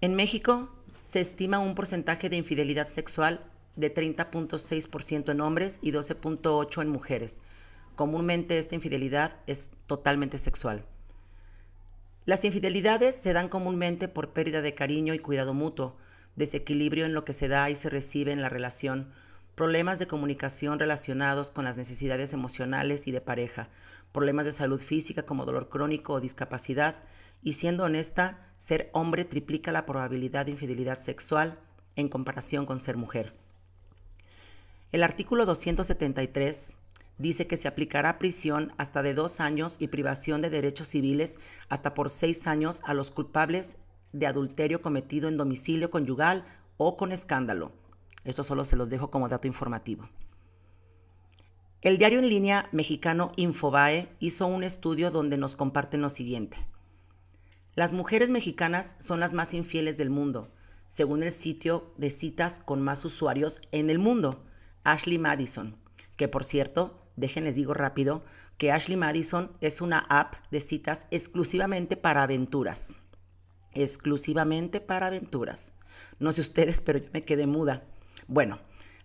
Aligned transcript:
En 0.00 0.14
México 0.14 0.68
se 1.00 1.20
estima 1.20 1.58
un 1.58 1.74
porcentaje 1.74 2.28
de 2.28 2.36
infidelidad 2.36 2.86
sexual 2.86 3.44
de 3.76 3.94
30.6% 3.94 5.32
en 5.32 5.40
hombres 5.40 5.78
y 5.82 5.92
12.8% 5.92 6.82
en 6.82 6.88
mujeres. 6.88 7.42
Comúnmente 7.94 8.58
esta 8.58 8.74
infidelidad 8.74 9.40
es 9.46 9.70
totalmente 9.86 10.38
sexual. 10.38 10.84
Las 12.26 12.44
infidelidades 12.44 13.14
se 13.14 13.32
dan 13.32 13.48
comúnmente 13.48 14.06
por 14.06 14.32
pérdida 14.32 14.60
de 14.60 14.74
cariño 14.74 15.14
y 15.14 15.18
cuidado 15.18 15.54
mutuo, 15.54 15.96
desequilibrio 16.36 17.06
en 17.06 17.14
lo 17.14 17.24
que 17.24 17.32
se 17.32 17.48
da 17.48 17.70
y 17.70 17.74
se 17.74 17.90
recibe 17.90 18.32
en 18.32 18.42
la 18.42 18.48
relación, 18.48 19.10
problemas 19.54 19.98
de 19.98 20.06
comunicación 20.06 20.78
relacionados 20.78 21.50
con 21.50 21.64
las 21.64 21.76
necesidades 21.76 22.32
emocionales 22.32 23.08
y 23.08 23.12
de 23.12 23.20
pareja, 23.20 23.68
problemas 24.12 24.44
de 24.44 24.52
salud 24.52 24.80
física 24.80 25.24
como 25.24 25.44
dolor 25.44 25.68
crónico 25.68 26.14
o 26.14 26.20
discapacidad, 26.20 27.02
y 27.42 27.52
siendo 27.52 27.84
honesta, 27.84 28.50
ser 28.56 28.90
hombre 28.92 29.24
triplica 29.24 29.72
la 29.72 29.86
probabilidad 29.86 30.46
de 30.46 30.52
infidelidad 30.52 30.98
sexual 30.98 31.58
en 31.96 32.08
comparación 32.08 32.66
con 32.66 32.80
ser 32.80 32.96
mujer. 32.96 33.34
El 34.90 35.02
artículo 35.02 35.44
273 35.46 36.78
dice 37.18 37.46
que 37.46 37.56
se 37.56 37.68
aplicará 37.68 38.18
prisión 38.18 38.72
hasta 38.78 39.02
de 39.02 39.14
dos 39.14 39.40
años 39.40 39.76
y 39.78 39.88
privación 39.88 40.40
de 40.40 40.50
derechos 40.50 40.88
civiles 40.88 41.38
hasta 41.68 41.94
por 41.94 42.10
seis 42.10 42.46
años 42.46 42.82
a 42.84 42.94
los 42.94 43.10
culpables 43.10 43.78
de 44.12 44.26
adulterio 44.26 44.80
cometido 44.80 45.28
en 45.28 45.36
domicilio 45.36 45.90
conyugal 45.90 46.44
o 46.76 46.96
con 46.96 47.12
escándalo. 47.12 47.72
Esto 48.24 48.42
solo 48.42 48.64
se 48.64 48.76
los 48.76 48.88
dejo 48.90 49.10
como 49.10 49.28
dato 49.28 49.46
informativo. 49.46 50.08
El 51.80 51.96
diario 51.96 52.18
en 52.18 52.28
línea 52.28 52.68
mexicano 52.72 53.30
Infobae 53.36 54.08
hizo 54.18 54.48
un 54.48 54.64
estudio 54.64 55.12
donde 55.12 55.38
nos 55.38 55.54
comparten 55.54 56.02
lo 56.02 56.10
siguiente. 56.10 56.58
Las 57.76 57.92
mujeres 57.92 58.30
mexicanas 58.30 58.96
son 58.98 59.20
las 59.20 59.32
más 59.32 59.54
infieles 59.54 59.96
del 59.96 60.10
mundo, 60.10 60.50
según 60.88 61.22
el 61.22 61.30
sitio 61.30 61.94
de 61.96 62.10
citas 62.10 62.58
con 62.58 62.82
más 62.82 63.04
usuarios 63.04 63.62
en 63.70 63.90
el 63.90 64.00
mundo, 64.00 64.44
Ashley 64.82 65.18
Madison, 65.18 65.76
que 66.16 66.26
por 66.26 66.42
cierto, 66.42 67.00
déjenles 67.14 67.54
digo 67.54 67.74
rápido, 67.74 68.24
que 68.56 68.72
Ashley 68.72 68.96
Madison 68.96 69.52
es 69.60 69.80
una 69.80 70.00
app 70.00 70.34
de 70.50 70.58
citas 70.58 71.06
exclusivamente 71.12 71.96
para 71.96 72.24
aventuras. 72.24 72.96
Exclusivamente 73.72 74.80
para 74.80 75.06
aventuras. 75.06 75.74
No 76.18 76.32
sé 76.32 76.40
ustedes, 76.40 76.80
pero 76.80 76.98
yo 76.98 77.10
me 77.12 77.20
quedé 77.20 77.46
muda. 77.46 77.84
Bueno, 78.26 78.58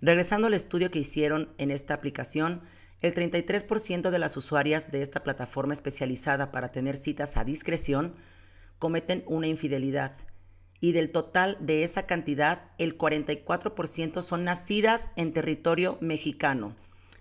regresando 0.03 0.47
al 0.47 0.53
estudio 0.53 0.91
que 0.91 0.99
hicieron 0.99 1.49
en 1.57 1.71
esta 1.71 1.93
aplicación, 1.93 2.61
el 3.01 3.13
33% 3.13 4.09
de 4.09 4.19
las 4.19 4.35
usuarias 4.35 4.91
de 4.91 5.01
esta 5.01 5.23
plataforma 5.23 5.73
especializada 5.73 6.51
para 6.51 6.73
tener 6.73 6.97
citas 6.97 7.37
a 7.37 7.45
discreción 7.45 8.13
cometen 8.79 9.23
una 9.27 9.47
infidelidad. 9.47 10.11
Y 10.81 10.91
del 10.91 11.09
total 11.09 11.57
de 11.61 11.85
esa 11.85 12.05
cantidad, 12.05 12.71
el 12.77 12.97
44% 12.97 14.21
son 14.21 14.43
nacidas 14.43 15.09
en 15.15 15.31
territorio 15.31 15.97
mexicano. 16.01 16.75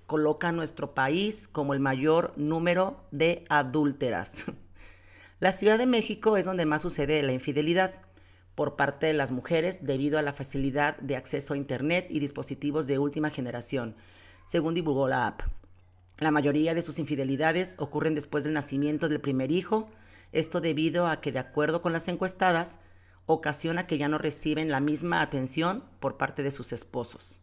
Coloca 0.07 0.49
a 0.49 0.53
nuestro 0.53 0.93
país 0.93 1.47
como 1.47 1.75
el 1.75 1.81
mayor 1.81 2.33
número 2.37 3.07
de 3.13 3.45
adúlteras. 3.49 4.47
La 5.39 5.53
Ciudad 5.53 5.79
de 5.79 5.87
México 5.87 6.37
es 6.37 6.47
donde 6.47 6.67
más 6.67 6.83
sucede 6.83 7.23
la 7.23 7.33
infidelidad 7.33 8.03
por 8.55 8.77
parte 8.77 9.07
de 9.07 9.15
las 9.15 9.33
mujeres 9.33 9.87
debido 9.87 10.19
a 10.19 10.23
la 10.23 10.33
facilidad 10.33 10.97
de 10.99 11.17
acceso 11.17 11.55
a 11.55 11.57
Internet 11.57 12.07
y 12.11 12.21
dispositivos 12.21 12.87
de 12.87 12.99
última 12.99 13.31
generación, 13.31 13.97
según 14.45 14.75
divulgó 14.75 15.09
la 15.09 15.27
app. 15.27 15.43
La 16.19 16.31
mayoría 16.31 16.75
de 16.75 16.83
sus 16.83 16.99
infidelidades 16.99 17.77
ocurren 17.79 18.15
después 18.15 18.45
del 18.45 18.53
nacimiento 18.53 19.09
del 19.09 19.21
primer 19.21 19.51
hijo, 19.51 19.91
esto 20.33 20.61
debido 20.61 21.07
a 21.07 21.21
que, 21.21 21.33
de 21.33 21.39
acuerdo 21.39 21.83
con 21.83 21.93
las 21.93 22.09
encuestadas, 22.09 22.81
ocasiona 23.27 23.87
que 23.87 23.99
ya 23.99 24.09
no 24.09 24.19
reciben 24.19 24.71
la 24.71 24.81
misma 24.81 25.21
atención 25.21 25.85
por 26.01 26.17
parte 26.17 26.43
de 26.43 26.51
sus 26.51 26.73
esposos. 26.73 27.41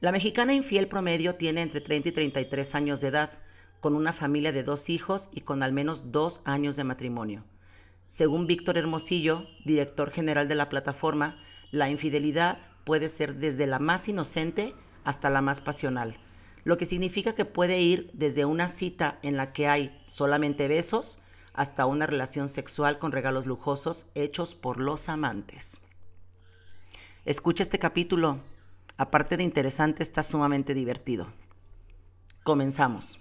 La 0.00 0.12
mexicana 0.12 0.54
infiel 0.54 0.86
promedio 0.86 1.34
tiene 1.34 1.62
entre 1.62 1.80
30 1.80 2.08
y 2.08 2.12
33 2.12 2.74
años 2.74 3.00
de 3.00 3.08
edad, 3.08 3.30
con 3.80 3.94
una 3.94 4.12
familia 4.12 4.52
de 4.52 4.62
dos 4.62 4.88
hijos 4.90 5.28
y 5.32 5.42
con 5.42 5.62
al 5.62 5.72
menos 5.72 6.12
dos 6.12 6.42
años 6.44 6.76
de 6.76 6.84
matrimonio. 6.84 7.44
Según 8.10 8.48
Víctor 8.48 8.76
Hermosillo, 8.76 9.46
director 9.64 10.10
general 10.10 10.48
de 10.48 10.56
la 10.56 10.68
plataforma, 10.68 11.38
la 11.70 11.88
infidelidad 11.88 12.58
puede 12.82 13.08
ser 13.08 13.36
desde 13.36 13.68
la 13.68 13.78
más 13.78 14.08
inocente 14.08 14.74
hasta 15.04 15.30
la 15.30 15.42
más 15.42 15.60
pasional, 15.60 16.18
lo 16.64 16.76
que 16.76 16.86
significa 16.86 17.36
que 17.36 17.44
puede 17.44 17.80
ir 17.80 18.10
desde 18.12 18.44
una 18.44 18.66
cita 18.66 19.20
en 19.22 19.36
la 19.36 19.52
que 19.52 19.68
hay 19.68 20.02
solamente 20.06 20.66
besos 20.66 21.22
hasta 21.52 21.86
una 21.86 22.08
relación 22.08 22.48
sexual 22.48 22.98
con 22.98 23.12
regalos 23.12 23.46
lujosos 23.46 24.08
hechos 24.16 24.56
por 24.56 24.80
los 24.80 25.08
amantes. 25.08 25.80
Escucha 27.24 27.62
este 27.62 27.78
capítulo. 27.78 28.40
Aparte 28.96 29.36
de 29.36 29.44
interesante, 29.44 30.02
está 30.02 30.24
sumamente 30.24 30.74
divertido. 30.74 31.28
Comenzamos. 32.42 33.20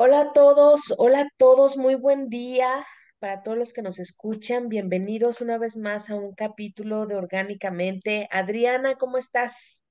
Hola 0.00 0.20
a 0.20 0.32
todos, 0.32 0.94
hola 0.96 1.22
a 1.22 1.28
todos, 1.38 1.76
muy 1.76 1.96
buen 1.96 2.28
día 2.28 2.86
para 3.18 3.42
todos 3.42 3.58
los 3.58 3.72
que 3.72 3.82
nos 3.82 3.98
escuchan. 3.98 4.68
Bienvenidos 4.68 5.40
una 5.40 5.58
vez 5.58 5.76
más 5.76 6.08
a 6.08 6.14
un 6.14 6.36
capítulo 6.36 7.06
de 7.06 7.16
Orgánicamente. 7.16 8.28
Adriana, 8.30 8.94
¿cómo 8.94 9.18
estás? 9.18 9.82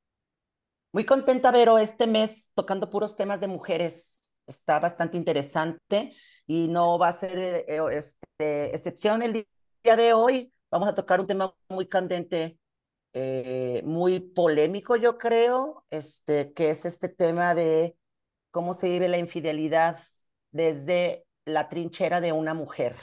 Muy 0.93 1.03
contenta, 1.03 1.51
Vero, 1.51 1.77
este 1.77 2.07
mes 2.07 2.53
tocando 2.55 2.89
puros 2.89 3.17
temas 3.17 3.41
de 3.41 3.47
mujeres. 3.47 4.33
Está 4.47 4.79
bastante 4.79 5.17
interesante 5.17 6.13
y 6.45 6.69
no 6.69 6.97
va 6.97 7.09
a 7.09 7.11
ser 7.11 7.37
eh, 7.37 7.65
eh, 7.67 7.81
este, 7.91 8.73
excepción 8.73 9.21
el 9.23 9.45
día 9.83 9.97
de 9.97 10.13
hoy. 10.13 10.53
Vamos 10.71 10.87
a 10.87 10.95
tocar 10.95 11.19
un 11.19 11.27
tema 11.27 11.53
muy 11.67 11.85
candente, 11.89 12.57
eh, 13.11 13.81
muy 13.83 14.21
polémico, 14.21 14.95
yo 14.95 15.17
creo, 15.17 15.83
este, 15.89 16.53
que 16.53 16.69
es 16.69 16.85
este 16.85 17.09
tema 17.09 17.53
de 17.53 17.97
cómo 18.57 18.73
se 18.73 18.89
vive 18.89 19.07
la 19.07 19.19
infidelidad 19.19 19.99
desde 20.49 21.27
la 21.45 21.69
trinchera 21.69 22.21
de 22.21 22.31
una 22.31 22.55
mujer. 22.55 22.95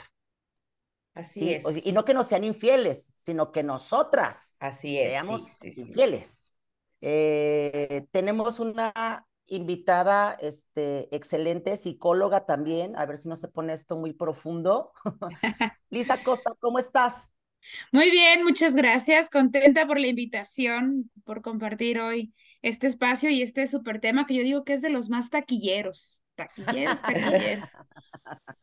Así 1.15 1.55
es. 1.55 1.87
Y 1.87 1.93
no 1.93 2.05
que 2.05 2.13
no 2.13 2.25
sean 2.25 2.43
infieles, 2.43 3.13
sino 3.15 3.53
que 3.53 3.63
nosotras 3.63 4.57
Así 4.59 4.97
seamos 4.97 5.63
infieles. 5.63 6.57
Eh, 7.01 8.05
tenemos 8.11 8.59
una 8.59 9.29
invitada 9.47 10.37
este, 10.41 11.15
excelente, 11.15 11.77
psicóloga 11.77 12.47
también, 12.47 12.99
a 12.99 13.07
ver 13.07 13.17
si 13.17 13.29
no 13.29 13.37
se 13.37 13.47
pone 13.47 13.75
esto 13.75 13.97
muy 13.97 14.13
profundo. 14.13 14.91
Lisa 15.89 16.21
Costa, 16.25 16.51
¿cómo 16.59 16.81
estás? 16.81 17.33
Muy 17.93 18.11
bien, 18.11 18.43
muchas 18.43 18.75
gracias. 18.75 19.31
Contenta 19.31 19.87
por 19.87 20.01
la 20.01 20.09
invitación, 20.09 21.13
por 21.23 21.43
compartir 21.43 22.01
hoy 22.01 22.35
este 22.65 22.87
espacio 22.87 23.29
y 23.29 23.43
este 23.43 23.67
súper 23.67 24.01
tema 24.01 24.27
que 24.27 24.35
yo 24.35 24.43
digo 24.43 24.65
que 24.65 24.73
es 24.73 24.81
de 24.81 24.89
los 24.89 25.11
más 25.11 25.29
taquilleros. 25.29 26.25
Taquilleros, 26.35 27.03
taquilleros. 27.03 27.69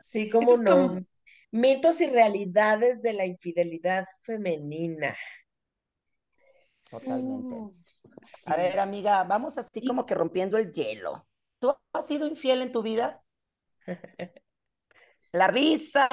Sí, 0.02 0.28
como 0.28 0.58
no. 0.58 1.06
Mitos 1.52 2.02
y 2.02 2.08
realidades 2.08 3.04
de 3.04 3.14
la 3.14 3.26
infidelidad 3.26 4.06
femenina. 4.22 5.16
Totalmente. 6.90 7.80
A 8.48 8.56
ver, 8.56 8.80
amiga, 8.80 9.24
vamos 9.24 9.60
así 9.60 9.86
como 9.86 10.08
que 10.08 10.16
rompiendo 10.16 10.58
el 10.58 10.72
hielo. 10.72 11.28
¿Tú 11.60 11.72
has 11.94 12.08
sido 12.08 12.26
infiel 12.26 12.64
en 12.64 12.72
tu 12.72 12.82
vida? 12.82 13.24
La 15.32 15.48
risa. 15.48 16.10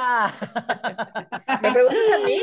¿Me 1.63 1.73
preguntas 1.73 2.09
a 2.15 2.19
mí? 2.25 2.39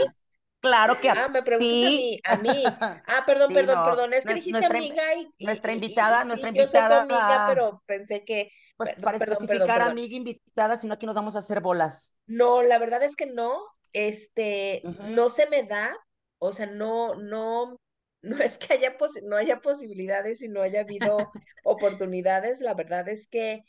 Claro 0.59 0.99
que 0.99 1.09
a 1.09 1.15
Ah, 1.15 1.29
me 1.29 1.43
preguntas 1.43 1.81
a 1.83 1.91
mí, 1.91 2.19
a 2.23 2.35
mí. 2.37 2.77
Ah, 3.07 3.23
perdón, 3.25 3.49
Sí, 3.49 3.53
perdón, 3.53 3.75
no, 3.75 3.83
perdón. 3.83 4.13
Es 4.13 4.25
que 4.25 4.33
dijiste 4.33 4.51
nuestra- 4.51 4.79
amiga 4.79 5.03
y, 5.15 5.29
nuestra 5.39 5.71
y- 5.71 5.73
invitada- 5.73 6.25
y 6.25 6.25
nuestra 6.25 6.49
yo 6.53 6.67
soy 6.67 6.81
tu 6.87 6.93
invitada, 6.93 7.03
amiga, 7.03 7.43
pero 7.45 7.81
pensé 7.85 8.23
que, 8.25 8.51
Pues 8.77 8.89
perdón, 8.89 9.01
para 9.01 9.17
especificar 9.17 9.47
perdón, 9.47 9.73
perdón. 9.73 9.91
amiga 9.91 10.15
invitada, 10.15 10.75
si 10.77 10.87
no 10.87 10.93
aquí 10.93 11.05
nos 11.05 11.15
vamos 11.15 11.35
a 11.35 11.39
hacer 11.39 11.61
bolas. 11.61 12.15
No, 12.27 12.63
la 12.63 12.79
verdad 12.79 13.03
es 13.03 13.15
que 13.15 13.27
no, 13.27 13.61
este, 13.93 14.81
no 14.99 15.29
se 15.29 15.47
me 15.49 15.63
da, 15.63 15.95
o 16.39 16.53
sea, 16.53 16.65
no, 16.67 17.15
no, 17.15 17.79
no 18.21 18.37
es 18.39 18.57
que 18.57 18.73
haya 18.73 18.97
posi- 18.97 19.21
no 19.23 19.37
haya 19.37 19.61
posibilidades 19.61 20.41
y 20.41 20.49
no 20.49 20.61
haya 20.61 20.81
habido 20.81 21.31
oportunidades, 21.63 22.61
la 22.61 22.73
verdad 22.73 23.07
es 23.09 23.27
que 23.27 23.63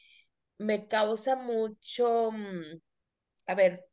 me 0.58 0.88
causa 0.88 1.36
mucho, 1.36 2.30
mm, 2.32 2.80
a 3.46 3.54
ver, 3.54 3.86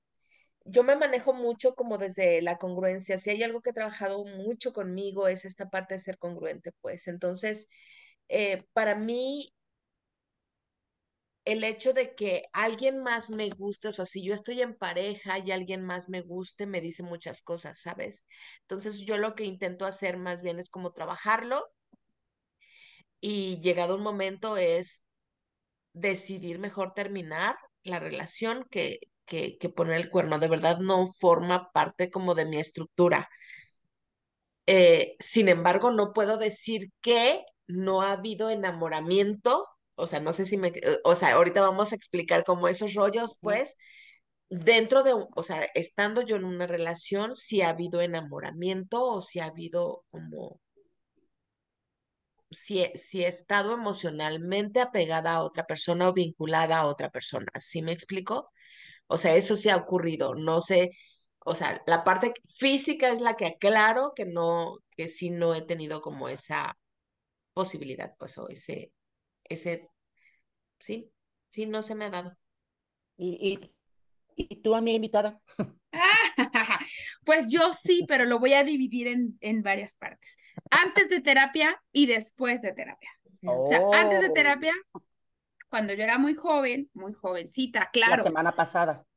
yo 0.65 0.83
me 0.83 0.95
manejo 0.95 1.33
mucho 1.33 1.75
como 1.75 1.98
desde 1.98 2.42
la 2.42 2.57
congruencia, 2.57 3.18
si 3.18 3.30
hay 3.31 3.44
algo 3.44 3.62
que 3.62 3.71
he 3.71 3.74
trabajado 3.74 4.25
mucho 4.25 4.74
conmigo 4.74 5.27
es 5.27 5.45
esta 5.45 5.69
parte 5.69 5.95
de 5.95 6.00
ser 6.00 6.18
congruente, 6.18 6.71
pues, 6.81 7.07
entonces, 7.07 7.68
eh, 8.30 8.65
para 8.74 8.95
mí 8.95 9.54
el 11.45 11.63
hecho 11.63 11.94
de 11.94 12.15
que 12.15 12.45
alguien 12.54 13.00
más 13.04 13.30
me 13.30 13.50
guste, 13.50 13.89
o 13.89 13.94
sea, 13.94 14.06
si 14.06 14.24
yo 14.24 14.33
estoy 14.33 14.62
en 14.62 14.75
pareja 14.75 15.39
y 15.39 15.51
alguien 15.51 15.83
más 15.83 16.07
me 16.10 16.21
guste, 16.21 16.65
me 16.68 16.80
dice 16.81 17.04
muchas 17.04 17.42
cosas, 17.42 17.80
¿sabes? 17.81 18.25
Entonces 18.62 19.01
yo 19.06 19.18
lo 19.18 19.36
que 19.36 19.44
intento 19.45 19.86
hacer 19.86 20.18
más 20.18 20.42
bien 20.42 20.60
es 20.60 20.69
como 20.69 20.92
trabajarlo 20.94 21.65
y 23.21 23.60
llegado 23.62 23.95
un 23.95 24.04
momento 24.04 24.57
es 24.57 25.04
decidir 25.94 26.60
mejor 26.60 26.94
terminar 26.94 27.57
la 27.83 28.00
relación 28.00 28.65
que, 28.69 29.00
que, 29.25 29.58
que 29.58 29.70
poner 29.70 29.98
el 29.98 30.10
cuerno. 30.10 30.40
De 30.40 30.48
verdad 30.48 30.80
no 30.80 31.08
forma 31.20 31.72
parte 31.72 32.10
como 32.12 32.36
de 32.36 32.46
mi 32.46 32.58
estructura. 32.60 33.30
Eh, 34.66 35.16
sin 35.20 35.50
embargo, 35.50 35.92
no 35.92 36.14
puedo 36.14 36.38
decir 36.38 36.92
que 37.02 37.44
no 37.68 38.02
ha 38.02 38.14
habido 38.14 38.50
enamoramiento 38.50 39.68
o 39.96 40.08
sea, 40.08 40.20
no 40.20 40.34
sé 40.34 40.46
si 40.48 40.58
me, 40.58 40.70
eh, 40.70 41.00
o 41.04 41.14
sea, 41.16 41.34
ahorita 41.36 41.62
vamos 41.62 41.92
a 41.92 41.96
explicar 41.96 42.44
cómo 42.46 42.68
esos 42.68 42.96
rollos, 42.96 43.38
pues, 43.42 43.78
dentro 44.50 45.04
de, 45.04 45.14
o 45.14 45.44
sea, 45.44 45.66
estando 45.75 46.22
yo 46.24 46.36
en 46.38 46.46
una 46.46 46.66
relación, 46.68 47.36
si 47.36 47.62
ha 47.62 47.70
habido 47.70 48.02
enamoramiento 48.02 49.04
o 49.06 49.22
si 49.22 49.40
ha 49.40 49.46
habido 49.48 50.04
como, 50.12 50.60
si, 52.52 52.86
si 52.96 53.24
he 53.24 53.28
estado 53.28 53.74
emocionalmente 53.74 54.80
apegada 54.81 55.34
a 55.34 55.44
otra 55.44 55.66
persona 55.66 56.10
o 56.10 56.14
vinculada 56.14 56.80
a 56.80 56.86
otra 56.88 57.10
persona, 57.10 57.48
¿sí 57.60 57.81
me 57.81 57.92
explico? 57.92 58.52
O 59.13 59.18
sea, 59.18 59.36
eso 59.36 59.56
sí 59.56 59.69
ha 59.69 59.77
ocurrido, 59.77 60.33
no 60.33 60.60
sé, 60.60 60.89
o 61.45 61.54
sea, 61.54 61.83
la 61.86 62.04
parte 62.04 62.33
física 62.57 63.10
es 63.10 63.21
la 63.21 63.36
que 63.36 63.45
aclaro 63.45 64.13
que 64.15 64.25
no, 64.25 64.80
que 64.89 65.07
sí 65.07 65.30
no 65.30 65.54
he 65.54 65.62
tenido 65.62 66.01
como 66.01 66.30
esa 66.30 66.75
posibilidad, 67.54 68.15
pues, 68.18 68.36
o 68.39 68.50
ese, 68.50 68.92
ese 69.44 69.88
sí, 70.80 71.12
sí, 71.48 71.68
no 71.68 71.83
se 71.83 71.94
me 71.94 72.06
ha 72.06 72.10
dado. 72.10 72.36
¿Y, 73.15 73.60
y, 74.36 74.45
y 74.50 74.62
tú, 74.63 74.74
amiga 74.74 74.95
invitada? 74.95 75.39
pues 77.24 77.50
yo 77.50 77.71
sí, 77.71 78.06
pero 78.07 78.25
lo 78.25 78.39
voy 78.39 78.54
a 78.54 78.63
dividir 78.63 79.06
en, 79.06 79.38
en 79.42 79.62
varias 79.62 79.94
partes. 79.94 80.38
Antes 80.71 81.07
de 81.07 81.21
terapia 81.21 81.80
y 81.92 82.07
después 82.07 82.63
de 82.63 82.74
terapia. 82.74 83.12
O 83.45 83.68
sea, 83.68 83.80
antes 83.94 84.21
de 84.21 84.30
oh. 84.30 84.33
terapia, 84.33 84.74
cuando 85.74 85.96
yo 85.96 86.04
era 86.04 86.20
muy 86.20 86.36
joven, 86.36 86.92
muy 86.94 87.14
jovencita, 87.14 87.90
claro. 87.92 88.18
La 88.18 88.22
semana 88.22 88.52
pasada. 88.52 89.08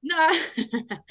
No, 0.00 0.16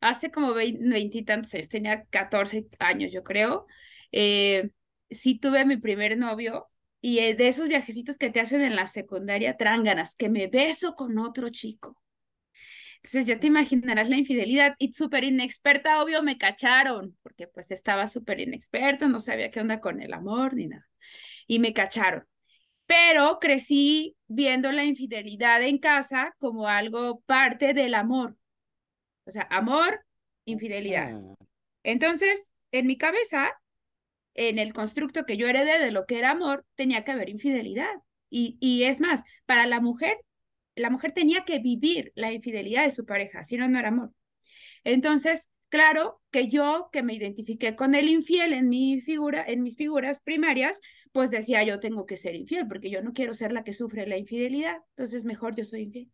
hace 0.00 0.30
como 0.30 0.54
veintitantos 0.54 1.52
años, 1.52 1.68
tenía 1.68 2.04
14 2.06 2.66
años, 2.78 3.12
yo 3.12 3.22
creo. 3.22 3.66
Eh, 4.12 4.70
sí 5.10 5.38
tuve 5.38 5.66
mi 5.66 5.76
primer 5.76 6.16
novio 6.16 6.68
y 7.02 7.18
eh, 7.18 7.34
de 7.34 7.48
esos 7.48 7.68
viajecitos 7.68 8.16
que 8.16 8.30
te 8.30 8.40
hacen 8.40 8.62
en 8.62 8.76
la 8.76 8.86
secundaria, 8.86 9.58
tránganas, 9.58 10.14
que 10.14 10.30
me 10.30 10.46
beso 10.46 10.94
con 10.94 11.18
otro 11.18 11.50
chico. 11.50 12.00
Entonces 13.02 13.26
ya 13.26 13.38
te 13.38 13.48
imaginarás 13.48 14.08
la 14.08 14.16
infidelidad 14.16 14.74
y 14.78 14.94
súper 14.94 15.24
inexperta, 15.24 16.02
obvio, 16.02 16.22
me 16.22 16.38
cacharon, 16.38 17.14
porque 17.22 17.46
pues 17.46 17.70
estaba 17.72 18.06
súper 18.06 18.40
inexperta, 18.40 19.06
no 19.06 19.20
sabía 19.20 19.50
qué 19.50 19.60
onda 19.60 19.82
con 19.82 20.00
el 20.00 20.14
amor 20.14 20.54
ni 20.54 20.66
nada. 20.68 20.88
Y 21.46 21.58
me 21.58 21.74
cacharon. 21.74 22.24
Pero 22.86 23.38
crecí 23.40 24.16
viendo 24.28 24.70
la 24.72 24.84
infidelidad 24.84 25.62
en 25.62 25.78
casa 25.78 26.34
como 26.38 26.68
algo 26.68 27.20
parte 27.26 27.74
del 27.74 27.94
amor. 27.94 28.36
O 29.24 29.30
sea, 29.30 29.46
amor, 29.50 30.04
infidelidad. 30.44 31.12
Ah. 31.14 31.34
Entonces, 31.82 32.50
en 32.72 32.86
mi 32.86 32.96
cabeza, 32.96 33.52
en 34.34 34.58
el 34.58 34.72
constructo 34.72 35.24
que 35.24 35.36
yo 35.36 35.48
heredé 35.48 35.78
de 35.78 35.90
lo 35.90 36.06
que 36.06 36.18
era 36.18 36.30
amor, 36.30 36.64
tenía 36.74 37.04
que 37.04 37.12
haber 37.12 37.28
infidelidad. 37.28 37.92
Y, 38.30 38.56
y 38.60 38.84
es 38.84 39.00
más, 39.00 39.22
para 39.46 39.66
la 39.66 39.80
mujer, 39.80 40.16
la 40.76 40.90
mujer 40.90 41.12
tenía 41.12 41.44
que 41.44 41.58
vivir 41.58 42.12
la 42.14 42.32
infidelidad 42.32 42.84
de 42.84 42.90
su 42.90 43.04
pareja, 43.04 43.44
si 43.44 43.56
no, 43.56 43.68
no 43.68 43.78
era 43.78 43.88
amor. 43.88 44.12
Entonces, 44.84 45.48
claro 45.68 46.20
que 46.30 46.48
yo, 46.48 46.88
que 46.92 47.02
me 47.02 47.14
identifiqué 47.14 47.76
con 47.76 47.94
el 47.94 48.08
infiel 48.08 48.52
en 48.52 48.68
mi 48.68 49.00
figura, 49.00 49.44
en 49.46 49.62
mis 49.62 49.76
figuras 49.76 50.20
primarias, 50.20 50.78
pues 51.12 51.30
decía 51.30 51.64
yo 51.64 51.80
tengo 51.80 52.06
que 52.06 52.16
ser 52.16 52.34
infiel, 52.34 52.66
porque 52.68 52.90
yo 52.90 53.02
no 53.02 53.12
quiero 53.12 53.34
ser 53.34 53.52
la 53.52 53.64
que 53.64 53.72
sufre 53.72 54.06
la 54.06 54.16
infidelidad, 54.16 54.78
entonces 54.90 55.24
mejor 55.24 55.54
yo 55.54 55.64
soy 55.64 55.82
infiel. 55.82 56.10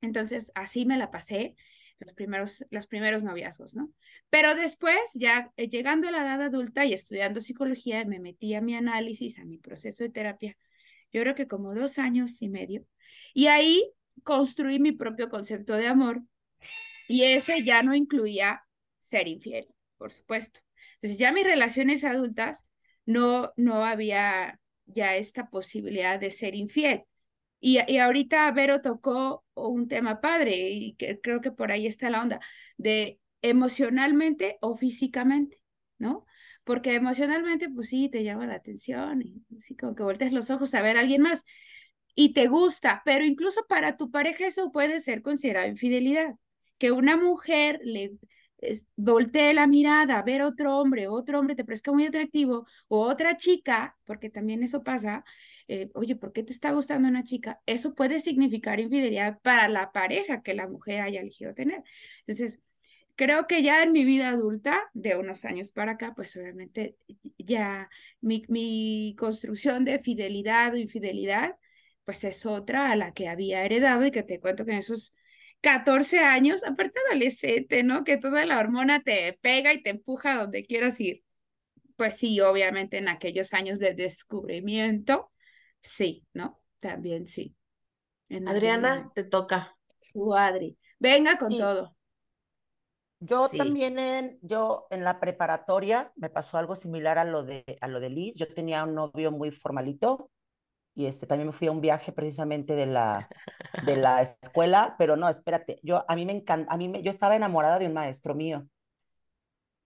Entonces, 0.00 0.52
así 0.54 0.86
me 0.86 0.98
la 0.98 1.10
pasé 1.10 1.56
los 1.98 2.12
primeros, 2.12 2.64
los 2.70 2.86
primeros 2.86 3.22
noviazgos, 3.22 3.74
¿no? 3.74 3.90
Pero 4.28 4.54
después, 4.54 4.96
ya 5.14 5.50
eh, 5.56 5.68
llegando 5.68 6.08
a 6.08 6.10
la 6.10 6.22
edad 6.22 6.42
adulta 6.42 6.84
y 6.84 6.92
estudiando 6.92 7.40
psicología, 7.40 8.04
me 8.04 8.20
metí 8.20 8.54
a 8.54 8.60
mi 8.60 8.74
análisis, 8.74 9.38
a 9.38 9.44
mi 9.44 9.58
proceso 9.58 10.04
de 10.04 10.10
terapia, 10.10 10.56
yo 11.12 11.22
creo 11.22 11.34
que 11.34 11.46
como 11.46 11.74
dos 11.74 11.98
años 11.98 12.42
y 12.42 12.48
medio, 12.48 12.84
y 13.32 13.46
ahí 13.46 13.90
construí 14.22 14.78
mi 14.78 14.92
propio 14.92 15.30
concepto 15.30 15.74
de 15.74 15.86
amor, 15.86 16.22
y 17.08 17.22
ese 17.22 17.64
ya 17.64 17.82
no 17.82 17.94
incluía 17.94 18.65
ser 19.06 19.28
infiel, 19.28 19.68
por 19.98 20.12
supuesto. 20.12 20.60
Entonces 20.94 21.18
ya 21.18 21.32
mis 21.32 21.44
relaciones 21.44 22.04
adultas 22.04 22.64
no, 23.04 23.52
no 23.56 23.84
había 23.84 24.60
ya 24.86 25.16
esta 25.16 25.48
posibilidad 25.48 26.18
de 26.18 26.30
ser 26.30 26.54
infiel. 26.54 27.04
Y, 27.60 27.78
y 27.90 27.98
ahorita 27.98 28.50
Vero 28.52 28.82
tocó 28.82 29.44
un 29.54 29.88
tema 29.88 30.20
padre 30.20 30.70
y 30.70 30.94
que 30.94 31.20
creo 31.20 31.40
que 31.40 31.52
por 31.52 31.72
ahí 31.72 31.86
está 31.86 32.10
la 32.10 32.22
onda 32.22 32.40
de 32.76 33.20
emocionalmente 33.42 34.58
o 34.60 34.76
físicamente, 34.76 35.60
¿no? 35.98 36.26
Porque 36.64 36.94
emocionalmente, 36.94 37.68
pues 37.70 37.88
sí, 37.88 38.08
te 38.08 38.24
llama 38.24 38.46
la 38.46 38.56
atención 38.56 39.22
y 39.22 39.44
sí, 39.60 39.76
como 39.76 39.94
que 39.94 40.02
voltees 40.02 40.32
los 40.32 40.50
ojos 40.50 40.74
a 40.74 40.82
ver 40.82 40.96
a 40.96 41.00
alguien 41.00 41.22
más 41.22 41.44
y 42.14 42.32
te 42.32 42.48
gusta, 42.48 43.02
pero 43.04 43.24
incluso 43.24 43.64
para 43.68 43.96
tu 43.96 44.10
pareja 44.10 44.46
eso 44.46 44.72
puede 44.72 45.00
ser 45.00 45.22
considerado 45.22 45.68
infidelidad. 45.68 46.34
Que 46.78 46.90
una 46.92 47.16
mujer 47.16 47.80
le 47.84 48.12
voltee 48.96 49.54
la 49.54 49.66
mirada 49.66 50.18
a 50.18 50.22
ver 50.22 50.42
otro 50.42 50.78
hombre, 50.78 51.08
otro 51.08 51.38
hombre 51.38 51.56
te 51.56 51.64
parezca 51.64 51.92
muy 51.92 52.06
atractivo, 52.06 52.66
o 52.88 53.00
otra 53.00 53.36
chica, 53.36 53.96
porque 54.04 54.30
también 54.30 54.62
eso 54.62 54.82
pasa, 54.82 55.24
eh, 55.68 55.90
oye, 55.94 56.16
¿por 56.16 56.32
qué 56.32 56.42
te 56.42 56.52
está 56.52 56.72
gustando 56.72 57.08
una 57.08 57.24
chica? 57.24 57.60
Eso 57.66 57.94
puede 57.94 58.20
significar 58.20 58.80
infidelidad 58.80 59.38
para 59.42 59.68
la 59.68 59.92
pareja 59.92 60.42
que 60.42 60.54
la 60.54 60.68
mujer 60.68 61.00
haya 61.00 61.20
elegido 61.20 61.54
tener. 61.54 61.82
Entonces, 62.26 62.60
creo 63.16 63.46
que 63.46 63.62
ya 63.62 63.82
en 63.82 63.92
mi 63.92 64.04
vida 64.04 64.30
adulta, 64.30 64.90
de 64.94 65.16
unos 65.16 65.44
años 65.44 65.72
para 65.72 65.92
acá, 65.92 66.14
pues 66.14 66.36
obviamente 66.36 66.96
ya 67.38 67.90
mi, 68.20 68.44
mi 68.48 69.16
construcción 69.18 69.84
de 69.84 69.98
fidelidad 70.00 70.74
o 70.74 70.76
infidelidad, 70.76 71.56
pues 72.04 72.24
es 72.24 72.46
otra 72.46 72.92
a 72.92 72.96
la 72.96 73.12
que 73.12 73.28
había 73.28 73.64
heredado 73.64 74.06
y 74.06 74.10
que 74.12 74.22
te 74.22 74.40
cuento 74.40 74.64
que 74.64 74.72
en 74.72 74.78
esos 74.78 75.14
14 75.60 76.20
años, 76.20 76.62
aparte 76.64 76.98
adolescente, 77.08 77.82
¿no? 77.82 78.04
Que 78.04 78.16
toda 78.16 78.44
la 78.46 78.58
hormona 78.58 79.02
te 79.02 79.38
pega 79.42 79.72
y 79.72 79.82
te 79.82 79.90
empuja 79.90 80.32
a 80.32 80.42
donde 80.42 80.64
quieras 80.64 81.00
ir. 81.00 81.22
Pues 81.96 82.16
sí, 82.16 82.40
obviamente 82.40 82.98
en 82.98 83.08
aquellos 83.08 83.54
años 83.54 83.78
de 83.78 83.94
descubrimiento, 83.94 85.30
Sí, 85.86 86.26
¿no? 86.34 86.60
También 86.80 87.26
sí. 87.26 87.54
Adriana, 88.46 89.12
te 89.14 89.22
toca. 89.22 89.76
Tu 90.12 90.34
Adri. 90.34 90.76
Venga 90.98 91.38
con 91.38 91.48
todo. 91.50 91.96
Yo 93.20 93.48
también 93.48 93.98
en, 93.98 94.38
yo 94.42 94.86
en 94.90 95.04
la 95.04 95.20
preparatoria 95.20 96.12
me 96.16 96.28
pasó 96.28 96.58
algo 96.58 96.76
similar 96.76 97.18
a 97.18 97.24
lo 97.24 97.44
de 97.44 97.64
a 97.80 97.88
lo 97.88 98.00
de 98.00 98.10
Liz. 98.10 98.36
Yo 98.36 98.52
tenía 98.52 98.84
un 98.84 98.94
novio 98.94 99.30
muy 99.30 99.50
formalito 99.50 100.30
y 100.96 101.06
este 101.06 101.28
también 101.28 101.46
me 101.46 101.52
fui 101.52 101.68
a 101.68 101.72
un 101.72 101.80
viaje 101.80 102.10
precisamente 102.10 102.74
de 102.74 102.86
la 102.86 103.28
de 103.84 103.96
la 103.96 104.20
escuela, 104.22 104.96
pero 104.98 105.16
no, 105.16 105.28
espérate, 105.28 105.78
yo 105.84 106.04
a 106.08 106.16
mí 106.16 106.26
me 106.26 106.32
encanta, 106.32 106.72
a 106.72 106.76
mí 106.76 106.88
me, 106.88 107.02
yo 107.02 107.10
estaba 107.10 107.36
enamorada 107.36 107.78
de 107.78 107.86
un 107.86 107.92
maestro 107.92 108.34
mío 108.34 108.66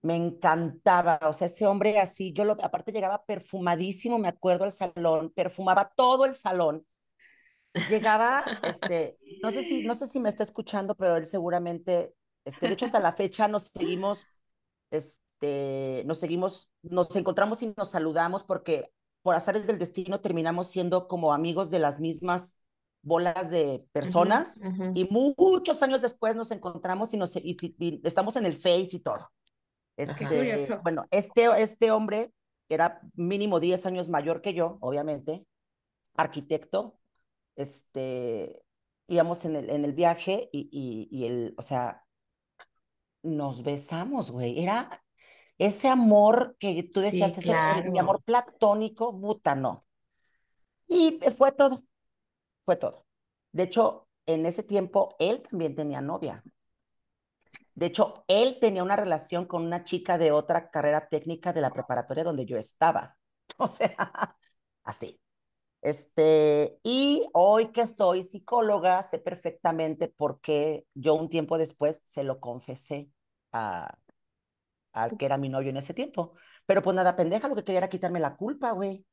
me 0.01 0.15
encantaba, 0.15 1.19
o 1.27 1.33
sea, 1.33 1.45
ese 1.45 1.67
hombre 1.67 1.99
así, 1.99 2.33
yo 2.33 2.43
lo, 2.43 2.53
aparte 2.63 2.91
llegaba 2.91 3.23
perfumadísimo, 3.25 4.17
me 4.17 4.27
acuerdo 4.27 4.65
al 4.65 4.71
salón, 4.71 5.31
perfumaba 5.31 5.91
todo 5.95 6.25
el 6.25 6.33
salón. 6.33 6.85
Llegaba, 7.89 8.43
este, 8.63 9.17
no 9.43 9.51
sé 9.51 9.61
si, 9.61 9.83
no 9.83 9.95
sé 9.95 10.07
si 10.07 10.19
me 10.19 10.29
está 10.29 10.43
escuchando, 10.43 10.95
pero 10.95 11.15
él 11.15 11.25
seguramente, 11.25 12.15
este, 12.45 12.67
de 12.67 12.73
hecho 12.73 12.85
hasta 12.85 12.99
la 12.99 13.11
fecha 13.11 13.47
nos 13.47 13.67
seguimos, 13.67 14.27
este, 14.89 16.03
nos 16.05 16.19
seguimos, 16.19 16.69
nos 16.81 17.15
encontramos 17.15 17.61
y 17.63 17.73
nos 17.77 17.91
saludamos 17.91 18.43
porque 18.43 18.91
por 19.21 19.35
azares 19.35 19.67
del 19.67 19.79
destino 19.79 20.21
terminamos 20.21 20.67
siendo 20.67 21.07
como 21.07 21.33
amigos 21.33 21.71
de 21.71 21.79
las 21.79 21.99
mismas 21.99 22.57
bolas 23.03 23.49
de 23.49 23.85
personas 23.91 24.59
y 24.93 25.05
muchos 25.05 25.81
años 25.81 26.01
después 26.01 26.35
nos 26.35 26.51
encontramos 26.51 27.13
y, 27.13 27.17
nos, 27.17 27.35
y 27.35 28.01
estamos 28.03 28.35
en 28.35 28.45
el 28.45 28.53
Face 28.53 28.89
y 28.93 28.99
todo. 28.99 29.27
Este, 29.97 30.67
bueno, 30.83 31.05
este, 31.11 31.45
este 31.61 31.91
hombre 31.91 32.31
era 32.69 33.01
mínimo 33.15 33.59
10 33.59 33.85
años 33.85 34.09
mayor 34.09 34.41
que 34.41 34.53
yo, 34.53 34.77
obviamente, 34.81 35.45
arquitecto, 36.15 36.97
este, 37.55 38.63
íbamos 39.07 39.45
en 39.45 39.55
el, 39.55 39.69
en 39.69 39.83
el 39.83 39.93
viaje 39.93 40.49
y, 40.51 40.69
y, 40.71 41.07
y 41.11 41.25
el, 41.25 41.53
o 41.57 41.61
sea, 41.61 42.05
nos 43.23 43.63
besamos, 43.63 44.31
güey, 44.31 44.63
era 44.63 44.89
ese 45.61 45.89
amor 45.89 46.55
que 46.57 46.81
tú 46.91 47.01
decías, 47.01 47.37
ese, 47.37 47.53
mi 47.91 47.99
amor 47.99 48.23
platónico, 48.23 49.15
puta, 49.21 49.53
no. 49.53 49.85
Y 50.87 51.19
fue 51.37 51.51
todo, 51.51 51.77
fue 52.63 52.77
todo. 52.77 53.05
De 53.51 53.65
hecho, 53.65 54.07
en 54.25 54.47
ese 54.47 54.63
tiempo 54.63 55.15
él 55.19 55.39
también 55.47 55.75
tenía 55.75 56.01
novia. 56.01 56.43
De 57.75 57.85
hecho, 57.85 58.25
él 58.27 58.57
tenía 58.59 58.81
una 58.81 58.95
relación 58.95 59.45
con 59.45 59.63
una 59.63 59.83
chica 59.83 60.17
de 60.17 60.31
otra 60.31 60.71
carrera 60.71 61.07
técnica 61.09 61.53
de 61.53 61.61
la 61.61 61.71
preparatoria 61.71 62.23
donde 62.23 62.45
yo 62.45 62.57
estaba. 62.57 63.17
O 63.57 63.67
sea, 63.67 63.95
así. 64.83 65.19
Este, 65.81 66.79
y 66.83 67.21
hoy 67.33 67.71
que 67.71 67.85
soy 67.85 68.23
psicóloga, 68.23 69.03
sé 69.03 69.19
perfectamente 69.19 70.07
por 70.07 70.39
qué 70.41 70.87
yo 70.95 71.15
un 71.15 71.29
tiempo 71.29 71.57
después 71.57 72.01
se 72.03 72.23
lo 72.23 72.39
confesé 72.39 73.11
a, 73.51 73.97
al 74.93 75.17
que 75.17 75.25
era 75.25 75.37
mi 75.37 75.49
novio 75.49 75.69
en 75.69 75.77
ese 75.77 75.93
tiempo. 75.93 76.33
Pero 76.65 76.81
pues 76.81 76.95
nada, 76.95 77.15
pendeja, 77.15 77.47
lo 77.47 77.55
que 77.55 77.63
quería 77.63 77.79
era 77.79 77.89
quitarme 77.89 78.19
la 78.19 78.35
culpa, 78.35 78.71
güey. 78.71 79.05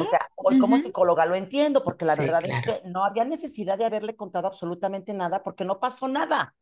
O 0.00 0.04
sea, 0.04 0.20
hoy 0.36 0.58
como 0.58 0.78
psicóloga 0.78 1.26
lo 1.26 1.34
entiendo, 1.34 1.82
porque 1.82 2.04
la 2.04 2.14
verdad 2.14 2.40
es 2.44 2.62
que 2.62 2.88
no 2.88 3.04
había 3.04 3.24
necesidad 3.24 3.76
de 3.76 3.84
haberle 3.84 4.14
contado 4.14 4.46
absolutamente 4.46 5.12
nada, 5.12 5.42
porque 5.42 5.64
no 5.64 5.80
pasó 5.80 6.06
nada. 6.06 6.54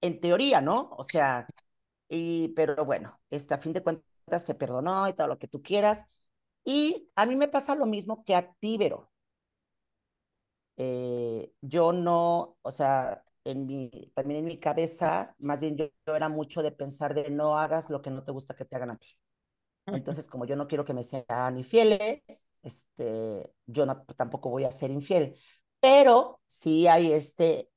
En 0.00 0.20
teoría, 0.20 0.60
¿no? 0.60 0.90
O 0.96 1.04
sea, 1.04 1.46
y, 2.08 2.48
pero 2.50 2.84
bueno, 2.84 3.20
este, 3.30 3.54
a 3.54 3.58
fin 3.58 3.72
de 3.72 3.82
cuentas 3.82 4.44
se 4.44 4.54
perdonó 4.54 5.08
y 5.08 5.14
todo 5.14 5.28
lo 5.28 5.38
que 5.38 5.48
tú 5.48 5.62
quieras. 5.62 6.06
Y 6.64 7.10
a 7.16 7.26
mí 7.26 7.36
me 7.36 7.48
pasa 7.48 7.74
lo 7.74 7.86
mismo 7.86 8.24
que 8.24 8.34
a 8.36 8.52
ti, 8.54 8.78
Vero. 8.78 9.10
Eh, 10.76 11.52
yo 11.60 11.92
no, 11.92 12.56
o 12.62 12.70
sea, 12.70 13.24
en 13.44 13.66
mi, 13.66 13.90
también 14.14 14.40
en 14.40 14.46
mi 14.46 14.58
cabeza, 14.58 15.34
más 15.38 15.60
bien 15.60 15.76
yo, 15.76 15.86
yo, 16.06 16.16
era 16.16 16.28
mucho 16.28 16.62
de 16.62 16.72
pensar 16.72 17.14
de 17.14 17.30
no 17.30 17.58
hagas 17.58 17.90
lo 17.90 18.02
que 18.02 18.10
no 18.10 18.24
te 18.24 18.32
gusta 18.32 18.54
que 18.54 18.64
te 18.64 18.76
hagan 18.76 18.90
a 18.90 18.96
ti. 18.96 19.08
Entonces, 19.86 20.28
como 20.28 20.46
yo 20.46 20.56
no 20.56 20.68
quiero 20.68 20.84
que 20.84 20.94
me 20.94 21.02
sean 21.02 21.56
infieles, 21.56 22.22
este, 22.62 23.52
yo 23.66 23.84
no, 23.86 24.04
tampoco 24.16 24.48
voy 24.50 24.64
a 24.64 24.70
ser 24.70 24.90
infiel. 24.90 25.34
Pero 25.80 26.40
sí 26.46 26.86
hay 26.86 27.12
este, 27.12 27.68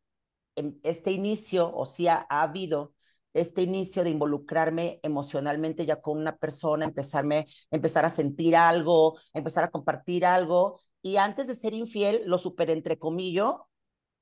em, 0.56 0.80
este 0.84 1.12
inicio, 1.12 1.74
o 1.76 1.86
sí 1.86 2.08
ha, 2.08 2.26
ha 2.30 2.44
habido 2.44 2.94
este 3.34 3.64
inicio 3.64 4.04
de 4.04 4.12
involucrarme 4.12 5.00
emocionalmente 5.04 5.86
ya 5.86 6.02
con 6.02 6.18
una 6.20 6.38
persona, 6.38 6.86
empezarme, 6.86 7.48
empezar 7.72 8.06
a 8.06 8.10
sentir 8.10 8.56
algo, 8.56 9.18
empezar 9.34 9.64
a 9.66 9.72
compartir 9.72 10.26
algo. 10.26 10.80
Y 11.02 11.18
antes 11.18 11.48
de 11.48 11.56
ser 11.56 11.74
infiel, 11.74 12.22
lo 12.26 12.38
super 12.38 12.70
entrecomillo, 12.70 13.68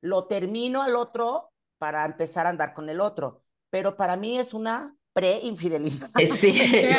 lo 0.04 0.28
termino 0.28 0.84
al 0.84 0.96
otro 0.98 1.52
para 1.78 2.06
empezar 2.06 2.46
a 2.46 2.50
andar 2.50 2.74
con 2.74 2.90
el 2.90 3.00
otro. 3.00 3.42
Pero 3.70 3.96
para 3.96 4.18
mí 4.18 4.38
es 4.38 4.54
una 4.54 4.96
pre-infidelidad. 5.14 6.10
Sí, 6.36 6.54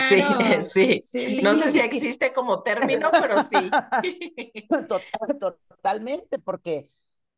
claro, 0.09 0.63
sí, 0.63 1.01
sí, 1.01 1.39
No 1.43 1.57
sé 1.57 1.71
si 1.71 1.81
existe 1.81 2.33
como 2.33 2.63
término, 2.63 3.11
pero 3.13 3.43
sí. 3.43 3.57
Total, 4.89 5.39
totalmente, 5.69 6.39
porque, 6.39 6.91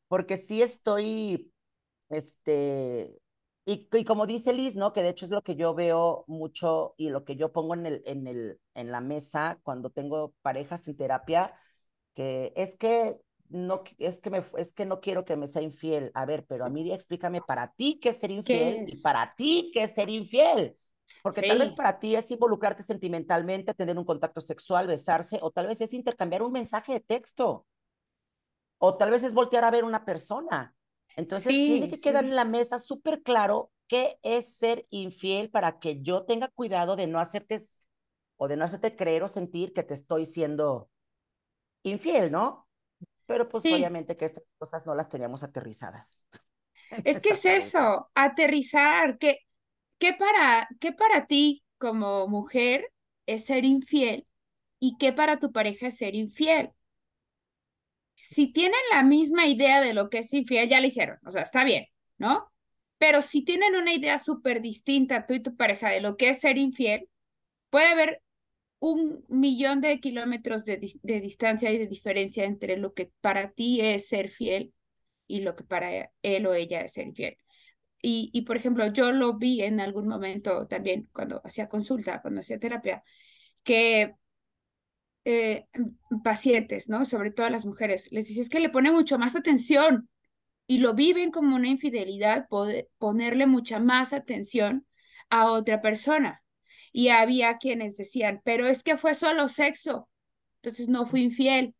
porque 0.07 0.37
sí 0.37 0.63
estoy, 0.63 1.53
este, 2.09 3.19
y, 3.65 3.89
y, 3.93 4.05
como 4.05 4.27
dice 4.27 4.53
Liz, 4.53 4.77
¿no? 4.77 4.93
Que 4.93 5.03
de 5.03 5.09
hecho 5.09 5.25
es 5.25 5.33
lo 5.33 5.43
que 5.43 5.57
yo 5.57 5.75
veo 5.75 6.25
mucho 6.29 6.95
y 6.97 7.11
lo 7.11 7.25
que 7.25 7.35
yo 7.35 7.53
pongo 7.53 7.75
en, 7.75 7.87
el, 7.87 8.03
en, 8.07 8.29
el, 8.29 8.61
en 8.75 8.93
la 8.93 9.01
mesa 9.01 9.59
cuando 9.65 9.91
tengo 9.91 10.33
parejas 10.43 10.87
en 10.87 10.97
terapia, 10.97 11.55
que 12.15 12.53
es 12.55 12.77
que 12.77 13.21
no 13.51 13.83
es 13.99 14.21
que 14.21 14.31
me 14.31 14.43
es 14.57 14.73
que 14.73 14.87
no 14.87 15.01
quiero 15.01 15.25
que 15.25 15.37
me 15.37 15.47
sea 15.47 15.63
infiel. 15.63 16.11
A 16.15 16.27
ver, 16.27 16.45
pero 16.47 16.65
a 16.65 16.69
mí 16.69 16.91
explícame 16.91 17.41
para 17.41 17.73
ti 17.73 17.99
qué 18.01 18.11
es 18.11 18.19
ser 18.19 18.31
infiel 18.31 18.85
es? 18.87 18.95
y 18.95 19.03
para 19.03 19.35
ti 19.35 19.71
qué 19.73 19.85
es 19.85 19.93
ser 19.93 20.11
infiel. 20.11 20.77
Porque 21.23 21.41
sí. 21.41 21.49
tal 21.49 21.59
vez 21.59 21.73
para 21.73 21.99
ti 21.99 22.15
es 22.15 22.31
involucrarte 22.31 22.83
sentimentalmente, 22.83 23.75
tener 23.75 23.99
un 23.99 24.05
contacto 24.05 24.41
sexual, 24.41 24.87
besarse, 24.87 25.39
o 25.43 25.51
tal 25.51 25.67
vez 25.67 25.81
es 25.81 25.93
intercambiar 25.93 26.43
un 26.43 26.53
mensaje 26.53 26.95
de 26.95 27.01
texto. 27.01 27.67
O 28.79 28.97
tal 28.97 29.11
vez 29.11 29.23
es 29.25 29.35
voltear 29.35 29.65
a 29.65 29.71
ver 29.71 29.85
una 29.85 30.05
persona. 30.05 30.75
Entonces 31.17 31.55
sí, 31.55 31.67
tiene 31.67 31.89
que 31.89 32.01
quedar 32.01 32.25
en 32.25 32.37
la 32.37 32.45
mesa 32.45 32.79
súper 32.79 33.23
claro 33.23 33.73
qué 33.89 34.19
es 34.23 34.55
ser 34.55 34.87
infiel 34.91 35.51
para 35.51 35.79
que 35.79 36.03
yo 36.03 36.25
tenga 36.25 36.49
cuidado 36.49 36.97
de 36.97 37.07
no 37.07 37.19
hacerte 37.19 37.59
o 38.37 38.49
de 38.49 38.57
no 38.57 38.65
hacerte 38.65 38.95
creer 38.95 39.23
o 39.23 39.29
sentir 39.29 39.73
que 39.73 39.83
te 39.83 39.95
estoy 39.95 40.27
siendo 40.27 40.91
infiel, 41.83 42.31
¿no? 42.31 42.66
Pero 43.27 43.49
pues 43.49 43.65
sí. 43.65 43.73
obviamente 43.73 44.17
que 44.17 44.25
estas 44.25 44.51
cosas 44.59 44.87
no 44.87 44.95
las 44.95 45.09
teníamos 45.09 45.43
aterrizadas. 45.43 46.25
Es 47.05 47.21
que 47.21 47.31
es 47.31 47.45
eso, 47.45 48.11
aterrizar, 48.15 49.19
que, 49.19 49.41
que, 49.99 50.13
para, 50.13 50.69
que 50.79 50.93
para 50.93 51.27
ti 51.27 51.65
como 51.79 52.29
mujer 52.29 52.93
es 53.27 53.47
ser 53.47 53.65
infiel 53.65 54.25
y 54.79 54.97
qué 54.97 55.13
para 55.13 55.41
tu 55.41 55.51
pareja 55.51 55.89
es 55.89 55.97
ser 55.97 56.15
infiel. 56.15 56.71
Si 58.15 58.53
tienen 58.53 58.81
la 58.93 59.03
misma 59.03 59.47
idea 59.47 59.81
de 59.81 59.95
lo 59.95 60.09
que 60.09 60.19
es 60.19 60.33
infiel, 60.33 60.69
ya 60.69 60.81
lo 60.81 60.87
hicieron, 60.87 61.19
o 61.27 61.33
sea, 61.33 61.43
está 61.43 61.65
bien, 61.65 61.87
¿no? 62.19 62.51
Pero 62.99 63.21
si 63.21 63.45
tienen 63.45 63.75
una 63.75 63.93
idea 63.93 64.19
súper 64.19 64.63
distinta, 64.63 65.27
tú 65.27 65.35
y 65.35 65.43
tu 65.43 65.57
pareja, 65.57 65.91
de 65.91 66.01
lo 66.01 66.17
que 66.17 66.31
es 66.31 66.41
ser 66.41 66.57
infiel, 66.57 67.09
puede 67.69 67.89
haber 67.89 68.23
un 68.79 69.25
millón 69.29 69.81
de 69.81 70.01
kilómetros 70.01 70.65
de, 70.65 70.79
de, 71.03 71.21
distancia 71.21 71.71
y 71.73 71.79
de 71.79 71.87
diferencia 71.87 72.45
entre 72.45 72.77
lo 72.77 72.95
que 72.95 73.11
para 73.21 73.53
ti 73.53 73.81
es 73.81 74.09
ser 74.09 74.29
fiel 74.31 74.73
y 75.27 75.41
lo 75.41 75.57
que 75.57 75.65
para 75.65 76.13
él 76.23 76.47
o 76.47 76.55
ella 76.55 76.83
es 76.83 76.93
ser 76.95 77.07
infiel. 77.07 77.37
Y, 78.03 78.31
y 78.33 78.43
por 78.43 78.57
ejemplo, 78.57 78.87
yo 78.93 79.13
lo 79.13 79.35
vi 79.35 79.63
en 79.63 79.81
algún 79.81 80.09
momento 80.09 80.67
también 80.67 81.09
cuando 81.13 81.41
hacía 81.45 81.69
consulta, 81.69 82.21
cuando 82.23 82.41
hacía 82.41 82.59
terapia, 82.59 83.03
que 83.63 84.15
eh, 85.25 85.67
pacientes, 86.23 86.89
¿no? 86.89 87.05
Sobre 87.05 87.33
todo 87.33 87.49
las 87.51 87.67
mujeres, 87.67 88.09
les 88.13 88.29
dices 88.29 88.49
que 88.49 88.61
le 88.61 88.71
pone 88.71 88.93
mucho 88.93 89.19
más 89.19 89.35
atención 89.37 90.09
y 90.67 90.79
lo 90.79 90.95
viven 90.95 91.31
como 91.33 91.57
una 91.57 91.69
infidelidad, 91.69 92.49
poder, 92.49 92.89
ponerle 92.99 93.47
mucha 93.47 93.81
más 93.81 94.13
atención 94.13 94.87
a 95.31 95.51
otra 95.51 95.81
persona 95.83 96.45
y 96.97 97.11
había 97.11 97.59
quienes 97.59 97.99
decían, 97.99 98.41
pero 98.43 98.67
es 98.67 98.83
que 98.83 98.97
fue 98.97 99.13
solo 99.13 99.49
sexo, 99.49 100.09
entonces 100.63 100.89
no 100.89 101.05
fui 101.05 101.25
infiel. 101.25 101.75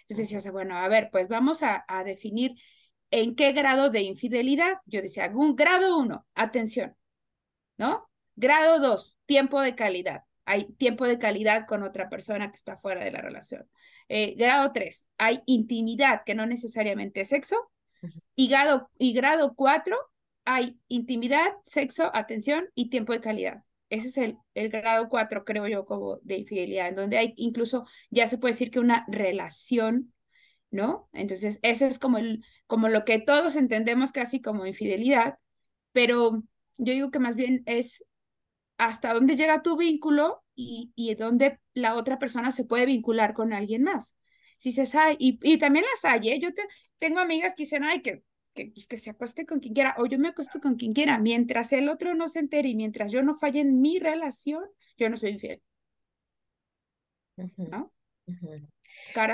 Entonces 0.00 0.28
decías, 0.28 0.52
bueno, 0.52 0.76
a 0.76 0.88
ver, 0.88 1.08
pues 1.12 1.28
vamos 1.28 1.62
a, 1.62 1.84
a 1.86 2.02
definir 2.02 2.50
en 3.12 3.36
qué 3.36 3.52
grado 3.52 3.90
de 3.90 4.02
infidelidad. 4.02 4.78
Yo 4.86 5.00
decía, 5.02 5.30
un 5.32 5.54
grado 5.54 5.96
uno, 5.96 6.26
atención, 6.34 6.96
¿no? 7.76 8.08
Grado 8.34 8.80
dos, 8.80 9.16
tiempo 9.24 9.60
de 9.60 9.76
calidad. 9.76 10.24
Hay 10.46 10.64
tiempo 10.72 11.06
de 11.06 11.20
calidad 11.20 11.68
con 11.68 11.84
otra 11.84 12.08
persona 12.08 12.50
que 12.50 12.56
está 12.56 12.76
fuera 12.76 13.04
de 13.04 13.12
la 13.12 13.20
relación. 13.20 13.70
Eh, 14.08 14.34
grado 14.34 14.72
tres, 14.72 15.06
hay 15.16 15.42
intimidad, 15.46 16.22
que 16.26 16.34
no 16.34 16.44
necesariamente 16.44 17.20
es 17.20 17.28
sexo. 17.28 17.70
Y 18.34 18.48
grado, 18.48 18.90
y 18.98 19.12
grado 19.12 19.54
cuatro, 19.54 19.96
hay 20.44 20.76
intimidad, 20.88 21.52
sexo, 21.62 22.10
atención 22.12 22.68
y 22.74 22.90
tiempo 22.90 23.12
de 23.12 23.20
calidad 23.20 23.65
ese 23.90 24.08
es 24.08 24.18
el, 24.18 24.38
el 24.54 24.68
grado 24.70 25.08
4, 25.08 25.44
creo 25.44 25.66
yo, 25.68 25.84
como 25.86 26.18
de 26.22 26.38
infidelidad, 26.38 26.88
en 26.88 26.94
donde 26.96 27.18
hay 27.18 27.34
incluso, 27.36 27.86
ya 28.10 28.26
se 28.28 28.38
puede 28.38 28.52
decir 28.54 28.70
que 28.70 28.80
una 28.80 29.04
relación, 29.08 30.12
¿no? 30.70 31.08
Entonces, 31.12 31.58
ese 31.62 31.86
es 31.86 31.98
como, 31.98 32.18
el, 32.18 32.44
como 32.66 32.88
lo 32.88 33.04
que 33.04 33.20
todos 33.20 33.56
entendemos 33.56 34.12
casi 34.12 34.40
como 34.42 34.66
infidelidad, 34.66 35.38
pero 35.92 36.42
yo 36.78 36.92
digo 36.92 37.10
que 37.10 37.18
más 37.20 37.36
bien 37.36 37.62
es 37.66 38.04
hasta 38.78 39.14
dónde 39.14 39.36
llega 39.36 39.62
tu 39.62 39.76
vínculo 39.76 40.42
y, 40.54 40.92
y 40.94 41.14
dónde 41.14 41.60
la 41.74 41.94
otra 41.94 42.18
persona 42.18 42.52
se 42.52 42.64
puede 42.64 42.86
vincular 42.86 43.34
con 43.34 43.52
alguien 43.52 43.82
más. 43.82 44.14
Si 44.58 44.72
se 44.72 44.86
sabe, 44.86 45.16
y, 45.18 45.38
y 45.42 45.58
también 45.58 45.84
las 45.92 46.04
hay, 46.04 46.30
¿eh? 46.30 46.40
Yo 46.40 46.52
te, 46.54 46.62
tengo 46.98 47.20
amigas 47.20 47.54
que 47.54 47.64
dicen, 47.64 47.84
ay, 47.84 48.02
que 48.02 48.22
que, 48.56 48.72
pues, 48.74 48.88
que 48.88 48.96
se 48.96 49.10
acueste 49.10 49.46
con 49.46 49.60
quien 49.60 49.74
quiera 49.74 49.94
o 49.98 50.06
yo 50.06 50.18
me 50.18 50.28
acuesto 50.28 50.58
con 50.60 50.74
quien 50.74 50.92
quiera, 50.92 51.18
mientras 51.18 51.72
el 51.72 51.88
otro 51.88 52.14
no 52.14 52.26
se 52.28 52.40
entere 52.40 52.70
y 52.70 52.74
mientras 52.74 53.12
yo 53.12 53.22
no 53.22 53.34
falle 53.34 53.60
en 53.60 53.80
mi 53.80 54.00
relación, 54.00 54.64
yo 54.98 55.08
no 55.08 55.16
soy 55.16 55.30
infiel. 55.30 55.62
¿No? 57.36 57.92
Uh 58.26 58.32
-huh. 58.32 58.66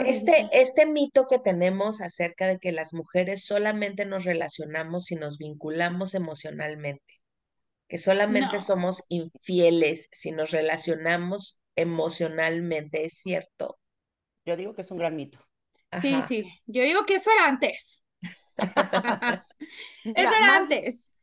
Este, 0.06 0.48
este 0.52 0.86
mito 0.86 1.26
que 1.28 1.38
tenemos 1.38 2.00
acerca 2.00 2.46
de 2.46 2.58
que 2.58 2.72
las 2.72 2.92
mujeres 2.92 3.44
solamente 3.44 4.04
nos 4.04 4.24
relacionamos 4.24 5.06
si 5.06 5.14
nos 5.14 5.38
vinculamos 5.38 6.14
emocionalmente, 6.14 7.22
que 7.88 7.98
solamente 7.98 8.56
no. 8.56 8.60
somos 8.60 9.04
infieles 9.08 10.08
si 10.10 10.32
nos 10.32 10.50
relacionamos 10.50 11.60
emocionalmente, 11.76 13.04
¿es 13.04 13.14
cierto? 13.14 13.78
Yo 14.44 14.56
digo 14.56 14.74
que 14.74 14.82
es 14.82 14.90
un 14.90 14.98
gran 14.98 15.14
mito. 15.14 15.38
Sí, 16.00 16.16
sí, 16.26 16.44
yo 16.66 16.82
digo 16.82 17.04
que 17.06 17.14
eso 17.14 17.30
era 17.30 17.46
antes. 17.46 18.01
Eso 20.04 20.34
era 20.34 20.40
más, 20.40 20.62
antes. 20.62 21.14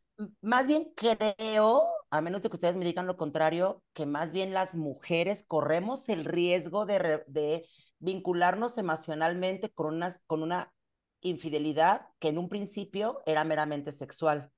Más 0.41 0.67
bien 0.67 0.91
creo, 0.96 1.88
a 2.10 2.22
menos 2.22 2.41
de 2.41 2.50
que 2.50 2.55
ustedes 2.55 2.77
me 2.77 2.86
digan 2.86 3.08
lo 3.08 3.17
contrario, 3.17 3.84
que 3.93 4.05
más 4.05 4.31
bien 4.34 4.53
las 4.53 4.75
mujeres 4.75 5.43
corremos 5.48 6.10
el 6.10 6.25
riesgo 6.25 6.86
de, 6.86 7.24
de 7.27 7.65
vincularnos 8.00 8.77
emocionalmente 8.77 9.69
con 9.69 9.96
una, 9.96 10.10
con 10.27 10.43
una 10.43 10.74
infidelidad 11.22 12.08
que 12.19 12.29
en 12.29 12.38
un 12.38 12.50
principio 12.50 13.22
era 13.25 13.43
meramente 13.43 13.91
sexual. 13.91 14.51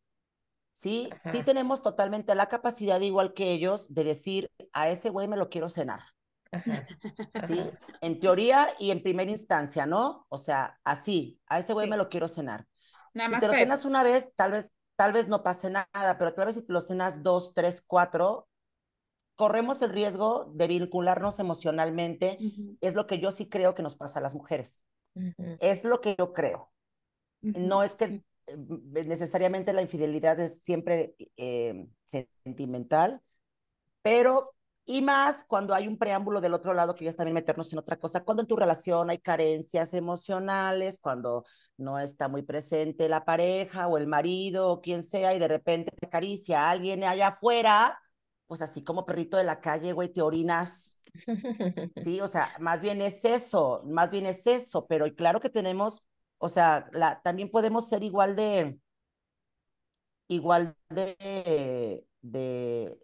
Sí, 0.74 1.10
Ajá. 1.12 1.32
sí 1.32 1.44
tenemos 1.44 1.82
totalmente 1.82 2.34
la 2.36 2.48
capacidad, 2.48 3.00
igual 3.02 3.34
que 3.34 3.52
ellos, 3.52 3.94
de 3.94 4.04
decir, 4.04 4.52
a 4.74 4.90
ese 4.90 5.10
güey 5.10 5.28
me 5.28 5.38
lo 5.38 5.50
quiero 5.50 5.70
cenar. 5.70 6.02
¿Sí? 7.44 7.60
En 8.02 8.20
teoría 8.20 8.68
y 8.80 8.92
en 8.92 9.02
primera 9.04 9.32
instancia, 9.32 9.86
¿no? 9.86 10.26
O 10.30 10.38
sea, 10.38 10.80
así, 10.84 11.40
a 11.48 11.60
ese 11.60 11.74
güey 11.74 11.88
me 11.88 11.98
lo 11.98 12.10
quiero 12.10 12.28
cenar. 12.28 12.68
Si 13.14 13.40
te 13.40 13.48
lo 13.48 13.54
cenas 13.54 13.86
una 13.86 14.04
vez, 14.04 14.32
tal 14.36 14.52
vez, 14.52 14.74
tal 14.96 15.14
vez 15.14 15.28
no 15.28 15.44
pase 15.44 15.70
nada, 15.70 16.18
pero 16.18 16.34
tal 16.34 16.48
vez 16.48 16.56
si 16.56 16.66
te 16.66 16.74
lo 16.74 16.80
cenas 16.80 17.24
dos, 17.24 17.54
tres, 17.54 17.82
cuatro, 17.82 18.48
corremos 19.36 19.82
el 19.82 19.92
riesgo 19.92 20.52
de 20.54 20.68
vincularnos 20.68 21.40
emocionalmente. 21.40 22.38
Es 22.82 22.96
lo 22.96 23.08
que 23.08 23.20
yo 23.20 23.32
sí 23.32 23.50
creo 23.50 23.76
que 23.76 23.84
nos 23.84 23.96
pasa 23.96 24.20
a 24.20 24.22
las 24.22 24.36
mujeres. 24.36 24.86
Es 25.60 25.84
lo 25.84 26.02
que 26.02 26.16
yo 26.18 26.34
creo. 26.34 26.72
No 27.42 27.84
es 27.84 27.96
que 27.96 28.24
eh, 28.48 28.58
necesariamente 29.06 29.74
la 29.74 29.82
infidelidad 29.82 30.40
es 30.40 30.62
siempre 30.62 31.16
eh, 31.38 31.88
sentimental, 32.06 33.22
pero 34.04 34.54
y 34.86 35.02
más 35.02 35.44
cuando 35.44 35.74
hay 35.74 35.88
un 35.88 35.98
preámbulo 35.98 36.42
del 36.42 36.54
otro 36.54 36.74
lado 36.74 36.96
que 36.96 37.06
ya 37.06 37.12
también 37.14 37.36
meternos 37.36 37.72
en 37.74 37.80
otra 37.80 37.98
cosa, 37.98 38.24
cuando 38.24 38.42
en 38.42 38.48
tu 38.48 38.56
relación 38.56 39.10
hay 39.10 39.20
carencias 39.20 39.94
emocionales, 39.94 41.00
cuando 41.00 41.46
no 41.78 42.00
está 42.00 42.28
muy 42.28 42.42
presente 42.44 43.08
la 43.10 43.24
pareja 43.26 43.88
o 43.88 43.98
el 43.98 44.08
marido 44.08 44.70
o 44.70 44.82
quien 44.82 45.04
sea 45.04 45.34
y 45.34 45.40
de 45.40 45.48
repente 45.48 45.92
te 45.92 46.08
acaricia 46.08 46.68
a 46.68 46.72
alguien 46.72 47.04
allá 47.04 47.28
afuera, 47.30 48.00
pues 48.48 48.62
así 48.62 48.84
como 48.84 49.06
perrito 49.06 49.38
de 49.38 49.44
la 49.46 49.62
calle, 49.62 49.94
güey, 49.94 50.10
te 50.12 50.22
orinas. 50.22 51.04
Sí, 52.02 52.22
o 52.22 52.28
sea, 52.28 52.52
más 52.60 52.82
bien 52.82 53.02
es 53.02 53.24
eso, 53.26 53.84
más 53.86 54.10
bien 54.12 54.26
es 54.26 54.46
eso, 54.48 54.88
pero 54.88 55.06
claro 55.16 55.40
que 55.42 55.50
tenemos, 55.50 56.04
o 56.38 56.48
sea, 56.50 56.88
la, 56.94 57.22
también 57.22 57.50
podemos 57.52 57.88
ser 57.90 58.04
igual 58.04 58.36
de, 58.36 58.80
igual 60.28 60.76
de, 60.90 62.06
de, 62.22 62.98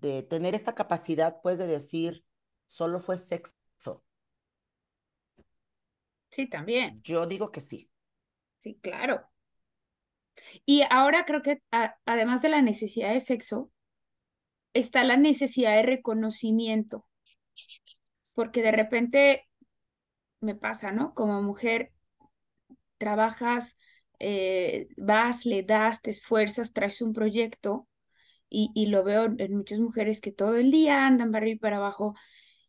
de 0.00 0.22
tener 0.22 0.54
esta 0.54 0.74
capacidad, 0.74 1.40
pues, 1.42 1.58
de 1.58 1.66
decir, 1.66 2.24
solo 2.66 2.98
fue 2.98 3.16
sexo. 3.16 4.04
Sí, 6.30 6.48
también. 6.48 7.00
Yo 7.02 7.26
digo 7.26 7.52
que 7.52 7.60
sí. 7.60 7.90
Sí, 8.58 8.78
claro. 8.82 9.28
Y 10.66 10.82
ahora 10.90 11.24
creo 11.24 11.42
que 11.42 11.62
además 12.04 12.42
de 12.42 12.48
la 12.48 12.60
necesidad 12.60 13.12
de 13.12 13.20
sexo, 13.20 13.70
está 14.72 15.04
la 15.04 15.16
necesidad 15.16 15.76
de 15.76 15.82
reconocimiento, 15.82 17.06
porque 18.34 18.62
de 18.62 18.72
repente 18.72 19.48
me 20.40 20.54
pasa, 20.56 20.90
¿no? 20.90 21.14
Como 21.14 21.40
mujer, 21.42 21.92
trabajas, 22.98 23.76
eh, 24.18 24.88
vas, 24.96 25.46
le 25.46 25.62
das, 25.62 26.02
te 26.02 26.10
esfuerzas, 26.10 26.72
traes 26.72 27.00
un 27.00 27.12
proyecto 27.12 27.86
y, 28.54 28.70
y, 28.74 28.86
lo 28.86 29.02
veo 29.02 29.24
en 29.36 29.56
muchas 29.56 29.80
mujeres 29.80 30.20
que 30.20 30.32
todo 30.32 30.56
el 30.56 30.70
día 30.70 31.06
andan 31.06 31.32
para 31.32 31.44
arriba 31.44 31.56
y 31.56 31.58
para 31.58 31.76
abajo 31.78 32.14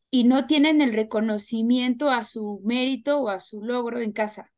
y 0.10 0.24
no 0.24 0.48
tienen 0.48 0.82
el 0.82 0.94
reconocimiento 0.94 2.10
a 2.10 2.24
su 2.24 2.62
mérito 2.64 3.20
o 3.20 3.30
a 3.30 3.40
su 3.40 3.62
logro 3.62 4.00
en 4.00 4.12
casa. 4.12 4.52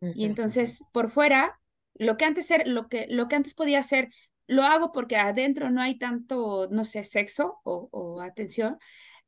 Y 0.00 0.26
entonces 0.26 0.82
por 0.92 1.08
fuera, 1.08 1.58
lo 1.94 2.18
que 2.18 2.26
antes 2.26 2.50
era, 2.50 2.66
lo 2.66 2.88
que, 2.88 3.06
lo 3.08 3.26
que 3.26 3.36
antes 3.36 3.54
podía 3.54 3.82
ser 3.82 4.10
lo 4.46 4.62
hago 4.62 4.92
porque 4.92 5.16
adentro 5.16 5.70
no 5.70 5.80
hay 5.80 5.98
tanto, 5.98 6.68
no 6.70 6.84
sé, 6.84 7.04
sexo 7.04 7.60
o, 7.64 8.20
atención, 8.20 8.78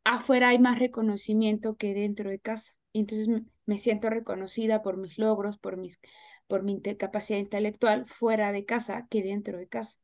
afuera 0.04 0.50
hay 0.50 0.58
más 0.58 0.78
reconocimiento 0.78 1.76
que 1.76 1.94
dentro 1.94 2.30
de 2.30 2.38
casa. 2.38 2.72
Y 2.92 3.00
entonces 3.00 3.28
me, 3.64 3.78
siento 3.78 4.10
reconocida 4.10 4.82
por 4.82 4.96
mis 4.96 5.18
logros, 5.18 5.58
por, 5.58 5.76
mis, 5.76 6.00
por 6.46 6.62
mi 6.62 6.80
capacidad 6.80 7.38
intelectual 7.38 8.06
fuera 8.06 8.52
de 8.52 8.64
casa 8.64 9.06
que 9.08 9.22
dentro 9.22 9.58
de 9.58 9.68
casa. 9.68 9.98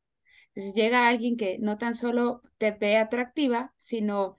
Entonces 0.54 0.74
llega 0.74 1.08
alguien 1.08 1.36
que 1.36 1.58
no 1.58 1.78
tan 1.78 1.94
solo 1.94 2.42
te 2.58 2.72
ve 2.72 2.96
atractiva, 2.98 3.72
sino 3.76 4.36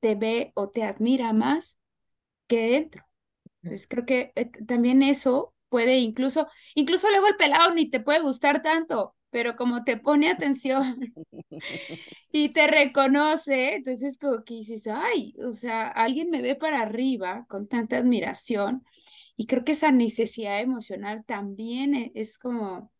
te 0.00 0.14
ve 0.14 0.52
o 0.54 0.70
te 0.70 0.82
admira 0.84 1.32
más 1.32 1.78
que 2.46 2.68
dentro. 2.70 3.04
Entonces 3.62 3.88
creo 3.88 4.06
que 4.06 4.32
eh, 4.36 4.50
también 4.66 5.02
eso 5.02 5.54
puede 5.68 5.98
incluso, 5.98 6.46
incluso 6.74 7.10
luego 7.10 7.26
el 7.28 7.36
pelado 7.36 7.72
ni 7.74 7.90
te 7.90 8.00
puede 8.00 8.20
gustar 8.20 8.62
tanto, 8.62 9.16
pero 9.30 9.56
como 9.56 9.84
te 9.84 9.96
pone 9.96 10.30
atención 10.30 11.14
y 12.32 12.50
te 12.50 12.66
reconoce, 12.66 13.76
entonces 13.76 14.18
como 14.18 14.44
que 14.44 14.54
dices, 14.54 14.86
ay, 14.88 15.34
o 15.46 15.52
sea, 15.52 15.88
alguien 15.88 16.30
me 16.30 16.42
ve 16.42 16.54
para 16.54 16.82
arriba 16.82 17.46
con 17.48 17.68
tanta 17.68 17.98
admiración 17.98 18.84
y 19.36 19.46
creo 19.46 19.64
que 19.64 19.72
esa 19.72 19.90
necesidad 19.92 20.60
emocional 20.60 21.24
también 21.26 21.94
e, 21.94 22.12
es 22.14 22.38
como, 22.38 22.92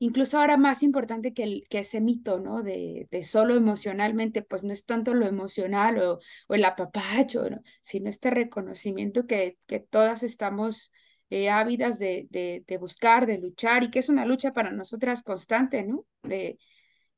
incluso 0.00 0.38
ahora 0.38 0.56
más 0.56 0.82
importante 0.82 1.32
que, 1.32 1.44
el, 1.44 1.66
que 1.68 1.80
ese 1.80 2.00
mito, 2.00 2.40
¿no? 2.40 2.62
De, 2.62 3.06
de 3.10 3.22
solo 3.22 3.54
emocionalmente, 3.54 4.42
pues 4.42 4.64
no 4.64 4.72
es 4.72 4.84
tanto 4.84 5.14
lo 5.14 5.26
emocional 5.26 5.98
o, 6.00 6.18
el 6.48 6.64
apapacho, 6.64 7.48
¿no? 7.48 7.62
sino 7.82 8.10
este 8.10 8.30
reconocimiento 8.30 9.26
que, 9.26 9.58
que 9.66 9.78
todas 9.78 10.22
estamos 10.22 10.90
eh, 11.28 11.50
ávidas 11.50 11.98
de, 11.98 12.26
de, 12.30 12.78
buscar, 12.78 13.26
de 13.26 13.38
luchar, 13.38 13.84
y 13.84 13.90
que 13.90 14.00
es 14.00 14.08
una 14.08 14.24
lucha 14.24 14.52
para 14.52 14.72
nosotras 14.72 15.22
constante, 15.22 15.84
¿no? 15.84 16.06
De, 16.22 16.58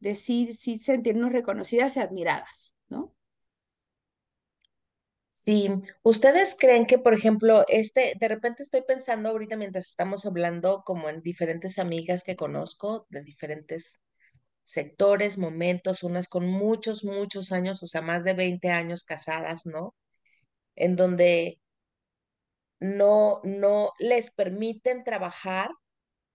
de 0.00 0.14
sí, 0.16 0.52
sí 0.52 0.78
sentirnos 0.78 1.32
reconocidas 1.32 1.96
y 1.96 2.00
admiradas, 2.00 2.74
¿no? 2.88 3.14
Sí, 5.34 5.68
¿ustedes 6.02 6.54
creen 6.58 6.86
que, 6.86 6.98
por 6.98 7.14
ejemplo, 7.14 7.64
este, 7.68 8.14
de 8.20 8.28
repente 8.28 8.62
estoy 8.62 8.82
pensando 8.82 9.30
ahorita 9.30 9.56
mientras 9.56 9.88
estamos 9.88 10.26
hablando 10.26 10.82
como 10.84 11.08
en 11.08 11.22
diferentes 11.22 11.78
amigas 11.78 12.22
que 12.22 12.36
conozco 12.36 13.06
de 13.10 13.22
diferentes 13.22 14.02
sectores, 14.64 15.38
momentos, 15.38 16.02
unas 16.04 16.28
con 16.28 16.46
muchos, 16.48 17.04
muchos 17.04 17.52
años, 17.52 17.82
o 17.82 17.88
sea, 17.88 18.02
más 18.02 18.24
de 18.24 18.34
20 18.34 18.70
años 18.70 19.04
casadas, 19.04 19.66
¿no? 19.66 19.94
En 20.76 20.96
donde 20.96 21.60
no, 22.80 23.40
no 23.44 23.92
les 23.98 24.30
permiten 24.30 25.04
trabajar 25.04 25.70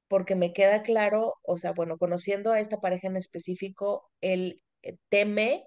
porque 0.09 0.35
me 0.35 0.53
queda 0.53 0.83
claro, 0.83 1.35
o 1.43 1.57
sea, 1.59 1.73
bueno, 1.73 1.97
conociendo 1.97 2.51
a 2.51 2.59
esta 2.59 2.81
pareja 2.81 3.07
en 3.09 3.17
específico, 3.17 4.11
él 4.21 4.63
eh, 4.83 4.97
teme, 5.09 5.65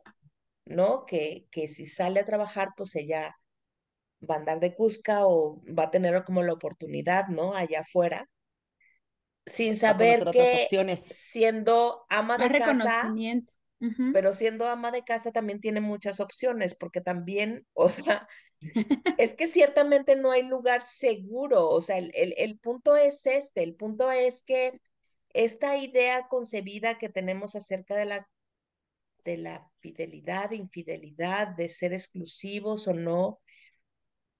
¿no? 0.70 1.04
Que, 1.04 1.46
que 1.50 1.68
si 1.68 1.86
sale 1.86 2.20
a 2.20 2.24
trabajar, 2.24 2.70
pues 2.76 2.94
ella 2.96 3.36
va 4.28 4.36
a 4.36 4.38
andar 4.38 4.60
de 4.60 4.74
Cusca 4.74 5.26
o 5.26 5.62
va 5.66 5.84
a 5.84 5.90
tener 5.90 6.24
como 6.24 6.42
la 6.42 6.52
oportunidad, 6.52 7.28
¿no? 7.28 7.54
Allá 7.54 7.80
afuera, 7.80 8.28
sin 9.46 9.76
saber 9.76 10.24
que 10.32 10.96
siendo 10.96 12.04
ama 12.08 12.38
de 12.38 12.58
casa, 12.58 13.12
pero 14.12 14.32
siendo 14.32 14.66
ama 14.68 14.90
de 14.90 15.02
casa 15.02 15.32
también 15.32 15.60
tiene 15.60 15.80
muchas 15.80 16.20
opciones, 16.20 16.74
porque 16.74 17.00
también, 17.00 17.66
o 17.72 17.88
sea, 17.88 18.28
es 19.18 19.34
que 19.34 19.46
ciertamente 19.46 20.16
no 20.16 20.30
hay 20.30 20.42
lugar 20.42 20.82
seguro, 20.82 21.68
o 21.68 21.80
sea, 21.80 21.96
el, 21.96 22.12
el, 22.14 22.58
punto 22.58 22.96
es 22.96 23.26
este, 23.26 23.62
el 23.62 23.74
punto 23.74 24.10
es 24.10 24.42
que 24.42 24.80
esta 25.32 25.76
idea 25.76 26.28
concebida 26.28 26.98
que 26.98 27.08
tenemos 27.08 27.56
acerca 27.56 27.96
de 27.96 28.04
la, 28.04 28.28
de 29.24 29.38
la 29.38 29.70
fidelidad, 29.80 30.50
infidelidad, 30.52 31.48
de 31.48 31.68
ser 31.68 31.92
exclusivos 31.92 32.88
o 32.88 32.94
no, 32.94 33.40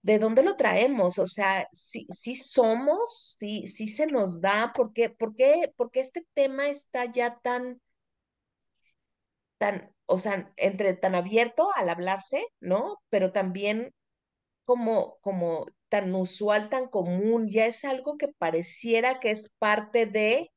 ¿de 0.03 0.19
dónde 0.19 0.43
lo 0.43 0.57
traemos? 0.57 1.19
O 1.19 1.27
sea, 1.27 1.69
si 1.73 2.07
si 2.09 2.37
somos, 2.37 3.37
si 3.39 3.67
si 3.67 3.87
se 3.87 4.07
nos 4.07 4.41
da, 4.41 4.73
¿por 4.75 4.93
qué, 4.93 5.11
por 5.11 5.35
qué, 5.37 5.73
este 5.95 6.27
tema 6.35 6.69
está 6.69 7.05
ya 7.07 7.39
tan, 7.43 7.81
tan, 9.59 9.95
o 10.07 10.19
sea, 10.19 10.51
entre 10.57 10.95
tan 10.95 11.15
abierto 11.15 11.69
al 11.77 11.89
hablarse, 11.89 12.45
¿no? 12.61 12.99
Pero 13.11 13.33
también 13.33 13.93
como, 14.65 15.19
como 15.23 15.67
tan 15.89 16.15
usual, 16.15 16.71
tan 16.71 16.89
común, 16.89 17.49
ya 17.51 17.67
es 17.67 17.85
algo 17.85 18.17
que 18.19 18.29
pareciera 18.29 19.21
que 19.21 19.31
es 19.33 19.51
parte 19.59 20.07
de, 20.07 20.51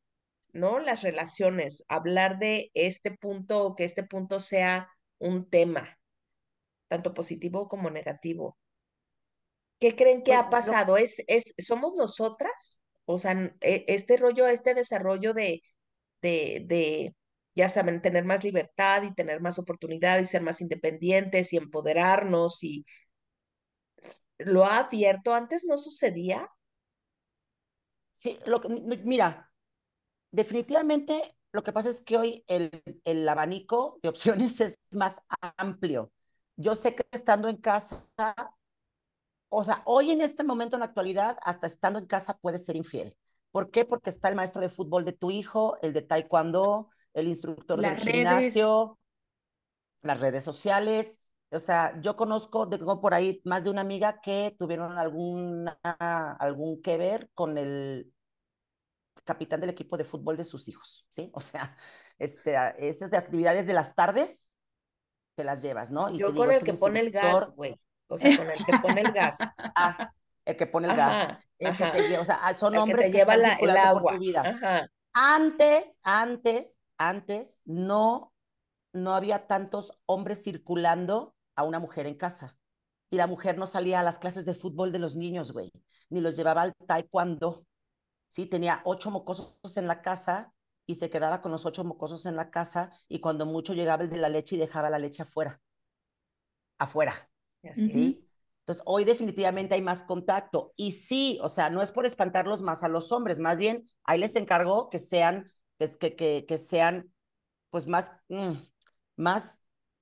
¿no? 0.54 0.80
Las 0.80 1.02
relaciones, 1.04 1.84
hablar 1.88 2.40
de 2.40 2.72
este 2.76 3.12
punto 3.12 3.66
o 3.66 3.76
que 3.76 3.84
este 3.86 4.04
punto 4.04 4.40
sea 4.40 4.90
un 5.20 5.50
tema, 5.50 6.00
tanto 6.88 7.14
positivo 7.14 7.68
como 7.70 7.90
negativo. 7.90 8.58
¿Qué 9.80 9.96
creen 9.96 10.24
que 10.24 10.34
ha 10.34 10.50
pasado? 10.50 10.98
¿Es, 10.98 11.22
es, 11.28 11.54
¿Somos 11.58 11.94
nosotras? 11.96 12.80
O 13.06 13.18
sea, 13.18 13.34
e, 13.62 13.86
este 13.88 14.18
rollo, 14.18 14.48
este 14.48 14.74
desarrollo 14.74 15.34
de, 15.34 15.62
de, 16.22 16.64
de, 16.68 17.16
ya 17.56 17.70
saben, 17.70 18.02
tener 18.02 18.26
más 18.26 18.44
libertad 18.44 19.04
y 19.04 19.14
tener 19.14 19.42
más 19.42 19.60
oportunidad 19.60 20.20
y 20.20 20.26
ser 20.26 20.42
más 20.42 20.62
independientes 20.62 21.54
y 21.54 21.58
empoderarnos 21.58 22.64
y 22.64 22.86
lo 24.38 24.66
ha 24.66 24.78
abierto, 24.80 25.34
antes 25.34 25.66
no 25.66 25.78
sucedía. 25.78 26.48
Sí, 28.14 28.40
lo 28.46 28.62
mira, 29.04 29.52
definitivamente 30.34 31.38
lo 31.54 31.64
que 31.64 31.72
pasa 31.72 31.90
es 31.90 32.02
que 32.02 32.18
hoy 32.18 32.44
el, 32.48 32.84
el 33.06 33.30
abanico 33.30 34.00
de 34.02 34.10
opciones 34.10 34.60
es 34.62 34.80
más 34.94 35.22
amplio. 35.58 36.12
Yo 36.58 36.76
sé 36.76 36.96
que 36.96 37.04
estando 37.12 37.48
en 37.48 37.58
casa, 37.58 38.06
o 39.50 39.64
sea, 39.64 39.84
hoy 39.86 40.12
en 40.12 40.22
este 40.22 40.44
momento, 40.44 40.76
en 40.76 40.82
la 40.82 40.88
actualidad, 40.88 41.38
hasta 41.44 41.68
estando 41.68 42.00
en 42.00 42.08
casa 42.08 42.38
puedes 42.42 42.66
ser 42.66 42.76
infiel. 42.76 43.16
¿Por 43.52 43.70
qué? 43.70 43.86
Porque 43.86 44.10
está 44.10 44.30
el 44.30 44.36
maestro 44.36 44.62
de 44.62 44.70
fútbol 44.70 45.06
de 45.06 45.14
tu 45.14 45.30
hijo, 45.30 45.78
el 45.82 45.94
de 45.94 46.02
taekwondo, 46.02 46.90
el 47.14 47.28
instructor 47.28 47.80
del 47.80 47.96
gimnasio, 47.98 48.98
las 50.02 50.20
redes 50.20 50.44
sociales, 50.44 51.26
O 51.52 51.60
sea, 51.60 52.00
yo 52.02 52.16
conozco, 52.16 52.68
tengo 52.68 53.00
por 53.00 53.14
ahí 53.14 53.42
más 53.46 53.64
de 53.64 53.70
una 53.70 53.82
amiga 53.82 54.22
que 54.22 54.56
tuvieron 54.58 54.98
alguna, 54.98 55.80
algún 56.40 56.82
que 56.82 56.98
ver 56.98 57.30
con 57.36 57.58
el 57.58 58.13
capitán 59.24 59.62
del 59.62 59.70
equipo 59.70 59.98
de 59.98 60.04
fútbol 60.04 60.38
de 60.38 60.44
sus 60.44 60.68
hijos, 60.68 61.06
¿sí? 61.10 61.30
O 61.34 61.40
sea, 61.40 61.76
este, 62.20 62.56
esas 62.78 63.12
de 63.12 63.18
actividades 63.18 63.66
de 63.66 63.74
las 63.74 63.96
tardes 63.96 64.36
te 65.36 65.44
las 65.44 65.62
llevas, 65.62 65.92
¿no? 65.92 66.10
Y 66.10 66.20
yo 66.20 66.34
con 66.34 66.52
el 66.52 66.64
que 66.64 66.74
pone 66.74 67.00
el 67.00 67.12
gas, 67.12 67.52
güey. 67.56 67.80
O 68.08 68.18
sea, 68.18 68.38
con 68.38 68.50
el 68.52 68.64
que 68.66 68.78
pone 68.80 69.02
el 69.02 69.12
gas. 69.12 69.38
Ah, 69.76 70.14
el 70.46 70.56
que 70.56 70.68
pone 70.68 70.88
el 70.88 70.96
gas. 70.96 71.38
El 71.58 71.76
que 71.78 71.86
te 71.86 72.08
lleva, 72.08 72.22
o 72.22 72.26
sea, 72.26 72.56
son 72.56 72.76
hombres 72.76 73.10
que, 73.10 73.18
llevan 73.18 73.42
la, 73.42 73.54
el 73.54 73.70
agua. 73.72 74.02
Por 74.02 74.14
tu 74.16 74.20
vida. 74.20 74.42
Ajá. 74.42 74.88
Antes, 75.14 75.92
antes, 76.04 76.72
antes, 76.98 77.62
no, 77.66 78.34
no 78.92 79.16
había 79.16 79.48
tantos 79.48 80.00
hombres 80.06 80.44
circulando 80.44 81.36
a 81.56 81.64
una 81.64 81.80
mujer 81.80 82.08
en 82.08 82.16
casa. 82.16 82.58
Y 83.10 83.18
la 83.18 83.28
mujer 83.28 83.58
no 83.58 83.68
salía 83.68 84.00
a 84.00 84.04
las 84.04 84.20
clases 84.20 84.46
de 84.46 84.56
fútbol 84.56 84.92
de 84.92 85.00
los 85.00 85.16
niños, 85.16 85.52
güey, 85.52 85.72
ni 86.10 86.20
los 86.20 86.36
llevaba 86.36 86.64
al 86.64 86.74
taekwondo. 86.88 87.66
Sí, 88.34 88.48
tenía 88.48 88.82
ocho 88.84 89.12
mocosos 89.12 89.78
en 89.78 89.86
la 89.86 90.02
casa 90.02 90.56
y 90.88 90.96
se 90.96 91.12
quedaba 91.12 91.40
con 91.40 91.52
los 91.52 91.68
ocho 91.68 91.84
mocosos 91.84 92.26
en 92.26 92.36
la 92.36 92.50
casa 92.50 92.90
y 93.08 93.20
cuando 93.20 93.46
mucho 93.46 93.76
llegaba 93.76 94.02
el 94.02 94.10
de 94.10 94.18
la 94.18 94.28
leche 94.28 94.56
y 94.56 94.58
dejaba 94.58 94.90
la 94.90 94.98
leche 94.98 95.22
afuera. 95.22 95.62
Afuera. 96.80 97.14
¿Sí? 97.76 98.28
Entonces, 98.62 98.84
hoy 98.88 99.06
definitivamente 99.06 99.76
hay 99.76 99.84
más 99.84 100.02
contacto. 100.02 100.74
Y 100.76 100.94
sí, 100.94 101.38
o 101.44 101.48
sea, 101.48 101.70
no 101.70 101.84
es 101.84 101.92
por 101.92 102.08
espantarlos 102.08 102.64
más 102.64 102.82
a 102.82 102.88
los 102.88 103.12
hombres, 103.12 103.40
más 103.40 103.60
bien 103.60 103.88
ahí 104.04 104.20
les 104.20 104.36
encargo 104.36 104.90
que 104.90 104.98
sean, 104.98 105.52
que, 105.78 106.16
que, 106.16 106.46
que 106.48 106.58
sean, 106.58 107.14
pues 107.70 107.86
más, 107.86 108.14
mm, 108.30 108.54
más, 109.16 109.62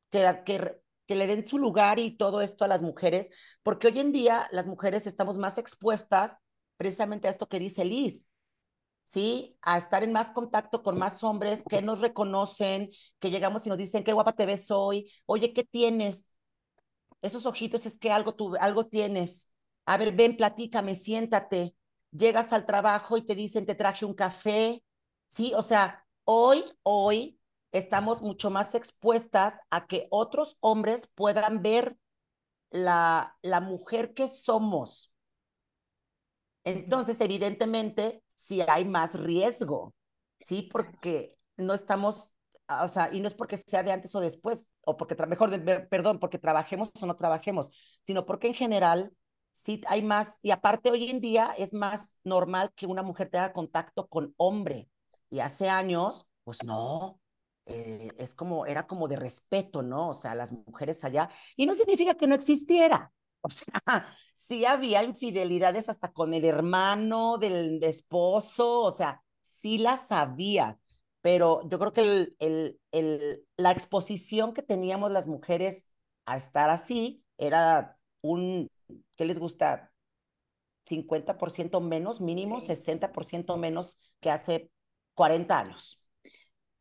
que, 0.09 0.41
que, 0.45 0.81
que 1.05 1.15
le 1.15 1.27
den 1.27 1.45
su 1.45 1.57
lugar 1.57 1.99
y 1.99 2.15
todo 2.15 2.39
esto 2.39 2.63
a 2.63 2.69
las 2.69 2.81
mujeres, 2.81 3.29
porque 3.61 3.87
hoy 3.87 3.99
en 3.99 4.13
día 4.13 4.47
las 4.51 4.67
mujeres 4.67 5.05
estamos 5.05 5.37
más 5.37 5.57
expuestas 5.57 6.37
precisamente 6.81 7.27
a 7.27 7.31
esto 7.31 7.47
que 7.47 7.59
dice 7.59 7.85
Liz, 7.85 8.27
¿sí? 9.03 9.57
A 9.61 9.77
estar 9.77 10.03
en 10.03 10.13
más 10.13 10.31
contacto 10.31 10.83
con 10.83 10.97
más 10.99 11.23
hombres 11.23 11.63
que 11.69 11.81
nos 11.81 12.01
reconocen, 12.01 12.91
que 13.19 13.31
llegamos 13.31 13.65
y 13.67 13.69
nos 13.69 13.77
dicen, 13.77 14.03
qué 14.03 14.13
guapa 14.13 14.33
te 14.33 14.45
ves 14.47 14.71
hoy, 14.71 15.11
oye, 15.27 15.53
¿qué 15.53 15.63
tienes? 15.63 16.23
Esos 17.21 17.45
ojitos 17.45 17.85
es 17.85 17.97
que 17.97 18.11
algo, 18.11 18.33
tú, 18.35 18.55
algo 18.59 18.85
tienes. 18.87 19.51
A 19.85 19.97
ver, 19.97 20.13
ven, 20.15 20.37
platícame, 20.37 20.95
siéntate. 20.95 21.75
Llegas 22.11 22.53
al 22.53 22.65
trabajo 22.65 23.17
y 23.17 23.21
te 23.23 23.35
dicen, 23.35 23.65
te 23.65 23.75
traje 23.75 24.05
un 24.05 24.13
café, 24.13 24.83
¿sí? 25.27 25.53
O 25.55 25.63
sea, 25.63 26.05
hoy, 26.25 26.63
hoy 26.83 27.39
estamos 27.71 28.21
mucho 28.21 28.49
más 28.49 28.75
expuestas 28.75 29.55
a 29.69 29.87
que 29.87 30.07
otros 30.09 30.57
hombres 30.61 31.07
puedan 31.07 31.61
ver 31.61 31.97
la, 32.71 33.37
la 33.41 33.61
mujer 33.61 34.13
que 34.13 34.27
somos. 34.27 35.13
Entonces, 36.63 37.19
evidentemente, 37.21 38.23
sí 38.27 38.61
hay 38.67 38.85
más 38.85 39.19
riesgo, 39.19 39.93
¿sí? 40.39 40.63
Porque 40.71 41.37
no 41.57 41.73
estamos, 41.73 42.31
o 42.67 42.87
sea, 42.87 43.09
y 43.11 43.19
no 43.19 43.27
es 43.27 43.33
porque 43.33 43.57
sea 43.57 43.83
de 43.83 43.91
antes 43.91 44.13
o 44.15 44.19
después, 44.19 44.73
o 44.81 44.97
porque, 44.97 45.15
mejor, 45.27 45.49
perdón, 45.89 46.19
porque 46.19 46.37
trabajemos 46.37 46.91
o 47.01 47.05
no 47.05 47.15
trabajemos, 47.15 47.71
sino 48.01 48.25
porque 48.25 48.47
en 48.47 48.53
general 48.53 49.13
sí 49.53 49.81
hay 49.87 50.01
más, 50.03 50.37
y 50.41 50.51
aparte 50.51 50.91
hoy 50.91 51.09
en 51.09 51.19
día 51.19 51.51
es 51.57 51.73
más 51.73 52.21
normal 52.23 52.71
que 52.75 52.85
una 52.85 53.03
mujer 53.03 53.29
tenga 53.29 53.53
contacto 53.53 54.07
con 54.07 54.33
hombre, 54.37 54.89
y 55.29 55.39
hace 55.39 55.69
años, 55.69 56.27
pues 56.43 56.63
no, 56.63 57.19
eh, 57.65 58.11
es 58.17 58.35
como, 58.35 58.65
era 58.65 58.85
como 58.87 59.07
de 59.07 59.15
respeto, 59.15 59.81
¿no? 59.81 60.09
O 60.09 60.13
sea, 60.13 60.35
las 60.35 60.51
mujeres 60.51 61.03
allá, 61.03 61.29
y 61.55 61.65
no 61.65 61.73
significa 61.73 62.15
que 62.15 62.27
no 62.27 62.35
existiera, 62.35 63.11
o 63.43 63.49
sea, 63.49 63.81
sí 64.33 64.65
había 64.65 65.03
infidelidades 65.03 65.89
hasta 65.89 66.11
con 66.11 66.33
el 66.33 66.45
hermano 66.45 67.37
del 67.37 67.83
esposo, 67.83 68.81
o 68.81 68.91
sea, 68.91 69.23
sí 69.41 69.77
las 69.77 70.11
había, 70.11 70.79
pero 71.21 71.67
yo 71.69 71.79
creo 71.79 71.93
que 71.93 72.01
el, 72.01 72.35
el, 72.39 72.79
el, 72.91 73.45
la 73.57 73.71
exposición 73.71 74.53
que 74.53 74.61
teníamos 74.63 75.11
las 75.11 75.27
mujeres 75.27 75.89
a 76.25 76.37
estar 76.37 76.69
así 76.69 77.23
era 77.37 77.97
un, 78.21 78.69
¿qué 79.17 79.25
les 79.25 79.39
gusta? 79.39 79.91
50% 80.85 81.81
menos, 81.81 82.21
mínimo 82.21 82.59
60% 82.61 83.57
menos 83.57 83.97
que 84.19 84.31
hace 84.31 84.71
40 85.15 85.59
años. 85.59 86.01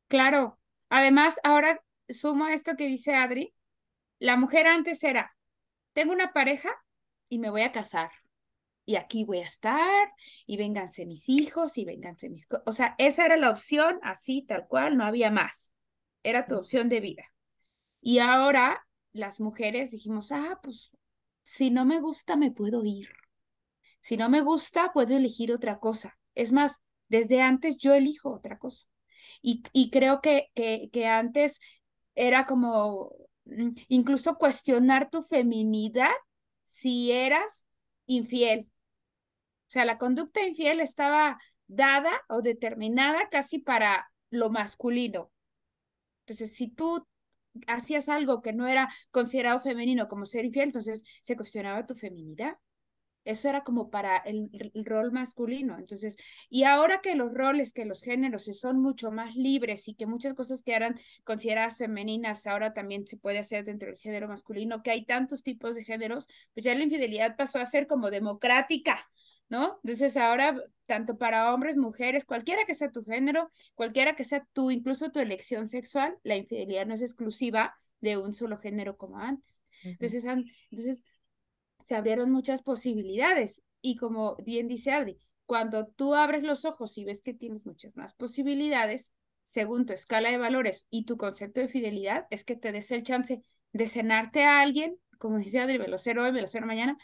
Claro, 0.09 0.59
además, 0.88 1.38
ahora 1.44 1.81
sumo 2.09 2.46
a 2.46 2.55
esto 2.55 2.73
que 2.77 2.87
dice 2.87 3.14
Adri, 3.14 3.55
la 4.18 4.37
mujer 4.37 4.66
antes 4.66 5.03
era 5.05 5.35
tengo 6.00 6.14
una 6.14 6.32
pareja 6.32 6.70
y 7.28 7.38
me 7.38 7.50
voy 7.50 7.60
a 7.60 7.72
casar. 7.72 8.10
Y 8.86 8.96
aquí 8.96 9.24
voy 9.24 9.40
a 9.40 9.44
estar, 9.44 10.10
y 10.46 10.56
vénganse 10.56 11.04
mis 11.04 11.28
hijos, 11.28 11.76
y 11.76 11.84
vénganse 11.84 12.30
mis... 12.30 12.48
O 12.64 12.72
sea, 12.72 12.94
esa 12.96 13.26
era 13.26 13.36
la 13.36 13.50
opción, 13.50 14.00
así, 14.02 14.40
tal 14.40 14.66
cual, 14.66 14.96
no 14.96 15.04
había 15.04 15.30
más. 15.30 15.70
Era 16.22 16.46
tu 16.46 16.56
opción 16.56 16.88
de 16.88 17.00
vida. 17.00 17.24
Y 18.00 18.20
ahora 18.20 18.82
las 19.12 19.40
mujeres 19.40 19.90
dijimos, 19.90 20.32
ah, 20.32 20.58
pues 20.62 20.90
si 21.44 21.70
no 21.70 21.84
me 21.84 22.00
gusta, 22.00 22.34
me 22.34 22.50
puedo 22.50 22.82
ir. 22.86 23.10
Si 24.00 24.16
no 24.16 24.30
me 24.30 24.40
gusta, 24.40 24.92
puedo 24.94 25.14
elegir 25.14 25.52
otra 25.52 25.80
cosa. 25.80 26.18
Es 26.34 26.50
más, 26.50 26.78
desde 27.08 27.42
antes 27.42 27.76
yo 27.76 27.92
elijo 27.92 28.32
otra 28.32 28.58
cosa. 28.58 28.86
Y, 29.42 29.64
y 29.74 29.90
creo 29.90 30.22
que, 30.22 30.48
que, 30.54 30.88
que 30.94 31.06
antes 31.06 31.60
era 32.14 32.46
como 32.46 33.12
incluso 33.88 34.36
cuestionar 34.36 35.10
tu 35.10 35.22
feminidad 35.22 36.10
si 36.66 37.12
eras 37.12 37.66
infiel. 38.06 38.68
O 39.66 39.70
sea, 39.72 39.84
la 39.84 39.98
conducta 39.98 40.42
infiel 40.42 40.80
estaba 40.80 41.38
dada 41.66 42.10
o 42.28 42.42
determinada 42.42 43.28
casi 43.28 43.58
para 43.58 44.10
lo 44.30 44.50
masculino. 44.50 45.30
Entonces, 46.20 46.54
si 46.54 46.68
tú 46.68 47.06
hacías 47.66 48.08
algo 48.08 48.42
que 48.42 48.52
no 48.52 48.66
era 48.66 48.88
considerado 49.10 49.60
femenino 49.60 50.08
como 50.08 50.26
ser 50.26 50.44
infiel, 50.44 50.68
entonces 50.68 51.04
se 51.22 51.36
cuestionaba 51.36 51.86
tu 51.86 51.94
feminidad. 51.94 52.56
Eso 53.24 53.48
era 53.48 53.62
como 53.62 53.90
para 53.90 54.16
el, 54.16 54.50
rol 54.85 55.12
masculino. 55.12 55.78
Entonces, 55.78 56.16
y 56.48 56.64
ahora 56.64 57.00
que 57.00 57.14
los 57.14 57.33
roles, 57.33 57.72
que 57.72 57.85
los 57.85 58.02
géneros 58.02 58.44
son 58.59 58.80
mucho 58.80 59.11
más 59.11 59.37
libres 59.37 59.88
y 59.88 59.94
que 59.94 60.06
muchas 60.06 60.35
cosas 60.35 60.62
que 60.62 60.74
eran 60.74 60.98
consideradas 61.24 61.78
femeninas 61.78 62.46
ahora 62.46 62.72
también 62.72 63.06
se 63.06 63.16
puede 63.16 63.38
hacer 63.38 63.64
dentro 63.64 63.88
del 63.88 63.98
género 63.98 64.28
masculino, 64.28 64.83
que 64.83 64.90
hay 64.90 65.04
tantos 65.04 65.42
tipos 65.42 65.74
de 65.74 65.85
géneros, 65.85 66.28
pues 66.54 66.64
ya 66.64 66.74
la 66.74 66.83
infidelidad 66.85 67.37
pasó 67.37 67.59
a 67.59 67.66
ser 67.66 67.87
como 67.87 68.11
democrática, 68.11 69.06
¿no? 69.48 69.80
Entonces 69.85 70.16
ahora, 70.16 70.56
tanto 70.87 71.18
para 71.18 71.52
hombres, 71.52 71.76
mujeres, 71.76 72.24
cualquiera 72.24 72.64
que 72.64 72.74
sea 72.74 72.90
tu 72.90 73.04
género, 73.04 73.50
cualquiera 73.74 74.16
que 74.16 74.24
sea 74.24 74.46
tu, 74.52 74.70
incluso 74.70 75.11
tu 75.11 75.20
elección 75.20 75.68
sexual, 75.68 76.16
la 76.22 76.37
infidelidad 76.37 76.87
no 76.87 76.94
es 76.94 77.02
exclusiva 77.02 77.74
de 78.00 78.16
un 78.16 78.33
solo 78.33 78.56
género 78.56 78.96
como 78.96 79.18
antes. 79.18 79.62
Entonces, 79.83 80.24
entonces 80.24 81.04
se 81.90 81.96
abrieron 81.96 82.31
muchas 82.31 82.62
posibilidades. 82.62 83.62
Y 83.83 83.96
como 83.96 84.37
bien 84.37 84.68
dice 84.68 84.92
Adri, 84.92 85.18
cuando 85.44 85.88
tú 85.88 86.14
abres 86.14 86.44
los 86.44 86.64
ojos 86.64 86.96
y 86.96 87.05
ves 87.05 87.20
que 87.20 87.35
tienes 87.35 87.66
muchas 87.66 87.96
más 87.96 88.14
posibilidades, 88.14 89.11
según 89.42 89.87
tu 89.87 89.92
escala 89.92 90.31
de 90.31 90.38
valores 90.38 90.87
y 90.88 91.05
tu 91.05 91.16
concepto 91.16 91.59
de 91.59 91.66
fidelidad, 91.66 92.29
es 92.31 92.44
que 92.44 92.55
te 92.55 92.70
des 92.70 92.92
el 92.92 93.03
chance 93.03 93.42
de 93.72 93.88
cenarte 93.88 94.44
a 94.44 94.61
alguien, 94.61 95.00
como 95.18 95.38
dice 95.38 95.59
Adri, 95.59 95.79
velocero 95.79 96.22
hoy, 96.22 96.31
velocero 96.31 96.64
mañana, 96.64 96.96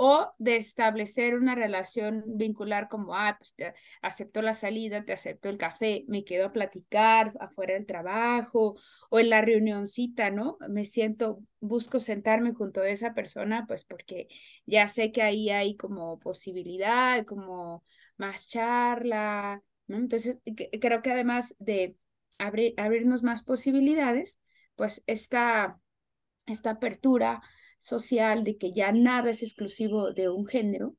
o 0.00 0.32
de 0.38 0.56
establecer 0.56 1.34
una 1.34 1.56
relación 1.56 2.22
vincular 2.28 2.88
como, 2.88 3.16
ah, 3.16 3.34
pues 3.36 3.52
te 3.54 3.74
aceptó 4.00 4.42
la 4.42 4.54
salida, 4.54 5.04
te 5.04 5.12
aceptó 5.12 5.48
el 5.48 5.58
café, 5.58 6.04
me 6.06 6.24
quedo 6.24 6.46
a 6.46 6.52
platicar 6.52 7.32
afuera 7.40 7.74
del 7.74 7.84
trabajo 7.84 8.76
o 9.10 9.18
en 9.18 9.28
la 9.28 9.40
reunioncita, 9.40 10.30
¿no? 10.30 10.56
Me 10.68 10.84
siento, 10.84 11.40
busco 11.58 11.98
sentarme 11.98 12.54
junto 12.54 12.80
a 12.80 12.88
esa 12.88 13.12
persona, 13.12 13.64
pues 13.66 13.84
porque 13.84 14.28
ya 14.66 14.88
sé 14.88 15.10
que 15.10 15.22
ahí 15.22 15.50
hay 15.50 15.76
como 15.76 16.20
posibilidad, 16.20 17.24
como 17.24 17.84
más 18.16 18.46
charla. 18.48 19.64
Entonces, 19.88 20.36
creo 20.80 21.02
que 21.02 21.10
además 21.10 21.56
de 21.58 21.96
abrir, 22.38 22.74
abrirnos 22.76 23.24
más 23.24 23.42
posibilidades, 23.42 24.38
pues 24.76 25.02
esta, 25.06 25.80
esta 26.48 26.70
apertura 26.70 27.42
social 27.78 28.44
de 28.44 28.56
que 28.58 28.72
ya 28.72 28.92
nada 28.92 29.30
es 29.30 29.42
exclusivo 29.42 30.12
de 30.12 30.28
un 30.28 30.46
género, 30.46 30.96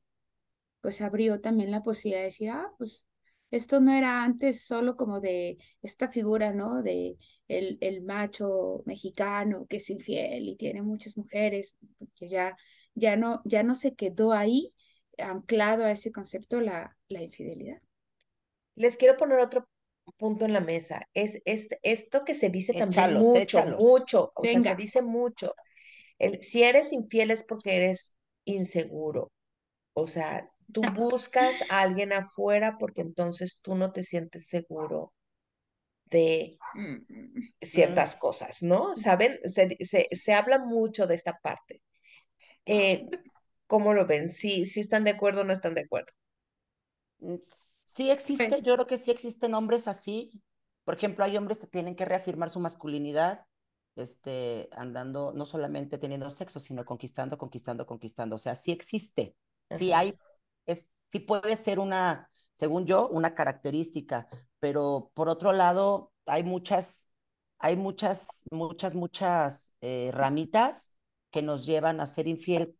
pues 0.80 1.00
abrió 1.00 1.40
también 1.40 1.70
la 1.70 1.82
posibilidad 1.82 2.20
de 2.20 2.26
decir, 2.26 2.50
ah, 2.50 2.72
pues 2.78 3.04
esto 3.50 3.80
no 3.80 3.92
era 3.92 4.22
antes 4.22 4.64
solo 4.64 4.96
como 4.96 5.20
de 5.20 5.58
esta 5.82 6.08
figura, 6.08 6.52
¿no? 6.52 6.82
De 6.82 7.18
el, 7.48 7.78
el 7.80 8.02
macho 8.02 8.82
mexicano 8.86 9.66
que 9.68 9.78
es 9.78 9.90
infiel 9.90 10.48
y 10.48 10.56
tiene 10.56 10.82
muchas 10.82 11.16
mujeres, 11.16 11.76
que 12.16 12.28
ya, 12.28 12.56
ya, 12.94 13.16
no, 13.16 13.42
ya 13.44 13.62
no 13.62 13.74
se 13.74 13.94
quedó 13.94 14.32
ahí 14.32 14.72
anclado 15.18 15.84
a 15.84 15.92
ese 15.92 16.12
concepto 16.12 16.60
la, 16.60 16.96
la 17.08 17.22
infidelidad. 17.22 17.80
Les 18.76 18.96
quiero 18.96 19.16
poner 19.16 19.40
otro 19.40 19.68
punto 20.20 20.46
en 20.46 20.54
la 20.54 20.60
mesa. 20.62 21.08
Es, 21.14 21.40
es 21.46 21.68
esto 21.82 22.24
que 22.26 22.36
se 22.36 22.50
dice 22.50 22.74
también 22.74 23.14
mucho, 23.14 23.66
mucho, 23.66 24.32
o 24.36 24.46
sea, 24.46 24.62
se 24.62 24.76
dice 24.76 25.02
mucho 25.02 25.54
El, 26.18 26.42
si 26.42 26.64
eres 26.64 26.92
infiel 26.94 27.30
es 27.32 27.44
porque 27.44 27.76
eres 27.76 28.14
inseguro. 28.46 29.32
O 29.94 30.06
sea, 30.08 30.50
tú 30.72 30.86
buscas 30.88 31.64
a 31.70 31.82
alguien 31.82 32.12
afuera 32.14 32.76
porque 32.78 33.02
entonces 33.02 33.60
tú 33.62 33.76
no 33.76 33.92
te 33.92 34.04
sientes 34.04 34.48
seguro 34.48 35.12
de 36.06 36.60
Mm, 36.74 37.50
ciertas 37.60 38.16
cosas, 38.16 38.62
¿no? 38.62 38.96
¿Saben? 38.96 39.38
Se, 39.44 39.76
se, 39.84 40.08
se 40.12 40.32
habla 40.34 40.58
mucho 40.58 41.06
de 41.06 41.14
esta 41.14 41.38
parte. 41.42 41.82
Eh, 42.66 43.10
¿cómo 43.68 43.94
lo 43.94 44.06
ven? 44.06 44.28
¿Sí, 44.30 44.66
sí 44.66 44.80
están 44.80 45.04
de 45.04 45.10
acuerdo 45.12 45.42
o 45.42 45.44
no 45.44 45.52
están 45.54 45.74
de 45.74 45.82
acuerdo? 45.82 46.12
Sí 47.92 48.10
existe, 48.10 48.46
Pues, 48.46 48.62
yo 48.62 48.74
creo 48.74 48.86
que 48.86 48.98
sí 48.98 49.10
existen 49.10 49.52
hombres 49.54 49.88
así. 49.88 50.30
Por 50.84 50.94
ejemplo, 50.94 51.24
hay 51.24 51.36
hombres 51.36 51.58
que 51.58 51.66
tienen 51.66 51.96
que 51.96 52.04
reafirmar 52.04 52.48
su 52.48 52.60
masculinidad, 52.60 53.46
este, 53.96 54.68
andando, 54.72 55.32
no 55.34 55.44
solamente 55.44 55.98
teniendo 55.98 56.30
sexo, 56.30 56.60
sino 56.60 56.84
conquistando, 56.84 57.36
conquistando, 57.36 57.86
conquistando. 57.86 58.36
O 58.36 58.38
sea, 58.38 58.54
sí 58.54 58.70
existe. 58.70 59.34
Sí 59.76 59.92
hay, 59.92 60.16
es, 60.66 60.84
sí 61.10 61.18
puede 61.18 61.56
ser 61.56 61.80
una, 61.80 62.30
según 62.54 62.86
yo, 62.86 63.08
una 63.08 63.34
característica, 63.34 64.28
pero 64.60 65.10
por 65.14 65.28
otro 65.28 65.52
lado, 65.52 66.12
hay 66.26 66.44
muchas, 66.44 67.10
hay 67.58 67.76
muchas, 67.76 68.44
muchas, 68.52 68.94
muchas 68.94 69.74
eh, 69.80 70.10
ramitas 70.12 70.84
que 71.32 71.42
nos 71.42 71.66
llevan 71.66 72.00
a 72.00 72.06
ser 72.06 72.28
infiel 72.28 72.76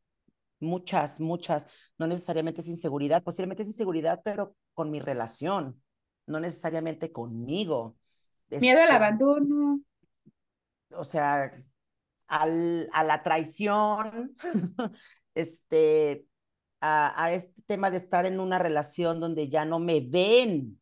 muchas, 0.61 1.21
muchas, 1.21 1.69
no 1.99 2.07
necesariamente 2.07 2.61
es 2.61 2.69
inseguridad, 2.69 3.23
posiblemente 3.23 3.63
es 3.63 3.69
inseguridad, 3.69 4.21
pero 4.25 4.55
con 4.75 4.91
mi 4.91 5.01
relación, 5.01 5.83
no 6.27 6.41
necesariamente 6.41 7.13
conmigo. 7.13 7.99
miedo 8.59 8.81
al 8.83 8.91
Este, 8.91 8.93
abandono. 8.93 9.81
o 10.93 11.05
sea, 11.05 11.53
al, 12.29 12.89
a 12.93 13.05
la 13.05 13.23
traición, 13.25 14.37
este, 15.35 16.27
a, 16.81 17.25
a 17.25 17.33
este 17.33 17.63
tema 17.65 17.91
de 17.91 17.99
estar 17.99 18.27
en 18.27 18.41
una 18.41 18.59
relación 18.59 19.21
donde 19.21 19.49
ya 19.49 19.65
no 19.65 19.79
me 19.81 20.01
ven, 20.01 20.81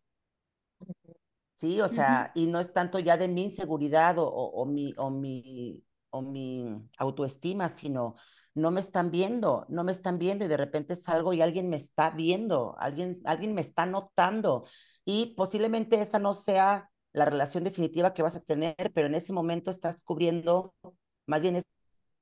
¿sí? 1.55 1.81
O 1.81 1.89
sea, 1.89 2.33
y 2.35 2.47
no 2.47 2.61
es 2.61 2.73
tanto 2.73 2.99
ya 2.99 3.17
de 3.17 3.29
mi 3.29 3.43
inseguridad 3.45 4.19
o, 4.19 4.25
o, 4.29 4.63
o 4.63 4.67
mi, 4.67 4.95
o, 4.99 5.11
mi, 5.11 5.85
o 6.11 6.23
mi 6.23 6.67
autoestima, 6.99 7.69
sino 7.69 8.17
no 8.59 8.71
me 8.71 8.81
están 8.81 9.11
viendo, 9.11 9.67
no 9.69 9.85
me 9.85 9.93
están 9.93 10.19
viendo 10.19 10.45
y 10.45 10.49
de 10.49 10.57
repente 10.57 10.97
salgo 10.97 11.33
y 11.33 11.43
alguien 11.43 11.71
me 11.71 11.77
está 11.77 12.11
viendo, 12.11 12.77
alguien, 12.79 13.17
alguien 13.25 13.55
me 13.55 13.61
está 13.61 13.87
notando 13.87 14.67
y 15.05 15.35
posiblemente 15.37 16.01
esta 16.01 16.19
no 16.19 16.35
sea 16.35 16.91
la 17.13 17.25
relación 17.25 17.65
definitiva 17.65 18.15
que 18.15 18.23
vas 18.23 18.37
a 18.37 18.43
tener, 18.43 18.75
pero 18.95 19.07
en 19.07 19.15
ese 19.15 19.33
momento 19.33 19.71
estás 19.71 20.03
cubriendo 20.03 20.75
más 21.27 21.43
bien 21.43 21.57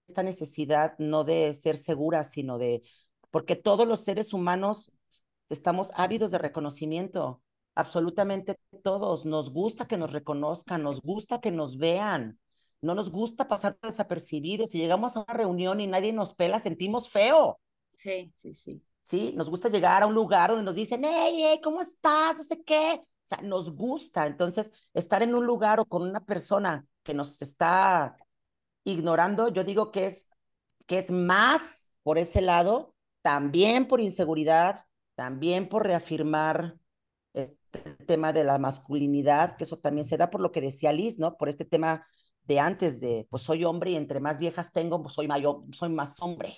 esta 0.06 0.22
necesidad 0.22 0.94
no 0.98 1.24
de 1.24 1.52
ser 1.54 1.76
segura, 1.76 2.24
sino 2.24 2.58
de, 2.58 2.82
porque 3.30 3.56
todos 3.56 3.86
los 3.86 4.00
seres 4.00 4.32
humanos 4.32 4.90
estamos 5.48 5.92
ávidos 5.96 6.30
de 6.30 6.38
reconocimiento, 6.38 7.42
absolutamente 7.74 8.56
todos, 8.82 9.24
nos 9.24 9.52
gusta 9.52 9.86
que 9.86 9.98
nos 9.98 10.12
reconozcan, 10.12 10.82
nos 10.82 11.00
gusta 11.02 11.40
que 11.40 11.50
nos 11.50 11.78
vean, 11.78 12.38
no 12.86 12.94
nos 12.94 13.10
gusta 13.10 13.48
pasar 13.48 13.76
desapercibidos, 13.82 14.70
si 14.70 14.78
llegamos 14.78 15.16
a 15.16 15.20
una 15.20 15.34
reunión 15.34 15.80
y 15.80 15.86
nadie 15.86 16.12
nos 16.12 16.32
pela, 16.32 16.58
sentimos 16.58 17.10
feo. 17.10 17.60
Sí, 17.96 18.32
sí, 18.36 18.54
sí. 18.54 18.82
¿Sí? 19.02 19.32
Nos 19.36 19.50
gusta 19.50 19.68
llegar 19.68 20.02
a 20.02 20.06
un 20.06 20.14
lugar 20.14 20.50
donde 20.50 20.64
nos 20.64 20.74
dicen, 20.74 21.02
hey, 21.04 21.34
hey, 21.36 21.60
¿cómo 21.62 21.80
estás? 21.80 22.36
No 22.36 22.42
sé 22.42 22.62
qué. 22.62 23.00
O 23.02 23.28
sea, 23.28 23.38
nos 23.42 23.74
gusta. 23.74 24.26
Entonces, 24.26 24.70
estar 24.94 25.22
en 25.22 25.34
un 25.34 25.44
lugar 25.44 25.80
o 25.80 25.84
con 25.84 26.02
una 26.02 26.24
persona 26.24 26.86
que 27.02 27.14
nos 27.14 27.42
está 27.42 28.16
ignorando, 28.84 29.48
yo 29.48 29.64
digo 29.64 29.90
que 29.90 30.06
es, 30.06 30.30
que 30.86 30.98
es 30.98 31.10
más 31.10 31.92
por 32.02 32.18
ese 32.18 32.40
lado, 32.40 32.94
también 33.22 33.88
por 33.88 34.00
inseguridad, 34.00 34.84
también 35.16 35.68
por 35.68 35.84
reafirmar 35.84 36.78
este 37.32 37.96
tema 38.06 38.32
de 38.32 38.44
la 38.44 38.58
masculinidad, 38.58 39.56
que 39.56 39.64
eso 39.64 39.78
también 39.78 40.04
se 40.04 40.16
da 40.16 40.30
por 40.30 40.40
lo 40.40 40.52
que 40.52 40.60
decía 40.60 40.92
Liz, 40.92 41.18
¿no? 41.18 41.36
Por 41.36 41.48
este 41.48 41.64
tema 41.64 42.06
de 42.46 42.60
antes 42.60 43.00
de, 43.00 43.26
pues 43.30 43.42
soy 43.42 43.64
hombre 43.64 43.90
y 43.92 43.96
entre 43.96 44.20
más 44.20 44.38
viejas 44.38 44.72
tengo, 44.72 45.02
pues 45.02 45.14
soy, 45.14 45.28
mayor, 45.28 45.62
soy 45.72 45.90
más 45.90 46.20
hombre. 46.22 46.54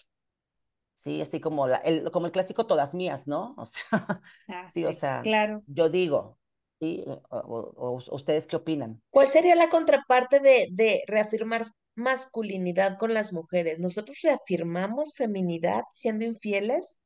Sí, 0.94 1.20
así 1.20 1.40
como, 1.40 1.68
la, 1.68 1.77
el, 1.79 2.11
como 2.11 2.27
el 2.27 2.33
clásico 2.33 2.66
todas 2.66 2.94
mías, 2.94 3.29
¿no? 3.29 3.55
O 3.59 3.66
sea, 3.66 3.85
Ah, 4.48 4.68
sí, 4.68 4.85
o 4.87 4.92
sí, 4.92 4.94
sea, 4.94 5.22
claro. 5.22 5.64
yo 5.66 5.88
digo, 5.90 6.38
¿sí? 6.81 7.05
O, 7.07 7.38
o, 7.38 7.94
o, 7.96 8.14
¿Ustedes 8.14 8.46
qué 8.46 8.57
opinan? 8.57 9.03
¿Cuál 9.11 9.29
sería 9.29 9.55
la 9.55 9.68
contraparte 9.68 10.40
de, 10.40 10.68
de 10.70 11.03
reafirmar 11.07 11.66
masculinidad 11.94 12.96
con 12.98 13.12
las 13.12 13.35
mujeres? 13.35 13.79
¿Nosotros 13.79 14.20
reafirmamos 14.22 15.12
feminidad 15.14 15.83
siendo 15.92 16.24
infieles? 16.24 17.01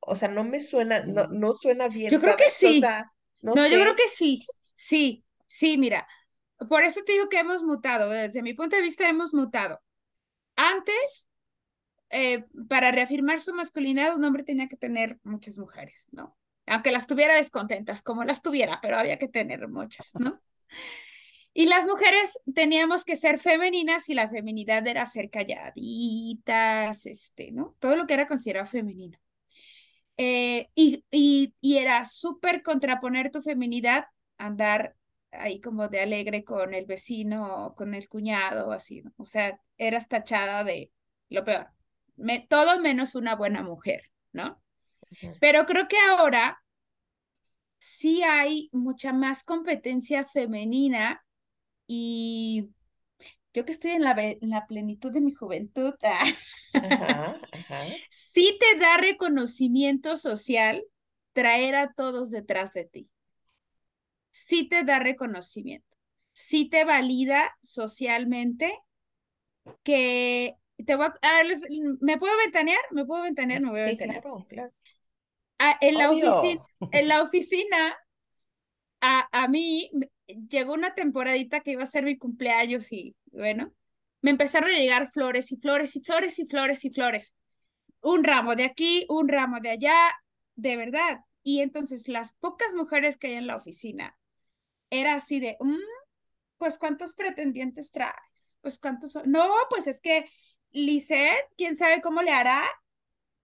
O 0.00 0.16
sea, 0.16 0.28
no 0.28 0.44
me 0.44 0.60
suena, 0.60 1.04
no, 1.06 1.26
Mm. 1.26 1.32
no 1.32 1.54
suena 1.54 1.88
bien, 1.88 2.16
Yo 2.16 2.20
creo 2.20 2.36
que 2.36 2.44
¿sabes? 2.44 2.62
O 2.62 2.72
sí. 2.72 2.74
sea, 2.74 3.12
no 3.40 3.56
No, 3.56 3.66
yo 3.66 3.78
creo 3.80 3.94
sé. 3.94 3.96
que 3.96 4.08
sí. 4.08 4.46
Sí, 4.76 5.24
sí, 5.46 5.78
mira. 5.78 6.06
Por 6.68 6.84
eso 6.84 7.00
te 7.04 7.12
digo 7.12 7.28
que 7.28 7.38
hemos 7.38 7.62
mutado. 7.62 8.10
Desde 8.10 8.42
mi 8.42 8.54
punto 8.54 8.76
de 8.76 8.82
vista, 8.82 9.08
hemos 9.08 9.34
mutado. 9.34 9.80
Antes, 10.56 11.28
eh, 12.10 12.44
para 12.68 12.92
reafirmar 12.92 13.40
su 13.40 13.54
masculinidad, 13.54 14.14
un 14.14 14.24
hombre 14.24 14.44
tenía 14.44 14.68
que 14.68 14.76
tener 14.76 15.18
muchas 15.22 15.58
mujeres, 15.58 16.08
¿no? 16.12 16.36
Aunque 16.66 16.92
las 16.92 17.06
tuviera 17.06 17.34
descontentas, 17.34 18.02
como 18.02 18.24
las 18.24 18.42
tuviera, 18.42 18.78
pero 18.82 18.98
había 18.98 19.18
que 19.18 19.28
tener 19.28 19.68
muchas, 19.68 20.10
¿no? 20.14 20.40
Y 21.54 21.66
las 21.66 21.84
mujeres 21.84 22.38
teníamos 22.54 23.04
que 23.04 23.14
ser 23.14 23.38
femeninas 23.38 24.08
y 24.08 24.14
la 24.14 24.30
feminidad 24.30 24.86
era 24.86 25.04
ser 25.04 25.28
calladitas, 25.28 27.04
este, 27.04 27.52
¿no? 27.52 27.76
Todo 27.78 27.94
lo 27.94 28.06
que 28.06 28.14
era 28.14 28.26
considerado 28.26 28.66
femenino. 28.66 29.18
Eh, 30.16 30.70
y, 30.74 31.04
y, 31.10 31.54
y 31.60 31.76
era 31.76 32.04
súper 32.06 32.62
contraponer 32.62 33.30
tu 33.30 33.42
feminidad, 33.42 34.06
andar 34.38 34.96
ahí 35.32 35.60
como 35.60 35.88
de 35.88 36.00
alegre 36.00 36.44
con 36.44 36.74
el 36.74 36.86
vecino, 36.86 37.74
con 37.76 37.94
el 37.94 38.08
cuñado, 38.08 38.72
así, 38.72 39.02
¿no? 39.02 39.12
O 39.16 39.26
sea, 39.26 39.58
eras 39.78 40.08
tachada 40.08 40.64
de 40.64 40.92
lo 41.28 41.44
peor. 41.44 41.68
Me, 42.16 42.40
todo 42.48 42.78
menos 42.80 43.14
una 43.14 43.34
buena 43.36 43.62
mujer, 43.62 44.10
¿no? 44.32 44.62
Pero 45.40 45.66
creo 45.66 45.88
que 45.88 45.98
ahora 45.98 46.62
sí 47.78 48.22
hay 48.22 48.68
mucha 48.72 49.12
más 49.12 49.44
competencia 49.44 50.24
femenina 50.26 51.24
y 51.86 52.70
yo 53.54 53.64
que 53.64 53.72
estoy 53.72 53.92
en 53.92 54.02
la, 54.04 54.14
en 54.18 54.50
la 54.50 54.66
plenitud 54.66 55.12
de 55.12 55.20
mi 55.20 55.32
juventud, 55.32 55.94
Ajá, 56.74 57.40
ajá. 57.52 57.98
sí 58.10 58.58
te 58.60 58.78
da 58.78 58.96
reconocimiento 58.98 60.16
social 60.16 60.84
traer 61.32 61.74
a 61.74 61.92
todos 61.94 62.30
detrás 62.30 62.72
de 62.72 62.84
ti. 62.84 63.10
Sí 64.32 64.68
te 64.68 64.82
da 64.84 64.98
reconocimiento. 64.98 65.96
Sí 66.34 66.68
te 66.68 66.84
valida 66.84 67.56
socialmente 67.62 68.76
que 69.82 70.56
te 70.86 70.96
voy 70.96 71.06
a, 71.06 71.14
a 71.22 71.42
ver, 71.42 71.56
¿me 72.00 72.18
puedo 72.18 72.36
ventanear? 72.38 72.80
¿Me 72.90 73.04
puedo 73.04 73.22
ventanear? 73.22 73.60
Me 73.60 73.70
voy 73.70 73.80
a 73.80 73.84
Sí, 73.84 73.86
ventanear. 73.86 74.22
claro, 74.22 74.46
claro. 74.48 74.72
A, 75.58 75.78
en 75.80 75.98
la 75.98 76.10
oficina, 76.12 76.62
en 76.92 77.08
la 77.08 77.22
oficina, 77.22 77.96
a, 79.00 79.28
a 79.32 79.48
mí 79.48 79.90
llegó 80.48 80.74
una 80.74 80.94
temporadita 80.94 81.60
que 81.60 81.72
iba 81.72 81.82
a 81.84 81.86
ser 81.86 82.04
mi 82.04 82.16
cumpleaños 82.18 82.92
y 82.92 83.16
bueno, 83.32 83.72
me 84.20 84.30
empezaron 84.30 84.70
a 84.70 84.78
llegar 84.78 85.10
flores 85.12 85.50
y 85.52 85.56
flores 85.56 85.96
y 85.96 86.00
flores 86.02 86.38
y 86.38 86.46
flores 86.46 86.84
y 86.84 86.90
flores. 86.90 87.34
Un 88.02 88.24
ramo 88.24 88.56
de 88.56 88.64
aquí, 88.64 89.06
un 89.08 89.28
ramo 89.28 89.60
de 89.60 89.70
allá, 89.70 89.96
de 90.56 90.76
verdad. 90.76 91.20
Y 91.42 91.60
entonces 91.60 92.08
las 92.08 92.34
pocas 92.34 92.74
mujeres 92.74 93.16
que 93.18 93.28
hay 93.28 93.34
en 93.34 93.46
la 93.48 93.56
oficina, 93.56 94.18
era 94.92 95.14
así 95.14 95.40
de, 95.40 95.56
mmm, 95.58 95.74
pues 96.58 96.78
¿cuántos 96.78 97.14
pretendientes 97.14 97.90
traes? 97.92 98.58
Pues 98.60 98.78
¿cuántos 98.78 99.12
son? 99.12 99.30
No, 99.30 99.48
pues 99.70 99.86
es 99.86 100.00
que 100.00 100.26
Lisette, 100.70 101.46
quién 101.56 101.76
sabe 101.78 102.02
cómo 102.02 102.22
le 102.22 102.30
hará. 102.30 102.62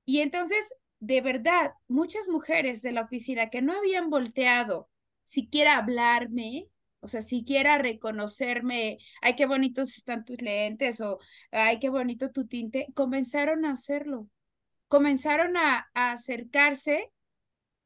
Y 0.05 0.21
entonces, 0.21 0.63
de 1.01 1.23
verdad, 1.23 1.73
muchas 1.89 2.29
mujeres 2.29 2.83
de 2.83 2.93
la 2.93 3.01
oficina 3.03 3.49
que 3.49 3.63
no 3.63 3.73
habían 3.73 4.11
volteado 4.11 4.91
siquiera 5.25 5.79
hablarme, 5.79 6.69
o 7.01 7.09
sea, 7.09 7.23
siquiera 7.23 7.79
reconocerme, 7.79 8.99
ay, 9.23 9.35
qué 9.35 9.47
bonitos 9.47 9.97
están 9.97 10.27
tus 10.27 10.43
lentes 10.43 11.01
o 11.01 11.19
ay, 11.51 11.79
qué 11.79 11.89
bonito 11.89 12.31
tu 12.31 12.47
tinte, 12.47 12.89
comenzaron 12.95 13.65
a 13.65 13.73
hacerlo. 13.73 14.29
Comenzaron 14.89 15.57
a, 15.57 15.89
a 15.95 16.13
acercarse 16.13 17.11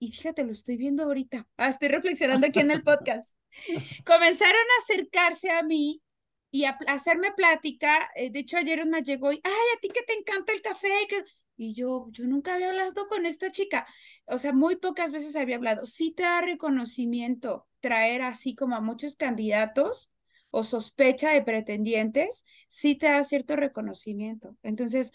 y 0.00 0.10
fíjate, 0.10 0.42
lo 0.42 0.50
estoy 0.50 0.76
viendo 0.76 1.04
ahorita. 1.04 1.46
Ah, 1.56 1.68
estoy 1.68 1.88
reflexionando 1.88 2.48
aquí 2.48 2.58
en 2.58 2.72
el 2.72 2.82
podcast. 2.84 3.36
Comenzaron 4.06 4.54
a 4.54 4.82
acercarse 4.82 5.50
a 5.50 5.62
mí 5.62 6.02
y 6.50 6.64
a, 6.64 6.78
hacerme 6.88 7.32
plática. 7.32 8.10
Eh, 8.14 8.30
de 8.30 8.40
hecho, 8.40 8.58
ayer 8.58 8.82
una 8.82 9.00
llegó 9.00 9.32
y, 9.32 9.40
ay, 9.44 9.52
a 9.76 9.80
ti 9.80 9.88
que 9.88 10.02
te 10.02 10.14
encanta 10.14 10.52
el 10.52 10.62
café. 10.62 10.88
Que... 11.08 11.24
Y 11.56 11.74
yo, 11.74 12.08
yo 12.10 12.24
nunca 12.26 12.54
había 12.54 12.68
hablado 12.70 13.08
con 13.08 13.26
esta 13.26 13.50
chica. 13.50 13.86
O 14.26 14.38
sea, 14.38 14.52
muy 14.52 14.76
pocas 14.76 15.12
veces 15.12 15.36
había 15.36 15.56
hablado. 15.56 15.86
Sí 15.86 16.12
te 16.12 16.22
da 16.24 16.40
reconocimiento 16.40 17.66
traer 17.80 18.22
así 18.22 18.54
como 18.54 18.76
a 18.76 18.80
muchos 18.80 19.16
candidatos 19.16 20.10
o 20.52 20.62
sospecha 20.62 21.30
de 21.30 21.42
pretendientes, 21.42 22.44
sí 22.68 22.94
te 22.94 23.06
da 23.06 23.24
cierto 23.24 23.56
reconocimiento. 23.56 24.56
Entonces, 24.62 25.12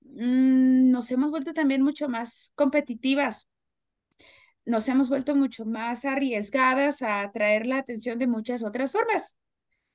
mm, 0.00 0.90
nos 0.90 1.10
hemos 1.10 1.30
vuelto 1.30 1.52
también 1.52 1.82
mucho 1.82 2.08
más 2.08 2.50
competitivas, 2.54 3.46
nos 4.66 4.88
hemos 4.88 5.08
vuelto 5.08 5.36
mucho 5.36 5.64
más 5.66 6.04
arriesgadas 6.04 7.02
a 7.02 7.20
atraer 7.20 7.66
la 7.66 7.78
atención 7.78 8.18
de 8.18 8.26
muchas 8.26 8.64
otras 8.64 8.92
formas, 8.92 9.36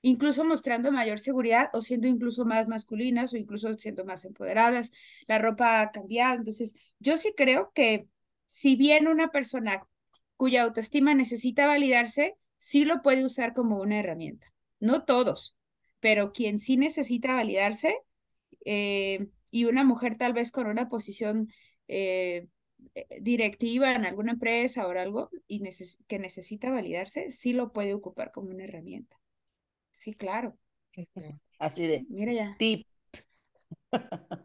incluso 0.01 0.45
mostrando 0.45 0.91
mayor 0.91 1.19
seguridad 1.19 1.69
o 1.73 1.81
siendo 1.81 2.07
incluso 2.07 2.45
más 2.45 2.67
masculinas 2.67 3.33
o 3.33 3.37
incluso 3.37 3.77
siendo 3.77 4.05
más 4.05 4.25
empoderadas. 4.25 4.91
La 5.27 5.39
ropa 5.39 5.81
ha 5.81 5.91
cambiado. 5.91 6.35
Entonces, 6.37 6.73
yo 6.99 7.17
sí 7.17 7.33
creo 7.35 7.71
que 7.73 8.07
si 8.47 8.75
bien 8.75 9.07
una 9.07 9.29
persona 9.31 9.83
cuya 10.37 10.63
autoestima 10.63 11.13
necesita 11.13 11.67
validarse, 11.67 12.35
sí 12.57 12.85
lo 12.85 13.01
puede 13.01 13.25
usar 13.25 13.53
como 13.53 13.79
una 13.81 13.99
herramienta. 13.99 14.47
No 14.79 15.03
todos, 15.03 15.55
pero 15.99 16.31
quien 16.31 16.59
sí 16.59 16.77
necesita 16.77 17.33
validarse 17.33 17.97
eh, 18.65 19.27
y 19.51 19.65
una 19.65 19.83
mujer 19.83 20.17
tal 20.17 20.33
vez 20.33 20.51
con 20.51 20.67
una 20.67 20.89
posición 20.89 21.49
eh, 21.87 22.47
directiva 23.21 23.93
en 23.93 24.05
alguna 24.05 24.33
empresa 24.33 24.87
o 24.87 24.91
algo 24.91 25.29
y 25.47 25.63
que 26.07 26.19
necesita 26.19 26.71
validarse, 26.71 27.31
sí 27.31 27.53
lo 27.53 27.71
puede 27.71 27.93
ocupar 27.93 28.31
como 28.31 28.49
una 28.49 28.65
herramienta. 28.65 29.17
Sí, 29.91 30.13
claro. 30.13 30.57
Así 31.57 31.87
de. 31.87 32.05
Mira 32.09 32.33
ya. 32.33 32.55
Tip. 32.57 32.87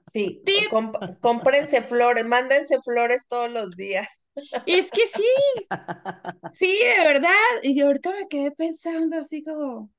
Sí, 0.07 0.42
cómprense 1.20 1.83
flores, 1.83 2.24
mándense 2.26 2.80
flores 2.83 3.26
todos 3.28 3.50
los 3.50 3.70
días. 3.76 4.28
Es 4.66 4.90
que 4.90 5.07
sí, 5.07 5.26
sí, 6.54 6.66
de 6.66 7.04
verdad. 7.04 7.30
Y 7.62 7.78
yo 7.78 7.87
ahorita 7.87 8.12
me 8.12 8.28
quedé 8.28 8.50
pensando 8.50 9.16
así 9.18 9.42
como, 9.42 9.90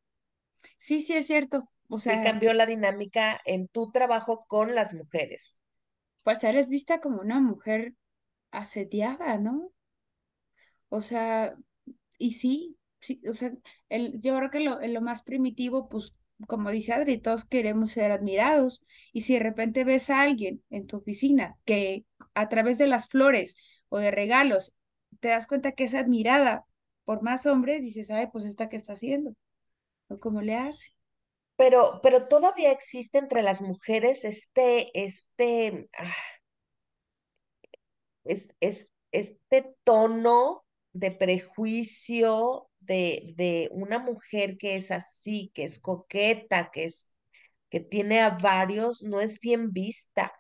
sí, 0.78 1.02
sí 1.02 1.16
es 1.16 1.28
cierto. 1.28 1.70
O 1.88 2.00
sea, 2.00 2.16
sí 2.16 2.22
cambió 2.22 2.54
la 2.54 2.66
dinámica 2.66 3.40
en 3.46 3.68
tu 3.68 3.92
trabajo 3.92 4.46
con 4.48 4.76
las 4.76 4.94
mujeres. 4.94 5.60
Pues 6.24 6.44
eres 6.44 6.68
vista 6.68 7.00
como 7.00 7.22
una 7.22 7.40
mujer 7.40 7.94
asediada, 8.60 9.38
¿no? 9.38 9.72
O 10.90 11.02
sea, 11.02 11.56
y 12.18 12.32
sí, 12.34 12.78
sí, 13.00 13.22
o 13.30 13.34
sea, 13.34 13.52
el, 13.90 14.22
yo 14.22 14.36
creo 14.38 14.50
que 14.52 14.60
lo, 14.62 14.80
lo 14.80 15.02
más 15.02 15.24
primitivo, 15.24 15.90
pues, 15.90 16.14
como 16.48 16.70
dice 16.72 16.94
Adri, 16.94 17.20
todos 17.20 17.46
queremos 17.46 17.92
ser 17.92 18.12
admirados. 18.12 18.84
Y 19.14 19.22
si 19.22 19.34
de 19.34 19.40
repente 19.40 19.84
ves 19.84 20.10
a 20.10 20.22
alguien 20.22 20.64
en 20.70 20.88
tu 20.88 20.98
oficina 20.98 21.58
que 21.66 22.06
a 22.34 22.50
través 22.50 22.78
de 22.78 22.88
las 22.88 23.08
flores 23.10 23.56
o 23.90 24.00
de 24.00 24.12
regalos 24.12 24.74
te 25.20 25.30
das 25.30 25.48
cuenta 25.48 25.72
que 25.74 25.86
es 25.86 25.96
admirada 25.96 26.66
por 27.06 27.22
más 27.22 27.46
hombres, 27.46 27.82
dices, 27.82 28.12
ay, 28.12 28.28
pues 28.32 28.46
esta 28.46 28.70
que 28.70 28.78
está 28.78 28.94
haciendo, 28.94 29.34
o 30.10 30.20
cómo 30.20 30.42
le 30.42 30.56
hace. 30.56 30.94
Pero, 31.56 32.00
pero 32.04 32.28
todavía 32.28 32.72
existe 32.72 33.18
entre 33.18 33.42
las 33.42 33.62
mujeres 33.62 34.26
este, 34.26 34.92
este, 34.94 35.90
ah, 35.98 36.14
es, 38.26 38.50
es, 38.60 38.92
este 39.12 39.74
tono 39.84 40.66
de 40.94 41.12
prejuicio 41.12 42.70
de, 42.80 43.34
de 43.38 43.70
una 43.72 44.00
mujer 44.00 44.58
que 44.58 44.76
es 44.76 44.92
así, 44.92 45.52
que 45.54 45.64
es 45.64 45.80
coqueta, 45.80 46.70
que 46.72 46.86
es 46.86 47.10
que 47.70 47.80
tiene 47.80 48.22
a 48.22 48.30
varios, 48.30 49.04
no 49.04 49.20
es 49.20 49.40
bien 49.40 49.72
vista. 49.72 50.32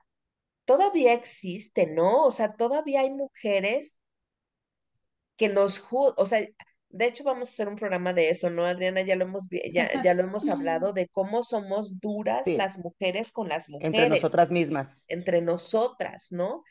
Todavía 0.65 1.13
existe, 1.13 1.85
¿no? 1.87 2.23
O 2.23 2.31
sea, 2.31 2.55
todavía 2.55 3.01
hay 3.01 3.11
mujeres 3.11 3.99
que 5.35 5.49
nos, 5.49 5.83
o 5.91 6.25
sea, 6.25 6.47
de 6.89 7.05
hecho 7.05 7.23
vamos 7.23 7.49
a 7.49 7.51
hacer 7.51 7.67
un 7.67 7.75
programa 7.75 8.13
de 8.13 8.29
eso, 8.29 8.49
¿no, 8.49 8.65
Adriana? 8.65 9.01
Ya 9.01 9.17
lo 9.17 9.25
hemos, 9.25 9.47
ya, 9.73 10.01
ya 10.01 10.13
lo 10.13 10.23
hemos 10.23 10.47
hablado 10.47 10.93
de 10.93 11.07
cómo 11.09 11.43
somos 11.43 11.99
duras 11.99 12.47
las 12.47 12.79
mujeres 12.79 13.31
con 13.31 13.49
las 13.49 13.69
mujeres. 13.69 13.93
Entre 13.93 14.09
nosotras 14.09 14.51
mismas. 14.51 15.05
Entre 15.09 15.41
nosotras, 15.41 16.31
¿no? 16.31 16.63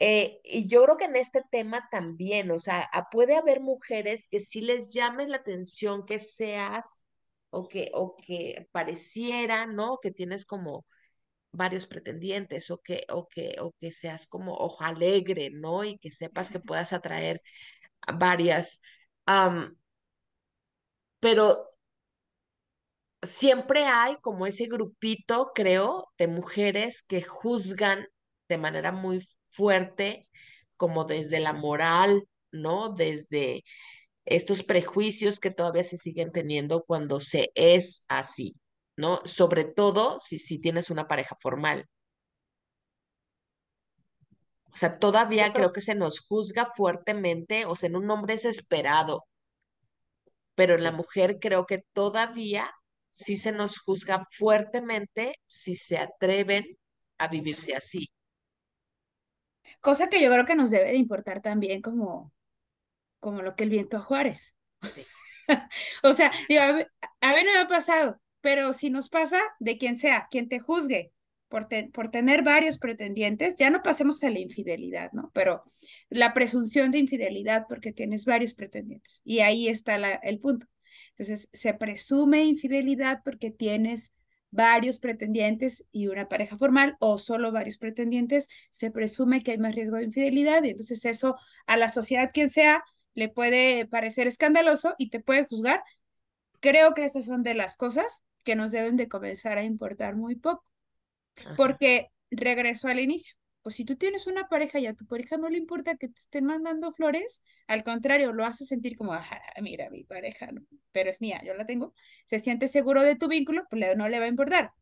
Eh, 0.00 0.40
y 0.44 0.68
yo 0.68 0.84
creo 0.84 0.96
que 0.96 1.06
en 1.06 1.16
este 1.16 1.42
tema 1.50 1.88
también, 1.90 2.50
o 2.52 2.58
sea, 2.58 2.88
puede 3.10 3.36
haber 3.36 3.60
mujeres 3.60 4.28
que 4.28 4.40
sí 4.40 4.60
les 4.60 4.92
llamen 4.92 5.30
la 5.30 5.38
atención 5.38 6.04
que 6.06 6.18
seas 6.20 7.06
o 7.50 7.66
que, 7.68 7.90
o 7.94 8.16
que 8.16 8.68
pareciera, 8.72 9.66
¿no? 9.66 9.98
Que 10.00 10.10
tienes 10.12 10.46
como 10.46 10.86
varios 11.52 11.86
pretendientes 11.86 12.70
o 12.70 12.78
que, 12.82 13.04
o 13.10 13.28
que, 13.28 13.56
o 13.60 13.72
que 13.80 13.90
seas 13.92 14.26
como 14.26 14.54
ojo 14.54 14.84
alegre, 14.84 15.50
¿no? 15.52 15.84
Y 15.84 15.98
que 15.98 16.10
sepas 16.10 16.50
que 16.50 16.60
puedas 16.60 16.92
atraer 16.92 17.42
varias. 18.14 18.80
pero 21.20 21.68
siempre 23.22 23.84
hay 23.84 24.16
como 24.20 24.46
ese 24.46 24.66
grupito, 24.66 25.52
creo, 25.54 26.08
de 26.18 26.28
mujeres 26.28 27.02
que 27.02 27.22
juzgan 27.22 28.06
de 28.48 28.58
manera 28.58 28.92
muy 28.92 29.26
fuerte, 29.48 30.28
como 30.76 31.04
desde 31.04 31.40
la 31.40 31.52
moral, 31.52 32.28
¿no? 32.52 32.90
Desde 32.90 33.64
estos 34.24 34.62
prejuicios 34.62 35.40
que 35.40 35.50
todavía 35.50 35.84
se 35.84 35.96
siguen 35.96 36.32
teniendo 36.32 36.84
cuando 36.84 37.20
se 37.20 37.50
es 37.54 38.04
así, 38.08 38.56
¿no? 38.96 39.20
Sobre 39.24 39.64
todo 39.64 40.18
si, 40.20 40.38
si 40.38 40.58
tienes 40.58 40.90
una 40.90 41.08
pareja 41.08 41.36
formal. 41.40 41.86
O 44.72 44.76
sea, 44.76 44.98
todavía 44.98 45.52
creo 45.52 45.72
que 45.72 45.80
se 45.80 45.94
nos 45.94 46.20
juzga 46.20 46.66
fuertemente, 46.76 47.64
o 47.66 47.74
sea, 47.74 47.88
en 47.88 47.96
un 47.96 48.10
hombre 48.10 48.34
es 48.34 48.44
esperado, 48.44 49.26
pero 50.54 50.74
en 50.74 50.84
la 50.84 50.92
mujer 50.92 51.38
creo 51.40 51.66
que 51.66 51.84
todavía 51.92 52.72
sí 53.10 53.36
se 53.36 53.52
nos 53.52 53.78
juzga 53.78 54.26
fuertemente 54.30 55.34
si 55.46 55.74
se 55.74 55.98
atreven 55.98 56.78
a 57.18 57.28
vivirse 57.28 57.74
así. 57.74 58.08
Cosa 59.80 60.08
que 60.08 60.22
yo 60.22 60.30
creo 60.30 60.44
que 60.44 60.54
nos 60.54 60.70
debe 60.70 60.90
de 60.90 60.96
importar 60.96 61.42
también 61.42 61.82
como, 61.82 62.32
como 63.20 63.42
lo 63.42 63.54
que 63.56 63.64
el 63.64 63.70
viento 63.70 63.96
a 63.96 64.00
Juárez. 64.00 64.56
o 66.02 66.12
sea, 66.12 66.28
a, 66.30 66.72
mí, 66.72 66.84
no 67.44 67.52
me 67.52 67.58
ha 67.58 67.68
pasado, 67.68 68.20
pero 68.40 68.72
si 68.72 68.90
nos 68.90 69.08
pasa, 69.08 69.40
de 69.58 69.78
quien 69.78 69.98
sea, 69.98 70.28
quien 70.30 70.48
te 70.48 70.58
juzgue 70.58 71.12
por, 71.48 71.68
por 71.92 72.10
tener 72.10 72.42
varios 72.42 72.78
pretendientes, 72.78 73.56
ya 73.56 73.70
no 73.70 73.82
pasemos 73.82 74.22
a 74.22 74.30
la 74.30 74.38
infidelidad, 74.38 75.10
¿no? 75.12 75.30
Pero 75.34 75.64
la 76.10 76.34
presunción 76.34 76.90
de 76.90 76.98
infidelidad 76.98 77.66
porque 77.68 77.92
tienes 77.92 78.24
varios 78.24 78.54
pretendientes. 78.54 79.20
Y 79.24 79.40
ahí 79.40 79.68
está 79.68 79.98
la, 79.98 80.14
el 80.14 80.40
punto. 80.40 80.66
Entonces, 81.16 81.48
se 81.52 81.74
presume 81.74 82.44
infidelidad 82.44 83.22
porque 83.24 83.50
tienes 83.50 84.12
varios 84.50 84.98
pretendientes 84.98 85.84
y 85.92 86.08
una 86.08 86.28
pareja 86.28 86.56
formal 86.56 86.96
o 87.00 87.18
solo 87.18 87.52
varios 87.52 87.78
pretendientes, 87.78 88.48
se 88.70 88.90
presume 88.90 89.42
que 89.42 89.52
hay 89.52 89.58
más 89.58 89.74
riesgo 89.74 89.96
de 89.96 90.04
infidelidad 90.04 90.62
y 90.64 90.70
entonces 90.70 91.04
eso 91.04 91.36
a 91.66 91.76
la 91.76 91.88
sociedad 91.88 92.30
quien 92.32 92.50
sea 92.50 92.84
le 93.14 93.28
puede 93.28 93.86
parecer 93.86 94.26
escandaloso 94.26 94.94
y 94.98 95.10
te 95.10 95.20
puede 95.20 95.46
juzgar. 95.46 95.82
Creo 96.60 96.94
que 96.94 97.04
esas 97.04 97.26
son 97.26 97.42
de 97.42 97.54
las 97.54 97.76
cosas 97.76 98.22
que 98.44 98.56
nos 98.56 98.70
deben 98.72 98.96
de 98.96 99.08
comenzar 99.08 99.58
a 99.58 99.64
importar 99.64 100.16
muy 100.16 100.36
poco, 100.36 100.64
porque 101.56 102.08
regreso 102.30 102.88
al 102.88 103.00
inicio. 103.00 103.36
Pues 103.68 103.76
si 103.76 103.84
tú 103.84 103.96
tienes 103.96 104.26
una 104.26 104.48
pareja 104.48 104.78
y 104.78 104.86
a 104.86 104.94
tu 104.94 105.04
pareja 105.04 105.36
no 105.36 105.50
le 105.50 105.58
importa 105.58 105.94
que 105.98 106.08
te 106.08 106.18
estén 106.18 106.46
mandando 106.46 106.90
flores, 106.90 107.42
al 107.66 107.84
contrario, 107.84 108.32
lo 108.32 108.46
hace 108.46 108.64
sentir 108.64 108.96
como, 108.96 109.12
mira, 109.60 109.90
mi 109.90 110.04
pareja, 110.04 110.48
pero 110.90 111.10
es 111.10 111.20
mía, 111.20 111.42
yo 111.44 111.52
la 111.52 111.66
tengo, 111.66 111.92
se 112.24 112.38
siente 112.38 112.66
seguro 112.68 113.02
de 113.02 113.14
tu 113.16 113.28
vínculo, 113.28 113.66
pues 113.68 113.94
no 113.94 114.08
le 114.08 114.18
va 114.20 114.24
a 114.24 114.28
importar. 114.28 114.72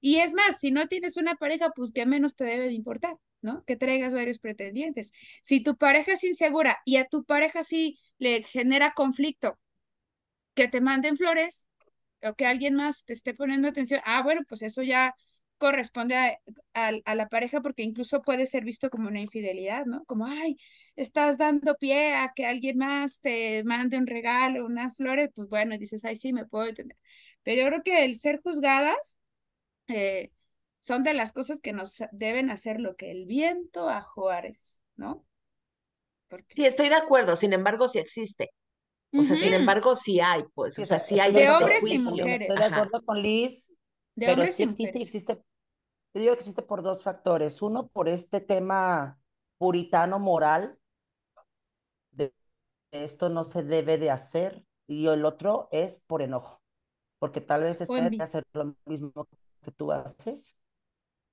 Y 0.00 0.16
es 0.16 0.34
más, 0.34 0.58
si 0.58 0.72
no 0.72 0.88
tienes 0.88 1.16
una 1.16 1.36
pareja, 1.36 1.70
pues 1.70 1.92
que 1.92 2.04
menos 2.04 2.34
te 2.34 2.42
debe 2.42 2.64
de 2.64 2.72
importar, 2.72 3.14
¿no? 3.42 3.62
Que 3.64 3.76
traigas 3.76 4.12
varios 4.12 4.40
pretendientes. 4.40 5.12
Si 5.44 5.62
tu 5.62 5.76
pareja 5.76 6.14
es 6.14 6.24
insegura 6.24 6.80
y 6.84 6.96
a 6.96 7.04
tu 7.06 7.22
pareja 7.22 7.62
sí 7.62 8.00
le 8.18 8.42
genera 8.42 8.92
conflicto 8.92 9.56
que 10.54 10.66
te 10.66 10.80
manden 10.80 11.16
flores 11.16 11.68
o 12.24 12.34
que 12.34 12.46
alguien 12.46 12.74
más 12.74 13.04
te 13.04 13.12
esté 13.12 13.34
poniendo 13.34 13.68
atención, 13.68 14.00
ah, 14.04 14.20
bueno, 14.24 14.40
pues 14.48 14.62
eso 14.62 14.82
ya 14.82 15.14
corresponde 15.62 16.16
a, 16.16 16.40
a, 16.74 17.14
la 17.14 17.28
pareja 17.28 17.60
porque 17.60 17.84
incluso 17.84 18.22
puede 18.22 18.46
ser 18.46 18.64
visto 18.64 18.90
como 18.90 19.06
una 19.06 19.20
infidelidad, 19.20 19.86
¿no? 19.86 20.04
Como, 20.06 20.26
ay, 20.26 20.56
estás 20.96 21.38
dando 21.38 21.76
pie 21.76 22.14
a 22.16 22.32
que 22.34 22.46
alguien 22.46 22.78
más 22.78 23.20
te 23.20 23.62
mande 23.62 23.96
un 23.96 24.08
regalo, 24.08 24.66
unas 24.66 24.96
flores, 24.96 25.30
pues 25.32 25.48
bueno, 25.48 25.78
dices, 25.78 26.04
ay, 26.04 26.16
sí, 26.16 26.32
me 26.32 26.46
puedo 26.46 26.66
entender. 26.66 26.98
Pero 27.44 27.62
yo 27.62 27.68
creo 27.68 27.82
que 27.84 28.04
el 28.04 28.18
ser 28.18 28.40
juzgadas 28.42 29.16
eh, 29.86 30.32
son 30.80 31.04
de 31.04 31.14
las 31.14 31.32
cosas 31.32 31.60
que 31.60 31.72
nos 31.72 32.02
deben 32.10 32.50
hacer 32.50 32.80
lo 32.80 32.96
que 32.96 33.12
el 33.12 33.26
viento 33.26 33.88
a 33.88 34.02
Juárez, 34.02 34.80
¿no? 34.96 35.24
Porque... 36.26 36.56
Sí, 36.56 36.66
estoy 36.66 36.88
de 36.88 36.96
acuerdo, 36.96 37.36
sin 37.36 37.52
embargo, 37.52 37.86
sí 37.86 38.00
existe. 38.00 38.50
O 39.16 39.22
sea, 39.22 39.36
sin 39.36 39.54
embargo, 39.54 39.94
sí 39.94 40.18
hay, 40.18 40.42
pues, 40.54 40.76
o 40.76 40.84
sea, 40.84 40.98
sí 40.98 41.20
hay 41.20 41.32
de 41.32 41.48
hombres 41.48 41.84
y 41.86 41.98
mujeres. 41.98 42.40
Estoy 42.40 42.58
de 42.58 42.64
acuerdo 42.64 43.04
con 43.04 43.22
Liz, 43.22 43.72
pero 44.16 44.44
sí 44.48 44.64
existe 44.64 44.98
y 44.98 45.02
existe 45.02 45.38
yo 46.14 46.20
digo 46.20 46.34
que 46.34 46.40
existe 46.40 46.62
por 46.62 46.82
dos 46.82 47.02
factores. 47.02 47.62
Uno, 47.62 47.88
por 47.88 48.08
este 48.08 48.40
tema 48.40 49.20
puritano 49.58 50.18
moral, 50.18 50.78
de 52.10 52.32
esto 52.92 53.28
no 53.28 53.44
se 53.44 53.64
debe 53.64 53.98
de 53.98 54.10
hacer, 54.10 54.64
y 54.88 55.06
el 55.08 55.24
otro 55.24 55.68
es 55.72 55.98
por 56.00 56.22
enojo. 56.22 56.62
porque 57.20 57.40
tal 57.40 57.62
vez 57.62 57.80
está 57.82 58.10
de 58.10 58.24
hacer 58.24 58.44
lo 58.54 58.76
mismo 58.86 59.12
que 59.62 59.72
tú 59.72 59.92
haces 59.92 60.60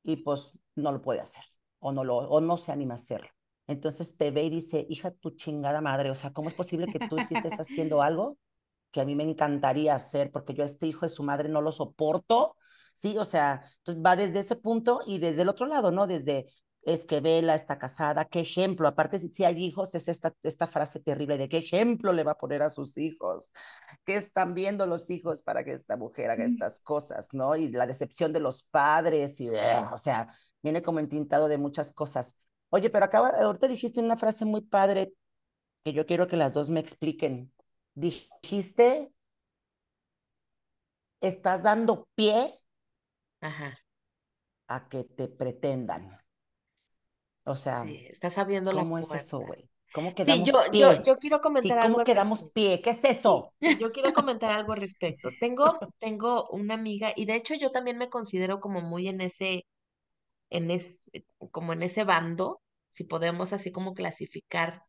y 0.04 0.18
pues 0.18 0.54
no 0.76 0.92
lo 0.94 1.02
puede 1.02 1.22
hacer 1.22 1.44
o 1.80 1.92
no, 1.94 2.04
lo, 2.06 2.18
o 2.18 2.42
no 2.42 2.58
se 2.58 2.72
anima 2.74 2.96
a 2.96 2.98
hacerlo. 2.98 3.30
Entonces 3.68 4.18
te 4.18 4.32
ve 4.32 4.44
y 4.46 4.50
dice, 4.52 4.86
hija, 4.90 5.12
tu 5.12 5.32
chingada 5.32 5.82
madre, 5.82 6.12
o 6.12 6.16
sea, 6.16 6.34
¿cómo 6.34 6.48
es 6.50 6.56
posible 6.56 6.90
que 6.90 7.00
tú 7.02 7.22
sí 7.22 7.36
estés 7.36 7.60
haciendo 7.62 8.02
algo 8.04 8.38
que 8.92 9.02
a 9.02 9.06
mí 9.06 9.16
me 9.16 9.24
encantaría 9.24 9.96
hacer 9.96 10.32
porque 10.32 10.54
yo 10.56 10.64
a 10.64 10.68
este 10.68 10.88
hijo 10.88 11.02
de 11.06 11.10
su 11.10 11.24
madre 11.24 11.50
no 11.50 11.62
lo 11.62 11.72
soporto? 11.74 12.58
Sí, 13.00 13.18
o 13.18 13.24
sea, 13.24 13.62
entonces 13.78 14.04
va 14.06 14.18
desde 14.18 14.40
ese 14.40 14.58
punto 14.58 15.00
y 15.06 15.20
desde 15.20 15.44
el 15.44 15.50
otro 15.50 15.66
lado, 15.68 15.90
¿no? 15.90 16.06
Desde, 16.06 16.48
es 16.82 17.06
que 17.06 17.22
Vela 17.22 17.56
está 17.56 17.80
casada, 17.80 18.26
qué 18.26 18.42
ejemplo, 18.42 18.90
aparte 18.90 19.20
si, 19.20 19.46
hay 19.46 19.64
hijos, 19.64 19.96
es 19.96 20.10
esta, 20.10 20.34
esta 20.44 20.68
frase 20.68 21.00
terrible 21.00 21.38
de 21.38 21.48
qué 21.48 21.60
ejemplo 21.60 22.12
le 22.12 22.26
va 22.26 22.34
a 22.34 22.38
poner 22.38 22.62
a 22.62 22.70
sus 22.70 22.98
hijos, 22.98 23.54
qué 24.04 24.18
están 24.18 24.54
viendo 24.54 24.86
los 24.86 25.10
hijos 25.12 25.42
para 25.44 25.64
que 25.64 25.72
esta 25.72 25.96
mujer 25.96 26.30
haga 26.30 26.44
Mm. 26.44 26.48
estas 26.48 26.82
cosas, 26.82 27.30
¿no? 27.34 27.56
Y 27.56 27.70
la 27.70 27.88
decepción 27.88 28.34
de 28.34 28.42
los 28.42 28.64
padres, 28.64 29.40
y, 29.40 29.50
o 29.50 29.98
sea, 29.98 30.28
viene 30.62 30.82
como 30.82 31.00
entintado 31.00 31.48
de 31.48 31.58
muchas 31.58 31.94
cosas. 31.94 32.38
Oye, 32.68 32.90
pero 32.90 33.06
acaba, 33.06 33.30
ahorita 33.30 33.70
dijiste 33.70 34.02
una 34.02 34.18
frase 34.18 34.44
muy 34.44 34.60
padre 34.60 35.14
que 35.86 35.94
yo 35.94 36.06
quiero 36.06 36.28
que 36.28 36.36
las 36.36 36.54
dos 36.54 36.70
me 36.70 36.82
expliquen. 36.82 37.54
Dijiste, 37.96 39.14
estás 41.22 41.64
dando 41.64 42.10
pie 42.16 42.59
Ajá. 43.42 43.74
a 44.76 44.78
que 44.90 45.02
te 45.18 45.26
pretendan. 45.40 46.04
O 47.46 47.56
sea, 47.56 47.80
Sí, 47.82 48.06
estás 48.10 48.38
abriendo 48.38 48.72
la 48.74 48.86
¿cómo 48.86 48.98
es 48.98 49.14
eso, 49.14 49.40
güey? 49.40 49.70
¿Cómo 49.92 50.16
Sí, 50.16 50.44
quedamos 50.44 50.46
yo, 50.46 50.62
yo, 50.74 50.94
pie? 50.96 51.04
yo 51.04 51.18
quiero 51.18 51.42
Sí, 51.56 51.78
comentar 51.80 51.80
algo 51.80 52.00
¿cómo 52.00 52.02
al 52.02 52.06
quedamos 52.06 52.44
respecto. 52.48 52.54
pie? 52.54 52.82
¿Qué 52.82 52.92
es 52.92 53.04
eso? 53.06 53.54
yo 53.78 53.92
quiero 53.92 54.14
comentar 54.14 54.52
algo 54.52 54.74
al 54.74 54.82
respecto. 54.82 55.34
Tengo, 55.36 55.80
tengo 56.00 56.50
una 56.50 56.74
amiga, 56.76 57.14
y 57.16 57.26
de 57.26 57.36
hecho 57.36 57.56
yo 57.56 57.72
también 57.72 57.98
me 57.98 58.10
considero 58.10 58.60
como 58.60 58.82
muy 58.82 59.08
en 59.08 59.22
ese, 59.22 59.66
en 60.50 60.72
ese, 60.72 61.26
como 61.52 61.74
en 61.74 61.84
ese 61.84 62.04
bando, 62.06 62.62
si 62.90 63.04
podemos 63.06 63.54
así 63.54 63.72
como 63.72 63.94
clasificar 63.96 64.84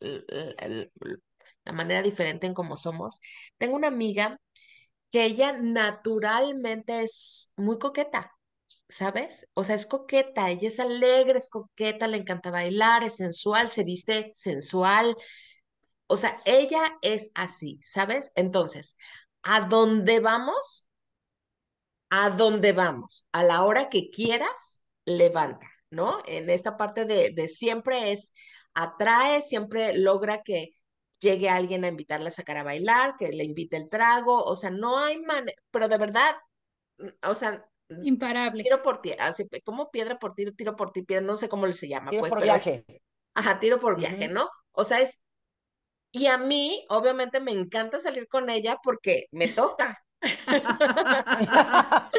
l- 0.00 0.24
l- 0.28 0.54
l- 0.58 0.92
l- 1.02 1.18
la 1.64 1.72
manera 1.72 2.02
diferente 2.02 2.46
en 2.46 2.54
cómo 2.54 2.76
somos. 2.76 3.20
Tengo 3.58 3.76
una 3.76 3.88
amiga 3.88 4.40
que 5.14 5.24
ella 5.26 5.52
naturalmente 5.52 7.02
es 7.04 7.52
muy 7.56 7.78
coqueta. 7.78 8.32
¿sabes? 8.88 9.48
O 9.54 9.64
sea, 9.64 9.76
es 9.76 9.86
coqueta, 9.86 10.50
ella 10.50 10.68
es 10.68 10.80
alegre, 10.80 11.38
es 11.38 11.48
coqueta, 11.48 12.08
le 12.08 12.18
encanta 12.18 12.50
bailar, 12.50 13.04
es 13.04 13.16
sensual, 13.16 13.68
se 13.68 13.84
viste 13.84 14.30
sensual. 14.34 15.16
O 16.08 16.16
sea, 16.16 16.40
ella 16.44 16.98
es 17.02 17.30
así, 17.34 17.78
¿sabes? 17.80 18.32
Entonces, 18.34 18.96
¿a 19.42 19.60
dónde 19.62 20.20
vamos? 20.20 20.88
A 22.10 22.30
dónde 22.30 22.72
vamos. 22.72 23.26
A 23.32 23.44
la 23.44 23.62
hora 23.64 23.88
que 23.90 24.10
quieras, 24.10 24.82
levanta, 25.04 25.68
¿no? 25.90 26.22
En 26.26 26.50
esta 26.50 26.76
parte 26.76 27.04
de, 27.04 27.30
de 27.30 27.48
siempre 27.48 28.10
es, 28.12 28.32
atrae, 28.74 29.42
siempre 29.42 29.96
logra 29.96 30.42
que 30.42 30.74
llegue 31.24 31.50
alguien 31.50 31.84
a 31.84 31.88
invitarla 31.88 32.28
a 32.28 32.32
sacar 32.32 32.58
a 32.58 32.62
bailar, 32.62 33.16
que 33.18 33.32
le 33.32 33.42
invite 33.44 33.76
el 33.76 33.90
trago, 33.90 34.44
o 34.44 34.54
sea, 34.54 34.70
no 34.70 34.98
hay 34.98 35.18
manera, 35.18 35.60
pero 35.72 35.88
de 35.88 35.98
verdad, 35.98 36.36
o 37.22 37.34
sea, 37.34 37.66
Imparable. 37.88 38.62
tiro 38.62 38.82
por 38.82 39.00
ti, 39.00 39.12
así 39.18 39.48
como 39.64 39.90
piedra 39.90 40.18
por 40.18 40.34
tiro, 40.34 40.52
tiro 40.52 40.76
por 40.76 40.92
ti, 40.92 41.02
piedra, 41.02 41.26
no 41.26 41.36
sé 41.36 41.48
cómo 41.48 41.70
se 41.72 41.88
llama, 41.88 42.10
Tiro 42.10 42.20
pues, 42.20 42.30
por 42.30 42.40
pero 42.40 42.54
es, 42.54 42.64
viaje. 42.64 42.86
ajá, 43.34 43.58
tiro 43.58 43.80
por 43.80 43.96
viaje. 43.98 44.28
¿no? 44.28 44.48
O 44.72 44.84
sea, 44.84 45.00
es, 45.00 45.22
y 46.12 46.26
a 46.26 46.38
mí, 46.38 46.86
obviamente, 46.90 47.40
me 47.40 47.50
encanta 47.50 47.98
salir 48.00 48.28
con 48.28 48.48
ella 48.48 48.78
porque 48.82 49.26
me 49.32 49.48
toca. 49.48 50.03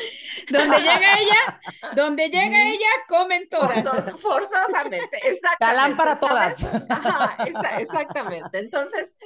Donde 0.49 0.78
llega 0.80 1.20
ella, 1.20 1.62
donde 1.91 2.30
llega 2.30 2.70
ella, 2.70 2.88
comen 3.08 3.47
todas. 3.49 3.84
Forzo- 3.84 4.18
forzosamente, 4.18 5.18
exactamente. 5.24 5.58
Galán 5.60 5.97
para 5.97 6.20
todas. 6.20 6.64
Ajá, 6.89 7.38
esa- 7.43 7.78
exactamente. 7.78 8.60
Entonces, 8.60 9.18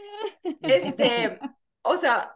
este, 0.66 1.40
o 1.82 1.98
sea, 1.98 2.36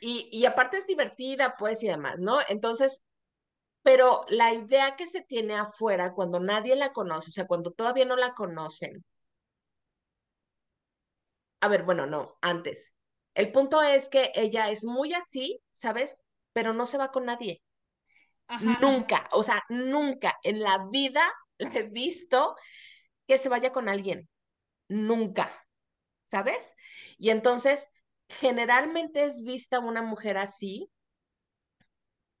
y, 0.00 0.28
y 0.32 0.44
aparte 0.46 0.78
es 0.78 0.86
divertida, 0.86 1.56
pues, 1.58 1.82
y 1.82 1.88
demás, 1.88 2.18
¿no? 2.18 2.38
Entonces, 2.48 3.02
pero 3.82 4.24
la 4.28 4.52
idea 4.54 4.96
que 4.96 5.06
se 5.08 5.22
tiene 5.22 5.56
afuera 5.56 6.14
cuando 6.14 6.40
nadie 6.40 6.76
la 6.76 6.92
conoce, 6.92 7.30
o 7.30 7.32
sea, 7.32 7.46
cuando 7.46 7.72
todavía 7.72 8.04
no 8.06 8.16
la 8.16 8.34
conocen, 8.34 9.04
a 11.60 11.68
ver, 11.68 11.82
bueno, 11.84 12.04
no, 12.06 12.36
antes. 12.42 12.92
El 13.34 13.52
punto 13.52 13.82
es 13.82 14.08
que 14.08 14.30
ella 14.34 14.70
es 14.70 14.84
muy 14.84 15.14
así, 15.14 15.60
¿sabes? 15.70 16.18
Pero 16.52 16.72
no 16.72 16.86
se 16.86 16.98
va 16.98 17.10
con 17.10 17.26
nadie. 17.26 17.62
Ajá. 18.46 18.78
Nunca, 18.80 19.28
o 19.32 19.42
sea, 19.42 19.62
nunca 19.68 20.38
en 20.42 20.60
la 20.60 20.86
vida 20.90 21.32
la 21.58 21.70
he 21.70 21.82
visto 21.84 22.54
que 23.26 23.38
se 23.38 23.48
vaya 23.48 23.72
con 23.72 23.88
alguien. 23.88 24.28
Nunca, 24.88 25.66
¿sabes? 26.30 26.74
Y 27.18 27.30
entonces, 27.30 27.88
generalmente 28.28 29.24
es 29.24 29.42
vista 29.42 29.78
una 29.78 30.02
mujer 30.02 30.36
así, 30.36 30.90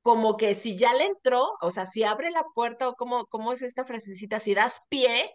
como 0.02 0.36
que 0.36 0.54
si 0.54 0.76
ya 0.76 0.92
le 0.94 1.04
entró, 1.04 1.56
o 1.60 1.70
sea, 1.70 1.86
si 1.86 2.02
abre 2.02 2.30
la 2.30 2.44
puerta 2.54 2.88
o 2.88 2.94
como, 2.94 3.26
¿cómo 3.26 3.52
es 3.52 3.62
esta 3.62 3.84
frasecita? 3.84 4.40
Si 4.40 4.54
das 4.54 4.82
pie, 4.88 5.32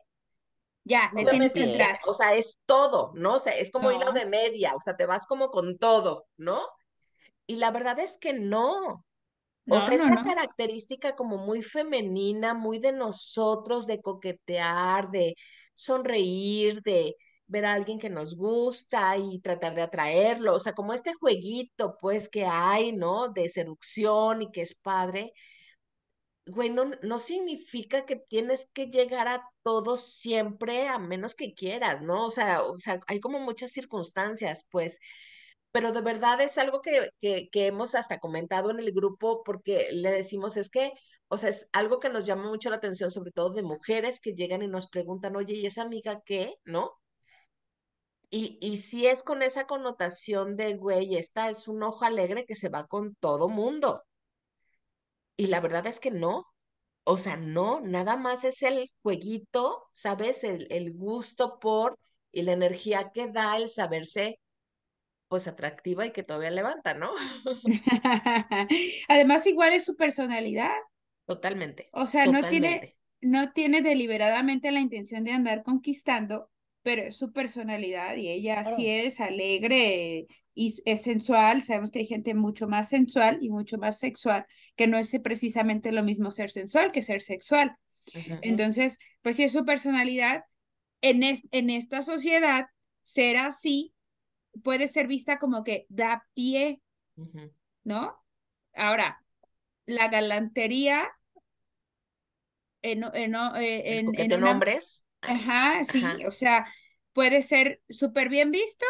Ya, 0.94 1.12
le 1.16 1.26
tienes 1.28 1.54
que 1.56 1.64
entrar. 1.64 2.00
o 2.06 2.14
sea, 2.14 2.36
es 2.36 2.58
todo, 2.66 3.12
¿no? 3.16 3.36
O 3.36 3.40
sea, 3.40 3.54
es 3.58 3.72
como 3.72 3.92
hilo 3.92 4.06
No. 4.06 4.14
de 4.14 4.26
media, 4.26 4.74
o 4.76 4.80
sea, 4.80 4.96
te 4.96 5.06
vas 5.06 5.26
como 5.28 5.50
con 5.50 5.78
todo, 5.78 6.28
¿no? 6.38 6.62
Y 7.48 7.58
la 7.58 7.72
verdad 7.72 8.00
es 8.00 8.18
que 8.18 8.34
no. 8.34 9.06
O 9.70 9.82
No, 9.82 9.82
sea, 9.82 9.96
no, 9.96 9.96
esta 9.96 10.22
característica 10.22 11.16
como 11.16 11.38
muy 11.38 11.62
femenina, 11.64 12.54
muy 12.54 12.80
de 12.80 12.92
nosotros, 12.94 13.88
de 13.88 14.02
coquetear, 14.02 15.12
de 15.12 15.36
sonreír, 15.74 16.82
de 16.84 17.16
ver 17.48 17.66
a 17.66 17.74
alguien 17.74 18.00
que 18.00 18.10
nos 18.10 18.36
gusta 18.38 19.18
y 19.18 19.40
tratar 19.42 19.76
de 19.76 19.82
atraerlo, 19.84 20.56
o 20.56 20.60
sea, 20.60 20.74
como 20.74 20.94
este 20.94 21.14
jueguito, 21.16 21.98
pues, 22.02 22.30
que 22.30 22.46
hay, 22.46 22.94
¿no? 22.94 23.30
De 23.30 23.50
seducción 23.50 24.42
y 24.44 24.52
que 24.52 24.62
es 24.64 24.76
padre, 24.76 25.34
güey, 26.48 26.70
no, 26.70 26.92
no 27.04 27.20
significa 27.20 28.06
que 28.06 28.16
tienes 28.18 28.70
que 28.74 28.88
llegar 28.88 29.28
a 29.28 29.50
todo 29.64 29.98
siempre, 29.98 30.88
a 30.88 31.00
menos 31.00 31.36
que 31.36 31.54
quieras, 31.54 32.02
¿no? 32.02 32.26
O 32.28 32.32
sea, 32.32 32.64
o 32.64 32.80
sea, 32.80 33.00
hay 33.08 33.20
como 33.20 33.40
muchas 33.40 33.72
circunstancias, 33.72 34.66
pues, 34.72 35.00
pero 35.72 35.92
de 35.92 36.02
verdad 36.02 36.42
es 36.42 36.58
algo 36.58 36.82
que, 36.82 37.12
que, 37.20 37.50
que 37.52 37.68
hemos 37.68 37.96
hasta 37.96 38.20
comentado 38.20 38.72
en 38.72 38.80
el 38.80 38.92
grupo 38.94 39.44
porque 39.44 39.90
le 39.94 40.12
decimos 40.12 40.58
es 40.58 40.70
que, 40.70 40.92
o 41.28 41.38
sea, 41.38 41.50
es 41.50 41.70
algo 41.74 42.00
que 42.00 42.10
nos 42.10 42.26
llama 42.26 42.48
mucho 42.50 42.70
la 42.70 42.78
atención, 42.78 43.12
sobre 43.12 43.32
todo 43.32 43.52
de 43.52 43.64
mujeres 43.64 44.20
que 44.20 44.34
llegan 44.34 44.64
y 44.64 44.68
nos 44.68 44.88
preguntan, 44.88 45.36
oye, 45.36 45.54
¿y 45.56 45.66
esa 45.66 45.84
amiga 45.84 46.22
qué? 46.26 46.56
¿No? 46.66 46.94
Y, 48.30 48.58
y 48.62 48.78
si 48.78 49.08
es 49.08 49.24
con 49.24 49.42
esa 49.42 49.66
connotación 49.68 50.56
de, 50.58 50.76
güey, 50.76 51.16
esta 51.16 51.50
es 51.50 51.68
un 51.68 51.84
ojo 51.84 52.04
alegre 52.06 52.46
que 52.46 52.56
se 52.56 52.70
va 52.70 52.86
con 52.88 53.16
todo 53.16 53.48
mundo. 53.50 54.04
Y 55.38 55.48
la 55.48 55.60
verdad 55.62 55.88
es 55.88 56.00
que 56.00 56.12
no. 56.12 56.46
O 57.06 57.18
sea, 57.18 57.38
no, 57.38 57.80
nada 57.80 58.18
más 58.18 58.44
es 58.44 58.64
el 58.64 58.90
jueguito, 59.02 59.88
¿sabes? 59.94 60.44
El, 60.44 60.68
el 60.72 60.94
gusto 60.94 61.60
por 61.60 61.98
y 62.32 62.42
la 62.42 62.52
energía 62.52 63.12
que 63.14 63.28
da 63.28 63.56
el 63.58 63.70
saberse, 63.70 64.40
pues, 65.30 65.48
atractiva 65.48 66.06
y 66.06 66.12
que 66.12 66.24
todavía 66.24 66.52
levanta, 66.52 66.94
¿no? 66.94 67.12
Además, 69.08 69.48
igual 69.48 69.74
es 69.74 69.86
su 69.86 69.96
personalidad. 69.96 70.74
Totalmente, 71.26 71.90
O 71.94 72.06
sea, 72.06 72.26
no 72.26 72.42
tiene, 72.42 72.96
no 73.22 73.52
tiene 73.52 73.82
deliberadamente 73.82 74.72
la 74.72 74.80
intención 74.80 75.24
de 75.24 75.32
andar 75.32 75.64
conquistando, 75.64 76.50
pero 76.88 77.04
es 77.04 77.18
su 77.18 77.34
personalidad 77.34 78.16
y 78.16 78.30
ella 78.30 78.62
Claro. 78.62 78.78
sí 78.78 78.88
es 78.90 79.20
alegre 79.20 80.28
y 80.56 80.74
es 80.86 81.02
sensual. 81.02 81.62
Sabemos 81.62 81.92
que 81.92 82.00
hay 82.00 82.06
gente 82.08 82.34
mucho 82.34 82.68
más 82.68 82.88
sensual 82.90 83.40
y 83.42 83.50
mucho 83.50 83.78
más 83.78 84.00
sexual, 84.00 84.46
que 84.78 84.88
no 84.88 84.98
es 84.98 85.14
precisamente 85.22 85.92
lo 85.92 86.02
mismo 86.02 86.32
ser 86.32 86.50
sensual 86.50 86.94
que 86.94 87.02
ser 87.02 87.22
sexual. 87.22 87.76
Entonces, 88.42 89.00
pues 89.22 89.36
sí 89.36 89.44
es 89.44 89.52
su 89.52 89.66
personalidad. 89.66 90.46
En, 91.02 91.24
es- 91.24 91.44
en 91.52 91.70
esta 91.70 92.04
sociedad, 92.04 92.68
ser 93.04 93.36
así 93.38 93.94
puede 94.64 94.88
ser 94.88 95.08
vista 95.08 95.40
como 95.40 95.64
que 95.66 95.86
da 95.90 96.26
pie. 96.36 96.80
¿no? 97.84 98.16
Ahora, 98.74 99.22
la 99.86 100.08
galantería 100.08 101.06
en, 102.82 103.04
en, 103.14 103.36
eh, 103.36 104.00
en, 104.00 104.16
en 104.16 104.32
en 104.32 104.38
una... 104.40 104.52
hombres. 104.52 105.04
Ajá, 105.22 105.84
sí, 105.84 106.04
Ajá. 106.04 106.18
o 106.28 106.32
sea, 106.32 106.68
puede 107.14 107.42
ser 107.42 107.82
súper 107.90 108.30
bien 108.30 108.52
visto 108.52 108.86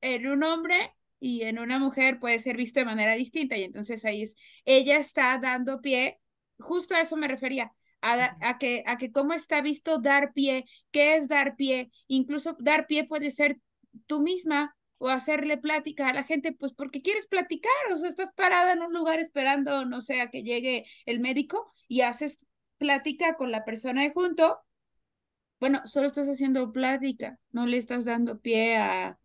en 0.00 0.26
un 0.26 0.42
hombre 0.44 0.92
y 1.20 1.42
en 1.42 1.58
una 1.58 1.78
mujer 1.78 2.18
puede 2.20 2.38
ser 2.38 2.56
visto 2.56 2.80
de 2.80 2.86
manera 2.86 3.14
distinta. 3.14 3.56
Y 3.56 3.64
entonces 3.64 4.04
ahí 4.04 4.22
es, 4.22 4.34
ella 4.64 4.98
está 4.98 5.38
dando 5.38 5.80
pie, 5.80 6.20
justo 6.58 6.94
a 6.94 7.00
eso 7.00 7.16
me 7.16 7.28
refería, 7.28 7.72
a, 8.00 8.36
a 8.40 8.58
que, 8.58 8.82
a 8.86 8.98
que 8.98 9.10
cómo 9.12 9.32
está 9.34 9.60
visto 9.60 9.98
dar 9.98 10.32
pie, 10.32 10.64
qué 10.90 11.16
es 11.16 11.28
dar 11.28 11.56
pie, 11.56 11.90
incluso 12.06 12.56
dar 12.60 12.86
pie 12.86 13.04
puede 13.04 13.30
ser 13.30 13.58
tú 14.06 14.20
misma, 14.20 14.76
o 14.98 15.08
hacerle 15.08 15.58
plática 15.58 16.08
a 16.08 16.12
la 16.14 16.22
gente, 16.24 16.52
pues 16.52 16.72
porque 16.72 17.02
quieres 17.02 17.26
platicar, 17.26 17.72
o 17.92 17.98
sea, 17.98 18.08
estás 18.08 18.32
parada 18.34 18.72
en 18.72 18.82
un 18.82 18.92
lugar 18.92 19.20
esperando, 19.20 19.84
no 19.84 20.00
sé, 20.00 20.20
a 20.20 20.30
que 20.30 20.42
llegue 20.42 20.86
el 21.04 21.20
médico 21.20 21.72
y 21.88 22.00
haces 22.02 22.38
plática 22.78 23.34
con 23.36 23.50
la 23.50 23.64
persona 23.64 24.02
de 24.02 24.12
junto, 24.12 24.58
bueno, 25.64 25.80
solo 25.86 26.08
estás 26.08 26.28
haciendo 26.28 26.70
plática, 26.72 27.38
no 27.50 27.64
le 27.64 27.78
estás 27.78 28.04
dando 28.04 28.38
pie 28.38 28.76
a, 28.76 29.18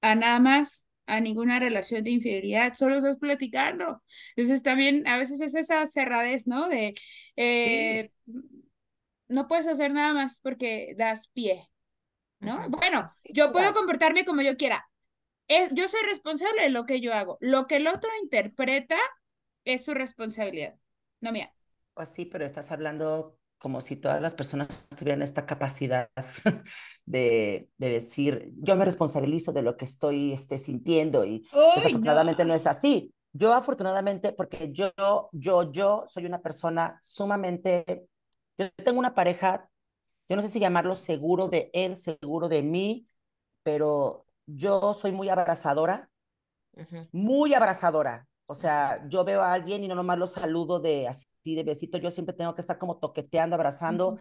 a 0.00 0.14
nada 0.14 0.40
más, 0.40 0.86
a 1.04 1.20
ninguna 1.20 1.60
relación 1.60 2.02
de 2.02 2.12
infidelidad, 2.12 2.72
solo 2.72 2.96
estás 2.96 3.18
platicando. 3.18 4.02
Entonces 4.36 4.62
también 4.62 5.06
a 5.06 5.18
veces 5.18 5.38
es 5.42 5.54
esa 5.54 5.84
cerradez, 5.84 6.46
¿no? 6.46 6.70
De, 6.70 6.94
eh, 7.36 8.10
no 9.28 9.48
puedes 9.48 9.66
hacer 9.66 9.92
nada 9.92 10.14
más 10.14 10.40
porque 10.42 10.94
das 10.96 11.28
pie, 11.28 11.68
¿no? 12.40 12.70
Bueno, 12.70 13.12
yo 13.24 13.52
puedo 13.52 13.74
comportarme 13.74 14.24
como 14.24 14.40
yo 14.40 14.56
quiera. 14.56 14.88
Eh, 15.46 15.68
yo 15.72 15.88
soy 15.88 16.00
responsable 16.06 16.62
de 16.62 16.70
lo 16.70 16.86
que 16.86 17.02
yo 17.02 17.12
hago. 17.12 17.36
Lo 17.42 17.66
que 17.66 17.76
el 17.76 17.86
otro 17.86 18.08
interpreta 18.22 18.96
es 19.66 19.84
su 19.84 19.92
responsabilidad, 19.92 20.74
no 21.20 21.32
mía. 21.32 21.52
Pues 21.92 22.08
sí, 22.08 22.24
pero 22.24 22.46
estás 22.46 22.72
hablando 22.72 23.38
como 23.58 23.80
si 23.80 23.96
todas 23.96 24.20
las 24.20 24.34
personas 24.34 24.88
tuvieran 24.98 25.22
esta 25.22 25.46
capacidad 25.46 26.10
de, 27.06 27.68
de 27.78 27.88
decir, 27.88 28.52
yo 28.58 28.76
me 28.76 28.84
responsabilizo 28.84 29.52
de 29.52 29.62
lo 29.62 29.76
que 29.76 29.84
estoy 29.84 30.32
este, 30.32 30.58
sintiendo 30.58 31.24
y 31.24 31.46
desafortunadamente 31.74 32.44
no. 32.44 32.54
es 32.54 32.66
así. 32.66 33.12
Yo 33.32 33.52
afortunadamente, 33.54 34.32
porque 34.32 34.70
yo, 34.72 34.90
yo, 35.32 35.70
yo 35.70 36.04
soy 36.06 36.24
una 36.24 36.40
persona 36.40 36.98
sumamente, 37.02 38.08
yo 38.56 38.70
tengo 38.82 38.98
una 38.98 39.14
pareja, 39.14 39.68
yo 40.28 40.36
no 40.36 40.42
sé 40.42 40.48
si 40.48 40.58
llamarlo 40.58 40.94
seguro 40.94 41.48
de 41.48 41.70
él, 41.74 41.96
seguro 41.96 42.48
de 42.48 42.62
mí, 42.62 43.06
pero 43.62 44.26
yo 44.46 44.94
soy 44.94 45.12
muy 45.12 45.28
abrazadora, 45.28 46.10
muy 47.12 47.54
abrazadora. 47.54 48.26
O 48.46 48.54
sea, 48.54 49.06
yo 49.08 49.24
veo 49.24 49.42
a 49.42 49.52
alguien 49.52 49.82
y 49.84 49.88
no 49.88 49.94
nomás 49.94 50.18
lo 50.18 50.26
saludo 50.26 50.78
de 50.80 51.08
así 51.08 51.26
de 51.44 51.64
besito, 51.64 51.98
yo 51.98 52.10
siempre 52.10 52.34
tengo 52.34 52.54
que 52.54 52.60
estar 52.60 52.78
como 52.78 52.98
toqueteando, 52.98 53.56
abrazando. 53.56 54.18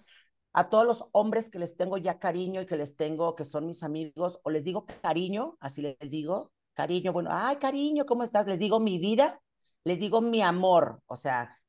A 0.53 0.69
todos 0.69 0.85
los 0.85 1.05
hombres 1.11 1.49
que 1.49 1.59
les 1.59 1.75
tengo 1.77 1.97
ya 1.97 2.17
cariño 2.17 2.61
y 2.61 2.65
que 2.65 2.77
les 2.77 2.95
tengo, 2.95 3.35
que 3.35 3.43
son 3.45 3.65
mis 3.67 3.83
amigos, 3.83 4.39
o 4.43 4.51
les 4.51 4.63
digo 4.63 4.85
cariño, 5.01 5.57
así 5.59 5.81
les 5.81 6.11
digo, 6.11 6.51
cariño, 6.73 7.13
bueno, 7.13 7.29
ay, 7.33 7.57
cariño, 7.57 8.05
¿cómo 8.05 8.23
estás? 8.23 8.47
Les 8.47 8.59
digo 8.59 8.79
mi 8.79 8.97
vida, 8.97 9.41
les 9.83 9.99
digo 9.99 10.21
mi 10.21 10.41
amor, 10.41 11.01
o 11.07 11.15
sea, 11.17 11.59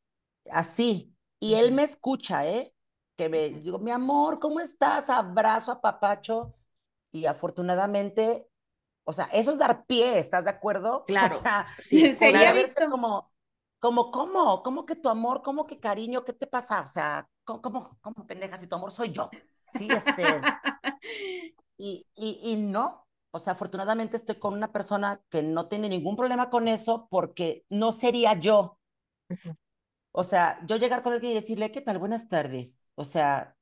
así. 0.50 1.14
Y 1.40 1.54
él 1.54 1.72
me 1.72 1.82
escucha, 1.82 2.46
¿eh? 2.46 2.72
Que 3.16 3.28
me 3.28 3.50
digo, 3.50 3.78
mi 3.78 3.90
amor, 3.90 4.38
¿cómo 4.38 4.60
estás? 4.60 5.10
Abrazo 5.10 5.72
a 5.72 5.80
papacho. 5.80 6.52
Y 7.12 7.26
afortunadamente 7.26 8.48
o 9.08 9.12
sea, 9.12 9.26
eso 9.32 9.52
es 9.52 9.58
dar 9.58 9.86
pie, 9.86 10.18
¿estás 10.18 10.44
de 10.44 10.50
acuerdo? 10.50 11.04
Claro. 11.06 11.34
O 11.36 11.40
sea, 11.40 11.66
sí, 11.78 12.12
sería 12.14 12.52
verse 12.52 12.86
como, 12.86 13.30
como, 13.78 14.10
¿cómo? 14.10 14.62
¿Cómo 14.62 14.84
que 14.84 14.96
tu 14.96 15.08
amor? 15.08 15.42
¿Cómo 15.42 15.66
que 15.66 15.78
cariño? 15.78 16.24
¿Qué 16.24 16.32
te 16.32 16.46
pasa? 16.46 16.82
O 16.82 16.88
sea, 16.88 17.28
¿cómo, 17.44 17.62
cómo, 17.62 17.98
cómo 18.00 18.26
pendeja 18.26 18.58
si 18.58 18.66
tu 18.66 18.74
amor 18.74 18.90
soy 18.90 19.12
yo? 19.12 19.30
Sí, 19.70 19.88
este. 19.90 20.24
y, 21.78 22.06
y, 22.14 22.40
y 22.42 22.56
no. 22.56 23.06
O 23.30 23.38
sea, 23.38 23.52
afortunadamente 23.52 24.16
estoy 24.16 24.38
con 24.38 24.54
una 24.54 24.72
persona 24.72 25.20
que 25.30 25.42
no 25.42 25.68
tiene 25.68 25.88
ningún 25.88 26.16
problema 26.16 26.50
con 26.50 26.68
eso 26.68 27.06
porque 27.10 27.64
no 27.68 27.92
sería 27.92 28.34
yo. 28.34 28.78
O 30.12 30.24
sea, 30.24 30.58
yo 30.66 30.76
llegar 30.76 31.02
con 31.02 31.12
alguien 31.12 31.32
y 31.32 31.34
decirle, 31.34 31.70
¿qué 31.70 31.80
tal? 31.80 31.98
Buenas 31.98 32.28
tardes. 32.28 32.88
O 32.94 33.04
sea, 33.04 33.54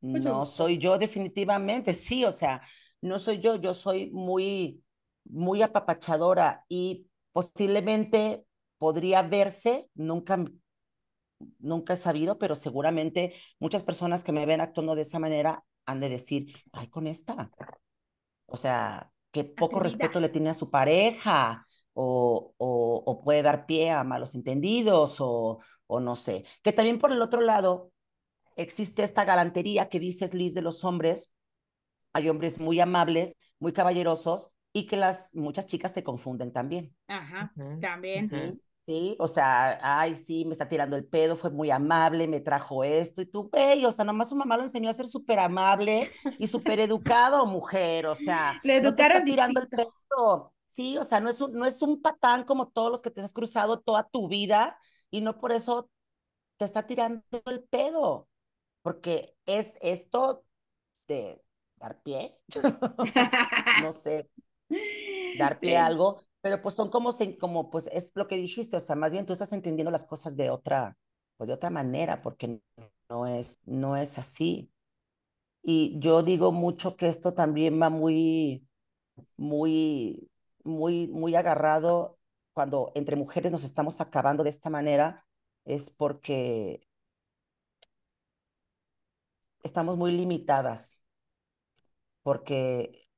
no 0.00 0.46
soy 0.46 0.78
yo 0.78 0.98
definitivamente, 0.98 1.92
sí, 1.92 2.24
o 2.24 2.32
sea, 2.32 2.60
no 3.00 3.18
soy 3.18 3.38
yo, 3.40 3.56
yo 3.56 3.74
soy 3.74 4.10
muy, 4.10 4.81
muy 5.24 5.62
apapachadora 5.62 6.64
y 6.68 7.06
posiblemente 7.32 8.44
podría 8.78 9.22
verse, 9.22 9.88
nunca, 9.94 10.44
nunca 11.58 11.94
he 11.94 11.96
sabido, 11.96 12.38
pero 12.38 12.54
seguramente 12.54 13.34
muchas 13.58 13.82
personas 13.82 14.24
que 14.24 14.32
me 14.32 14.46
ven 14.46 14.60
actuando 14.60 14.94
de 14.94 15.02
esa 15.02 15.18
manera 15.18 15.64
han 15.86 16.00
de 16.00 16.08
decir, 16.08 16.54
ay, 16.72 16.88
con 16.88 17.06
esta. 17.06 17.50
O 18.46 18.56
sea, 18.56 19.12
qué 19.30 19.44
poco 19.44 19.80
respeto 19.80 20.20
le 20.20 20.28
tiene 20.28 20.50
a 20.50 20.54
su 20.54 20.70
pareja, 20.70 21.66
o, 21.94 22.54
o, 22.56 23.02
o, 23.04 23.22
puede 23.22 23.42
dar 23.42 23.66
pie 23.66 23.90
a 23.90 24.04
malos 24.04 24.34
entendidos, 24.34 25.20
o, 25.20 25.60
o 25.86 26.00
no 26.00 26.16
sé. 26.16 26.44
Que 26.62 26.72
también 26.72 26.98
por 26.98 27.12
el 27.12 27.22
otro 27.22 27.40
lado 27.40 27.92
existe 28.56 29.02
esta 29.02 29.24
galantería 29.24 29.88
que 29.88 30.00
dices, 30.00 30.34
Liz, 30.34 30.54
de 30.54 30.62
los 30.62 30.84
hombres, 30.84 31.32
hay 32.12 32.28
hombres 32.28 32.60
muy 32.60 32.80
amables, 32.80 33.38
muy 33.58 33.72
caballerosos 33.72 34.52
y 34.72 34.86
que 34.86 34.96
las 34.96 35.34
muchas 35.34 35.66
chicas 35.66 35.92
te 35.92 36.02
confunden 36.02 36.52
también. 36.52 36.94
Ajá, 37.08 37.52
también. 37.80 38.60
Sí, 38.84 39.16
o 39.20 39.28
sea, 39.28 39.78
ay, 39.80 40.16
sí, 40.16 40.44
me 40.44 40.52
está 40.52 40.66
tirando 40.66 40.96
el 40.96 41.04
pedo, 41.04 41.36
fue 41.36 41.50
muy 41.50 41.70
amable, 41.70 42.26
me 42.26 42.40
trajo 42.40 42.82
esto, 42.82 43.22
y 43.22 43.26
tú, 43.26 43.48
güey, 43.48 43.84
o 43.84 43.92
sea, 43.92 44.04
nomás 44.04 44.30
su 44.30 44.34
mamá 44.34 44.56
lo 44.56 44.64
enseñó 44.64 44.90
a 44.90 44.92
ser 44.92 45.06
súper 45.06 45.38
amable 45.38 46.10
y 46.38 46.48
súper 46.48 46.80
educado, 46.80 47.46
mujer, 47.46 48.06
o 48.06 48.16
sea, 48.16 48.60
Le 48.64 48.78
educaron 48.78 48.82
no 48.82 48.96
te 48.96 49.02
está 49.02 49.24
tirando 49.24 49.60
el 49.60 49.68
pedo. 49.68 50.52
Sí, 50.66 50.96
o 50.98 51.04
sea, 51.04 51.20
no 51.20 51.28
es, 51.28 51.40
un, 51.40 51.52
no 51.52 51.64
es 51.64 51.80
un 51.82 52.02
patán 52.02 52.44
como 52.44 52.68
todos 52.68 52.90
los 52.90 53.02
que 53.02 53.10
te 53.10 53.20
has 53.20 53.32
cruzado 53.32 53.78
toda 53.80 54.08
tu 54.08 54.28
vida 54.28 54.78
y 55.10 55.20
no 55.20 55.38
por 55.38 55.52
eso 55.52 55.90
te 56.56 56.64
está 56.64 56.86
tirando 56.86 57.22
el 57.44 57.62
pedo, 57.62 58.28
porque 58.82 59.36
es 59.46 59.78
esto 59.80 60.44
de 61.06 61.40
dar 61.76 62.02
pie, 62.02 62.36
no 63.82 63.92
sé, 63.92 64.28
dar 65.38 65.58
pie 65.58 65.76
a 65.76 65.86
algo, 65.86 66.20
pero 66.40 66.60
pues 66.62 66.74
son 66.74 66.90
como, 66.90 67.10
como, 67.40 67.70
pues 67.70 67.88
es 67.92 68.12
lo 68.14 68.28
que 68.28 68.36
dijiste, 68.36 68.76
o 68.76 68.80
sea, 68.80 68.96
más 68.96 69.12
bien 69.12 69.26
tú 69.26 69.32
estás 69.32 69.52
entendiendo 69.52 69.90
las 69.90 70.04
cosas 70.04 70.36
de 70.36 70.50
otra, 70.50 70.96
pues 71.36 71.48
de 71.48 71.54
otra 71.54 71.70
manera, 71.70 72.22
porque 72.22 72.60
no 73.08 73.26
es, 73.26 73.60
no 73.66 73.96
es 73.96 74.18
así. 74.18 74.70
Y 75.62 75.98
yo 76.00 76.22
digo 76.22 76.52
mucho 76.52 76.96
que 76.96 77.08
esto 77.08 77.34
también 77.34 77.80
va 77.80 77.90
muy, 77.90 78.66
muy, 79.36 80.30
muy, 80.64 81.08
muy 81.08 81.36
agarrado 81.36 82.18
cuando 82.52 82.92
entre 82.94 83.16
mujeres 83.16 83.52
nos 83.52 83.64
estamos 83.64 84.00
acabando 84.00 84.44
de 84.44 84.50
esta 84.50 84.70
manera, 84.70 85.26
es 85.64 85.90
porque 85.90 86.86
estamos 89.62 89.96
muy 89.96 90.12
limitadas 90.12 91.02
porque 92.22 93.08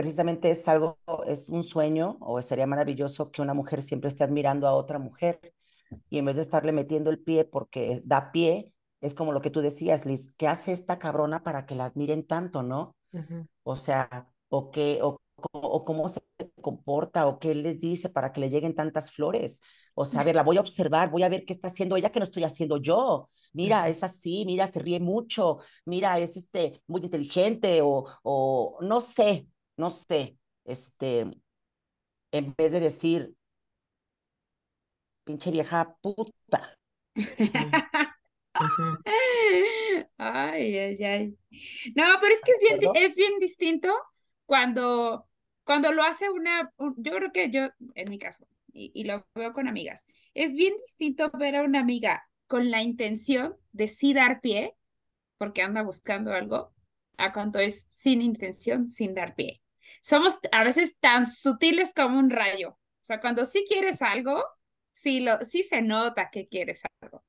precisamente 0.00 0.50
es 0.50 0.66
algo, 0.66 0.98
es 1.26 1.50
un 1.50 1.62
sueño 1.62 2.16
o 2.20 2.40
sería 2.40 2.66
maravilloso 2.66 3.30
que 3.30 3.42
una 3.42 3.52
mujer 3.52 3.82
siempre 3.82 4.08
esté 4.08 4.24
admirando 4.24 4.66
a 4.66 4.72
otra 4.72 4.98
mujer 4.98 5.52
y 6.08 6.16
en 6.16 6.24
vez 6.24 6.36
de 6.36 6.40
estarle 6.40 6.72
metiendo 6.72 7.10
el 7.10 7.18
pie 7.18 7.44
porque 7.44 8.00
da 8.06 8.32
pie, 8.32 8.72
es 9.02 9.14
como 9.14 9.32
lo 9.32 9.42
que 9.42 9.50
tú 9.50 9.60
decías, 9.60 10.06
Liz, 10.06 10.34
¿qué 10.38 10.48
hace 10.48 10.72
esta 10.72 10.98
cabrona 10.98 11.42
para 11.42 11.66
que 11.66 11.74
la 11.74 11.84
admiren 11.84 12.26
tanto, 12.26 12.62
no? 12.62 12.96
O 13.62 13.76
sea, 13.76 14.26
o 14.48 14.70
qué, 14.70 15.00
o, 15.02 15.20
o, 15.52 15.84
cómo 15.84 16.08
se 16.08 16.22
comporta, 16.62 17.26
o 17.26 17.38
qué 17.38 17.54
les 17.54 17.78
dice 17.78 18.08
para 18.08 18.32
que 18.32 18.40
le 18.40 18.48
lleguen 18.48 18.74
tantas 18.74 19.10
flores. 19.10 19.60
O 19.94 20.06
sea, 20.06 20.22
a 20.22 20.24
ver, 20.24 20.34
la 20.34 20.42
voy 20.42 20.56
a 20.56 20.60
observar, 20.60 21.10
voy 21.10 21.24
a 21.24 21.28
ver 21.28 21.44
qué 21.44 21.52
está 21.52 21.68
haciendo 21.68 21.96
ella 21.96 22.10
que 22.10 22.20
no 22.20 22.24
estoy 22.24 22.44
haciendo 22.44 22.78
yo. 22.78 23.28
Mira, 23.52 23.86
es 23.88 24.02
así, 24.02 24.44
mira, 24.46 24.66
se 24.66 24.78
ríe 24.80 24.98
mucho, 24.98 25.58
mira, 25.84 26.18
es 26.18 26.38
este, 26.38 26.82
muy 26.86 27.02
inteligente, 27.02 27.80
o, 27.82 28.06
o 28.22 28.78
no 28.80 29.02
sé, 29.02 29.46
no 29.80 29.90
sé, 29.90 30.36
este, 30.64 31.26
en 32.32 32.54
vez 32.56 32.72
de 32.72 32.80
decir, 32.80 33.34
pinche 35.24 35.50
vieja 35.50 35.96
puta. 36.00 36.78
Ay, 40.18 40.76
ay, 40.76 41.02
ay. 41.02 41.38
No, 41.94 42.04
pero 42.20 42.34
es 42.34 42.42
que 42.42 42.52
es 42.52 42.58
bien, 42.78 42.92
es 42.94 43.14
bien 43.14 43.38
distinto 43.38 43.90
cuando, 44.44 45.26
cuando 45.64 45.92
lo 45.92 46.02
hace 46.02 46.28
una, 46.28 46.70
yo 46.78 47.12
creo 47.12 47.32
que 47.32 47.50
yo, 47.50 47.68
en 47.94 48.10
mi 48.10 48.18
caso, 48.18 48.46
y, 48.70 48.92
y, 48.94 49.04
lo 49.04 49.26
veo 49.34 49.54
con 49.54 49.66
amigas, 49.66 50.04
es 50.34 50.52
bien 50.52 50.74
distinto 50.84 51.30
ver 51.38 51.56
a 51.56 51.62
una 51.62 51.80
amiga 51.80 52.28
con 52.48 52.70
la 52.70 52.82
intención 52.82 53.56
de 53.72 53.88
sí 53.88 54.12
dar 54.12 54.42
pie, 54.42 54.74
porque 55.38 55.62
anda 55.62 55.82
buscando 55.82 56.32
algo, 56.34 56.74
a 57.16 57.32
cuando 57.32 57.60
es 57.60 57.86
sin 57.88 58.20
intención, 58.20 58.88
sin 58.88 59.14
dar 59.14 59.34
pie. 59.34 59.62
Somos 60.02 60.38
a 60.52 60.64
veces 60.64 60.98
tan 61.00 61.26
sutiles 61.26 61.92
como 61.94 62.18
un 62.18 62.30
rayo. 62.30 62.70
O 62.70 63.04
sea, 63.04 63.20
cuando 63.20 63.44
sí 63.44 63.64
quieres 63.68 64.02
algo, 64.02 64.44
sí, 64.92 65.20
lo, 65.20 65.44
sí 65.44 65.62
se 65.62 65.82
nota 65.82 66.30
que 66.30 66.48
quieres 66.48 66.82
algo. 67.00 67.24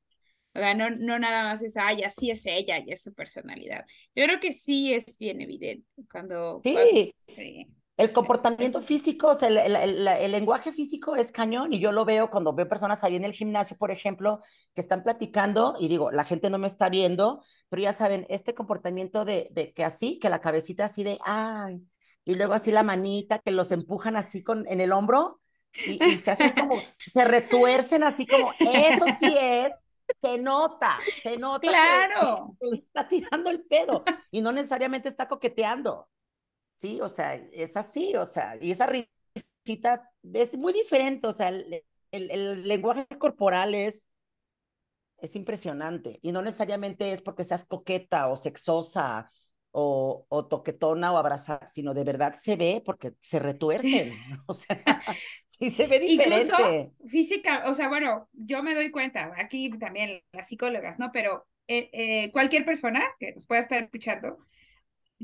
O 0.53 0.59
sea, 0.59 0.73
no, 0.73 0.89
no 0.89 1.17
nada 1.17 1.43
más 1.43 1.61
es, 1.61 1.77
ay, 1.77 2.03
así 2.03 2.29
es 2.29 2.45
ella 2.45 2.77
y 2.79 2.91
es 2.91 3.01
su 3.01 3.13
personalidad. 3.13 3.85
Yo 4.15 4.25
creo 4.25 4.39
que 4.39 4.51
sí 4.51 4.93
es 4.93 5.17
bien 5.17 5.39
evidente 5.39 5.87
cuando... 6.11 6.59
Sí, 6.61 6.73
cuando, 6.73 7.41
sí. 7.41 7.67
el 7.95 8.11
comportamiento 8.11 8.81
físico, 8.81 9.29
o 9.29 9.33
sea, 9.33 9.47
el, 9.47 9.57
el, 9.57 9.75
el, 9.75 10.07
el, 10.07 10.31
lenguaje 10.31 10.73
físico 10.73 11.15
es 11.15 11.31
cañón 11.31 11.71
y 11.71 11.79
yo 11.79 11.93
lo 11.93 12.03
veo 12.03 12.29
cuando 12.29 12.53
veo 12.53 12.67
personas 12.67 13.05
ahí 13.05 13.15
en 13.15 13.23
el 13.23 13.31
gimnasio, 13.31 13.77
por 13.77 13.91
ejemplo, 13.91 14.39
que 14.73 14.81
están 14.81 15.03
platicando 15.03 15.75
y 15.79 15.87
digo, 15.87 16.11
la 16.11 16.25
gente 16.25 16.49
no 16.49 16.57
me 16.57 16.67
está 16.67 16.89
viendo, 16.89 17.41
pero 17.69 17.83
ya 17.83 17.93
saben, 17.93 18.25
este 18.29 18.53
comportamiento 18.53 19.23
de, 19.23 19.47
de 19.51 19.71
que 19.71 19.85
así, 19.85 20.19
que 20.19 20.29
la 20.29 20.41
cabecita 20.41 20.85
así 20.85 21.05
de, 21.05 21.17
ay, 21.23 21.81
y 22.25 22.35
luego 22.35 22.53
así 22.53 22.71
la 22.71 22.83
manita 22.83 23.39
que 23.39 23.51
los 23.51 23.71
empujan 23.71 24.15
así 24.17 24.43
con, 24.43 24.67
en 24.67 24.81
el 24.81 24.91
hombro 24.91 25.41
y, 25.85 26.01
y 26.13 26.17
se 26.17 26.31
hacen 26.31 26.51
como, 26.55 26.89
se 27.05 27.25
retuercen 27.25 28.03
así 28.03 28.27
como, 28.27 28.53
eso 28.63 29.09
sí 29.09 29.35
es, 29.39 29.71
se 30.21 30.37
nota, 30.37 31.11
se 31.15 31.37
nota 31.37 31.71
Claro. 31.71 32.19
que, 32.19 32.55
que 32.59 32.67
le 32.67 32.77
está 32.77 33.07
tirando 33.07 33.49
el 33.49 33.63
pedo 33.65 34.11
y 34.31 34.41
no 34.41 34.51
necesariamente 34.51 35.09
está 35.09 35.27
coqueteando. 35.27 36.09
Sí, 36.75 36.99
o 37.01 37.09
sea, 37.09 37.35
es 37.35 37.77
así, 37.77 38.15
o 38.15 38.25
sea, 38.25 38.57
y 38.59 38.71
esa 38.71 38.87
risita 38.87 40.11
es 40.33 40.57
muy 40.57 40.73
diferente, 40.73 41.27
o 41.27 41.33
sea, 41.33 41.49
el, 41.49 41.83
el, 42.11 42.31
el 42.31 42.67
lenguaje 42.67 43.07
corporal 43.19 43.75
es, 43.75 44.07
es 45.17 45.35
impresionante 45.35 46.19
y 46.21 46.31
no 46.31 46.41
necesariamente 46.41 47.11
es 47.11 47.21
porque 47.21 47.43
seas 47.43 47.65
coqueta 47.65 48.27
o 48.27 48.35
sexosa 48.37 49.29
o, 49.71 50.25
o 50.29 50.47
toquetona 50.47 51.11
o 51.13 51.17
abrazada, 51.17 51.65
sino 51.67 51.93
de 51.93 52.03
verdad 52.03 52.33
se 52.35 52.55
ve 52.55 52.81
porque 52.85 53.13
se 53.21 53.39
retuercen, 53.39 54.13
o 54.47 54.53
sea, 54.53 54.83
sí 55.45 55.69
se 55.69 55.87
ve 55.87 55.99
Incluso 56.05 56.53
diferente. 56.53 56.93
física, 57.07 57.63
o 57.67 57.73
sea, 57.73 57.87
bueno, 57.89 58.29
yo 58.33 58.63
me 58.63 58.75
doy 58.75 58.91
cuenta, 58.91 59.31
aquí 59.37 59.69
también 59.79 60.21
las 60.33 60.47
psicólogas, 60.47 60.99
¿no? 60.99 61.11
Pero 61.11 61.47
eh, 61.67 61.89
eh, 61.93 62.31
cualquier 62.31 62.65
persona 62.65 63.01
que 63.19 63.33
nos 63.33 63.45
pueda 63.47 63.61
estar 63.61 63.81
escuchando, 63.83 64.37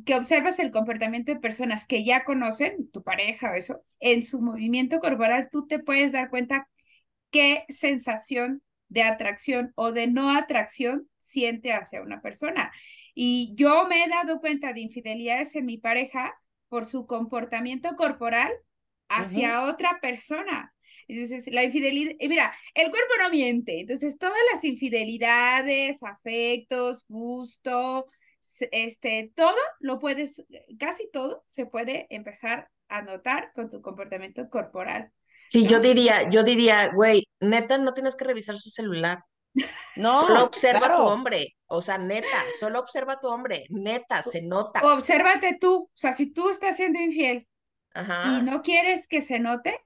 que 0.06 0.16
observas 0.16 0.60
el 0.60 0.72
comportamiento 0.72 1.34
de 1.34 1.40
personas 1.40 1.88
que 1.88 2.04
ya 2.04 2.24
conocen, 2.24 2.90
tu 2.92 3.04
pareja 3.04 3.52
o 3.52 3.56
eso, 3.56 3.82
en 4.00 4.24
su 4.24 4.42
movimiento 4.42 5.00
corporal, 5.00 5.50
tú 5.52 5.68
te 5.68 5.80
puedes 5.80 6.12
dar 6.12 6.30
cuenta 6.30 6.70
qué 7.32 7.66
sensación 7.70 8.62
de 8.90 9.04
atracción 9.04 9.74
o 9.76 9.92
de 9.92 10.08
no 10.08 10.32
atracción 10.36 11.10
siente 11.18 11.74
hacia 11.74 12.02
una 12.02 12.22
persona. 12.22 12.72
Y 13.20 13.56
yo 13.56 13.88
me 13.88 14.04
he 14.04 14.08
dado 14.08 14.40
cuenta 14.40 14.74
de 14.74 14.82
infidelidades 14.82 15.56
en 15.56 15.66
mi 15.66 15.80
pareja 15.80 16.40
por 16.70 16.86
su 16.86 17.08
comportamiento 17.08 17.96
corporal 17.96 18.54
hacia 19.10 19.64
otra 19.64 19.98
persona. 20.00 20.76
Entonces, 21.08 21.52
la 21.52 21.64
infidelidad, 21.64 22.14
y 22.20 22.30
mira, 22.30 22.56
el 22.76 22.92
cuerpo 22.92 23.14
no 23.20 23.32
miente. 23.32 23.80
Entonces, 23.80 24.20
todas 24.20 24.38
las 24.54 24.64
infidelidades, 24.64 26.04
afectos, 26.04 27.06
gusto, 27.08 28.06
este, 28.70 29.32
todo 29.36 29.58
lo 29.80 29.98
puedes, 29.98 30.46
casi 30.78 31.10
todo 31.10 31.42
se 31.48 31.66
puede 31.66 32.06
empezar 32.12 32.70
a 32.88 33.02
notar 33.02 33.52
con 33.56 33.72
tu 33.72 33.82
comportamiento 33.82 34.48
corporal. 34.48 35.12
Sí, 35.48 35.66
yo 35.66 35.80
diría, 35.80 36.30
yo 36.30 36.44
diría, 36.44 36.92
güey, 36.94 37.24
neta, 37.40 37.80
no 37.80 37.96
tienes 37.96 38.16
que 38.16 38.26
revisar 38.26 38.58
su 38.58 38.70
celular. 38.70 39.24
Solo 39.96 40.36
No, 40.36 40.44
observa 40.44 40.86
a 40.86 40.98
tu 40.98 41.02
hombre. 41.02 41.57
O 41.68 41.82
sea, 41.82 41.98
neta, 41.98 42.46
solo 42.60 42.80
observa 42.80 43.14
a 43.14 43.20
tu 43.20 43.28
hombre. 43.28 43.66
Neta, 43.70 44.24
se 44.24 44.42
nota. 44.42 44.82
Obsérvate 44.94 45.58
tú, 45.60 45.84
o 45.84 45.92
sea, 45.94 46.14
si 46.14 46.28
tú 46.28 46.50
estás 46.50 46.78
siendo 46.78 47.00
infiel 47.00 47.48
y 47.96 48.42
no 48.42 48.62
quieres 48.62 49.08
que 49.08 49.22
se 49.22 49.40
note, 49.40 49.80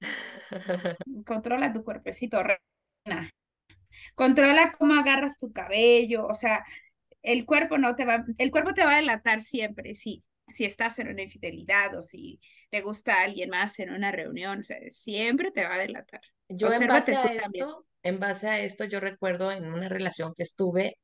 controla 1.26 1.72
tu 1.72 1.84
cuerpecito, 1.84 2.42
reina. 2.42 3.30
Controla 4.14 4.72
cómo 4.72 4.94
agarras 4.94 5.38
tu 5.38 5.52
cabello, 5.52 6.26
o 6.26 6.34
sea, 6.34 6.64
el 7.22 7.44
cuerpo 7.44 7.78
no 7.78 7.96
te 7.96 8.04
va, 8.04 8.24
el 8.38 8.50
cuerpo 8.50 8.74
te 8.74 8.84
va 8.84 8.94
a 8.94 8.96
delatar 8.98 9.40
siempre, 9.40 9.94
si, 9.94 10.22
si 10.52 10.64
estás 10.64 10.98
en 10.98 11.08
una 11.08 11.22
infidelidad 11.22 11.94
o 11.96 12.02
si 12.02 12.40
te 12.70 12.80
gusta 12.80 13.22
alguien 13.22 13.50
más 13.50 13.78
en 13.80 13.90
una 13.90 14.12
reunión, 14.12 14.60
o 14.60 14.64
sea, 14.64 14.78
siempre 14.92 15.50
te 15.50 15.64
va 15.64 15.74
a 15.74 15.78
delatar. 15.78 16.20
Yo 16.48 16.72
en 16.72 16.86
base 16.86 17.14
a 17.16 17.32
también. 17.36 17.66
esto, 17.66 17.86
en 18.02 18.18
base 18.20 18.48
a 18.48 18.60
esto, 18.60 18.84
yo 18.84 19.00
recuerdo 19.00 19.50
en 19.52 19.72
una 19.72 19.88
relación 19.88 20.34
que 20.34 20.42
estuve, 20.44 20.98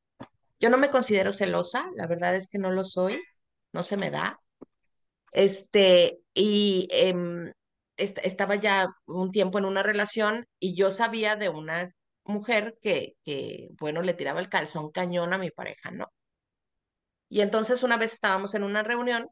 yo 0.61 0.71
no 0.71 0.79
me 0.79 0.91
considero 0.91 1.33
celosa, 1.33 1.87
la 1.97 2.07
verdad 2.09 2.37
es 2.37 2.49
que 2.51 2.59
no 2.59 2.71
lo 2.73 2.85
soy, 2.85 3.23
no 3.73 3.83
se 3.85 3.97
me 3.99 4.11
da. 4.11 4.41
Este, 5.33 6.21
y 6.35 6.89
est- 7.97 8.19
estaba 8.25 8.57
ya 8.57 8.89
un 9.07 9.31
tiempo 9.31 9.59
en 9.59 9.65
una 9.67 9.83
relación 9.83 10.47
y 10.59 10.75
yo 10.77 10.91
sabía 10.91 11.37
de 11.37 11.49
una 11.49 11.91
mujer 12.25 12.77
que, 12.81 13.17
que, 13.25 13.69
bueno, 13.79 14.03
le 14.03 14.15
tiraba 14.15 14.41
el 14.41 14.49
calzón 14.49 14.91
cañón 14.91 15.33
a 15.33 15.39
mi 15.39 15.51
pareja, 15.51 15.91
¿no? 15.91 16.07
Y 17.29 17.41
entonces 17.43 17.83
una 17.83 17.97
vez 17.97 18.15
estábamos 18.15 18.55
en 18.55 18.65
una 18.65 18.83
reunión 18.83 19.29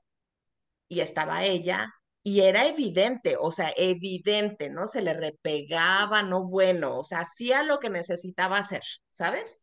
y 0.89 1.01
estaba 1.01 1.45
ella 1.45 1.95
y 2.25 2.41
era 2.43 2.67
evidente, 2.67 3.37
o 3.41 3.51
sea, 3.53 3.73
evidente, 3.77 4.71
¿no? 4.71 4.87
Se 4.87 5.03
le 5.03 5.15
repegaba, 5.15 6.23
no 6.23 6.45
bueno, 6.45 6.99
o 6.99 7.05
sea, 7.05 7.21
hacía 7.21 7.63
lo 7.65 7.79
que 7.81 7.91
necesitaba 7.91 8.59
hacer, 8.59 8.83
¿sabes? 9.11 9.61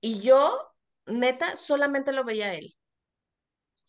Y 0.00 0.20
yo, 0.20 0.56
neta, 1.06 1.56
solamente 1.56 2.12
lo 2.12 2.22
veía 2.24 2.46
a 2.46 2.54
él. 2.54 2.76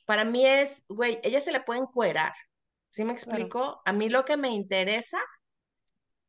Para 0.06 0.26
mí 0.26 0.46
es, 0.46 0.86
güey, 0.90 1.20
ella 1.24 1.42
se 1.42 1.52
le 1.52 1.62
puede 1.62 1.80
encuerar, 1.82 2.34
¿sí 2.88 3.04
me 3.06 3.14
claro. 3.22 3.46
explico? 3.46 3.82
A 3.86 3.94
mí 3.94 4.10
lo 4.10 4.26
que 4.26 4.38
me 4.38 4.50
interesa 4.50 5.20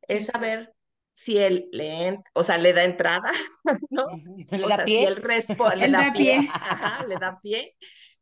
es 0.07 0.27
saber 0.27 0.73
si 1.13 1.37
él 1.37 1.69
le, 1.71 2.19
o 2.33 2.43
sea, 2.43 2.57
le 2.57 2.73
da 2.73 2.83
entrada, 2.83 3.31
¿no? 3.89 4.05
¿Le 4.51 4.65
O 4.65 4.67
da 4.67 4.75
sea, 4.75 4.87
si 4.87 5.05
él 5.05 5.17
responde, 5.17 5.75
le 5.75 5.87
Él 5.87 5.95
da 5.95 5.97
da 5.97 6.13
pie, 6.13 6.39
pie. 6.39 6.49
ajá, 6.49 7.05
le 7.07 7.17
da 7.17 7.39
pie, 7.41 7.75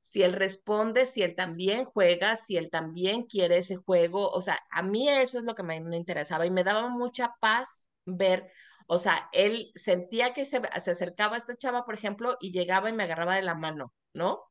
si 0.06 0.22
él 0.22 0.34
responde, 0.34 1.08
si 1.08 1.24
él 1.24 1.36
también 1.36 1.86
juega, 1.86 2.36
si 2.36 2.58
él 2.58 2.70
también 2.70 3.24
quiere 3.24 3.58
ese 3.58 3.78
juego, 3.78 4.30
o 4.30 4.40
sea, 4.42 4.60
a 4.70 4.84
mí 4.84 5.10
eso 5.10 5.40
es 5.40 5.46
lo 5.46 5.56
que 5.56 5.64
me, 5.64 5.78
interesaba 5.78 6.46
y 6.46 6.52
me 6.52 6.64
daba 6.64 6.90
mucha 6.90 7.36
paz 7.40 7.88
ver, 8.06 8.52
o 8.88 9.00
sea, 9.00 9.30
él 9.34 9.72
sentía 9.74 10.34
que 10.34 10.46
se, 10.46 10.62
se 10.80 10.92
acercaba 10.92 11.36
a 11.36 11.38
esta 11.40 11.56
chava, 11.58 11.86
por 11.86 11.96
ejemplo, 11.96 12.38
y 12.40 12.52
llegaba 12.52 12.90
y 12.90 12.94
me 12.94 13.04
agarraba 13.04 13.36
de 13.36 13.42
la 13.42 13.56
mano, 13.56 13.94
¿no? 14.14 14.44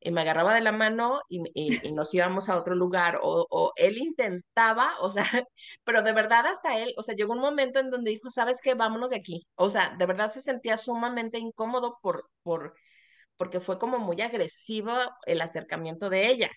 Y 0.00 0.10
me 0.10 0.20
agarraba 0.22 0.54
de 0.54 0.60
la 0.60 0.72
mano 0.72 1.22
y, 1.28 1.42
y, 1.54 1.88
y 1.88 1.92
nos 1.92 2.12
íbamos 2.14 2.48
a 2.50 2.58
otro 2.58 2.74
lugar, 2.74 3.18
o, 3.22 3.46
o 3.50 3.72
él 3.76 3.96
intentaba, 3.98 4.92
o 5.00 5.10
sea, 5.10 5.24
pero 5.84 6.02
de 6.02 6.12
verdad 6.12 6.46
hasta 6.46 6.78
él, 6.78 6.94
o 6.98 7.02
sea, 7.02 7.14
llegó 7.16 7.32
un 7.32 7.40
momento 7.40 7.80
en 7.80 7.90
donde 7.90 8.10
dijo, 8.10 8.30
¿sabes 8.30 8.58
qué? 8.62 8.74
Vámonos 8.74 9.10
de 9.10 9.16
aquí. 9.16 9.46
O 9.56 9.70
sea, 9.70 9.96
de 9.98 10.06
verdad 10.06 10.30
se 10.30 10.42
sentía 10.42 10.76
sumamente 10.78 11.38
incómodo 11.38 11.98
por, 12.02 12.30
por, 12.42 12.74
porque 13.42 13.58
fue 13.58 13.76
como 13.76 13.98
muy 13.98 14.20
agresivo 14.20 14.92
el 15.26 15.40
acercamiento 15.40 16.08
de 16.10 16.28
ella, 16.28 16.48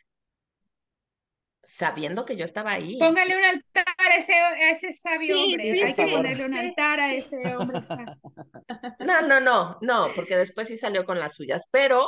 sabiendo 1.63 2.25
que 2.25 2.35
yo 2.37 2.45
estaba 2.45 2.73
ahí. 2.73 2.99
Póngale 2.99 3.35
un 3.35 3.43
altar 3.43 3.85
a 3.97 4.15
ese, 4.15 4.35
a 4.35 4.69
ese 4.69 4.93
sabio 4.93 5.35
Sí, 5.35 5.53
hombre. 5.53 5.63
Sí, 5.63 5.69
Hay 5.69 5.79
que 5.79 5.87
sí, 5.87 5.95
favor. 5.95 6.11
ponerle 6.17 6.45
un 6.45 6.53
altar 6.53 6.99
a 6.99 7.11
ese 7.15 7.37
hombre. 7.57 7.81
No, 8.99 9.21
no, 9.23 9.39
no, 9.39 9.77
no, 9.81 10.09
porque 10.15 10.35
después 10.37 10.67
sí 10.67 10.77
salió 10.77 11.05
con 11.07 11.19
las 11.19 11.33
suyas, 11.33 11.67
pero, 11.71 12.05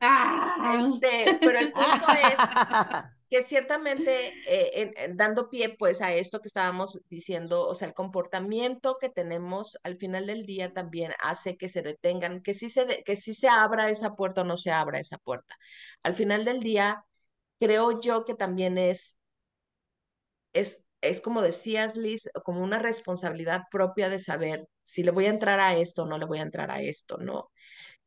Ah. 0.00 0.80
este, 0.80 1.38
pero 1.40 1.58
el 1.58 1.72
punto 1.72 2.06
es 2.22 2.36
que 3.30 3.42
ciertamente 3.42 4.38
eh, 4.44 4.92
en- 4.96 5.16
dando 5.16 5.50
pie 5.50 5.76
pues 5.78 6.00
a 6.02 6.12
esto 6.14 6.40
que 6.40 6.48
estábamos 6.48 6.98
diciendo, 7.10 7.66
o 7.68 7.74
sea, 7.74 7.88
el 7.88 7.94
comportamiento 7.94 8.96
que 9.00 9.08
tenemos 9.10 9.78
al 9.82 9.96
final 9.98 10.26
del 10.26 10.46
día 10.46 10.72
también 10.72 11.12
hace 11.20 11.56
que 11.56 11.68
se 11.68 11.82
detengan, 11.82 12.42
que 12.42 12.54
sí 12.54 12.70
se, 12.70 12.84
de- 12.86 13.02
que 13.04 13.16
sí 13.16 13.34
se 13.34 13.48
abra 13.48 13.90
esa 13.90 14.14
puerta 14.14 14.42
o 14.42 14.44
no 14.44 14.56
se 14.56 14.70
abra 14.72 14.98
esa 15.00 15.18
puerta. 15.18 15.56
Al 16.02 16.14
final 16.14 16.44
del 16.44 16.60
día, 16.60 17.04
creo 17.60 18.00
yo 18.00 18.24
que 18.24 18.34
también 18.34 18.78
es, 18.78 19.18
es, 20.52 20.84
es 21.00 21.20
como 21.20 21.42
decías, 21.42 21.96
Liz, 21.96 22.28
como 22.44 22.62
una 22.62 22.78
responsabilidad 22.78 23.62
propia 23.70 24.08
de 24.08 24.18
saber 24.18 24.68
si 24.82 25.02
le 25.02 25.10
voy 25.10 25.26
a 25.26 25.30
entrar 25.30 25.60
a 25.60 25.76
esto 25.76 26.02
o 26.04 26.06
no 26.06 26.18
le 26.18 26.24
voy 26.26 26.38
a 26.38 26.42
entrar 26.42 26.70
a 26.70 26.80
esto, 26.82 27.18
¿no? 27.18 27.50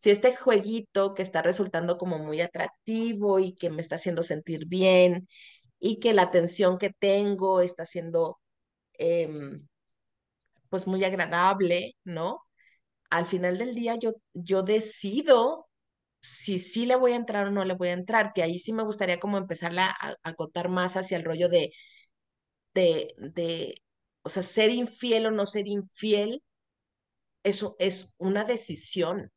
Si 0.02 0.10
este 0.12 0.36
jueguito 0.36 1.14
que 1.14 1.22
está 1.24 1.41
resultando 1.43 1.97
como 1.97 2.20
muy 2.20 2.41
atractivo 2.41 3.39
y 3.39 3.54
que 3.56 3.70
me 3.70 3.82
está 3.82 3.95
haciendo 3.97 4.24
sentir 4.24 4.66
bien 4.68 5.28
y 5.80 5.99
que 5.99 6.14
la 6.14 6.24
atención 6.24 6.78
que 6.80 6.91
tengo 6.91 7.62
está 7.62 7.86
siendo 7.86 8.39
em, 8.93 9.68
pues 10.70 10.88
muy 10.88 11.04
agradable, 11.04 11.95
¿no? 12.04 12.41
Al 13.10 13.28
final 13.28 13.58
del 13.58 13.76
día 13.76 13.97
yo, 13.97 14.14
yo 14.34 14.64
decido 14.64 15.70
si 16.22 16.60
sí 16.60 16.86
le 16.86 16.95
voy 16.97 17.14
a 17.14 17.18
entrar 17.18 17.47
o 17.47 17.52
no 17.52 17.66
le 17.66 17.76
voy 17.76 17.89
a 17.89 17.93
entrar, 17.93 18.34
que 18.34 18.43
ahí 18.43 18.60
sí 18.60 18.74
me 18.74 18.84
gustaría 18.84 19.20
como 19.20 19.38
empezarla 19.38 19.88
a, 20.02 20.16
acotar 20.24 20.70
más 20.70 20.97
hacia 20.97 21.18
el 21.18 21.26
rollo 21.26 21.49
de, 21.49 21.72
de, 22.74 23.14
de, 23.18 23.76
o 24.24 24.30
sea, 24.30 24.43
ser 24.43 24.72
infiel 24.72 25.28
o 25.28 25.32
no 25.32 25.45
ser 25.45 25.68
infiel, 25.68 26.41
eso 27.43 27.76
es 27.80 28.12
una 28.18 28.45
decisión. 28.45 29.32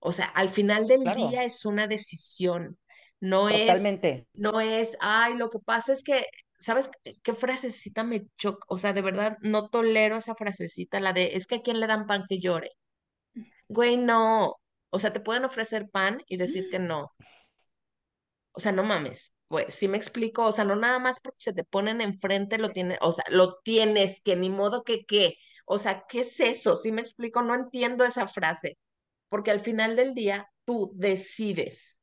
O 0.00 0.12
sea, 0.12 0.26
al 0.26 0.50
final 0.50 0.86
del 0.88 1.02
Claro, 1.02 1.12
día 1.12 1.44
es 1.44 1.64
una 1.66 1.86
decisión, 1.86 2.78
no 3.20 3.48
es, 3.48 4.00
totalmente. 4.02 4.26
no 4.34 4.60
es, 4.60 4.96
ay, 5.00 5.34
lo 5.36 5.50
que 5.50 5.58
pasa 5.60 5.92
es 5.92 6.02
que, 6.02 6.24
¿sabes 6.58 6.90
qué, 7.04 7.16
qué 7.22 7.34
frasecita 7.34 8.04
me 8.04 8.26
choca? 8.38 8.66
O 8.68 8.78
sea, 8.78 8.92
de 8.94 9.02
verdad 9.02 9.38
no 9.42 9.68
tolero 9.70 10.16
esa 10.18 10.34
frasecita, 10.34 11.00
la 11.00 11.12
de, 11.12 11.36
es 11.36 11.46
que 11.46 11.56
a 11.56 11.62
quién 11.62 11.80
le 11.80 11.86
dan 11.86 12.06
pan 12.06 12.24
que 12.28 12.40
llore. 12.40 12.70
Güey, 13.68 13.96
no. 13.96 14.56
O 14.90 14.98
sea, 14.98 15.12
te 15.12 15.20
pueden 15.20 15.44
ofrecer 15.44 15.88
pan 15.90 16.22
y 16.28 16.36
decir 16.36 16.68
que 16.68 16.78
no. 16.78 17.12
O 18.52 18.60
sea, 18.60 18.72
no 18.72 18.82
mames. 18.84 19.32
Pues 19.48 19.74
sí 19.74 19.88
me 19.88 19.96
explico, 19.96 20.46
o 20.46 20.52
sea, 20.52 20.64
no 20.64 20.76
nada 20.76 20.98
más 21.00 21.20
porque 21.20 21.40
se 21.40 21.52
te 21.52 21.64
ponen 21.64 22.00
enfrente 22.00 22.58
lo 22.58 22.70
tienes, 22.72 22.98
o 23.00 23.12
sea, 23.12 23.24
lo 23.30 23.56
tienes, 23.64 24.20
que 24.20 24.36
ni 24.36 24.48
modo 24.50 24.84
que 24.84 25.04
qué. 25.04 25.34
O 25.66 25.78
sea, 25.78 26.04
¿qué 26.08 26.20
es 26.20 26.38
eso? 26.40 26.76
Sí 26.76 26.92
me 26.92 27.00
explico, 27.00 27.42
no 27.42 27.54
entiendo 27.54 28.04
esa 28.04 28.28
frase, 28.28 28.78
porque 29.30 29.50
al 29.50 29.60
final 29.60 29.96
del 29.96 30.14
día 30.14 30.50
tú 30.66 30.92
decides. 30.94 32.00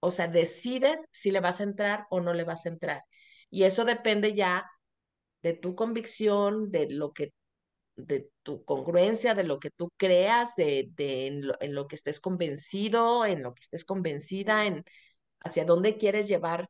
O 0.00 0.10
sea, 0.12 0.28
decides 0.28 1.08
si 1.12 1.32
le 1.32 1.40
vas 1.40 1.60
a 1.60 1.64
entrar 1.64 2.06
o 2.10 2.20
no 2.20 2.34
le 2.34 2.44
vas 2.44 2.66
a 2.66 2.70
entrar. 2.70 3.04
Y 3.50 3.64
eso 3.64 3.84
depende 3.84 4.34
ya 4.34 4.70
de 5.42 5.54
tu 5.54 5.74
convicción, 5.74 6.70
de 6.70 6.90
lo 6.90 7.12
que, 7.12 7.32
de 7.96 8.30
tu 8.42 8.64
congruencia, 8.64 9.34
de 9.34 9.44
lo 9.44 9.60
que 9.60 9.70
tú 9.70 9.90
creas, 9.96 10.56
de, 10.56 10.90
de 10.96 11.26
en, 11.26 11.46
lo, 11.48 11.54
en, 11.60 11.74
lo, 11.74 11.88
que 11.88 11.96
estés 11.96 12.20
convencido, 12.20 13.26
en 13.26 13.42
lo 13.42 13.54
que 13.54 13.60
estés 13.62 13.84
convencida, 13.84 14.66
en 14.66 14.84
hacia 15.40 15.64
dónde 15.64 15.96
quieres 15.98 16.28
llevar 16.28 16.68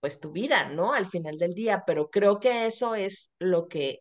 pues 0.00 0.20
tu 0.20 0.32
vida, 0.32 0.68
¿no? 0.70 0.92
Al 0.94 1.06
final 1.06 1.38
del 1.38 1.54
día, 1.54 1.84
pero 1.86 2.10
creo 2.10 2.40
que 2.40 2.66
eso 2.66 2.94
es 2.94 3.32
lo 3.38 3.68
que 3.68 4.00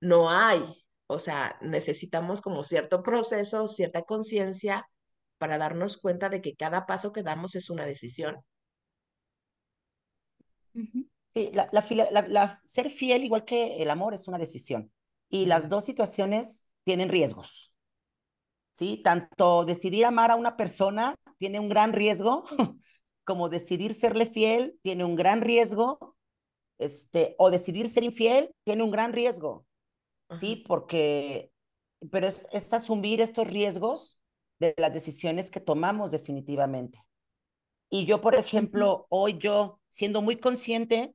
no 0.00 0.30
hay. 0.30 0.83
O 1.06 1.18
sea, 1.18 1.56
necesitamos 1.60 2.40
como 2.40 2.64
cierto 2.64 3.02
proceso, 3.02 3.68
cierta 3.68 4.02
conciencia 4.02 4.88
para 5.38 5.58
darnos 5.58 5.98
cuenta 5.98 6.28
de 6.28 6.40
que 6.40 6.54
cada 6.54 6.86
paso 6.86 7.12
que 7.12 7.22
damos 7.22 7.54
es 7.54 7.70
una 7.70 7.84
decisión. 7.86 8.42
Sí, 11.28 11.50
la, 11.52 11.68
la, 11.72 11.84
la, 12.12 12.22
la, 12.28 12.60
ser 12.64 12.90
fiel, 12.90 13.24
igual 13.24 13.44
que 13.44 13.82
el 13.82 13.90
amor, 13.90 14.14
es 14.14 14.28
una 14.28 14.38
decisión. 14.38 14.92
Y 15.28 15.46
las 15.46 15.68
dos 15.68 15.84
situaciones 15.84 16.70
tienen 16.84 17.08
riesgos. 17.08 17.72
¿Sí? 18.72 19.00
Tanto 19.02 19.64
decidir 19.64 20.04
amar 20.06 20.30
a 20.30 20.36
una 20.36 20.56
persona 20.56 21.14
tiene 21.36 21.60
un 21.60 21.68
gran 21.68 21.92
riesgo, 21.92 22.44
como 23.24 23.48
decidir 23.48 23.94
serle 23.94 24.26
fiel 24.26 24.78
tiene 24.82 25.04
un 25.04 25.16
gran 25.16 25.42
riesgo, 25.42 26.16
este, 26.78 27.34
o 27.38 27.50
decidir 27.50 27.88
ser 27.88 28.04
infiel 28.04 28.54
tiene 28.64 28.82
un 28.82 28.90
gran 28.90 29.12
riesgo. 29.12 29.66
¿Sí? 30.34 30.64
Porque, 30.66 31.50
pero 32.10 32.26
es, 32.26 32.48
es 32.52 32.72
asumir 32.72 33.20
estos 33.20 33.48
riesgos 33.48 34.20
de 34.58 34.74
las 34.78 34.92
decisiones 34.92 35.50
que 35.50 35.60
tomamos 35.60 36.10
definitivamente. 36.10 37.04
Y 37.90 38.06
yo, 38.06 38.20
por 38.20 38.34
ejemplo, 38.34 39.06
hoy 39.10 39.38
yo, 39.38 39.80
siendo 39.88 40.22
muy 40.22 40.36
consciente 40.36 41.14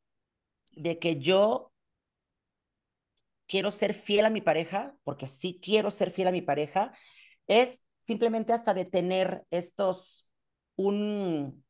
de 0.72 0.99
que 0.99 1.17
yo 1.17 1.72
quiero 3.47 3.72
ser 3.72 3.93
fiel 3.93 4.26
a 4.26 4.30
mi 4.30 4.41
pareja, 4.41 4.95
porque 5.03 5.28
sí 5.28 5.59
quiero 5.61 5.91
ser 5.91 6.11
fiel 6.11 6.28
a 6.28 6.32
mi 6.32 6.41
pareja, 6.41 6.93
es 7.47 7.84
simplemente 8.07 8.53
hasta 8.53 8.74
de 8.74 8.86
tener 8.86 9.45
estos, 9.51 10.28
un, 10.76 11.63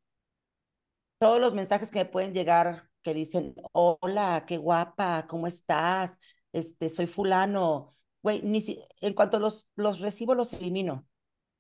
todos 1.18 1.40
los 1.40 1.54
mensajes 1.54 1.92
que 1.92 2.00
me 2.00 2.06
pueden 2.06 2.34
llegar 2.34 2.90
que 3.02 3.14
dicen, 3.14 3.56
hola, 3.72 4.44
qué 4.48 4.58
guapa, 4.58 5.26
¿cómo 5.28 5.48
estás? 5.48 6.18
Este, 6.52 6.90
soy 6.90 7.08
fulano. 7.08 7.96
Güey, 8.22 8.42
ni 8.44 8.62
si, 8.62 8.80
en 9.02 9.14
cuanto 9.14 9.40
los, 9.40 9.68
los 9.76 10.00
recibo, 10.00 10.36
los 10.36 10.54
elimino. 10.54 11.08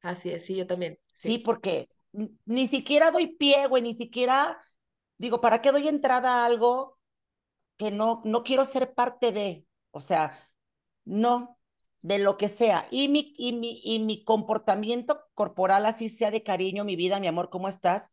Así 0.01 0.29
es, 0.29 0.45
sí, 0.45 0.55
yo 0.55 0.67
también. 0.67 0.99
Sí, 1.13 1.33
sí 1.33 1.37
porque 1.39 1.89
ni 2.45 2.67
siquiera 2.67 3.11
doy 3.11 3.27
pie, 3.27 3.67
güey, 3.67 3.83
ni 3.83 3.93
siquiera, 3.93 4.59
digo, 5.17 5.41
¿para 5.41 5.61
qué 5.61 5.71
doy 5.71 5.87
entrada 5.87 6.43
a 6.43 6.45
algo 6.45 6.97
que 7.77 7.91
no, 7.91 8.21
no 8.25 8.43
quiero 8.43 8.65
ser 8.65 8.93
parte 8.93 9.31
de? 9.31 9.65
O 9.91 9.99
sea, 9.99 10.37
no, 11.05 11.59
de 12.01 12.19
lo 12.19 12.37
que 12.37 12.47
sea. 12.47 12.87
Y 12.91 13.09
mi, 13.09 13.33
y 13.37 13.53
mi, 13.53 13.81
y 13.83 13.99
mi 13.99 14.23
comportamiento 14.23 15.25
corporal, 15.33 15.85
así 15.85 16.09
sea 16.09 16.31
de 16.31 16.43
cariño, 16.43 16.83
mi 16.83 16.95
vida, 16.95 17.19
mi 17.19 17.27
amor, 17.27 17.49
¿cómo 17.49 17.67
estás? 17.67 18.11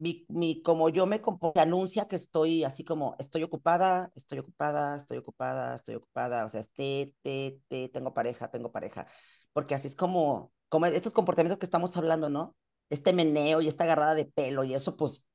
Mi, 0.00 0.24
mi, 0.28 0.62
como 0.62 0.90
yo 0.90 1.06
me 1.06 1.20
comporto, 1.20 1.60
anuncia 1.60 2.06
que 2.06 2.14
estoy 2.16 2.62
así 2.62 2.84
como, 2.84 3.16
estoy 3.18 3.42
ocupada, 3.42 4.12
estoy 4.14 4.38
ocupada, 4.38 4.96
estoy 4.96 5.18
ocupada, 5.18 5.74
estoy 5.74 5.96
ocupada, 5.96 6.44
o 6.44 6.48
sea, 6.48 6.62
te, 6.74 7.14
te, 7.22 7.60
te, 7.68 7.88
tengo 7.88 8.14
pareja, 8.14 8.48
tengo 8.50 8.70
pareja, 8.70 9.06
porque 9.52 9.74
así 9.74 9.88
es 9.88 9.96
como, 9.96 10.52
como 10.68 10.86
estos 10.86 11.12
comportamientos 11.12 11.58
que 11.58 11.66
estamos 11.66 11.96
hablando, 11.96 12.30
¿no? 12.30 12.54
Este 12.90 13.12
meneo 13.12 13.60
y 13.60 13.66
esta 13.68 13.84
agarrada 13.84 14.14
de 14.14 14.24
pelo 14.26 14.62
y 14.62 14.74
eso, 14.74 14.96
pues, 14.96 15.26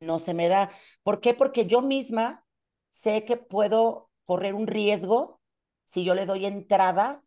no 0.00 0.18
se 0.18 0.34
me 0.34 0.48
da. 0.48 0.70
¿Por 1.02 1.20
qué? 1.20 1.34
Porque 1.34 1.66
yo 1.66 1.82
misma 1.82 2.44
sé 2.90 3.24
que 3.24 3.36
puedo 3.36 4.10
correr 4.24 4.54
un 4.54 4.66
riesgo 4.66 5.40
si 5.84 6.04
yo 6.04 6.14
le 6.14 6.26
doy 6.26 6.46
entrada 6.46 7.22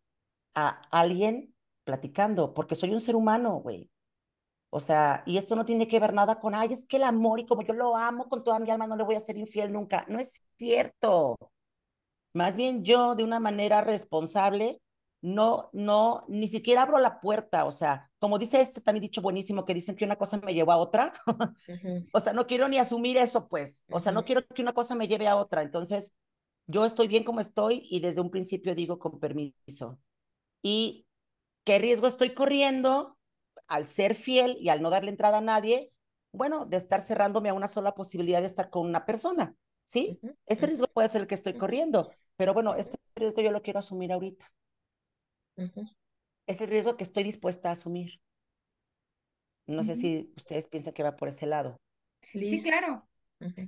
a 0.56 0.70
alguien 0.92 1.56
platicando, 1.84 2.54
porque 2.54 2.76
soy 2.76 2.94
un 2.94 3.02
ser 3.02 3.16
humano, 3.16 3.56
güey. 3.58 3.90
O 4.74 4.80
sea, 4.80 5.24
y 5.26 5.38
esto 5.38 5.56
no 5.56 5.66
tiene 5.66 5.88
que 5.88 6.00
ver 6.00 6.14
nada 6.14 6.40
con, 6.40 6.56
ay, 6.56 6.72
es 6.74 6.86
que 6.88 6.98
el 6.98 7.04
amor 7.04 7.40
y 7.42 7.46
como 7.46 7.62
yo 7.64 7.74
lo 7.74 7.96
amo 7.98 8.30
con 8.30 8.44
toda 8.44 8.60
mi 8.60 8.70
alma, 8.72 8.88
no 8.88 8.96
le 8.96 9.04
voy 9.04 9.16
a 9.16 9.20
ser 9.20 9.38
infiel 9.38 9.72
nunca. 9.74 10.06
No 10.10 10.20
es 10.20 10.44
cierto. 10.58 11.38
Más 12.34 12.56
bien 12.58 12.84
yo, 12.86 13.16
de 13.16 13.24
una 13.24 13.40
manera 13.40 13.82
responsable, 13.82 14.82
no, 15.22 15.70
no, 15.74 16.24
ni 16.30 16.48
siquiera 16.48 16.84
abro 16.84 17.00
la 17.00 17.20
puerta, 17.22 17.66
o 17.66 17.72
sea, 17.72 18.10
como 18.20 18.40
dice 18.40 18.62
este 18.62 18.82
también 18.82 19.04
dicho 19.04 19.22
buenísimo, 19.22 19.66
que 19.66 19.74
dicen 19.74 19.96
que 19.96 20.06
una 20.06 20.16
cosa 20.16 20.38
me 20.38 20.54
llevó 20.54 20.72
a 20.72 20.78
otra, 20.78 21.12
uh 21.28 21.32
-huh. 21.68 22.10
o 22.14 22.20
sea, 22.20 22.34
no 22.34 22.48
quiero 22.48 22.68
ni 22.70 22.78
asumir 22.80 23.18
eso, 23.18 23.48
pues, 23.48 23.84
o 23.92 24.00
sea, 24.00 24.12
uh 24.12 24.16
-huh. 24.16 24.20
no 24.20 24.26
quiero 24.26 24.42
que 24.48 24.62
una 24.62 24.74
cosa 24.74 24.96
me 24.96 25.08
lleve 25.08 25.28
a 25.28 25.36
otra, 25.36 25.62
entonces, 25.62 26.16
yo 26.68 26.86
estoy 26.86 27.08
bien 27.08 27.24
como 27.24 27.40
estoy 27.42 27.86
y 27.90 28.00
desde 28.00 28.22
un 28.22 28.32
principio 28.32 28.74
digo 28.76 28.98
con 29.00 29.20
permiso. 29.20 30.00
¿Y 30.64 31.08
qué 31.66 31.80
riesgo 31.80 32.08
estoy 32.08 32.34
corriendo 32.34 33.18
al 33.72 33.86
ser 33.86 34.16
fiel 34.16 34.58
y 34.60 34.70
al 34.70 34.82
no 34.82 34.90
darle 34.90 35.10
entrada 35.10 35.38
a 35.38 35.42
nadie? 35.42 35.92
Bueno, 36.34 36.66
de 36.66 36.78
estar 36.78 37.02
cerrándome 37.02 37.50
a 37.50 37.54
una 37.54 37.68
sola 37.68 37.94
posibilidad 37.94 38.42
de 38.42 38.48
estar 38.48 38.70
con 38.70 38.86
una 38.86 39.06
persona, 39.06 39.56
¿sí? 39.86 40.20
Uh 40.22 40.28
-huh. 40.28 40.38
Ese 40.46 40.68
riesgo 40.68 40.88
puede 40.88 41.10
ser 41.10 41.22
el 41.22 41.28
que 41.28 41.36
estoy 41.36 41.54
corriendo, 41.54 42.12
pero 42.36 42.54
bueno, 42.54 42.76
este 42.76 42.98
riesgo 43.16 43.42
yo 43.42 43.52
lo 43.52 43.62
quiero 43.62 43.80
asumir 43.80 44.12
ahorita. 44.12 44.46
Uh 45.58 45.64
-huh. 45.64 45.96
Es 46.48 46.62
el 46.62 46.70
riesgo 46.70 46.96
que 46.98 47.04
estoy 47.04 47.24
dispuesta 47.24 47.70
a 47.70 47.74
asumir. 47.74 48.20
No 49.68 49.78
uh 49.78 49.80
-huh. 49.80 49.84
sé 49.84 49.96
si 49.96 50.34
ustedes 50.36 50.68
piensan 50.68 50.94
que 50.94 51.04
va 51.04 51.16
por 51.16 51.30
ese 51.30 51.46
lado. 51.46 51.80
Liz. 52.34 52.62
Sí, 52.62 52.70
claro. 52.70 53.08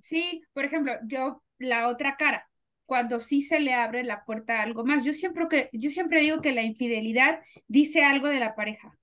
Sí, 0.01 0.43
por 0.53 0.65
ejemplo, 0.65 0.93
yo 1.07 1.43
la 1.57 1.87
otra 1.87 2.15
cara, 2.15 2.47
cuando 2.85 3.19
sí 3.19 3.41
se 3.41 3.59
le 3.59 3.73
abre 3.73 4.03
la 4.03 4.23
puerta 4.25 4.59
a 4.59 4.63
algo 4.63 4.83
más. 4.85 5.03
Yo 5.03 5.13
siempre, 5.13 5.47
que, 5.49 5.69
yo 5.73 5.89
siempre 5.89 6.21
digo 6.21 6.41
que 6.41 6.51
la 6.51 6.61
infidelidad 6.61 7.41
dice 7.67 8.03
algo 8.03 8.27
de 8.27 8.39
la 8.39 8.53
pareja. 8.55 8.97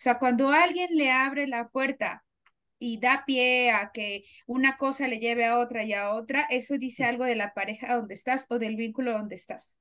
O 0.00 0.02
sea, 0.02 0.18
cuando 0.18 0.48
alguien 0.50 0.88
le 0.96 1.10
abre 1.10 1.46
la 1.46 1.68
puerta 1.68 2.24
y 2.78 2.98
da 3.00 3.24
pie 3.26 3.70
a 3.70 3.92
que 3.92 4.24
una 4.46 4.78
cosa 4.78 5.06
le 5.08 5.18
lleve 5.18 5.44
a 5.44 5.58
otra 5.58 5.84
y 5.84 5.92
a 5.92 6.14
otra, 6.14 6.46
eso 6.50 6.78
dice 6.78 7.04
algo 7.04 7.24
de 7.26 7.36
la 7.36 7.52
pareja 7.52 7.96
donde 7.96 8.14
estás 8.14 8.46
o 8.48 8.58
del 8.58 8.76
vínculo 8.76 9.12
donde 9.12 9.34
estás. 9.34 9.76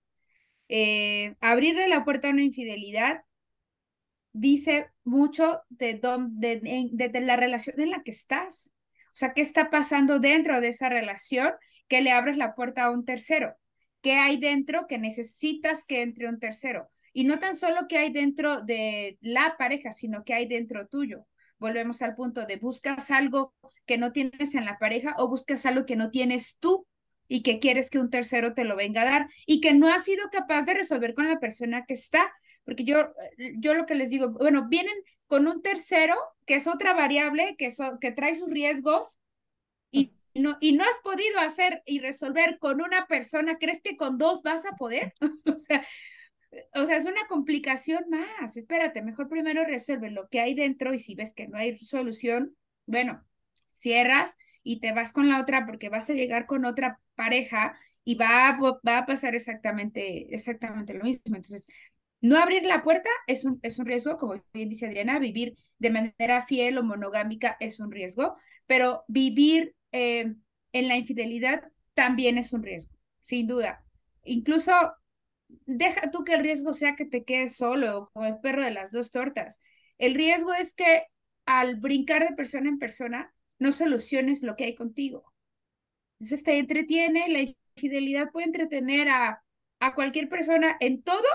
Eh, 0.68 1.36
abrirle 1.40 1.88
la 1.88 2.04
puerta 2.04 2.28
a 2.28 2.32
una 2.32 2.44
infidelidad 2.44 3.24
dice 4.34 4.90
mucho 5.06 5.62
de, 5.70 5.94
don, 5.94 6.38
de, 6.40 6.60
de, 6.92 7.10
de, 7.10 7.22
la 7.22 7.38
relación 7.38 7.80
en 7.80 7.92
la 7.92 8.04
que 8.04 8.12
estás. 8.12 8.72
O 9.08 9.16
sea, 9.20 9.34
¿qué 9.34 9.42
está 9.42 9.70
pasando 9.70 10.20
dentro 10.20 10.60
de 10.60 10.68
esa 10.68 10.90
relación 10.90 11.54
que 11.88 12.02
le 12.02 12.12
abres 12.12 12.36
la 12.36 12.56
puerta 12.56 12.84
a 12.84 12.92
un 12.92 13.06
tercero? 13.06 13.56
¿Qué 14.02 14.16
hay 14.16 14.36
dentro 14.36 14.86
que 14.86 14.98
necesitas 14.98 15.86
que 15.86 16.02
entre 16.02 16.28
un 16.28 16.40
tercero? 16.40 16.90
Y 17.20 17.26
no 17.26 17.38
tan 17.38 17.58
solo 17.58 17.86
que 17.90 17.98
hay 17.98 18.14
dentro 18.14 18.62
de 18.62 19.18
la 19.20 19.58
pareja, 19.58 19.92
sino 19.92 20.24
que 20.24 20.34
hay 20.34 20.48
dentro 20.48 20.88
tuyo. 20.88 21.28
Volvemos 21.58 22.02
al 22.02 22.16
punto 22.16 22.46
de 22.46 22.56
buscas 22.56 23.12
algo 23.12 23.54
que 23.86 23.98
no 23.98 24.14
tienes 24.14 24.56
en 24.56 24.64
la 24.64 24.80
pareja 24.80 25.16
o 25.18 25.28
buscas 25.28 25.66
algo 25.66 25.86
que 25.86 25.98
no 25.98 26.12
tienes 26.12 26.56
tú 26.62 26.88
y 27.28 27.44
que 27.44 27.60
quieres 27.60 27.90
que 27.90 28.00
un 28.00 28.10
tercero 28.10 28.54
te 28.54 28.64
lo 28.64 28.78
venga 28.78 29.02
a 29.02 29.06
dar 29.12 29.28
y 29.46 29.60
que 29.60 29.74
no 29.74 29.90
has 29.90 30.06
sido 30.06 30.30
capaz 30.32 30.62
de 30.62 30.76
resolver 30.76 31.14
con 31.14 31.28
la 31.28 31.42
persona 31.42 31.84
que 31.86 31.96
está. 31.96 32.32
Porque 32.64 32.86
yo, 32.86 33.12
yo 33.58 33.74
lo 33.74 33.86
que 33.86 33.96
les 33.96 34.10
digo, 34.12 34.30
bueno, 34.30 34.70
vienen 34.70 34.96
con 35.28 35.46
un 35.46 35.62
tercero 35.62 36.16
que 36.46 36.56
es 36.56 36.68
otra 36.68 36.94
variable, 36.94 37.58
que, 37.58 37.72
so, 37.72 38.00
que 38.00 38.14
trae 38.14 38.34
sus 38.34 38.50
riesgos 38.50 39.20
y 39.92 40.14
no, 40.36 40.58
y 40.62 40.72
no 40.72 40.86
has 40.86 40.98
podido 41.04 41.38
hacer 41.40 41.84
y 41.86 42.00
resolver 42.00 42.60
con 42.60 42.82
una 42.82 43.08
persona, 43.08 43.58
¿crees 43.58 43.82
que 43.82 43.98
con 43.98 44.18
dos 44.18 44.42
vas 44.42 44.66
a 44.66 44.78
poder? 44.78 45.14
o 45.54 45.60
sea, 45.60 45.86
o 46.74 46.86
sea, 46.86 46.98
es 46.98 47.06
una 47.06 47.28
complicación 47.28 48.06
más. 48.10 48.58
Espérate, 48.58 49.02
mejor 49.02 49.30
primero 49.30 49.64
resuelve 49.66 50.12
lo 50.12 50.28
que 50.30 50.40
hay 50.40 50.54
dentro 50.56 50.94
y 50.94 51.00
si 51.00 51.16
ves 51.16 51.34
que 51.34 51.48
no 51.48 51.58
hay 51.58 51.78
solución, 51.80 52.56
bueno, 52.86 53.24
cierras 53.72 54.36
y 54.64 54.80
te 54.80 54.92
vas 54.92 55.14
con 55.14 55.30
la 55.30 55.40
otra 55.42 55.66
porque 55.66 55.90
vas 55.90 56.10
a 56.10 56.14
llegar 56.14 56.46
con 56.46 56.66
otra 56.66 57.00
pareja 57.16 57.78
y 58.04 58.16
va 58.16 58.48
a, 58.50 58.60
va 58.60 58.98
a 59.00 59.06
pasar 59.06 59.36
exactamente, 59.36 60.34
exactamente 60.34 60.94
lo 60.94 61.04
mismo. 61.04 61.36
Entonces, 61.36 61.68
no 62.22 62.38
abrir 62.38 62.66
la 62.66 62.84
puerta 62.84 63.10
es 63.28 63.46
un, 63.46 63.60
es 63.64 63.80
un 63.80 63.86
riesgo, 63.86 64.18
como 64.18 64.42
bien 64.54 64.70
dice 64.70 64.88
Adriana, 64.88 65.20
vivir 65.20 65.56
de 65.78 65.90
manera 65.90 66.42
fiel 66.42 66.78
o 66.78 66.84
monogámica 66.84 67.56
es 67.60 67.80
un 67.80 67.92
riesgo, 67.92 68.36
pero 68.68 69.04
vivir 69.08 69.76
eh, 69.92 70.34
en 70.74 70.88
la 70.88 70.98
infidelidad 70.98 71.64
también 71.94 72.38
es 72.38 72.54
un 72.54 72.64
riesgo, 72.64 72.92
sin 73.24 73.48
duda. 73.48 73.84
Incluso 74.24 74.74
deja 75.66 76.12
tú 76.12 76.24
que 76.24 76.36
el 76.36 76.44
riesgo 76.44 76.74
sea 76.74 76.96
que 76.96 77.06
te 77.06 77.24
quedes 77.24 77.58
solo, 77.58 78.10
como 78.14 78.26
el 78.28 78.40
perro 78.40 78.64
de 78.64 78.72
las 78.72 78.92
dos 78.92 79.12
tortas. 79.12 79.60
El 79.98 80.16
riesgo 80.16 80.54
es 80.54 80.74
que 80.74 81.04
al 81.46 81.78
brincar 81.78 82.28
de 82.28 82.36
persona 82.36 82.70
en 82.70 82.80
persona, 82.80 83.34
no 83.58 83.72
soluciones 83.72 84.44
lo 84.44 84.56
que 84.56 84.66
hay 84.66 84.76
contigo. 84.76 85.34
Entonces 86.20 86.44
te 86.44 86.58
entretiene, 86.60 87.30
la 87.30 87.42
infidelidad 87.76 88.32
puede 88.32 88.48
entretener 88.48 89.10
a, 89.10 89.44
a 89.80 89.96
cualquier 89.96 90.30
persona 90.30 90.78
en 90.80 91.02
todo, 91.02 91.28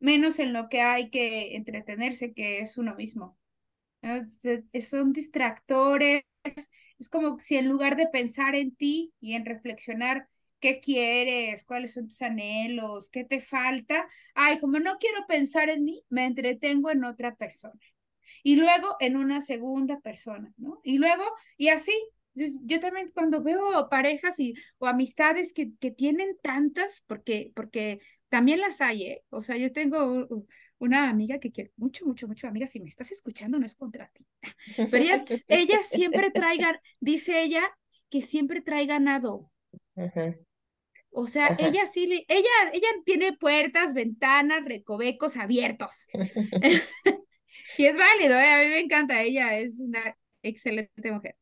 menos 0.00 0.38
en 0.38 0.52
lo 0.52 0.68
que 0.68 0.80
hay 0.80 1.10
que 1.10 1.56
entretenerse, 1.56 2.32
que 2.32 2.60
es 2.60 2.78
uno 2.78 2.94
mismo. 2.94 3.36
Son 4.80 5.12
distractores. 5.12 6.22
Es 6.98 7.08
como 7.08 7.38
si 7.38 7.56
en 7.56 7.68
lugar 7.68 7.96
de 7.96 8.06
pensar 8.06 8.54
en 8.54 8.74
ti 8.74 9.12
y 9.20 9.34
en 9.34 9.44
reflexionar 9.44 10.28
qué 10.60 10.80
quieres, 10.80 11.64
cuáles 11.64 11.94
son 11.94 12.08
tus 12.08 12.22
anhelos, 12.22 13.10
qué 13.10 13.24
te 13.24 13.40
falta, 13.40 14.06
ay, 14.34 14.58
como 14.58 14.78
no 14.78 14.98
quiero 14.98 15.26
pensar 15.26 15.68
en 15.70 15.84
mí, 15.84 16.04
me 16.08 16.26
entretengo 16.26 16.90
en 16.90 17.04
otra 17.04 17.34
persona. 17.36 17.80
Y 18.42 18.56
luego 18.56 18.96
en 19.00 19.16
una 19.16 19.40
segunda 19.40 20.00
persona, 20.00 20.52
¿no? 20.56 20.80
Y 20.84 20.98
luego, 20.98 21.24
y 21.56 21.68
así, 21.68 21.92
yo, 22.34 22.80
también 22.80 23.10
cuando 23.12 23.42
veo 23.42 23.88
parejas 23.88 24.38
y, 24.38 24.54
o 24.78 24.86
amistades 24.86 25.52
que, 25.52 25.72
que 25.80 25.90
tienen 25.90 26.36
tantas, 26.42 27.02
porque, 27.06 27.52
porque 27.54 28.00
también 28.28 28.60
las 28.60 28.80
hay, 28.80 29.02
¿eh? 29.04 29.24
O 29.30 29.40
sea, 29.40 29.56
yo 29.56 29.72
tengo 29.72 30.28
una 30.78 31.08
amiga 31.08 31.38
que 31.40 31.50
quiere 31.50 31.72
mucho, 31.76 32.06
mucho, 32.06 32.28
mucho, 32.28 32.46
amiga, 32.46 32.66
si 32.66 32.80
me 32.80 32.88
estás 32.88 33.10
escuchando 33.10 33.58
no 33.58 33.66
es 33.66 33.74
contra 33.74 34.10
ti, 34.10 34.26
pero 34.90 35.04
ella, 35.04 35.24
ella 35.48 35.82
siempre 35.82 36.30
traiga, 36.30 36.80
dice 37.00 37.42
ella, 37.42 37.62
que 38.08 38.20
siempre 38.20 38.60
trae 38.60 38.86
ganado. 38.86 39.50
O 41.10 41.26
sea, 41.26 41.56
ella 41.58 41.86
sí, 41.86 42.06
le, 42.06 42.24
ella, 42.28 42.48
ella 42.72 42.88
tiene 43.04 43.36
puertas, 43.36 43.94
ventanas, 43.94 44.64
recovecos 44.64 45.36
abiertos. 45.36 46.06
y 47.78 47.84
es 47.84 47.96
válido, 47.96 48.36
¿eh? 48.38 48.50
a 48.50 48.58
mí 48.62 48.66
me 48.68 48.80
encanta, 48.80 49.22
ella 49.22 49.58
es 49.58 49.80
una 49.80 50.16
excelente 50.42 51.12
mujer. 51.12 51.36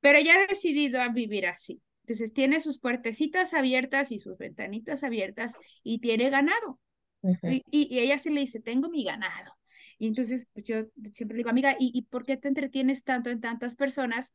Pero 0.00 0.18
ella 0.18 0.34
ha 0.34 0.46
decidido 0.46 1.00
vivir 1.12 1.46
así. 1.46 1.80
Entonces 2.02 2.32
tiene 2.32 2.60
sus 2.60 2.78
puertecitas 2.78 3.54
abiertas 3.54 4.10
y 4.10 4.18
sus 4.18 4.36
ventanitas 4.36 5.04
abiertas 5.04 5.54
y 5.84 6.00
tiene 6.00 6.30
ganado. 6.30 6.80
y, 7.22 7.62
y, 7.70 7.98
ella 8.00 8.18
sí 8.18 8.30
le 8.30 8.40
dice, 8.40 8.60
tengo 8.60 8.88
mi 8.88 9.04
ganado. 9.04 9.56
Y 9.98 10.08
entonces 10.08 10.48
pues 10.52 10.66
yo 10.66 10.86
siempre 11.12 11.36
digo, 11.36 11.50
amiga, 11.50 11.76
¿y, 11.78 11.92
¿y 11.94 12.02
por 12.02 12.26
qué 12.26 12.36
te 12.36 12.48
entretienes 12.48 13.04
tanto 13.04 13.30
en 13.30 13.40
tantas 13.40 13.76
personas 13.76 14.32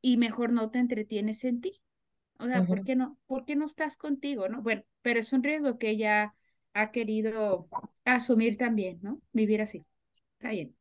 y 0.00 0.16
mejor 0.16 0.52
no 0.52 0.70
te 0.70 0.78
entretienes 0.78 1.44
en 1.44 1.60
ti? 1.60 1.80
O 2.38 2.46
sea, 2.46 2.64
¿por 2.64 2.84
qué 2.84 2.96
no? 2.96 3.18
¿Por 3.26 3.44
qué 3.44 3.56
no 3.56 3.66
estás 3.66 3.96
contigo, 3.96 4.48
no? 4.48 4.62
Bueno, 4.62 4.82
pero 5.02 5.20
es 5.20 5.32
un 5.32 5.42
riesgo 5.42 5.78
que 5.78 5.90
ella 5.90 6.34
ha 6.74 6.90
querido 6.90 7.68
asumir 8.04 8.58
también, 8.58 8.98
¿no? 9.02 9.20
Vivir 9.32 9.62
así. 9.62 9.84
Está 10.38 10.50
bien. 10.50 10.76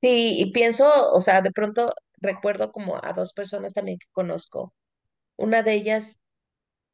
Sí, 0.00 0.40
y 0.40 0.52
pienso, 0.52 1.12
o 1.12 1.20
sea, 1.20 1.40
de 1.40 1.50
pronto 1.50 1.92
recuerdo 2.18 2.70
como 2.70 3.00
a 3.02 3.12
dos 3.12 3.32
personas 3.32 3.74
también 3.74 3.98
que 3.98 4.06
conozco. 4.12 4.72
Una 5.36 5.62
de 5.62 5.74
ellas, 5.74 6.20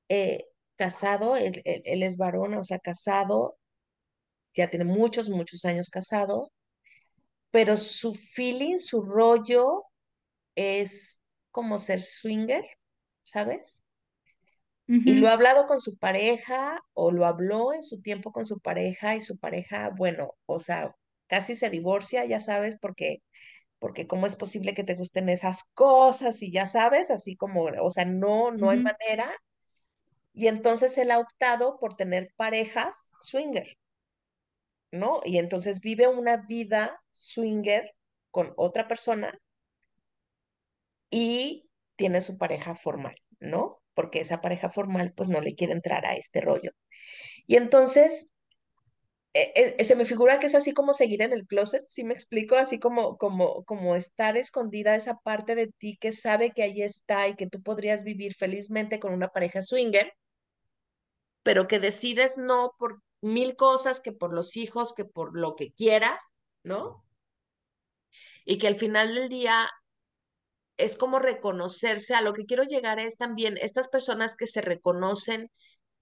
eh, 0.09 0.47
casado, 0.77 1.37
él, 1.37 1.63
es 1.65 2.17
varón, 2.17 2.55
o 2.55 2.65
sea, 2.65 2.79
casado, 2.79 3.59
ya 4.55 4.71
tiene 4.71 4.85
muchos, 4.85 5.31
muchos 5.31 5.65
años 5.65 5.91
casado, 5.91 6.51
pero 7.51 7.77
su 7.77 8.15
feeling, 8.15 8.79
su 8.79 9.03
rollo 9.03 9.85
es 10.57 11.21
como 11.51 11.79
ser 11.79 12.01
swinger, 12.01 12.65
¿sabes? 13.25 13.83
Y 15.03 15.15
lo 15.15 15.29
ha 15.29 15.33
hablado 15.33 15.67
con 15.67 15.81
su 15.81 15.97
pareja 15.99 16.81
o 16.95 17.11
lo 17.13 17.27
habló 17.27 17.73
en 17.75 17.83
su 17.83 18.01
tiempo 18.01 18.33
con 18.33 18.47
su 18.47 18.61
pareja 18.61 19.17
y 19.17 19.21
su 19.21 19.39
pareja, 19.39 19.91
bueno, 19.97 20.35
o 20.47 20.61
sea, 20.61 20.95
casi 21.27 21.57
se 21.57 21.71
divorcia, 21.71 22.25
ya 22.25 22.41
sabes, 22.41 22.79
porque 22.81 23.23
porque 23.81 24.07
cómo 24.07 24.27
es 24.27 24.37
posible 24.37 24.75
que 24.75 24.85
te 24.85 24.95
gusten 24.97 25.29
esas 25.29 25.65
cosas 25.75 26.43
y 26.43 26.51
ya 26.53 26.67
sabes, 26.67 27.11
así 27.11 27.37
como, 27.37 27.65
o 27.65 27.91
sea, 27.91 28.07
no, 28.07 28.51
no 28.53 28.71
hay 28.71 28.79
manera. 28.79 29.31
Y 30.33 30.49
entonces 30.49 30.97
él 30.99 31.11
ha 31.11 31.19
optado 31.19 31.79
por 31.79 31.95
tener 31.97 32.33
parejas 32.37 33.13
swinger, 33.21 33.77
¿no? 34.91 35.21
Y 35.25 35.39
entonces 35.39 35.81
vive 35.81 36.09
una 36.09 36.39
vida 36.39 37.01
swinger 37.13 37.95
con 38.31 38.55
otra 38.57 38.89
persona 38.89 39.39
y 41.11 41.69
tiene 41.97 42.21
su 42.21 42.39
pareja 42.39 42.75
formal, 42.75 43.17
¿no? 43.41 43.83
Porque 43.95 44.21
esa 44.21 44.41
pareja 44.41 44.71
formal 44.71 45.13
pues 45.15 45.29
no 45.29 45.41
le 45.41 45.55
quiere 45.55 45.73
entrar 45.73 46.07
a 46.07 46.17
este 46.17 46.41
rollo. 46.41 46.73
Y 47.47 47.57
entonces 47.57 48.31
eh, 49.37 49.75
eh, 49.79 49.85
se 49.85 49.97
me 49.97 50.05
figura 50.05 50.39
que 50.39 50.47
es 50.47 50.55
así 50.55 50.73
como 50.73 50.95
seguir 50.95 51.21
en 51.23 51.33
el 51.33 51.45
closet, 51.47 51.85
si 51.89 52.05
me 52.05 52.15
explico, 52.15 52.55
así 52.55 52.79
como, 52.79 53.19
como, 53.19 53.65
como 53.65 53.97
estar 53.97 54.37
escondida 54.37 54.95
esa 54.95 55.19
parte 55.19 55.57
de 55.57 55.67
ti 55.67 55.97
que 56.01 56.13
sabe 56.13 56.53
que 56.53 56.63
ahí 56.63 56.83
está 56.83 57.27
y 57.27 57.35
que 57.35 57.49
tú 57.49 57.61
podrías 57.61 58.05
vivir 58.05 58.35
felizmente 58.35 59.01
con 59.01 59.13
una 59.13 59.29
pareja 59.29 59.61
swinger, 59.63 60.13
pero 61.43 61.67
que 61.67 61.81
decides 61.81 62.39
no 62.39 62.75
por 62.79 63.03
mil 63.23 63.57
cosas, 63.57 64.01
que 64.01 64.13
por 64.13 64.33
los 64.33 64.57
hijos, 64.57 64.95
que 64.95 65.05
por 65.05 65.37
lo 65.37 65.57
que 65.57 65.73
quieras, 65.73 66.23
¿no? 66.63 67.05
Y 68.45 68.59
que 68.59 68.69
al 68.69 68.77
final 68.77 69.15
del 69.15 69.29
día 69.29 69.69
es 70.77 70.97
como 70.97 71.19
reconocerse, 71.19 72.15
a 72.15 72.21
lo 72.21 72.33
que 72.33 72.47
quiero 72.47 72.65
llegar 72.65 72.99
es 72.99 73.17
también 73.17 73.57
estas 73.61 73.89
personas 73.89 74.37
que 74.37 74.47
se 74.47 74.61
reconocen 74.61 75.51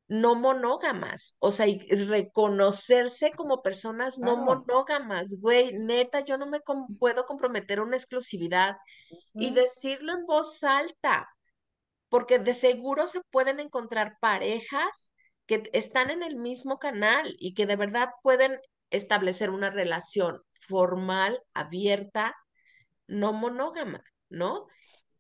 no 0.09 0.35
monógamas, 0.35 1.37
o 1.39 1.53
sea, 1.53 1.67
y 1.67 1.79
reconocerse 1.79 3.33
como 3.33 3.63
personas 3.63 4.19
no 4.19 4.37
monógamas, 4.37 5.37
güey, 5.41 5.73
neta, 5.73 6.21
yo 6.21 6.37
no 6.37 6.47
me 6.47 6.61
puedo 6.99 7.25
comprometer 7.25 7.79
a 7.79 7.83
una 7.83 7.97
exclusividad 7.97 8.77
y 9.33 9.53
decirlo 9.53 10.13
en 10.13 10.27
voz 10.27 10.63
alta, 10.65 11.29
porque 12.11 12.39
de 12.39 12.53
seguro 12.53 13.07
se 13.07 13.23
pueden 13.31 13.59
encontrar 13.59 14.19
parejas 14.21 15.15
que 15.47 15.63
están 15.73 16.11
en 16.11 16.23
el 16.23 16.37
mismo 16.37 16.79
canal 16.79 17.35
y 17.39 17.55
que 17.55 17.67
de 17.67 17.77
verdad 17.77 18.11
pueden 18.23 18.59
establecer 18.91 19.49
una 19.49 19.71
relación 19.71 20.43
formal, 20.53 21.41
abierta, 21.55 22.37
no 23.07 23.33
monógama, 23.33 24.03
¿no? 24.33 24.67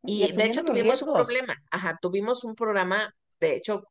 Y, 0.04 0.26
de 0.32 0.44
hecho 0.44 0.64
tuvimos 0.64 1.02
un 1.02 1.14
problema, 1.14 1.54
ajá, 1.70 1.98
tuvimos 2.02 2.42
un 2.42 2.56
programa, 2.56 3.14
de 3.38 3.54
hecho, 3.54 3.88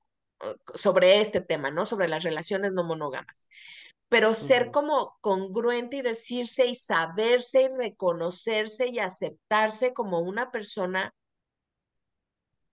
sobre 0.74 1.22
este 1.22 1.41
tema, 1.41 1.72
¿no? 1.72 1.86
Sobre 1.86 2.07
las 2.07 2.24
relaciones 2.24 2.74
no 2.74 2.84
monógamas. 2.84 3.47
Pero 4.09 4.36
ser 4.36 4.72
como 4.72 5.17
congruente 5.22 5.97
y 5.97 6.01
decirse 6.01 6.65
y 6.65 6.76
saberse 6.76 7.61
y 7.61 7.67
reconocerse 7.69 8.88
y 8.88 8.99
aceptarse 8.99 9.93
como 9.93 10.19
una 10.19 10.51
persona 10.51 11.13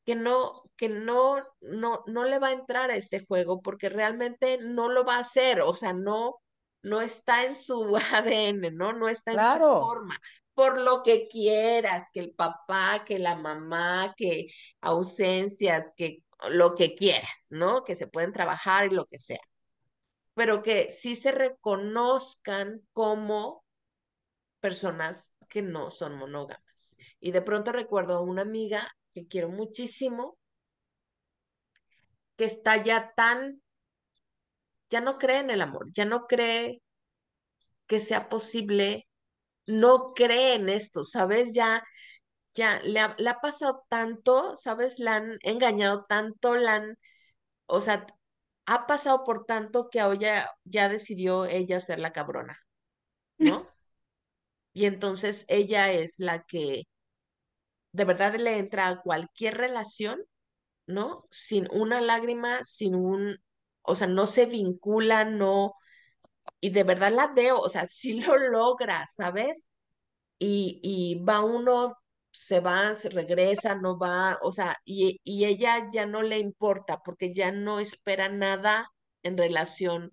que 0.05 0.17
no, 0.17 0.65
que 0.77 0.89
no, 0.89 1.37
no, 1.61 2.03
no 2.07 2.25
le 2.25 2.39
va 2.41 2.49
a 2.49 2.53
entrar 2.53 2.91
a 2.91 2.97
este 2.97 3.25
juego 3.25 3.61
porque 3.61 3.89
realmente 3.89 4.59
no 4.59 4.89
lo 4.89 5.05
va 5.05 5.17
a 5.17 5.21
hacer, 5.21 5.61
o 5.61 5.75
sea, 5.75 5.93
no, 5.93 6.41
no 6.83 7.01
está 7.01 7.45
en 7.45 7.55
su 7.55 7.95
ADN, 8.13 8.75
¿no? 8.75 8.93
No 8.93 9.09
está 9.09 9.33
en 9.33 9.39
su 9.39 9.65
forma. 9.65 10.19
Por 10.59 10.81
lo 10.81 11.05
que 11.05 11.29
quieras, 11.29 12.09
que 12.13 12.19
el 12.19 12.33
papá, 12.33 13.05
que 13.07 13.21
la 13.21 13.37
mamá, 13.37 14.13
que 14.17 14.49
ausencias, 14.81 15.93
que 15.97 16.25
lo 16.51 16.75
que 16.75 16.97
quieran, 16.97 17.31
¿no? 17.49 17.85
Que 17.85 17.95
se 17.95 18.09
pueden 18.09 18.33
trabajar 18.33 18.87
y 18.87 18.95
lo 18.97 19.07
que 19.07 19.21
sea. 19.21 19.39
Pero 20.35 20.65
que 20.65 20.91
sí 20.91 21.15
se 21.15 21.31
reconozcan 21.31 22.83
como 22.93 23.65
personas 24.59 25.33
que 25.49 25.63
no 25.63 25.93
son 25.93 26.17
monógamas. 26.17 26.97
Y 27.21 27.31
de 27.31 27.43
pronto 27.43 27.71
recuerdo 27.71 28.17
a 28.17 28.21
una 28.21 28.43
amiga 28.43 28.91
que 29.15 29.29
quiero 29.29 29.51
muchísimo, 29.51 30.39
que 32.37 32.47
está 32.47 32.83
ya 32.83 33.13
tan, 33.15 33.63
ya 34.91 35.01
no 35.01 35.19
cree 35.19 35.39
en 35.39 35.51
el 35.51 35.63
amor, 35.63 35.93
ya 35.93 36.05
no 36.05 36.27
cree 36.27 36.83
que 37.87 38.01
sea 38.01 38.29
posible, 38.29 39.08
no 39.69 40.15
cree 40.15 40.55
en 40.57 40.69
esto, 40.71 41.05
¿sabes? 41.05 41.55
Ya, 41.55 41.85
ya 42.55 42.81
le 42.83 43.01
ha, 43.01 43.15
le 43.19 43.31
ha 43.31 43.41
pasado 43.41 43.85
tanto, 43.89 44.57
¿sabes? 44.57 44.99
La 44.99 45.17
han 45.17 45.39
engañado 45.43 46.05
tanto, 46.09 46.57
la 46.57 46.75
han 46.77 46.99
o 47.69 47.81
sea, 47.83 48.07
ha 48.67 48.87
pasado 48.87 49.25
por 49.25 49.47
tanto 49.47 49.91
que 49.91 50.01
ahora 50.01 50.51
ya 50.65 50.89
decidió 50.89 51.47
ella 51.47 51.81
ser 51.81 52.01
la 52.01 52.13
cabrona, 52.13 52.59
¿no? 53.39 53.69
y 54.75 54.87
entonces 54.87 55.45
ella 55.49 55.93
es 55.93 56.19
la 56.19 56.45
que 56.45 56.85
de 57.93 58.05
verdad 58.05 58.37
le 58.37 58.59
entra 58.59 58.89
a 58.89 59.01
cualquier 59.03 59.57
relación, 59.57 60.21
¿no? 60.87 61.27
Sin 61.31 61.69
una 61.73 62.01
lágrima, 62.01 62.65
sin 62.65 62.95
un, 62.95 63.39
o 63.83 63.95
sea, 63.95 64.07
no 64.07 64.27
se 64.27 64.47
vincula, 64.47 65.25
no, 65.25 65.75
y 66.61 66.71
de 66.71 66.85
verdad 66.85 67.13
la 67.13 67.29
veo, 67.29 67.61
o 67.61 67.69
sea, 67.69 67.87
sí 67.89 68.21
lo 68.21 68.37
logra, 68.37 69.05
¿sabes? 69.07 69.69
Y, 70.39 70.81
y 70.83 71.25
va 71.25 71.41
uno 71.45 71.97
se 72.33 72.61
va, 72.61 72.95
se 72.95 73.11
regresa, 73.11 73.75
no 73.75 73.99
va, 73.99 74.39
o 74.43 74.53
sea, 74.53 74.77
y, 74.85 75.21
y 75.25 75.47
ella 75.47 75.89
ya 75.93 76.07
no 76.07 76.23
le 76.23 76.39
importa 76.39 77.01
porque 77.05 77.35
ya 77.35 77.51
no 77.53 77.81
espera 77.81 78.29
nada 78.29 78.91
en 79.23 79.37
relación 79.39 80.13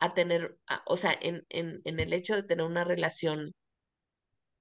a 0.00 0.14
tener, 0.14 0.58
o 0.86 0.96
sea, 0.96 1.16
en, 1.20 1.44
en, 1.50 1.80
en, 1.84 2.00
el 2.00 2.12
hecho 2.12 2.36
de 2.36 2.42
tener 2.44 2.66
una 2.66 2.84
relación 2.84 3.54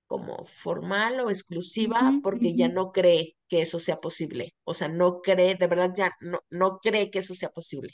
como 0.08 0.46
formal 0.46 1.20
o 1.20 1.30
exclusiva, 1.30 2.14
porque 2.24 2.56
ya 2.56 2.70
no 2.70 2.92
cree 2.92 3.36
que 3.50 3.62
eso 3.62 3.80
sea 3.80 3.98
posible. 3.98 4.56
O 4.64 4.74
sea, 4.74 4.88
no 4.88 5.22
cree, 5.22 5.56
de 5.56 5.68
verdad 5.68 5.92
ya 5.96 6.16
no, 6.22 6.40
no 6.50 6.80
cree 6.80 7.12
que 7.12 7.20
eso 7.20 7.36
sea 7.36 7.50
posible. 7.50 7.94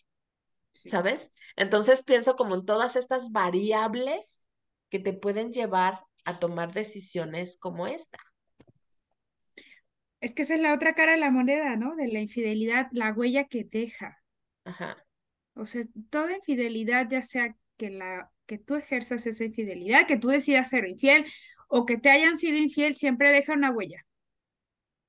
¿Sabes? 0.74 1.32
Entonces 1.56 2.04
pienso 2.04 2.36
como 2.36 2.56
en 2.56 2.66
todas 2.66 2.96
estas 2.96 3.32
variables 3.32 4.50
que 4.90 5.00
te 5.00 5.14
pueden 5.14 5.52
llevar 5.52 6.02
a 6.26 6.40
tomar 6.40 6.74
decisiones 6.74 7.58
como 7.58 7.88
esta. 7.88 8.20
Es 10.20 10.34
que 10.34 10.44
esa 10.44 10.56
es 10.56 10.62
la 10.62 10.74
otra 10.74 10.94
cara 10.94 11.14
de 11.14 11.18
la 11.18 11.32
moneda, 11.32 11.76
¿no? 11.76 11.96
De 11.96 12.08
la 12.08 12.20
infidelidad, 12.20 12.88
la 12.92 13.12
huella 13.12 13.46
que 13.48 13.66
deja. 13.66 14.22
Ajá. 14.64 15.06
O 15.54 15.66
sea, 15.66 15.84
toda 16.10 16.36
infidelidad, 16.36 17.08
ya 17.10 17.22
sea 17.22 17.56
que 17.78 17.90
la 17.90 18.32
que 18.46 18.58
tú 18.58 18.76
ejerzas 18.76 19.26
esa 19.26 19.44
infidelidad, 19.46 20.08
que 20.08 20.18
tú 20.18 20.28
decidas 20.28 20.70
ser 20.70 20.88
infiel 20.88 21.26
o 21.68 21.86
que 21.86 21.98
te 21.98 22.10
hayan 22.10 22.38
sido 22.38 22.58
infiel, 22.58 22.96
siempre 22.96 23.32
deja 23.32 23.54
una 23.54 23.72
huella. 23.72 24.06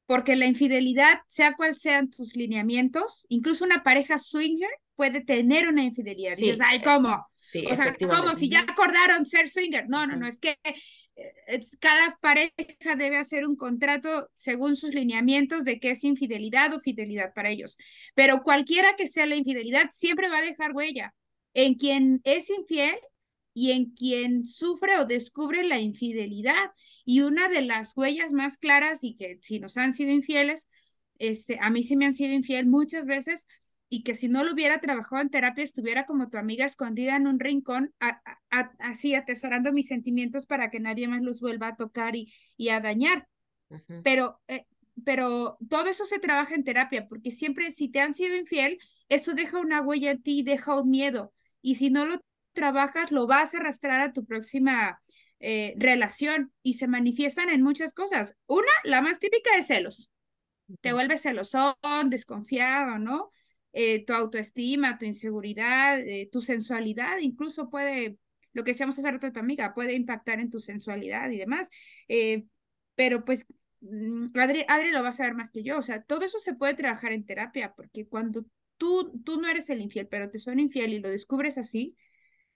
Porque 0.07 0.37
la 0.37 0.47
infidelidad, 0.47 1.21
sea 1.27 1.55
cual 1.55 1.77
sean 1.77 2.11
tus 2.11 2.37
lineamientos, 2.37 3.27
incluso 3.29 3.65
una 3.65 3.83
pareja 3.83 4.19
swinger 4.19 4.71
puede 4.97 5.21
tener 5.23 5.69
una 5.69 5.83
infidelidad. 5.83 6.35
Sí, 6.35 6.47
Dices, 6.47 6.61
ay, 6.65 6.79
eh, 6.79 6.83
¿cómo? 6.85 7.27
Sí, 7.41 7.65
O 7.71 7.75
sea, 7.75 7.95
como 7.95 8.35
si 8.35 8.49
ya 8.49 8.61
acordaron 8.61 9.27
ser 9.27 9.49
swinger. 9.49 9.89
No, 9.89 10.07
no, 10.07 10.17
no, 10.17 10.27
Ujú. 10.27 10.29
es 10.29 10.41
que 10.41 10.57
eh, 10.65 11.33
es- 11.47 11.77
cada 11.81 12.17
pareja 12.21 12.97
debe 12.97 13.19
hacer 13.19 13.47
un 13.47 13.57
contrato 13.57 14.29
según 14.35 14.77
sus 14.77 14.95
lineamientos 14.95 15.65
de 15.65 15.79
qué 15.81 15.91
es 15.91 16.05
infidelidad 16.05 16.73
o 16.75 16.81
fidelidad 16.81 17.33
para 17.35 17.51
ellos. 17.51 17.77
Pero 18.15 18.43
cualquiera 18.43 18.97
que 18.97 19.07
sea 19.07 19.27
la 19.27 19.37
infidelidad, 19.37 19.91
siempre 19.93 20.29
va 20.29 20.39
a 20.39 20.43
dejar 20.43 20.73
huella 20.73 21.15
en 21.55 21.75
quien 21.75 22.21
es 22.25 22.51
infiel 22.51 22.97
y 23.53 23.71
en 23.73 23.93
quien 23.95 24.45
sufre 24.45 24.99
o 24.99 25.05
descubre 25.07 25.63
la 25.65 25.79
infidelidad. 25.81 26.71
Y 27.05 27.21
una 27.21 27.49
de 27.49 27.63
las 27.63 27.97
huellas 27.97 28.33
más 28.33 28.59
claras 28.59 29.05
y 29.05 29.15
que 29.17 29.39
si 29.43 29.61
nos 29.61 29.77
han 29.77 29.95
sido 29.95 30.11
infieles, 30.11 30.69
este, 31.19 31.59
a 31.61 31.71
mí 31.71 31.83
sí 31.83 31.97
me 31.97 32.07
han 32.07 32.15
sido 32.15 32.33
infiel 32.33 32.67
muchas 32.67 33.07
veces 33.07 33.47
y 33.95 34.03
que 34.03 34.17
si 34.17 34.27
no 34.29 34.43
lo 34.43 34.53
hubiera 34.55 34.81
trabajado 34.81 35.23
en 35.23 35.31
terapia 35.31 35.63
estuviera 35.63 36.05
como 36.05 36.29
tu 36.29 36.37
amiga 36.37 36.65
escondida 36.67 37.15
en 37.15 37.29
un 37.29 37.39
rincón, 37.39 37.95
a- 38.01 38.21
a- 38.51 38.73
así 38.81 39.15
atesorando 39.15 39.73
mis 39.73 39.87
sentimientos 39.87 40.47
para 40.47 40.69
que 40.69 40.81
nadie 40.81 41.07
más 41.07 41.23
los 41.23 41.41
vuelva 41.41 41.69
a 41.69 41.77
tocar 41.77 42.17
y, 42.17 42.33
y 42.57 42.71
a 42.71 42.81
dañar. 42.81 43.29
Ujú. 43.71 44.01
Pero, 44.03 44.41
eh, 44.49 44.67
pero 45.05 45.59
todo 45.71 45.87
eso 45.87 46.05
se 46.07 46.19
trabaja 46.19 46.57
en 46.57 46.65
terapia, 46.65 47.07
porque 47.09 47.31
siempre 47.31 47.71
si 47.71 47.89
te 47.89 48.01
han 48.01 48.15
sido 48.15 48.35
infiel, 48.37 48.79
eso 49.09 49.35
deja 49.35 49.61
una 49.61 49.81
huella 49.81 50.11
en 50.11 50.23
ti, 50.23 50.43
deja 50.43 50.81
un 50.81 50.91
miedo. 50.91 51.33
Y 51.63 51.77
si 51.77 51.91
no 51.91 52.05
lo 52.05 52.21
trabajas, 52.53 53.13
lo 53.13 53.29
vas 53.29 53.55
a 53.55 53.59
arrastrar 53.59 54.01
a 54.01 54.13
tu 54.13 54.25
próxima 54.25 55.01
eh, 55.39 55.75
relación 55.77 56.53
y 56.65 56.75
se 56.75 56.89
manifiestan 56.89 57.49
en 57.49 57.63
muchas 57.63 57.93
cosas. 57.95 58.35
Una, 58.49 58.73
la 58.83 59.03
más 59.03 59.21
típica 59.21 59.57
es 59.57 59.69
celos 59.69 60.11
te 60.81 60.93
vuelves 60.93 61.23
celosón, 61.23 61.75
desconfiado, 62.11 62.99
¿no? 62.99 63.31
Eh, 63.77 64.05
tu 64.07 64.13
autoestima, 64.13 64.99
tu 64.99 65.05
inseguridad, 65.05 65.99
eh, 65.99 66.29
tu 66.31 66.41
sensualidad, 66.41 67.19
incluso 67.19 67.69
puede, 67.71 68.19
lo 68.53 68.63
que 68.63 68.71
decíamos 68.71 68.97
hace 68.97 69.11
rato 69.11 69.27
de 69.27 69.33
tu 69.33 69.41
amiga, 69.41 69.75
puede 69.75 69.95
impactar 69.95 70.39
en 70.39 70.49
tu 70.49 70.61
sensualidad 70.61 71.29
y 71.31 71.39
demás. 71.39 71.71
Eh, 72.07 72.45
pero 72.95 73.25
pues 73.25 73.47
mm, 73.81 74.27
Adri, 74.39 74.65
Adri 74.69 74.93
lo 74.93 75.03
va 75.03 75.09
a 75.09 75.13
saber 75.13 75.35
más 75.35 75.51
que 75.51 75.65
yo, 75.65 75.77
o 75.79 75.83
sea, 75.83 76.03
todo 76.03 76.25
eso 76.25 76.39
se 76.39 76.55
puede 76.55 76.75
trabajar 76.75 77.13
en 77.13 77.27
terapia, 77.27 77.75
porque 77.75 78.07
cuando 78.07 78.47
tú, 78.77 79.21
tú 79.25 79.41
no 79.41 79.49
eres 79.49 79.69
el 79.71 79.81
infiel, 79.81 80.07
pero 80.07 80.31
te 80.31 80.39
son 80.39 80.61
infiel 80.61 80.93
y 80.93 81.01
lo 81.01 81.11
descubres 81.11 81.59
así, 81.59 81.97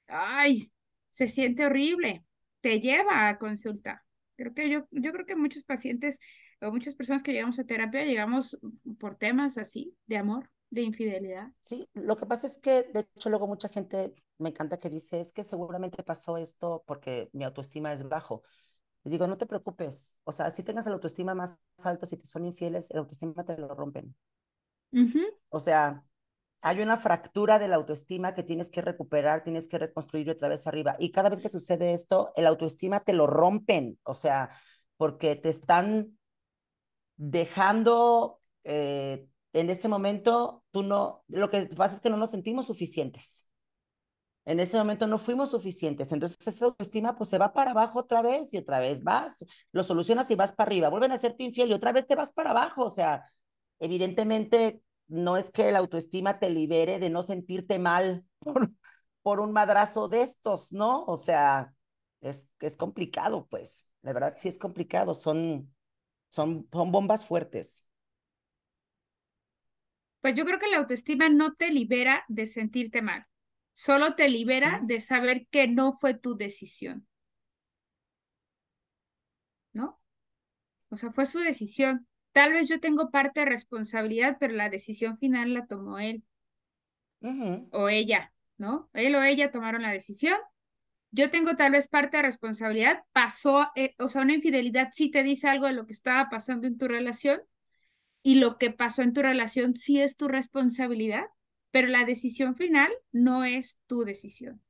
ay, 0.06 0.72
se 1.10 1.26
siente 1.28 1.66
horrible, 1.66 2.24
te 2.60 2.80
lleva 2.80 3.28
a 3.28 3.38
consulta. 3.38 4.04
Creo 4.36 4.54
que 4.54 4.70
yo, 4.70 4.86
yo 4.92 5.12
creo 5.12 5.26
que 5.26 5.34
muchos 5.36 5.64
pacientes 5.64 6.20
o 6.60 6.70
muchas 6.70 6.94
personas 6.94 7.24
que 7.24 7.32
llegamos 7.32 7.58
a 7.58 7.64
terapia 7.66 8.04
llegamos 8.04 8.56
por 9.00 9.16
temas 9.16 9.58
así, 9.58 9.96
de 10.06 10.16
amor, 10.16 10.50
de 10.70 10.82
infidelidad. 10.82 11.48
Sí, 11.60 11.88
lo 11.94 12.16
que 12.16 12.26
pasa 12.26 12.46
es 12.46 12.58
que, 12.58 12.84
de 12.92 13.00
hecho, 13.00 13.30
luego 13.30 13.46
mucha 13.46 13.68
gente 13.68 14.14
me 14.38 14.50
encanta 14.50 14.78
que 14.78 14.90
dice, 14.90 15.20
es 15.20 15.32
que 15.32 15.42
seguramente 15.42 16.02
pasó 16.02 16.36
esto 16.36 16.84
porque 16.86 17.30
mi 17.32 17.44
autoestima 17.44 17.92
es 17.92 18.08
bajo. 18.08 18.42
Les 19.04 19.12
digo, 19.12 19.26
no 19.26 19.38
te 19.38 19.46
preocupes, 19.46 20.16
o 20.24 20.32
sea, 20.32 20.50
si 20.50 20.62
tengas 20.62 20.86
el 20.86 20.92
autoestima 20.92 21.34
más 21.34 21.62
alto, 21.84 22.04
si 22.04 22.16
te 22.16 22.26
son 22.26 22.44
infieles, 22.44 22.90
el 22.90 22.98
autoestima 22.98 23.44
te 23.44 23.56
lo 23.56 23.68
rompen. 23.68 24.14
O 25.50 25.60
sea, 25.60 26.04
hay 26.60 26.80
una 26.80 26.96
fractura 26.96 27.58
de 27.58 27.68
la 27.68 27.76
autoestima 27.76 28.34
que 28.34 28.42
tienes 28.42 28.70
que 28.70 28.82
recuperar, 28.82 29.44
tienes 29.44 29.68
que 29.68 29.78
reconstruir 29.78 30.28
otra 30.30 30.48
vez 30.48 30.66
arriba. 30.66 30.96
Y 30.98 31.12
cada 31.12 31.30
vez 31.30 31.40
que 31.40 31.48
sucede 31.48 31.92
esto, 31.92 32.32
el 32.36 32.46
autoestima 32.46 33.00
te 33.00 33.12
lo 33.12 33.26
rompen, 33.26 33.98
o 34.02 34.14
sea, 34.14 34.50
porque 34.96 35.36
te 35.36 35.48
están 35.48 36.18
dejando 37.16 38.40
eh, 38.64 39.26
en 39.58 39.70
ese 39.70 39.88
momento, 39.88 40.64
tú 40.72 40.82
no, 40.82 41.24
lo 41.28 41.50
que 41.50 41.66
pasa 41.76 41.96
es 41.96 42.00
que 42.00 42.10
no 42.10 42.16
nos 42.16 42.30
sentimos 42.30 42.66
suficientes. 42.66 43.46
En 44.44 44.60
ese 44.60 44.78
momento 44.78 45.06
no 45.06 45.18
fuimos 45.18 45.50
suficientes, 45.50 46.10
entonces 46.10 46.46
esa 46.46 46.64
autoestima 46.64 47.14
pues 47.16 47.28
se 47.28 47.36
va 47.36 47.52
para 47.52 47.72
abajo 47.72 47.98
otra 48.00 48.22
vez 48.22 48.54
y 48.54 48.58
otra 48.58 48.80
vez 48.80 49.04
vas, 49.04 49.34
lo 49.72 49.82
solucionas 49.84 50.30
y 50.30 50.36
vas 50.36 50.52
para 50.52 50.68
arriba, 50.68 50.88
vuelven 50.88 51.12
a 51.12 51.16
hacerte 51.16 51.44
infiel 51.44 51.68
y 51.70 51.74
otra 51.74 51.92
vez 51.92 52.06
te 52.06 52.14
vas 52.16 52.32
para 52.32 52.50
abajo, 52.50 52.84
o 52.84 52.90
sea, 52.90 53.30
evidentemente 53.78 54.82
no 55.06 55.36
es 55.36 55.50
que 55.50 55.70
la 55.70 55.80
autoestima 55.80 56.38
te 56.38 56.48
libere 56.48 56.98
de 56.98 57.10
no 57.10 57.22
sentirte 57.22 57.78
mal 57.78 58.24
por, 58.38 58.70
por 59.22 59.40
un 59.40 59.52
madrazo 59.52 60.08
de 60.08 60.22
estos, 60.22 60.72
¿no? 60.72 61.04
O 61.04 61.18
sea, 61.18 61.74
es, 62.22 62.50
es 62.60 62.76
complicado, 62.78 63.46
pues, 63.50 63.88
la 64.02 64.14
verdad 64.14 64.34
sí 64.38 64.48
es 64.48 64.58
complicado, 64.58 65.12
son, 65.14 65.74
son, 66.30 66.68
son 66.72 66.90
bombas 66.92 67.24
fuertes. 67.26 67.84
Pues 70.20 70.36
yo 70.36 70.44
creo 70.44 70.58
que 70.58 70.68
la 70.68 70.78
autoestima 70.78 71.28
no 71.28 71.54
te 71.54 71.70
libera 71.70 72.24
de 72.28 72.46
sentirte 72.46 73.02
mal, 73.02 73.26
solo 73.74 74.14
te 74.14 74.28
libera 74.28 74.80
de 74.82 75.00
saber 75.00 75.46
que 75.50 75.68
no 75.68 75.92
fue 75.92 76.14
tu 76.14 76.36
decisión, 76.36 77.06
¿no? 79.72 80.00
O 80.90 80.96
sea, 80.96 81.10
fue 81.10 81.26
su 81.26 81.40
decisión. 81.40 82.06
Tal 82.32 82.52
vez 82.52 82.68
yo 82.68 82.80
tengo 82.80 83.10
parte 83.10 83.40
de 83.40 83.46
responsabilidad, 83.46 84.36
pero 84.40 84.54
la 84.54 84.70
decisión 84.70 85.18
final 85.18 85.54
la 85.54 85.66
tomó 85.66 85.98
él 85.98 86.24
o 87.70 87.88
ella, 87.88 88.32
¿no? 88.56 88.88
Él 88.92 89.14
o 89.16 89.22
ella 89.22 89.50
tomaron 89.50 89.82
la 89.82 89.92
decisión. 89.92 90.36
Yo 91.10 91.30
tengo 91.30 91.56
tal 91.56 91.72
vez 91.72 91.88
parte 91.88 92.18
de 92.18 92.22
responsabilidad. 92.24 93.04
Pasó, 93.12 93.70
eh, 93.76 93.94
o 93.98 94.08
sea, 94.08 94.22
una 94.22 94.34
infidelidad 94.34 94.90
sí 94.92 95.10
te 95.10 95.22
dice 95.22 95.48
algo 95.48 95.66
de 95.66 95.72
lo 95.72 95.86
que 95.86 95.92
estaba 95.92 96.28
pasando 96.30 96.66
en 96.66 96.78
tu 96.78 96.88
relación 96.88 97.40
y 98.22 98.36
lo 98.36 98.58
que 98.58 98.70
pasó 98.70 99.02
en 99.02 99.12
tu 99.14 99.22
relación 99.22 99.76
sí 99.76 100.00
es 100.00 100.16
tu 100.16 100.28
responsabilidad, 100.28 101.24
pero 101.70 101.88
la 101.88 102.04
decisión 102.04 102.56
final 102.56 102.90
no 103.12 103.44
es 103.44 103.78
tu 103.86 104.04
decisión, 104.04 104.62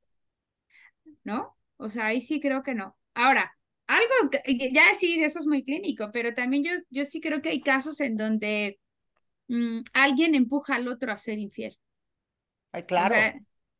¿no? 1.23 1.57
O 1.77 1.89
sea, 1.89 2.07
ahí 2.07 2.21
sí 2.21 2.39
creo 2.39 2.63
que 2.63 2.75
no. 2.75 2.97
Ahora, 3.13 3.57
algo 3.87 4.29
que 4.31 4.71
ya 4.73 4.93
sí, 4.95 5.23
eso 5.23 5.39
es 5.39 5.47
muy 5.47 5.63
clínico, 5.63 6.09
pero 6.11 6.33
también 6.33 6.63
yo, 6.63 6.71
yo 6.89 7.05
sí 7.05 7.21
creo 7.21 7.41
que 7.41 7.49
hay 7.49 7.61
casos 7.61 7.99
en 8.01 8.17
donde 8.17 8.79
mm, 9.47 9.81
alguien 9.93 10.35
empuja 10.35 10.75
al 10.77 10.87
otro 10.87 11.11
a 11.13 11.17
ser 11.17 11.39
infiel. 11.39 11.77
Ay, 12.71 12.83
O 12.91 12.91
claro. 12.91 13.15
sea, 13.15 13.35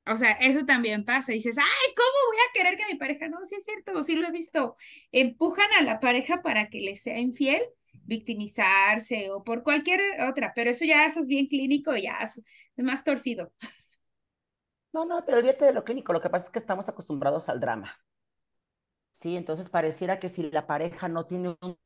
o 0.08 0.16
sea, 0.18 0.32
eso 0.34 0.66
también 0.66 1.06
pasa. 1.06 1.32
Dices, 1.34 1.58
ay, 1.58 1.94
¿cómo 1.96 2.10
voy 2.28 2.38
a 2.38 2.54
querer 2.54 2.78
que 2.78 2.92
mi 2.94 2.98
pareja? 3.00 3.28
No, 3.28 3.44
sí 3.46 3.56
es 3.56 3.66
cierto, 3.66 4.02
sí 4.04 4.16
lo 4.16 4.28
he 4.28 4.32
visto. 4.32 4.76
Empujan 5.12 5.68
a 5.80 5.82
la 5.84 6.00
pareja 6.00 6.42
para 6.42 6.70
que 6.70 6.82
le 6.82 6.96
sea 6.96 7.20
infiel, 7.20 7.62
victimizarse 8.06 9.32
o 9.32 9.44
por 9.44 9.64
cualquier 9.64 10.02
otra, 10.30 10.54
pero 10.56 10.72
eso 10.72 10.86
ya 10.86 11.06
eso 11.06 11.20
es 11.22 11.28
bien 11.28 11.48
clínico, 11.48 11.96
ya 11.96 12.18
es 12.24 12.38
es 12.76 12.84
más 12.86 13.04
torcido. 13.04 13.52
No, 14.94 15.04
no, 15.06 15.24
pero 15.26 15.38
olvídate 15.40 15.66
de 15.66 15.74
lo 15.74 15.84
clínico. 15.84 16.14
Lo 16.14 16.22
que 16.22 16.30
pasa 16.30 16.46
es 16.46 16.52
que 16.52 16.60
estamos 16.60 16.90
acostumbrados 16.90 17.50
al 17.50 17.60
drama. 17.60 17.90
Sí, 19.12 19.36
entonces 19.38 19.70
pareciera 19.70 20.18
que 20.20 20.30
si 20.30 20.50
la 20.52 20.66
pareja 20.68 21.10
no 21.10 21.26
tiene 21.26 21.50
un 21.62 21.78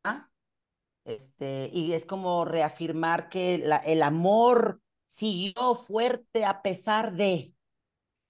este, 1.05 1.69
y 1.73 1.93
es 1.93 2.05
como 2.05 2.45
reafirmar 2.45 3.29
que 3.29 3.57
la- 3.59 3.77
el 3.77 4.01
amor 4.03 4.81
siguió 5.07 5.75
fuerte 5.75 6.45
a 6.45 6.61
pesar 6.61 7.13
de, 7.13 7.53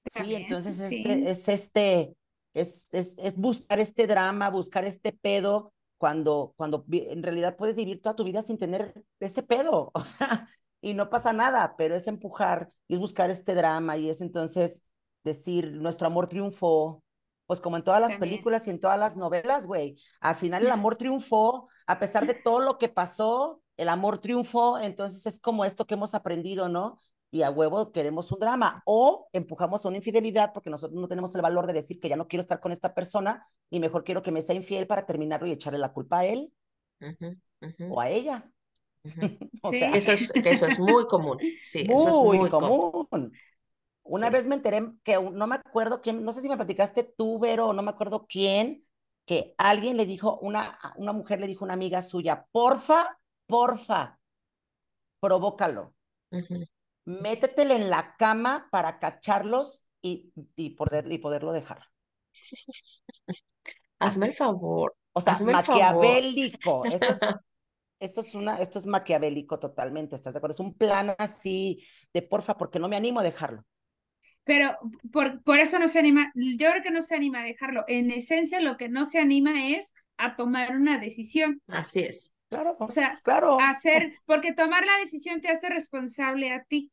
sí, 0.05 0.35
entonces 0.35 0.79
sí. 0.79 0.95
este, 0.95 1.29
es 1.29 1.47
este, 1.49 2.15
es, 2.53 2.93
es, 2.93 3.17
es 3.19 3.37
buscar 3.37 3.79
este 3.79 4.07
drama, 4.07 4.49
buscar 4.49 4.85
este 4.85 5.13
pedo, 5.13 5.73
cuando, 6.03 6.53
cuando 6.57 6.83
en 6.91 7.23
realidad 7.23 7.55
puedes 7.55 7.77
vivir 7.77 8.01
toda 8.01 8.13
tu 8.13 8.25
vida 8.25 8.43
sin 8.43 8.57
tener 8.57 8.93
ese 9.21 9.41
pedo, 9.41 9.89
o 9.93 10.01
sea, 10.03 10.49
y 10.81 10.93
no 10.95 11.09
pasa 11.09 11.31
nada, 11.31 11.75
pero 11.77 11.95
es 11.95 12.07
empujar 12.07 12.73
y 12.89 12.95
es 12.95 12.99
buscar 12.99 13.29
este 13.29 13.55
drama 13.55 13.95
y 13.95 14.09
es 14.09 14.19
entonces 14.19 14.83
decir, 15.23 15.71
nuestro 15.71 16.07
amor 16.07 16.27
triunfó, 16.27 17.01
pues 17.45 17.61
como 17.61 17.77
en 17.77 17.85
todas 17.85 18.01
las 18.01 18.11
También. 18.11 18.31
películas 18.31 18.67
y 18.67 18.71
en 18.71 18.81
todas 18.81 18.99
las 18.99 19.15
novelas, 19.15 19.65
güey, 19.65 19.95
al 20.19 20.35
final 20.35 20.65
el 20.65 20.71
amor 20.73 20.97
triunfó, 20.97 21.69
a 21.87 21.99
pesar 21.99 22.27
de 22.27 22.33
todo 22.43 22.59
lo 22.59 22.77
que 22.77 22.89
pasó, 22.89 23.61
el 23.77 23.87
amor 23.87 24.17
triunfó, 24.17 24.79
entonces 24.79 25.25
es 25.25 25.39
como 25.39 25.63
esto 25.63 25.85
que 25.87 25.93
hemos 25.93 26.15
aprendido, 26.15 26.67
¿no? 26.67 26.97
Y 27.33 27.41
a 27.43 27.49
huevo 27.51 27.91
queremos 27.91 28.31
un 28.31 28.39
drama 28.39 28.83
o 28.85 29.27
empujamos 29.33 29.85
a 29.85 29.89
una 29.89 29.97
infidelidad 29.97 30.53
porque 30.53 30.69
nosotros 30.69 30.99
no 31.01 31.07
tenemos 31.07 31.33
el 31.35 31.41
valor 31.41 31.67
de 31.67 31.73
decir 31.73 31.99
que 31.99 32.09
ya 32.09 32.15
no 32.17 32.27
quiero 32.27 32.41
estar 32.41 32.59
con 32.61 32.71
esta 32.71 32.93
persona 32.93 33.47
y 33.71 33.79
mejor 33.79 34.03
quiero 34.03 34.21
que 34.23 34.31
me 34.31 34.41
sea 34.43 34.55
infiel 34.55 34.87
para 34.87 35.05
terminarlo 35.07 35.47
y 35.47 35.51
echarle 35.53 35.79
la 35.79 35.93
culpa 35.93 36.19
a 36.19 36.25
él 36.25 36.53
o 37.87 37.99
a 38.01 38.09
ella. 38.09 38.51
O 39.61 39.71
Sí. 39.71 39.77
sea, 39.77 39.89
eso 39.93 40.11
es, 40.11 40.31
eso 40.43 40.65
es 40.65 40.79
muy 40.79 41.07
común. 41.07 41.39
Sí, 41.61 41.87
eso 41.89 42.09
es 42.09 42.21
muy 42.21 42.39
muy 42.39 42.49
común. 42.49 42.91
común. 43.09 43.39
Una 44.03 44.29
Sí. 44.29 44.31
vez 44.31 44.47
me 44.47 44.55
enteré 44.55 44.81
que 45.03 45.15
no 45.33 45.47
me 45.47 45.55
acuerdo 45.55 46.01
quién, 46.01 46.23
no 46.25 46.33
sé 46.33 46.41
si 46.41 46.49
me 46.49 46.57
platicaste 46.57 47.03
tú, 47.03 47.39
Vero, 47.39 47.67
o 47.69 47.73
no 47.73 47.81
me 47.83 47.91
acuerdo 47.91 48.27
quién, 48.27 48.85
que 49.25 49.55
alguien 49.57 49.97
le 49.97 50.05
dijo, 50.05 50.39
una, 50.41 50.77
una 50.97 51.13
mujer 51.13 51.39
le 51.39 51.47
dijo 51.47 51.65
a 51.65 51.67
una 51.67 51.73
amiga 51.75 52.01
suya, 52.01 52.47
porfa, 52.51 53.19
porfa, 53.47 54.19
provócalo. 55.19 55.93
Métetele 57.05 57.75
en 57.75 57.89
la 57.89 58.15
cama 58.17 58.67
para 58.71 58.99
cacharlos 58.99 59.85
y, 60.01 60.31
y, 60.55 60.71
poder, 60.71 61.11
y 61.11 61.17
poderlo 61.17 61.51
dejar. 61.51 61.83
Hazme 63.99 64.27
el 64.27 64.33
favor. 64.33 64.95
O 65.13 65.21
sea, 65.21 65.37
maquiavélico. 65.39 66.85
Esto 66.85 67.07
es, 67.07 67.19
esto 67.99 68.21
es, 68.21 68.35
una, 68.35 68.55
esto 68.57 68.79
es 68.79 68.85
maquiavélico 68.85 69.59
totalmente, 69.59 70.15
¿estás 70.15 70.33
de 70.33 70.39
acuerdo? 70.39 70.53
Es 70.53 70.59
un 70.59 70.73
plan 70.75 71.13
así 71.17 71.85
de 72.13 72.21
porfa, 72.21 72.57
porque 72.57 72.79
no 72.79 72.87
me 72.87 72.95
animo 72.95 73.19
a 73.19 73.23
dejarlo. 73.23 73.63
Pero 74.43 74.77
por, 75.11 75.41
por 75.43 75.59
eso 75.59 75.79
no 75.79 75.87
se 75.87 75.99
anima, 75.99 76.31
yo 76.35 76.69
creo 76.69 76.83
que 76.83 76.91
no 76.91 77.01
se 77.01 77.15
anima 77.15 77.39
a 77.39 77.45
dejarlo. 77.45 77.85
En 77.87 78.11
esencia, 78.11 78.59
lo 78.59 78.75
que 78.75 78.89
no 78.89 79.05
se 79.05 79.19
anima 79.19 79.69
es 79.69 79.93
a 80.17 80.35
tomar 80.35 80.75
una 80.75 80.97
decisión. 80.97 81.61
Así 81.67 81.99
es. 81.99 82.32
Claro. 82.53 82.77
O 82.79 82.91
sea, 82.91 83.19
claro. 83.23 83.57
hacer, 83.59 84.13
porque 84.25 84.53
tomar 84.53 84.85
la 84.85 84.97
decisión 84.97 85.41
te 85.41 85.49
hace 85.49 85.69
responsable 85.69 86.51
a 86.51 86.63
ti. 86.63 86.91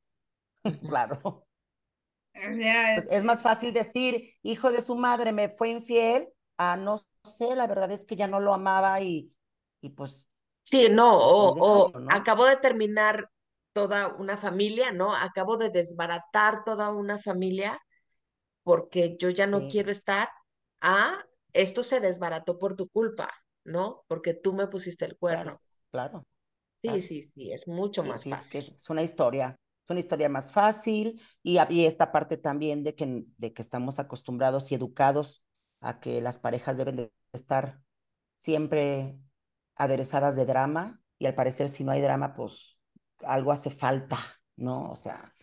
claro. 0.89 1.19
O 1.25 2.55
sea, 2.55 2.95
pues 2.95 3.09
es 3.11 3.25
más 3.25 3.43
fácil 3.43 3.73
decir, 3.73 4.35
hijo 4.43 4.71
de 4.71 4.81
su 4.81 4.97
madre 4.97 5.33
me 5.33 5.49
fue 5.49 5.69
infiel, 5.69 6.29
a 6.57 6.77
no 6.77 6.97
sé, 7.25 7.55
la 7.57 7.67
verdad 7.67 7.91
es 7.91 8.05
que 8.05 8.17
ya 8.17 8.29
no 8.29 8.41
lo 8.41 8.55
amaba 8.55 9.01
y, 9.01 9.33
y 9.81 9.91
pues. 9.91 10.29
Sí, 10.63 10.89
no, 10.91 11.19
o, 11.19 11.87
o 11.87 11.93
acabo 12.11 12.45
de 12.45 12.57
terminar 12.57 13.31
toda 13.73 14.09
una 14.09 14.37
familia, 14.37 14.93
¿no? 14.93 15.15
Acabo 15.15 15.57
de 15.57 15.71
desbaratar 15.71 16.65
toda 16.65 16.91
una 16.91 17.19
familia 17.19 17.81
porque 18.63 19.17
yo 19.19 19.31
ya 19.31 19.47
no 19.47 19.69
quiero 19.69 19.91
estar. 19.91 20.29
Ah, 20.81 21.19
esto 21.53 21.83
se 21.83 22.01
desbarató 22.01 22.59
por 22.59 22.77
tu 22.77 22.89
culpa, 22.89 23.31
¿no? 23.65 24.05
Porque 24.09 24.35
tú 24.35 24.53
me 24.53 24.67
pusiste 24.67 25.05
el 25.05 25.17
cuerno. 25.17 25.61
Claro. 25.91 26.27
Sí, 26.83 27.03
sí, 27.03 27.31
sí, 27.35 27.53
es 27.53 27.69
mucho 27.69 28.03
más 28.03 28.23
sí, 28.23 28.31
fácil. 28.31 28.59
Es, 28.59 28.71
que 28.71 28.75
es 28.75 28.91
una 28.91 29.03
historia, 29.03 29.59
es 29.85 29.91
una 29.91 30.01
historia 30.01 30.29
más 30.29 30.53
fácil 30.53 31.21
y, 31.43 31.59
y 31.69 31.85
esta 31.85 32.11
parte 32.11 32.37
también 32.39 32.83
de 32.85 32.95
que, 32.95 33.25
de 33.37 33.53
que 33.53 33.63
estamos 33.63 33.99
acostumbrados 33.99 34.73
y 34.73 34.77
educados 34.77 35.45
a 35.81 36.01
que 36.01 36.21
las 36.21 36.39
parejas 36.39 36.77
deben 36.77 36.97
de 36.97 37.13
estar 37.33 37.83
siempre 38.39 39.19
aderezadas 39.77 40.37
de 40.37 40.47
drama 40.47 41.03
y 41.19 41.27
al 41.27 41.35
parecer 41.35 41.69
si 41.69 41.85
no 41.85 41.93
hay 41.93 42.01
drama, 42.01 42.35
pues 42.35 42.79
algo 43.25 43.53
hace 43.53 43.71
falta, 43.71 44.19
¿no? 44.57 44.91
O 44.91 44.97
sea, 44.97 45.35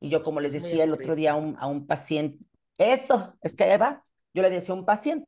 y 0.00 0.08
yo 0.08 0.22
como 0.22 0.40
les 0.40 0.52
decía 0.52 0.84
el 0.84 0.92
otro 0.92 1.14
día 1.14 1.32
a 1.32 1.36
un, 1.36 1.56
a 1.58 1.66
un 1.66 1.86
paciente, 1.86 2.38
eso, 2.78 3.36
es 3.42 3.54
que 3.54 3.72
Eva, 3.72 4.04
yo 4.32 4.42
le 4.42 4.50
decía 4.50 4.74
a 4.74 4.78
un 4.78 4.86
paciente, 4.86 5.26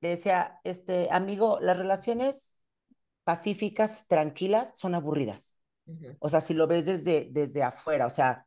le 0.00 0.10
decía, 0.10 0.60
este 0.64 1.08
amigo, 1.10 1.58
las 1.60 1.78
relaciones 1.78 2.60
pacíficas, 3.24 4.06
tranquilas, 4.08 4.72
son 4.76 4.94
aburridas. 4.94 5.56
O 6.20 6.28
sea, 6.28 6.40
si 6.40 6.54
lo 6.54 6.66
ves 6.66 6.86
desde, 6.86 7.28
desde 7.30 7.62
afuera, 7.62 8.06
o 8.06 8.10
sea, 8.10 8.46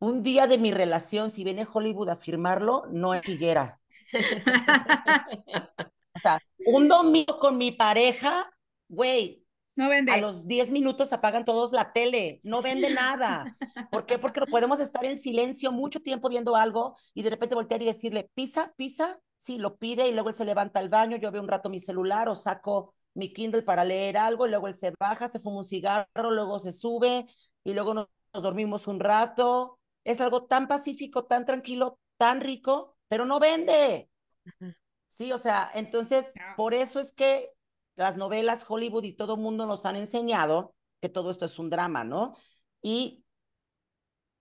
un 0.00 0.22
día 0.22 0.46
de 0.46 0.58
mi 0.58 0.72
relación, 0.72 1.30
si 1.30 1.44
viene 1.44 1.66
Hollywood 1.70 2.08
a 2.08 2.16
firmarlo, 2.16 2.84
no 2.90 3.14
es 3.14 3.26
higuera. 3.28 3.80
o 6.14 6.18
sea, 6.18 6.40
un 6.66 6.88
domingo 6.88 7.38
con 7.38 7.58
mi 7.58 7.70
pareja, 7.70 8.50
güey, 8.88 9.39
no 9.80 9.88
vende. 9.88 10.12
A 10.12 10.18
los 10.18 10.46
10 10.46 10.70
minutos 10.72 11.12
apagan 11.14 11.46
todos 11.46 11.72
la 11.72 11.92
tele, 11.92 12.40
no 12.44 12.60
vende 12.60 12.92
nada. 12.92 13.56
¿Por 13.90 14.04
qué? 14.04 14.18
Porque 14.18 14.42
podemos 14.42 14.78
estar 14.78 15.04
en 15.06 15.16
silencio 15.16 15.72
mucho 15.72 16.00
tiempo 16.00 16.28
viendo 16.28 16.54
algo 16.54 16.96
y 17.14 17.22
de 17.22 17.30
repente 17.30 17.54
voltear 17.54 17.80
y 17.80 17.86
decirle, 17.86 18.30
pisa, 18.34 18.74
pisa, 18.76 19.18
sí, 19.38 19.56
lo 19.56 19.78
pide 19.78 20.06
y 20.06 20.12
luego 20.12 20.28
él 20.28 20.34
se 20.34 20.44
levanta 20.44 20.80
al 20.80 20.90
baño, 20.90 21.16
yo 21.16 21.32
veo 21.32 21.40
un 21.40 21.48
rato 21.48 21.70
mi 21.70 21.80
celular 21.80 22.28
o 22.28 22.34
saco 22.34 22.94
mi 23.14 23.32
Kindle 23.32 23.62
para 23.62 23.84
leer 23.84 24.18
algo 24.18 24.46
y 24.46 24.50
luego 24.50 24.68
él 24.68 24.74
se 24.74 24.92
baja, 25.00 25.28
se 25.28 25.40
fuma 25.40 25.58
un 25.58 25.64
cigarro, 25.64 26.30
luego 26.30 26.58
se 26.58 26.72
sube 26.72 27.26
y 27.64 27.72
luego 27.72 27.94
nos, 27.94 28.08
dormimos 28.34 28.86
un 28.86 29.00
rato. 29.00 29.78
Es 30.04 30.20
algo 30.20 30.44
tan 30.44 30.68
pacífico, 30.68 31.24
tan 31.24 31.46
tranquilo, 31.46 31.98
tan 32.18 32.42
rico, 32.42 32.98
pero 33.08 33.24
no 33.24 33.40
vende. 33.40 34.10
Sí, 35.06 35.32
o 35.32 35.38
sea, 35.38 35.70
entonces, 35.74 36.34
por 36.56 36.74
eso 36.74 37.00
es 37.00 37.12
que 37.12 37.50
las 38.00 38.16
novelas 38.16 38.64
Hollywood 38.68 39.04
y 39.04 39.12
todo 39.12 39.34
el 39.34 39.40
mundo 39.40 39.66
nos 39.66 39.84
han 39.86 39.96
enseñado 39.96 40.74
que 41.00 41.08
todo 41.08 41.30
esto 41.30 41.44
es 41.44 41.58
un 41.58 41.70
drama, 41.70 42.04
¿no? 42.04 42.34
Y 42.82 43.24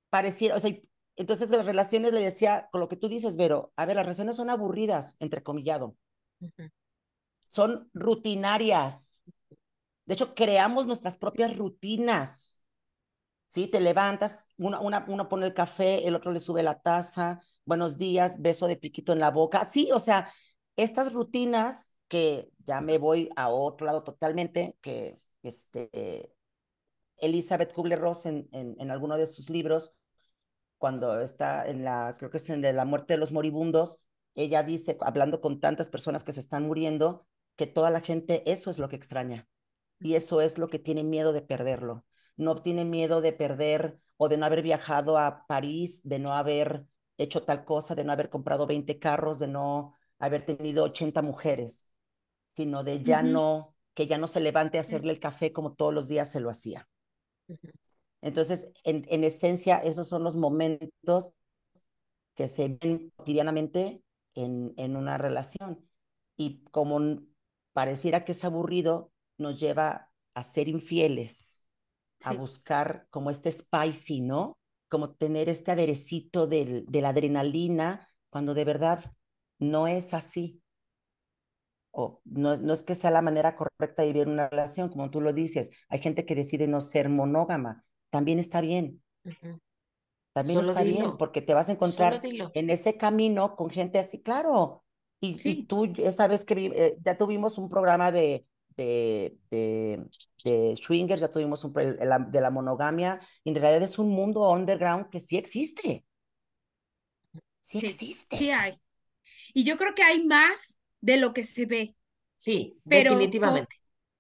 pareciera, 0.10 0.56
o 0.56 0.60
sea, 0.60 0.72
entonces 1.16 1.50
las 1.50 1.66
relaciones 1.66 2.14
le 2.14 2.22
decía, 2.22 2.70
con 2.72 2.80
lo 2.80 2.88
que 2.88 2.96
tú 2.96 3.10
dices, 3.10 3.36
Vero, 3.36 3.74
a 3.76 3.86
ver, 3.86 3.98
las 3.98 4.06
relaciones 4.06 4.38
son 4.38 4.50
aburridas, 4.50 5.18
entrecomillado. 5.20 5.98
Son 7.50 7.90
rutinarias. 7.94 9.24
De 10.06 10.14
hecho, 10.14 10.34
creamos 10.34 10.88
nuestras 10.88 11.18
propias 11.18 11.58
rutinas. 11.58 12.60
¿Sí? 13.50 13.68
Te 13.68 13.82
levantas, 13.82 14.48
una, 14.58 14.80
una, 14.80 15.06
uno 15.08 15.28
pone 15.28 15.48
el 15.48 15.54
café, 15.54 16.08
el 16.08 16.16
otro 16.16 16.32
le 16.32 16.40
sube 16.40 16.64
la 16.64 16.80
taza, 16.80 17.42
buenos 17.66 17.98
días, 17.98 18.42
beso 18.42 18.68
de 18.68 18.78
piquito 18.78 19.12
en 19.12 19.20
la 19.20 19.32
boca. 19.32 19.66
Sí, 19.66 19.90
o 19.92 20.00
sea, 20.00 20.32
estas 20.78 21.14
rutinas 21.14 21.88
que 22.10 22.52
ya 22.66 22.82
me 22.82 22.98
voy 22.98 23.30
a 23.38 23.50
otro 23.50 23.86
lado 23.88 24.04
totalmente, 24.04 24.78
que 24.82 25.18
este, 25.44 26.34
Elizabeth 27.18 27.74
Kubler-Ross 27.74 28.26
en, 28.26 28.50
en, 28.52 28.92
alguno 28.92 29.18
de 29.18 29.28
sus 29.28 29.50
libros, 29.50 29.96
cuando 30.78 31.22
está 31.22 31.68
en 31.68 31.84
la, 31.84 32.16
creo 32.18 32.32
que 32.32 32.38
es 32.38 32.50
en 32.50 32.62
de 32.62 32.74
la 32.74 32.86
muerte 32.86 33.14
de 33.14 33.20
los 33.20 33.32
moribundos, 33.32 34.02
ella 34.36 34.64
dice, 34.64 34.98
hablando 35.02 35.42
con 35.42 35.60
tantas 35.60 35.90
personas 35.90 36.24
que 36.24 36.34
se 36.34 36.40
están 36.40 36.64
muriendo, 36.68 37.28
que 37.56 37.68
toda 37.68 37.92
la 37.92 38.02
gente 38.02 38.44
eso 38.52 38.70
es 38.70 38.80
lo 38.80 38.90
que 38.90 38.96
extraña 38.96 39.48
y 40.00 40.16
eso 40.16 40.42
es 40.42 40.58
lo 40.58 40.70
que 40.70 40.80
tiene 40.80 41.04
miedo 41.04 41.34
de 41.34 41.42
perderlo. 41.42 42.06
No 42.38 42.62
tiene 42.62 42.86
miedo 42.86 43.22
de 43.22 43.34
perder 43.34 44.00
o 44.18 44.30
de 44.30 44.38
no 44.38 44.46
haber 44.46 44.64
viajado 44.64 45.18
a 45.18 45.46
París, 45.48 46.02
de 46.08 46.20
no 46.20 46.34
haber 46.34 46.86
hecho 47.18 47.44
tal 47.44 47.66
cosa, 47.66 47.96
de 47.96 48.06
no 48.06 48.14
haber 48.14 48.30
comprado 48.30 48.66
20 48.66 48.98
carros, 49.00 49.40
de 49.40 49.50
no 49.50 49.96
haber 50.20 50.46
tenido 50.46 50.86
80 50.86 51.22
mujeres 51.22 51.89
sino 52.60 52.84
de 52.84 53.02
ya 53.02 53.24
no, 53.24 53.74
que 53.94 54.06
ya 54.06 54.18
no 54.18 54.28
se 54.28 54.42
levante 54.42 54.78
a 54.78 54.82
hacerle 54.82 55.14
el 55.14 55.22
café 55.22 55.54
como 55.54 55.76
todos 55.76 55.94
los 55.94 56.10
días 56.10 56.30
se 56.30 56.42
lo 56.42 56.50
hacía. 56.50 56.90
Entonces, 58.22 58.74
en, 58.84 59.06
en, 59.08 59.24
esencia, 59.24 59.78
esos 59.78 60.10
son 60.10 60.26
los 60.26 60.36
momentos 60.36 61.36
que 62.36 62.50
se 62.50 62.68
ven 62.68 63.14
cotidianamente 63.16 64.04
en, 64.36 64.74
en 64.76 64.98
una 64.98 65.18
relación. 65.18 65.90
Y 66.36 66.66
como 66.72 67.00
pareciera 67.72 68.26
que 68.26 68.34
es 68.34 68.44
aburrido, 68.44 69.14
nos 69.38 69.58
lleva 69.58 70.12
a 70.34 70.44
ser 70.44 70.68
infieles, 70.68 71.66
a 72.26 72.34
buscar 72.34 73.08
como 73.10 73.32
este 73.32 73.54
spicy, 73.54 74.20
¿no? 74.20 74.60
Como 74.90 75.12
tener 75.12 75.48
este 75.48 75.72
aderecito 75.72 76.46
del, 76.46 76.86
de 76.88 77.02
la 77.02 77.10
adrenalina, 77.10 78.10
cuando 78.30 78.54
de 78.54 78.66
verdad 78.66 79.00
no 79.60 79.88
es 79.88 80.14
así 80.14 80.62
o 81.92 82.22
no, 82.26 82.56
no 82.56 82.74
es 82.74 82.84
que 82.84 82.96
sea 82.96 83.12
la 83.12 83.22
manera 83.22 83.56
correcta 83.56 84.02
de 84.02 84.10
vivir 84.10 84.28
una 84.28 84.50
relación, 84.50 84.90
como 84.90 85.10
tú 85.10 85.22
lo 85.22 85.34
dices, 85.34 85.72
hay 85.90 86.00
gente 86.00 86.26
que 86.26 86.36
decide 86.36 86.68
no 86.68 86.82
ser 86.82 87.10
monógama, 87.10 87.84
también 88.10 88.40
está 88.40 88.62
bien. 88.62 89.02
También 90.34 90.60
está 90.60 90.84
bien, 90.84 91.18
porque 91.18 91.42
te 91.42 91.54
vas 91.54 91.70
a 91.70 91.74
encontrar 91.74 92.22
en 92.24 92.70
ese 92.70 92.98
camino 92.98 93.56
con 93.56 93.70
gente 93.70 94.00
así, 94.00 94.22
claro. 94.22 94.84
Y, 95.22 95.66
tú 95.66 95.94
sabes 96.14 96.46
que 96.46 96.54
eh, 96.68 96.98
ya 97.02 97.18
tuvimos 97.18 97.58
un 97.58 97.68
programa 97.68 98.10
de, 98.12 98.46
de, 98.78 99.38
de, 99.52 100.06
de 100.46 100.76
swingers, 100.78 101.20
ya 101.20 101.30
tuvimos 101.30 101.66
un 101.66 101.74
de 101.74 102.06
la, 102.06 102.20
de 102.20 102.40
la 102.42 102.52
monogamia, 102.52 103.20
y 103.44 103.50
en 103.50 103.56
realidad 103.58 103.84
es 103.84 104.00
un 104.00 104.10
mundo 104.10 104.50
underground 104.50 105.10
que 105.10 105.20
sí 105.20 105.38
existe. 105.38 106.06
Sí, 107.60 107.80
existe. 107.80 108.38
Sí 108.38 108.52
hay. 108.52 108.80
Y 109.54 109.66
yo 109.66 109.78
creo 109.78 109.94
que 109.94 110.04
hay 110.04 110.26
más 110.26 110.79
de 111.02 111.18
lo 111.18 111.34
que 111.34 111.44
se 111.44 111.66
ve. 111.66 111.96
Sí, 112.36 112.78
definitivamente. 112.86 113.76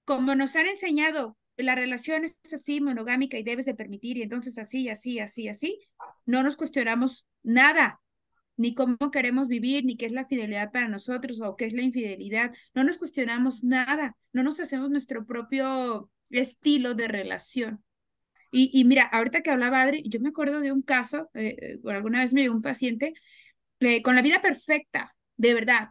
como 0.06 0.36
nos 0.36 0.56
han 0.56 0.68
enseñado, 0.68 1.38
la 1.56 1.76
relación 1.76 2.24
es 2.24 2.36
así, 2.54 2.82
monogámica 2.82 3.38
y 3.38 3.44
debes 3.44 3.66
de 3.66 3.76
permitir, 3.76 4.18
y 4.18 4.24
entonces 4.24 4.58
así, 4.58 4.90
así, 4.90 5.20
así, 5.20 5.48
así, 5.48 5.80
no 6.26 6.44
nos 6.44 6.58
cuestionamos 6.58 7.28
nada, 7.44 8.02
ni 8.58 8.74
cómo 8.74 8.98
queremos 9.12 9.48
vivir, 9.48 9.86
ni 9.86 9.96
qué 9.96 10.06
es 10.06 10.12
la 10.12 10.26
fidelidad 10.26 10.72
para 10.72 10.90
nosotros 10.90 11.40
o 11.42 11.56
qué 11.56 11.66
es 11.66 11.74
la 11.74 11.82
infidelidad. 11.82 12.54
No 12.74 12.84
nos 12.84 12.98
cuestionamos 12.98 13.64
nada, 13.64 14.18
no 14.34 14.44
nos 14.44 14.60
hacemos 14.60 14.90
nuestro 14.90 15.26
propio 15.26 16.12
estilo 16.30 16.94
de 16.94 17.08
relación. 17.08 17.84
Y, 18.52 18.70
y 18.74 18.84
mira, 18.84 19.04
ahorita 19.04 19.42
que 19.42 19.52
hablaba 19.52 19.82
Adri, 19.82 20.04
yo 20.08 20.20
me 20.20 20.30
acuerdo 20.30 20.60
de 20.60 20.72
un 20.72 20.82
caso, 20.82 21.30
eh, 21.34 21.56
eh 21.62 21.80
alguna 21.86 22.20
vez 22.20 22.34
me 22.34 22.42
dio 22.42 22.52
un 22.52 22.62
paciente 22.62 23.14
eh, 23.80 24.02
con 24.02 24.16
la 24.16 24.22
vida 24.22 24.42
perfecta, 24.42 25.16
de 25.38 25.54
verdad, 25.54 25.90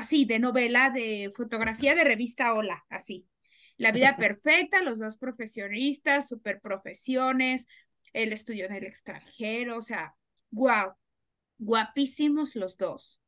así, 0.00 0.24
de 0.24 0.38
novela, 0.38 0.90
de 0.90 1.30
fotografía 1.34 1.94
de 1.94 2.04
revista 2.04 2.54
Hola, 2.54 2.84
así. 2.88 3.28
La 3.76 3.92
vida 3.92 4.16
perfecta, 4.18 4.82
los 4.82 4.98
dos 4.98 5.16
profesionistas, 5.16 6.28
super 6.28 6.60
profesiones, 6.60 7.66
el 8.12 8.32
estudio 8.32 8.66
en 8.66 8.74
el 8.74 8.84
extranjero, 8.84 9.78
o 9.78 9.82
sea, 9.82 10.14
guau, 10.50 10.94
guapísimos 11.58 12.56
los 12.56 12.76
dos, 12.76 13.20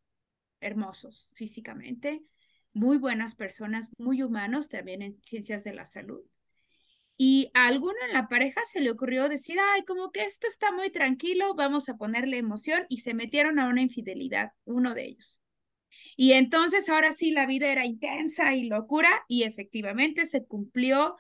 hermosos 0.61 1.29
físicamente, 1.35 2.23
muy 2.73 2.99
buenas 2.99 3.35
personas, 3.35 3.91
muy 3.99 4.23
humanos, 4.23 4.69
también 4.69 5.03
en 5.03 5.23
ciencias 5.23 5.63
de 5.65 5.75
la 5.75 5.87
salud. 5.87 6.23
Y 7.19 7.51
a 7.55 7.67
alguno 7.67 7.99
en 8.07 8.15
la 8.15 8.29
pareja 8.29 8.63
se 8.65 8.81
le 8.81 8.91
ocurrió 8.91 9.29
decir, 9.29 9.59
ay, 9.61 9.85
como 9.85 10.11
que 10.11 10.25
esto 10.25 10.47
está 10.47 10.73
muy 10.73 10.91
tranquilo, 10.91 11.55
vamos 11.55 11.89
a 11.89 11.97
ponerle 11.97 12.39
emoción 12.39 12.87
y 12.89 12.99
se 12.99 13.15
metieron 13.15 13.59
a 13.59 13.69
una 13.69 13.83
infidelidad, 13.83 14.53
uno 14.65 14.95
de 14.95 15.05
ellos. 15.05 15.42
Y 16.17 16.33
entonces 16.33 16.89
ahora 16.89 17.13
sí 17.13 17.31
la 17.31 17.47
vida 17.47 17.69
era 17.71 17.87
intensa 17.87 18.55
y 18.55 18.65
locura 18.65 19.25
y 19.29 19.45
efectivamente 19.45 20.27
se 20.27 20.45
cumplió 20.45 21.17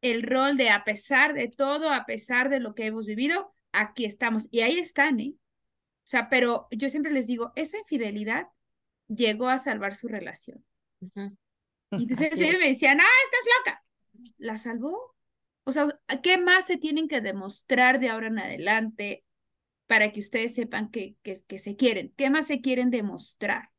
el 0.00 0.22
rol 0.22 0.56
de 0.56 0.70
a 0.70 0.84
pesar 0.84 1.32
de 1.34 1.48
todo, 1.48 1.90
a 1.90 2.04
pesar 2.04 2.50
de 2.50 2.60
lo 2.60 2.74
que 2.74 2.86
hemos 2.86 3.06
vivido, 3.06 3.54
aquí 3.72 4.04
estamos. 4.04 4.48
Y 4.50 4.60
ahí 4.60 4.78
están, 4.78 5.18
¿eh? 5.20 5.34
O 5.36 6.06
sea, 6.06 6.28
pero 6.28 6.68
yo 6.70 6.90
siempre 6.90 7.12
les 7.12 7.26
digo, 7.26 7.52
esa 7.56 7.78
infidelidad 7.78 8.48
llegó 9.08 9.48
a 9.48 9.56
salvar 9.56 9.94
su 9.94 10.08
relación. 10.08 10.62
Y 11.00 12.02
entonces 12.02 12.38
ellos 12.38 12.60
me 12.60 12.68
decían, 12.68 13.00
ah, 13.00 13.04
estás 13.24 13.40
loca. 13.58 13.84
La 14.36 14.58
salvó. 14.58 15.14
O 15.64 15.72
sea, 15.72 15.98
¿qué 16.22 16.36
más 16.36 16.66
se 16.66 16.76
tienen 16.76 17.08
que 17.08 17.22
demostrar 17.22 17.98
de 17.98 18.10
ahora 18.10 18.26
en 18.26 18.38
adelante 18.38 19.24
para 19.86 20.12
que 20.12 20.20
ustedes 20.20 20.54
sepan 20.54 20.90
que, 20.90 21.16
que, 21.22 21.40
que 21.46 21.58
se 21.58 21.76
quieren? 21.76 22.12
¿Qué 22.16 22.28
más 22.28 22.46
se 22.46 22.60
quieren 22.60 22.90
demostrar? 22.90 23.70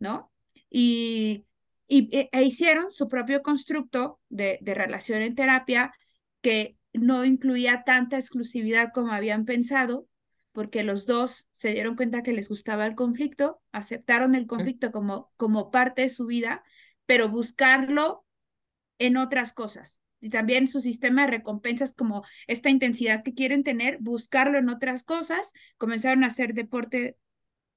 ¿No? 0.00 0.32
Y, 0.68 1.44
y 1.86 2.08
e, 2.16 2.28
e 2.32 2.42
hicieron 2.42 2.90
su 2.90 3.06
propio 3.08 3.42
constructo 3.42 4.18
de, 4.28 4.58
de 4.60 4.74
relación 4.74 5.22
en 5.22 5.36
terapia 5.36 5.92
que 6.40 6.76
no 6.92 7.24
incluía 7.24 7.84
tanta 7.84 8.16
exclusividad 8.16 8.90
como 8.92 9.12
habían 9.12 9.44
pensado, 9.44 10.08
porque 10.52 10.82
los 10.82 11.06
dos 11.06 11.48
se 11.52 11.72
dieron 11.72 11.96
cuenta 11.96 12.22
que 12.22 12.32
les 12.32 12.48
gustaba 12.48 12.86
el 12.86 12.94
conflicto, 12.94 13.60
aceptaron 13.72 14.34
el 14.34 14.46
conflicto 14.46 14.90
como, 14.90 15.30
como 15.36 15.70
parte 15.70 16.02
de 16.02 16.08
su 16.08 16.26
vida, 16.26 16.64
pero 17.06 17.28
buscarlo 17.28 18.24
en 18.98 19.16
otras 19.16 19.52
cosas. 19.52 19.98
Y 20.20 20.30
también 20.30 20.68
su 20.68 20.80
sistema 20.80 21.22
de 21.22 21.30
recompensas, 21.30 21.94
como 21.94 22.24
esta 22.46 22.68
intensidad 22.68 23.22
que 23.22 23.32
quieren 23.32 23.64
tener, 23.64 23.98
buscarlo 24.00 24.58
en 24.58 24.68
otras 24.68 25.02
cosas. 25.02 25.52
Comenzaron 25.78 26.24
a 26.24 26.26
hacer 26.26 26.52
deporte 26.52 27.16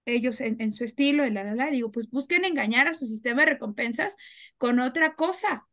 ellos 0.06 0.42
en, 0.42 0.74
su 0.74 0.84
estilo, 0.84 1.24
el 1.24 1.36
la, 1.36 1.56
la, 1.56 1.72
digo, 1.72 1.92
pues 1.92 2.10
busquen 2.10 2.46
engañar 2.46 2.88
a 2.88 2.94
su 2.94 3.06
sistema 3.06 3.42
de 3.42 3.52
recompensas 3.52 4.16
con 4.58 4.80
otra 4.80 5.16
cosa, 5.16 5.68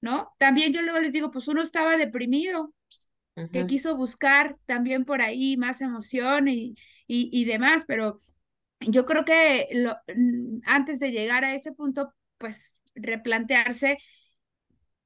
¿no? 0.00 0.34
También 0.38 0.72
yo 0.72 0.82
luego 0.82 0.98
les 0.98 1.12
digo, 1.12 1.30
pues 1.30 1.48
uno 1.48 1.62
estaba 1.62 1.96
deprimido, 1.96 2.72
que 3.52 3.66
quiso 3.66 3.96
buscar 3.98 4.56
también 4.64 5.04
por 5.04 5.20
ahí 5.20 5.58
más 5.58 5.82
emoción 5.82 6.48
y, 6.48 6.74
y, 7.06 7.28
y 7.32 7.44
demás, 7.44 7.84
pero 7.86 8.16
yo 8.80 9.04
creo 9.04 9.26
que 9.26 9.68
lo, 9.72 9.94
antes 10.64 11.00
de 11.00 11.12
llegar 11.12 11.44
a 11.44 11.54
ese 11.54 11.72
punto, 11.72 12.14
pues 12.38 12.78
replantearse 12.94 13.98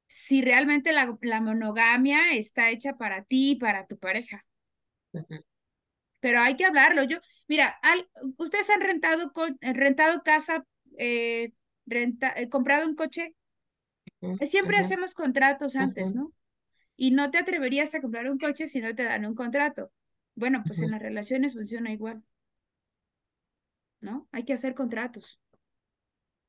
si 0.06 0.42
realmente 0.42 0.92
la, 0.92 1.16
la 1.22 1.40
monogamia 1.40 2.32
está 2.32 2.70
hecha 2.70 2.96
para 2.96 3.22
ti 3.24 3.52
y 3.52 3.56
para 3.56 3.86
tu 3.86 3.98
pareja. 3.98 4.44
Pero 6.20 6.40
hay 6.40 6.56
que 6.56 6.64
hablarlo. 6.64 7.04
Yo, 7.04 7.18
mira, 7.50 7.76
al, 7.82 8.08
ustedes 8.38 8.70
han 8.70 8.80
rentado, 8.80 9.32
rentado 9.60 10.22
casa, 10.22 10.64
eh, 10.96 11.52
renta, 11.84 12.32
eh, 12.36 12.48
comprado 12.48 12.86
un 12.88 12.94
coche. 12.94 13.34
Siempre 14.46 14.78
hacemos 14.78 15.14
contratos 15.14 15.76
antes, 15.76 16.14
¿no? 16.14 16.32
y 17.00 17.12
no 17.12 17.30
te 17.30 17.38
atreverías 17.38 17.94
a 17.94 18.00
comprar 18.02 18.30
un 18.30 18.38
coche 18.38 18.66
si 18.66 18.78
no 18.78 18.94
te 18.94 19.04
dan 19.04 19.24
un 19.24 19.34
contrato. 19.34 19.90
Bueno, 20.34 20.62
pues 20.66 20.80
en 20.80 20.90
las 20.90 21.00
relaciones 21.00 21.54
funciona 21.54 21.90
igual. 21.90 22.22
¿No? 24.02 24.28
Hay 24.32 24.44
que 24.44 24.52
hacer 24.52 24.74
contratos. 24.74 25.40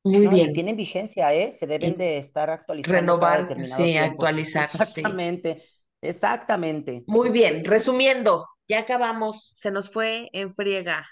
Muy 0.03 0.27
bien. 0.27 0.51
tienen 0.51 0.75
vigencia, 0.75 1.33
¿eh? 1.33 1.51
Se 1.51 1.67
deben 1.67 1.95
de 1.95 2.17
estar 2.17 2.49
actualizando. 2.49 2.99
Renovar, 2.99 3.65
sí, 3.65 3.97
actualizar. 3.97 4.65
Exactamente, 4.65 5.63
exactamente. 6.01 7.05
Muy 7.07 7.29
bien, 7.29 7.63
resumiendo, 7.63 8.45
ya 8.71 8.79
acabamos, 8.79 9.43
se 9.43 9.69
nos 9.69 9.91
fue 9.91 10.29
en 10.31 10.55
friega. 10.55 11.05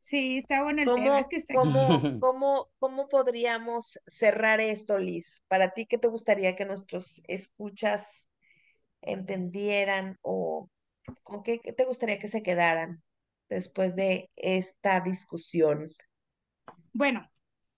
Sí, 0.00 0.38
está 0.38 0.62
bueno 0.62 0.80
el 0.80 0.88
tema. 0.88 1.20
Es 1.20 1.28
que 1.28 1.36
está... 1.36 1.52
¿cómo, 1.52 2.00
cómo, 2.20 2.70
¿Cómo 2.78 3.06
podríamos 3.06 4.00
cerrar 4.06 4.62
esto, 4.62 4.96
Liz? 4.96 5.42
Para 5.46 5.74
ti, 5.74 5.84
¿qué 5.84 5.98
te 5.98 6.08
gustaría 6.08 6.56
que 6.56 6.64
nuestros 6.64 7.20
escuchas 7.28 8.30
entendieran 9.02 10.18
o 10.22 10.70
con 11.22 11.42
qué 11.42 11.58
te 11.58 11.84
gustaría 11.84 12.18
que 12.18 12.28
se 12.28 12.42
quedaran 12.42 13.02
después 13.50 13.94
de 13.94 14.30
esta 14.36 15.00
discusión? 15.00 15.90
Bueno, 16.94 17.30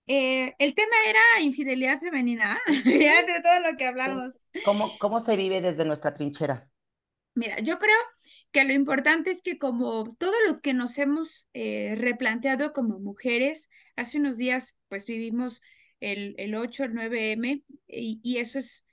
eh, 0.07 0.55
el 0.59 0.75
tema 0.75 0.95
era 1.05 1.41
infidelidad 1.41 1.99
femenina, 1.99 2.57
ya 2.85 3.21
de 3.23 3.41
todo 3.41 3.59
lo 3.59 3.75
que 3.75 3.85
hablamos. 3.85 4.39
¿Cómo, 4.63 4.97
¿Cómo 4.97 5.19
se 5.19 5.35
vive 5.35 5.59
desde 5.59 5.83
nuestra 5.83 6.13
trinchera? 6.13 6.69
Mira, 7.35 7.59
yo 7.61 7.79
creo 7.79 7.97
que 8.53 8.63
lo 8.63 8.73
importante 8.73 9.31
es 9.31 9.41
que 9.41 9.57
como 9.57 10.15
todo 10.15 10.33
lo 10.47 10.61
que 10.61 10.73
nos 10.73 10.97
hemos 10.99 11.45
eh, 11.53 11.95
replanteado 11.97 12.71
como 12.71 12.99
mujeres, 12.99 13.67
hace 13.95 14.19
unos 14.19 14.37
días 14.37 14.77
pues 14.89 15.05
vivimos 15.05 15.61
el, 15.99 16.35
el 16.37 16.55
8, 16.55 16.85
el 16.85 16.93
9M 16.93 17.63
y, 17.87 18.19
y 18.23 18.37
eso 18.37 18.59
es 18.59 18.85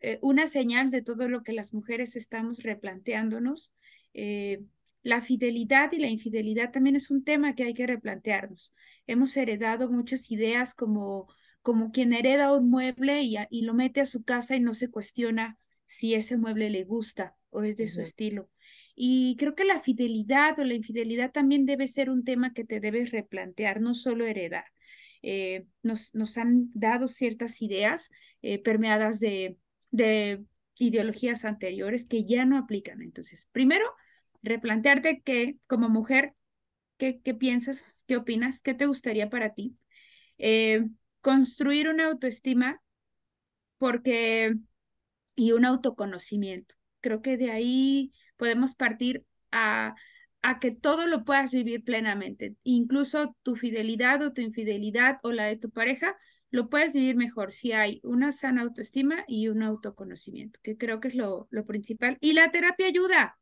eh, 0.00 0.18
una 0.22 0.46
señal 0.46 0.90
de 0.90 1.02
todo 1.02 1.26
lo 1.28 1.42
que 1.42 1.54
las 1.54 1.72
mujeres 1.72 2.16
estamos 2.16 2.62
replanteándonos. 2.62 3.72
Eh, 4.12 4.60
la 5.02 5.22
fidelidad 5.22 5.90
y 5.92 5.98
la 5.98 6.08
infidelidad 6.08 6.70
también 6.70 6.94
es 6.94 7.10
un 7.10 7.24
tema 7.24 7.54
que 7.54 7.64
hay 7.64 7.72
que 7.72 7.86
replantearnos. 7.86 8.74
Hemos 9.06 9.34
heredado 9.38 9.90
muchas 9.90 10.30
ideas 10.30 10.74
como, 10.74 11.32
como 11.62 11.92
quien 11.92 12.12
hereda 12.12 12.52
un 12.52 12.68
mueble 12.68 13.22
y, 13.22 13.36
y 13.48 13.62
lo 13.62 13.72
mete 13.72 14.02
a 14.02 14.06
su 14.06 14.22
casa 14.22 14.54
y 14.54 14.60
no 14.60 14.74
se 14.74 14.90
cuestiona 14.90 15.58
si 15.86 16.14
ese 16.14 16.36
mueble 16.36 16.68
le 16.68 16.84
gusta 16.84 17.36
o 17.48 17.62
es 17.62 17.78
de 17.78 17.88
su 17.88 18.02
estilo. 18.02 18.50
Y 19.00 19.36
creo 19.38 19.54
que 19.54 19.64
la 19.64 19.80
fidelidad 19.80 20.58
o 20.58 20.64
la 20.64 20.74
infidelidad 20.74 21.30
también 21.30 21.66
debe 21.66 21.86
ser 21.86 22.10
un 22.10 22.24
tema 22.24 22.52
que 22.52 22.64
te 22.64 22.80
debes 22.80 23.12
replantear, 23.12 23.80
no 23.80 23.94
solo 23.94 24.26
heredar. 24.26 24.64
Eh, 25.22 25.66
nos, 25.82 26.14
nos 26.14 26.36
han 26.36 26.70
dado 26.74 27.06
ciertas 27.08 27.62
ideas 27.62 28.10
permeadas 28.64 29.20
de, 29.20 29.56
de 29.90 30.42
ideologías 30.78 31.44
anteriores 31.44 32.06
que 32.06 32.24
ya 32.24 32.44
no 32.44 32.58
aplican. 32.58 33.02
Entonces, 33.02 33.46
primero, 33.52 33.84
replantearte 34.42 35.20
que 35.22 35.56
como 35.66 35.88
mujer, 35.88 36.34
¿qué, 36.96 37.20
qué 37.22 37.34
piensas? 37.34 38.02
¿Qué 38.06 38.16
opinas? 38.16 38.62
¿Qué 38.62 38.74
te 38.74 38.86
gustaría 38.86 39.30
para 39.30 39.54
ti? 39.54 39.76
Eh, 40.38 40.86
construir 41.20 41.88
una 41.88 42.06
autoestima 42.06 42.80
porque 43.78 44.54
y 45.36 45.52
un 45.52 45.64
autoconocimiento. 45.64 46.74
Creo 47.00 47.22
que 47.22 47.36
de 47.36 47.50
ahí 47.50 48.12
podemos 48.38 48.74
partir 48.74 49.24
a, 49.52 49.94
a 50.42 50.58
que 50.60 50.70
todo 50.70 51.06
lo 51.06 51.24
puedas 51.24 51.50
vivir 51.50 51.84
plenamente, 51.84 52.56
incluso 52.62 53.36
tu 53.42 53.56
fidelidad 53.56 54.22
o 54.22 54.32
tu 54.32 54.40
infidelidad 54.40 55.18
o 55.22 55.32
la 55.32 55.44
de 55.44 55.56
tu 55.56 55.70
pareja, 55.70 56.16
lo 56.50 56.70
puedes 56.70 56.94
vivir 56.94 57.16
mejor 57.16 57.52
si 57.52 57.72
hay 57.72 58.00
una 58.02 58.32
sana 58.32 58.62
autoestima 58.62 59.24
y 59.26 59.48
un 59.48 59.62
autoconocimiento, 59.62 60.58
que 60.62 60.78
creo 60.78 61.00
que 61.00 61.08
es 61.08 61.14
lo, 61.14 61.46
lo 61.50 61.66
principal. 61.66 62.16
Y 62.20 62.32
la 62.32 62.50
terapia 62.50 62.86
ayuda. 62.86 63.38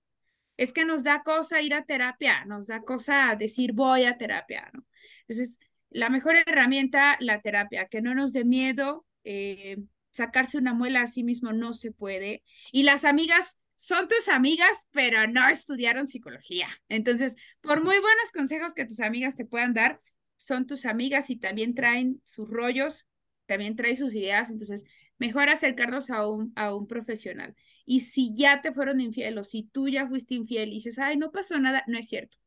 Es 0.57 0.73
que 0.73 0.87
nos 0.87 1.05
da 1.05 1.23
cosa 1.23 1.61
ir 1.61 1.75
a 1.75 1.85
terapia, 1.85 2.47
nos 2.47 2.67
da 2.67 2.81
cosa 2.81 3.37
decir 3.39 3.75
voy 3.75 4.05
a 4.05 4.17
terapia, 4.17 4.71
¿no? 4.73 4.87
Entonces, 5.29 5.61
la 5.91 6.09
mejor 6.09 6.37
herramienta, 6.37 7.17
la 7.21 7.43
terapia, 7.43 7.89
que 7.89 8.01
no 8.01 8.15
nos 8.15 8.33
dé 8.33 8.45
miedo, 8.45 9.05
eh, 9.25 9.77
sacarse 10.13 10.57
una 10.57 10.73
muela 10.73 11.03
a 11.03 11.07
sí 11.07 11.23
mismo 11.23 11.53
no 11.53 11.75
se 11.75 11.93
puede. 11.93 12.43
Y 12.73 12.85
las 12.85 13.05
amigas 13.05 13.59
son 13.77 14.09
tus 14.09 14.29
amigas, 14.29 14.87
pero 14.91 15.27
no 15.29 15.49
estudiaron 15.49 16.09
psicología. 16.09 16.69
Entonces, 16.89 17.37
por 17.61 17.83
muy 17.83 17.99
buenos 18.01 18.33
consejos 18.33 18.75
que 18.75 18.87
tus 18.87 19.01
amigas 19.01 19.37
te 19.37 19.45
puedan 19.45 19.75
dar, 19.75 20.01
son 20.37 20.67
tus 20.67 20.85
amigas 20.87 21.31
y 21.31 21.37
también 21.37 21.75
traen 21.75 22.21
sus 22.25 22.49
rollos, 22.49 23.07
también 23.47 23.77
traen 23.77 23.97
sus 23.97 24.15
ideas, 24.15 24.51
entonces 24.51 24.85
mejor 25.19 25.49
acercarnos 25.49 26.11
a 26.11 26.27
un, 26.29 26.53
a 26.57 26.75
un 26.75 26.87
profesional. 26.87 27.55
Y 27.85 28.01
si 28.01 28.35
ya 28.35 28.61
te 28.61 28.73
fueron 28.73 29.01
infiel 29.01 29.39
o 29.39 29.45
si 29.45 29.65
tú 29.65 29.89
ya 29.89 30.09
fuiste 30.09 30.35
infiel 30.35 30.71
y 30.71 30.77
dices, 30.77 30.99
ay, 30.99 31.17
no 31.17 31.31
pasó 31.31 31.59
nada, 31.59 31.85
no 31.87 31.99
es 31.99 32.09
cierto. 32.09 32.39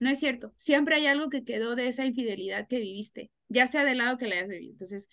No 0.00 0.10
es 0.10 0.20
cierto. 0.20 0.54
Siempre 0.58 0.96
hay 0.96 1.06
algo 1.06 1.28
que 1.28 1.44
quedó 1.44 1.74
de 1.74 1.88
esa 1.88 2.04
infidelidad 2.06 2.68
que 2.68 2.78
viviste, 2.78 3.30
ya 3.48 3.66
sea 3.66 3.84
del 3.84 3.98
lado 3.98 4.16
que 4.18 4.26
la 4.28 4.36
hayas 4.36 4.48
vivido. 4.48 4.72
Entonces, 4.72 5.08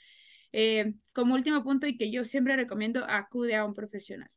eh, 0.52 0.93
como 1.14 1.34
último 1.35 1.64
punto 1.64 1.88
y 1.88 1.97
que 1.97 2.11
yo 2.11 2.23
siempre 2.23 2.56
recomiendo, 2.56 3.03
acude 3.07 3.56
a 3.56 3.65
un 3.65 3.73
profesional. 3.73 4.30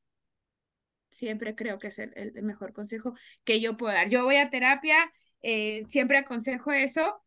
Siempre 1.11 1.55
creo 1.55 1.79
que 1.79 1.89
es 1.89 1.99
el, 1.99 2.13
el 2.17 2.43
mejor 2.43 2.73
consejo 2.73 3.15
que 3.45 3.61
yo 3.61 3.77
puedo 3.77 3.95
dar. 3.95 4.09
Yo 4.09 4.25
voy 4.25 4.37
a 4.37 4.51
terapia, 4.51 5.11
eh, 5.43 5.85
siempre 5.89 6.19
aconsejo 6.19 6.73
eso, 6.73 7.23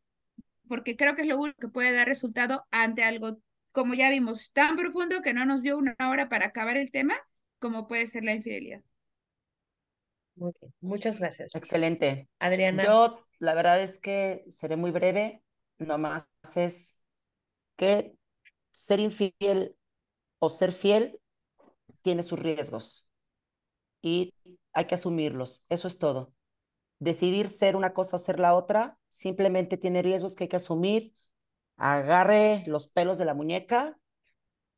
porque 0.68 0.96
creo 0.96 1.16
que 1.16 1.24
es 1.24 1.28
lo 1.28 1.40
único 1.40 1.60
que 1.60 1.68
puede 1.68 1.92
dar 1.94 2.08
resultado 2.08 2.66
ante 2.72 3.04
algo, 3.04 3.42
como 3.72 3.94
ya 3.94 4.10
vimos, 4.10 4.52
tan 4.54 4.76
profundo 4.76 5.22
que 5.22 5.34
no 5.34 5.46
nos 5.46 5.62
dio 5.62 5.78
una 5.78 5.96
hora 6.10 6.30
para 6.30 6.48
acabar 6.48 6.78
el 6.78 6.92
tema, 6.92 7.16
como 7.60 7.88
puede 7.88 8.08
ser 8.08 8.24
la 8.24 8.34
infidelidad. 8.34 8.82
Muy 10.36 10.54
bien. 10.60 10.74
Muchas 10.80 11.20
gracias. 11.20 11.54
Excelente. 11.56 12.30
Adriana. 12.40 12.84
Yo, 12.84 13.26
la 13.40 13.54
verdad 13.54 13.82
es 13.82 14.00
que 14.00 14.46
seré 14.48 14.78
muy 14.78 14.92
breve, 14.92 15.44
nomás 15.78 16.30
es 16.56 17.02
que 17.76 18.16
ser 18.72 19.00
infiel 19.00 19.76
o 20.40 20.50
ser 20.50 20.72
fiel 20.72 21.20
tiene 22.02 22.24
sus 22.24 22.40
riesgos 22.40 23.11
y 24.02 24.34
hay 24.74 24.86
que 24.86 24.96
asumirlos. 24.96 25.66
Eso 25.70 25.88
es 25.88 26.00
todo. 26.00 26.34
Decidir 27.00 27.50
ser 27.50 27.76
una 27.76 27.94
cosa 27.94 28.18
o 28.18 28.20
ser 28.20 28.40
la 28.40 28.56
otra 28.56 28.98
simplemente 29.10 29.78
tiene 29.78 30.02
riesgos 30.02 30.36
que 30.36 30.46
hay 30.46 30.50
que 30.50 30.58
asumir. 30.58 31.14
Agarre 31.78 32.64
los 32.68 32.88
pelos 32.90 33.18
de 33.18 33.26
la 33.26 33.34
muñeca 33.34 33.98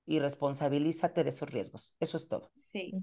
y 0.05 0.19
responsabilízate 0.19 1.23
de 1.23 1.29
esos 1.29 1.51
riesgos. 1.51 1.95
Eso 1.99 2.17
es 2.17 2.27
todo. 2.27 2.51
Sí. 2.55 2.93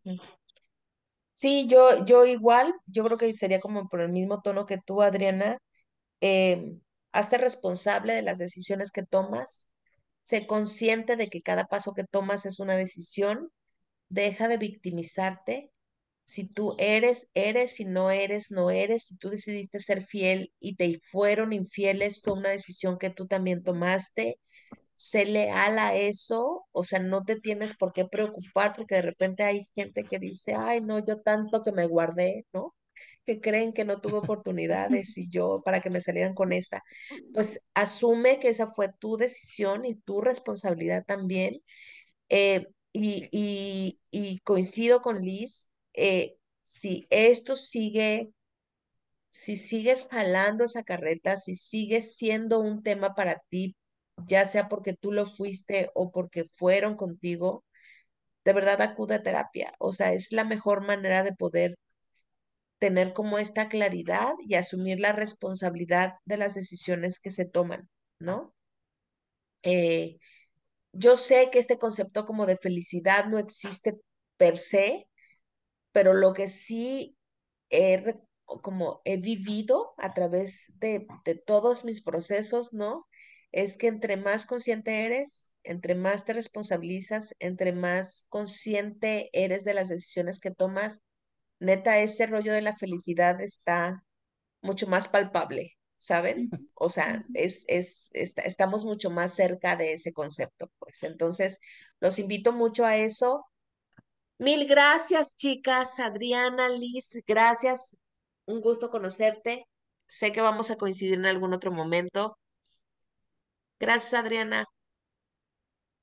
Sí, 1.37 1.67
yo, 1.69 2.05
yo 2.05 2.27
igual, 2.27 2.75
yo 2.87 3.03
creo 3.05 3.17
que 3.17 3.33
sería 3.35 3.61
como 3.61 3.89
por 3.89 4.03
el 4.03 4.11
mismo 4.11 4.43
tono 4.43 4.67
que 4.67 4.79
tú, 4.79 5.01
Adriana. 5.03 5.59
Eh, 6.21 6.77
hazte 7.13 7.39
responsable 7.39 8.15
de 8.15 8.23
las 8.23 8.39
decisiones 8.39 8.93
que 8.93 9.05
tomas. 9.05 9.69
Sé 10.25 10.47
consciente 10.47 11.17
de 11.17 11.29
que 11.31 11.43
cada 11.43 11.67
paso 11.67 11.95
que 11.95 12.05
tomas 12.05 12.47
es 12.47 12.61
una 12.61 12.77
decisión. 12.77 13.51
Deja 14.11 14.49
de 14.49 14.59
victimizarte. 14.59 15.73
Si 16.33 16.47
tú 16.47 16.77
eres, 16.79 17.31
eres, 17.35 17.75
si 17.77 17.85
no 17.85 18.11
eres, 18.11 18.51
no 18.51 18.71
eres. 18.71 19.05
Si 19.07 19.17
tú 19.17 19.31
decidiste 19.31 19.81
ser 19.81 20.05
fiel 20.05 20.53
y 20.61 20.77
te 20.77 21.01
fueron 21.03 21.53
infieles, 21.53 22.21
fue 22.23 22.35
una 22.35 22.51
decisión 22.51 22.99
que 22.99 23.11
tú 23.11 23.27
también 23.27 23.63
tomaste 23.63 24.39
sé 25.01 25.25
leal 25.25 25.79
a 25.79 25.95
eso, 25.95 26.67
o 26.73 26.85
sea, 26.85 26.99
no 27.01 27.25
te 27.25 27.37
tienes 27.41 27.75
por 27.75 27.95
qué 27.95 28.05
preocupar 28.05 28.75
porque 28.77 28.97
de 28.97 29.03
repente 29.03 29.43
hay 29.45 29.67
gente 29.75 30.05
que 30.05 30.19
dice, 30.19 30.55
ay, 30.55 30.83
no, 30.83 30.99
yo 30.99 31.23
tanto 31.23 31.63
que 31.63 31.73
me 31.73 31.87
guardé, 31.87 32.45
¿no? 32.53 32.75
Que 33.25 33.41
creen 33.41 33.73
que 33.73 33.87
no 33.87 34.01
tuve 34.03 34.19
oportunidades 34.35 35.17
y 35.17 35.31
yo 35.31 35.63
para 35.65 35.81
que 35.81 35.89
me 35.89 36.03
salieran 36.03 36.35
con 36.35 36.53
esta. 36.53 36.83
Pues 37.33 37.61
asume 37.75 38.41
que 38.41 38.49
esa 38.49 38.67
fue 38.67 38.91
tu 38.99 39.17
decisión 39.17 39.87
y 39.87 39.95
tu 39.95 40.21
responsabilidad 40.21 41.05
también. 41.07 41.63
Eh, 42.29 42.67
y, 42.93 43.29
y, 43.33 44.01
y, 44.11 44.41
coincido 44.41 45.01
con 45.01 45.23
Liz, 45.23 45.71
eh, 46.01 46.37
si 46.63 47.07
esto 47.11 47.57
sigue 47.57 48.31
si 49.31 49.57
sigues 49.57 50.09
jalando 50.11 50.65
esa 50.65 50.83
carreta, 50.83 51.37
si 51.37 51.55
sigues 51.55 52.17
siendo 52.17 52.61
un 52.61 52.83
tema 52.83 53.15
para 53.15 53.41
ti 53.49 53.77
ya 54.27 54.47
sea 54.47 54.69
porque 54.69 54.95
tú 54.95 55.13
lo 55.13 55.27
fuiste 55.27 55.91
o 55.95 56.11
porque 56.13 56.47
fueron 56.53 56.97
contigo, 56.97 57.65
de 58.45 58.53
verdad 58.53 58.83
acude 58.83 59.17
a 59.17 59.23
terapia. 59.23 59.75
O 59.79 59.93
sea, 59.93 60.13
es 60.13 60.33
la 60.33 60.45
mejor 60.45 60.83
manera 60.87 61.23
de 61.23 61.33
poder 61.35 61.79
tener 62.79 63.13
como 63.13 63.39
esta 63.39 63.69
claridad 63.69 64.33
y 64.41 64.55
asumir 64.55 65.01
la 65.01 65.13
responsabilidad 65.13 66.15
de 66.25 66.39
las 66.39 66.55
decisiones 66.55 67.21
que 67.21 67.31
se 67.31 67.45
toman, 67.45 67.89
¿no? 68.19 68.55
Eh, 69.63 70.19
yo 70.93 71.17
sé 71.17 71.51
que 71.53 71.59
este 71.59 71.79
concepto 71.79 72.25
como 72.25 72.47
de 72.47 72.57
felicidad 72.57 73.27
no 73.27 73.39
existe 73.39 74.01
per 74.39 74.59
se, 74.59 75.09
pero 75.93 76.15
lo 76.15 76.33
que 76.33 76.49
sí 76.49 77.17
he, 77.71 78.17
como 78.63 79.01
he 79.05 79.17
vivido 79.17 79.95
a 79.99 80.15
través 80.15 80.73
de, 80.79 81.07
de 81.25 81.35
todos 81.35 81.85
mis 81.85 82.03
procesos, 82.03 82.73
¿no? 82.73 83.07
es 83.53 83.77
que 83.77 83.89
entre 83.89 84.17
más 84.17 84.47
consciente 84.47 85.05
eres, 85.05 85.55
entre 85.65 85.95
más 85.95 86.25
te 86.25 86.33
responsabilizas, 86.33 87.35
entre 87.41 87.73
más 87.73 88.27
consciente 88.29 89.29
eres 89.33 89.65
de 89.65 89.75
las 89.75 89.89
decisiones 89.89 90.39
que 90.41 90.53
tomas, 90.53 91.03
neta, 91.59 91.99
ese 91.99 92.27
rollo 92.27 92.53
de 92.53 92.63
la 92.63 92.77
felicidad 92.77 93.41
está 93.41 94.05
mucho 94.63 94.87
más 94.87 95.09
palpable, 95.09 95.79
¿saben? 95.99 96.51
O 96.75 96.91
sea, 96.91 97.27
es, 97.35 97.65
es, 97.69 98.11
estamos 98.13 98.85
mucho 98.85 99.11
más 99.11 99.35
cerca 99.35 99.77
de 99.77 99.95
ese 99.95 100.13
concepto, 100.13 100.71
pues. 100.79 101.03
Entonces, 101.03 101.61
los 102.01 102.19
invito 102.19 102.53
mucho 102.53 102.85
a 102.85 102.97
eso. 102.97 103.47
Mil 104.41 104.67
gracias, 104.67 105.37
chicas. 105.37 106.01
Adriana, 106.01 106.71
Liz, 106.71 107.23
gracias. 107.27 107.95
Un 108.47 108.63
gusto 108.63 108.89
conocerte. 108.89 109.67
Sé 110.07 110.33
que 110.33 110.41
vamos 110.41 110.71
a 110.71 110.77
coincidir 110.77 111.13
en 111.13 111.27
algún 111.27 111.53
otro 111.53 111.71
momento. 111.71 112.39
Gracias, 113.79 114.15
Adriana. 114.15 114.65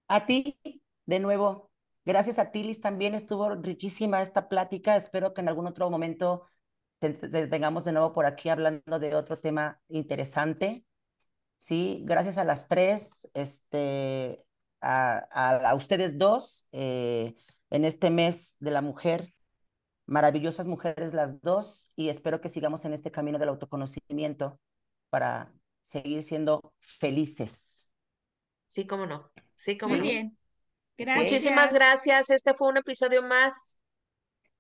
A 0.08 0.28
ti, 0.28 0.60
de 1.08 1.20
nuevo. 1.20 1.72
Gracias 2.06 2.38
a 2.38 2.52
ti, 2.52 2.62
Liz. 2.62 2.80
También 2.80 3.16
estuvo 3.16 3.56
riquísima 3.56 4.22
esta 4.22 4.48
plática. 4.50 4.96
Espero 4.96 5.34
que 5.34 5.42
en 5.42 5.50
algún 5.50 5.66
otro 5.66 5.90
momento 5.90 6.46
te, 7.00 7.14
tengamos 7.48 7.86
de 7.86 7.94
nuevo 7.94 8.14
por 8.14 8.28
aquí 8.28 8.50
hablando 8.50 9.00
de 9.00 9.16
otro 9.16 9.40
tema 9.40 9.82
interesante. 9.88 10.86
Sí, 11.58 12.04
gracias 12.06 12.38
a 12.38 12.44
las 12.44 12.68
tres, 12.68 13.32
este, 13.34 14.46
a, 14.80 15.74
ustedes 15.76 16.20
dos, 16.20 16.68
eh, 16.72 17.34
en 17.70 17.86
este 17.86 18.10
mes 18.10 18.52
de 18.60 18.72
la 18.72 18.82
mujer, 18.82 19.34
maravillosas 20.06 20.68
mujeres 20.68 21.14
las 21.14 21.42
dos, 21.42 21.92
y 21.96 22.10
espero 22.10 22.42
que 22.42 22.50
sigamos 22.50 22.86
en 22.86 22.94
este 22.94 23.12
camino 23.12 23.40
del 23.40 23.50
autoconocimiento 23.50 24.60
para 25.10 25.54
seguir 25.82 26.24
siendo 26.24 26.74
felices. 26.80 27.90
Sí, 28.68 28.86
cómo 28.86 29.06
no. 29.06 29.32
Sí, 29.56 29.78
cómo 29.78 29.96
Muy 29.96 30.00
no. 30.00 30.04
bien. 30.04 30.38
Gracias. 30.98 31.32
Muchísimas 31.32 31.74
gracias. 31.74 32.30
Este 32.30 32.54
fue 32.54 32.70
un 32.70 32.78
episodio 32.78 33.24
más. 33.24 33.80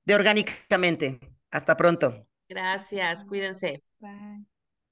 De 0.05 0.15
Orgánicamente. 0.15 1.19
Hasta 1.51 1.75
pronto. 1.75 2.27
Gracias. 2.47 3.25
Cuídense. 3.25 3.83
Bye. 3.99 4.56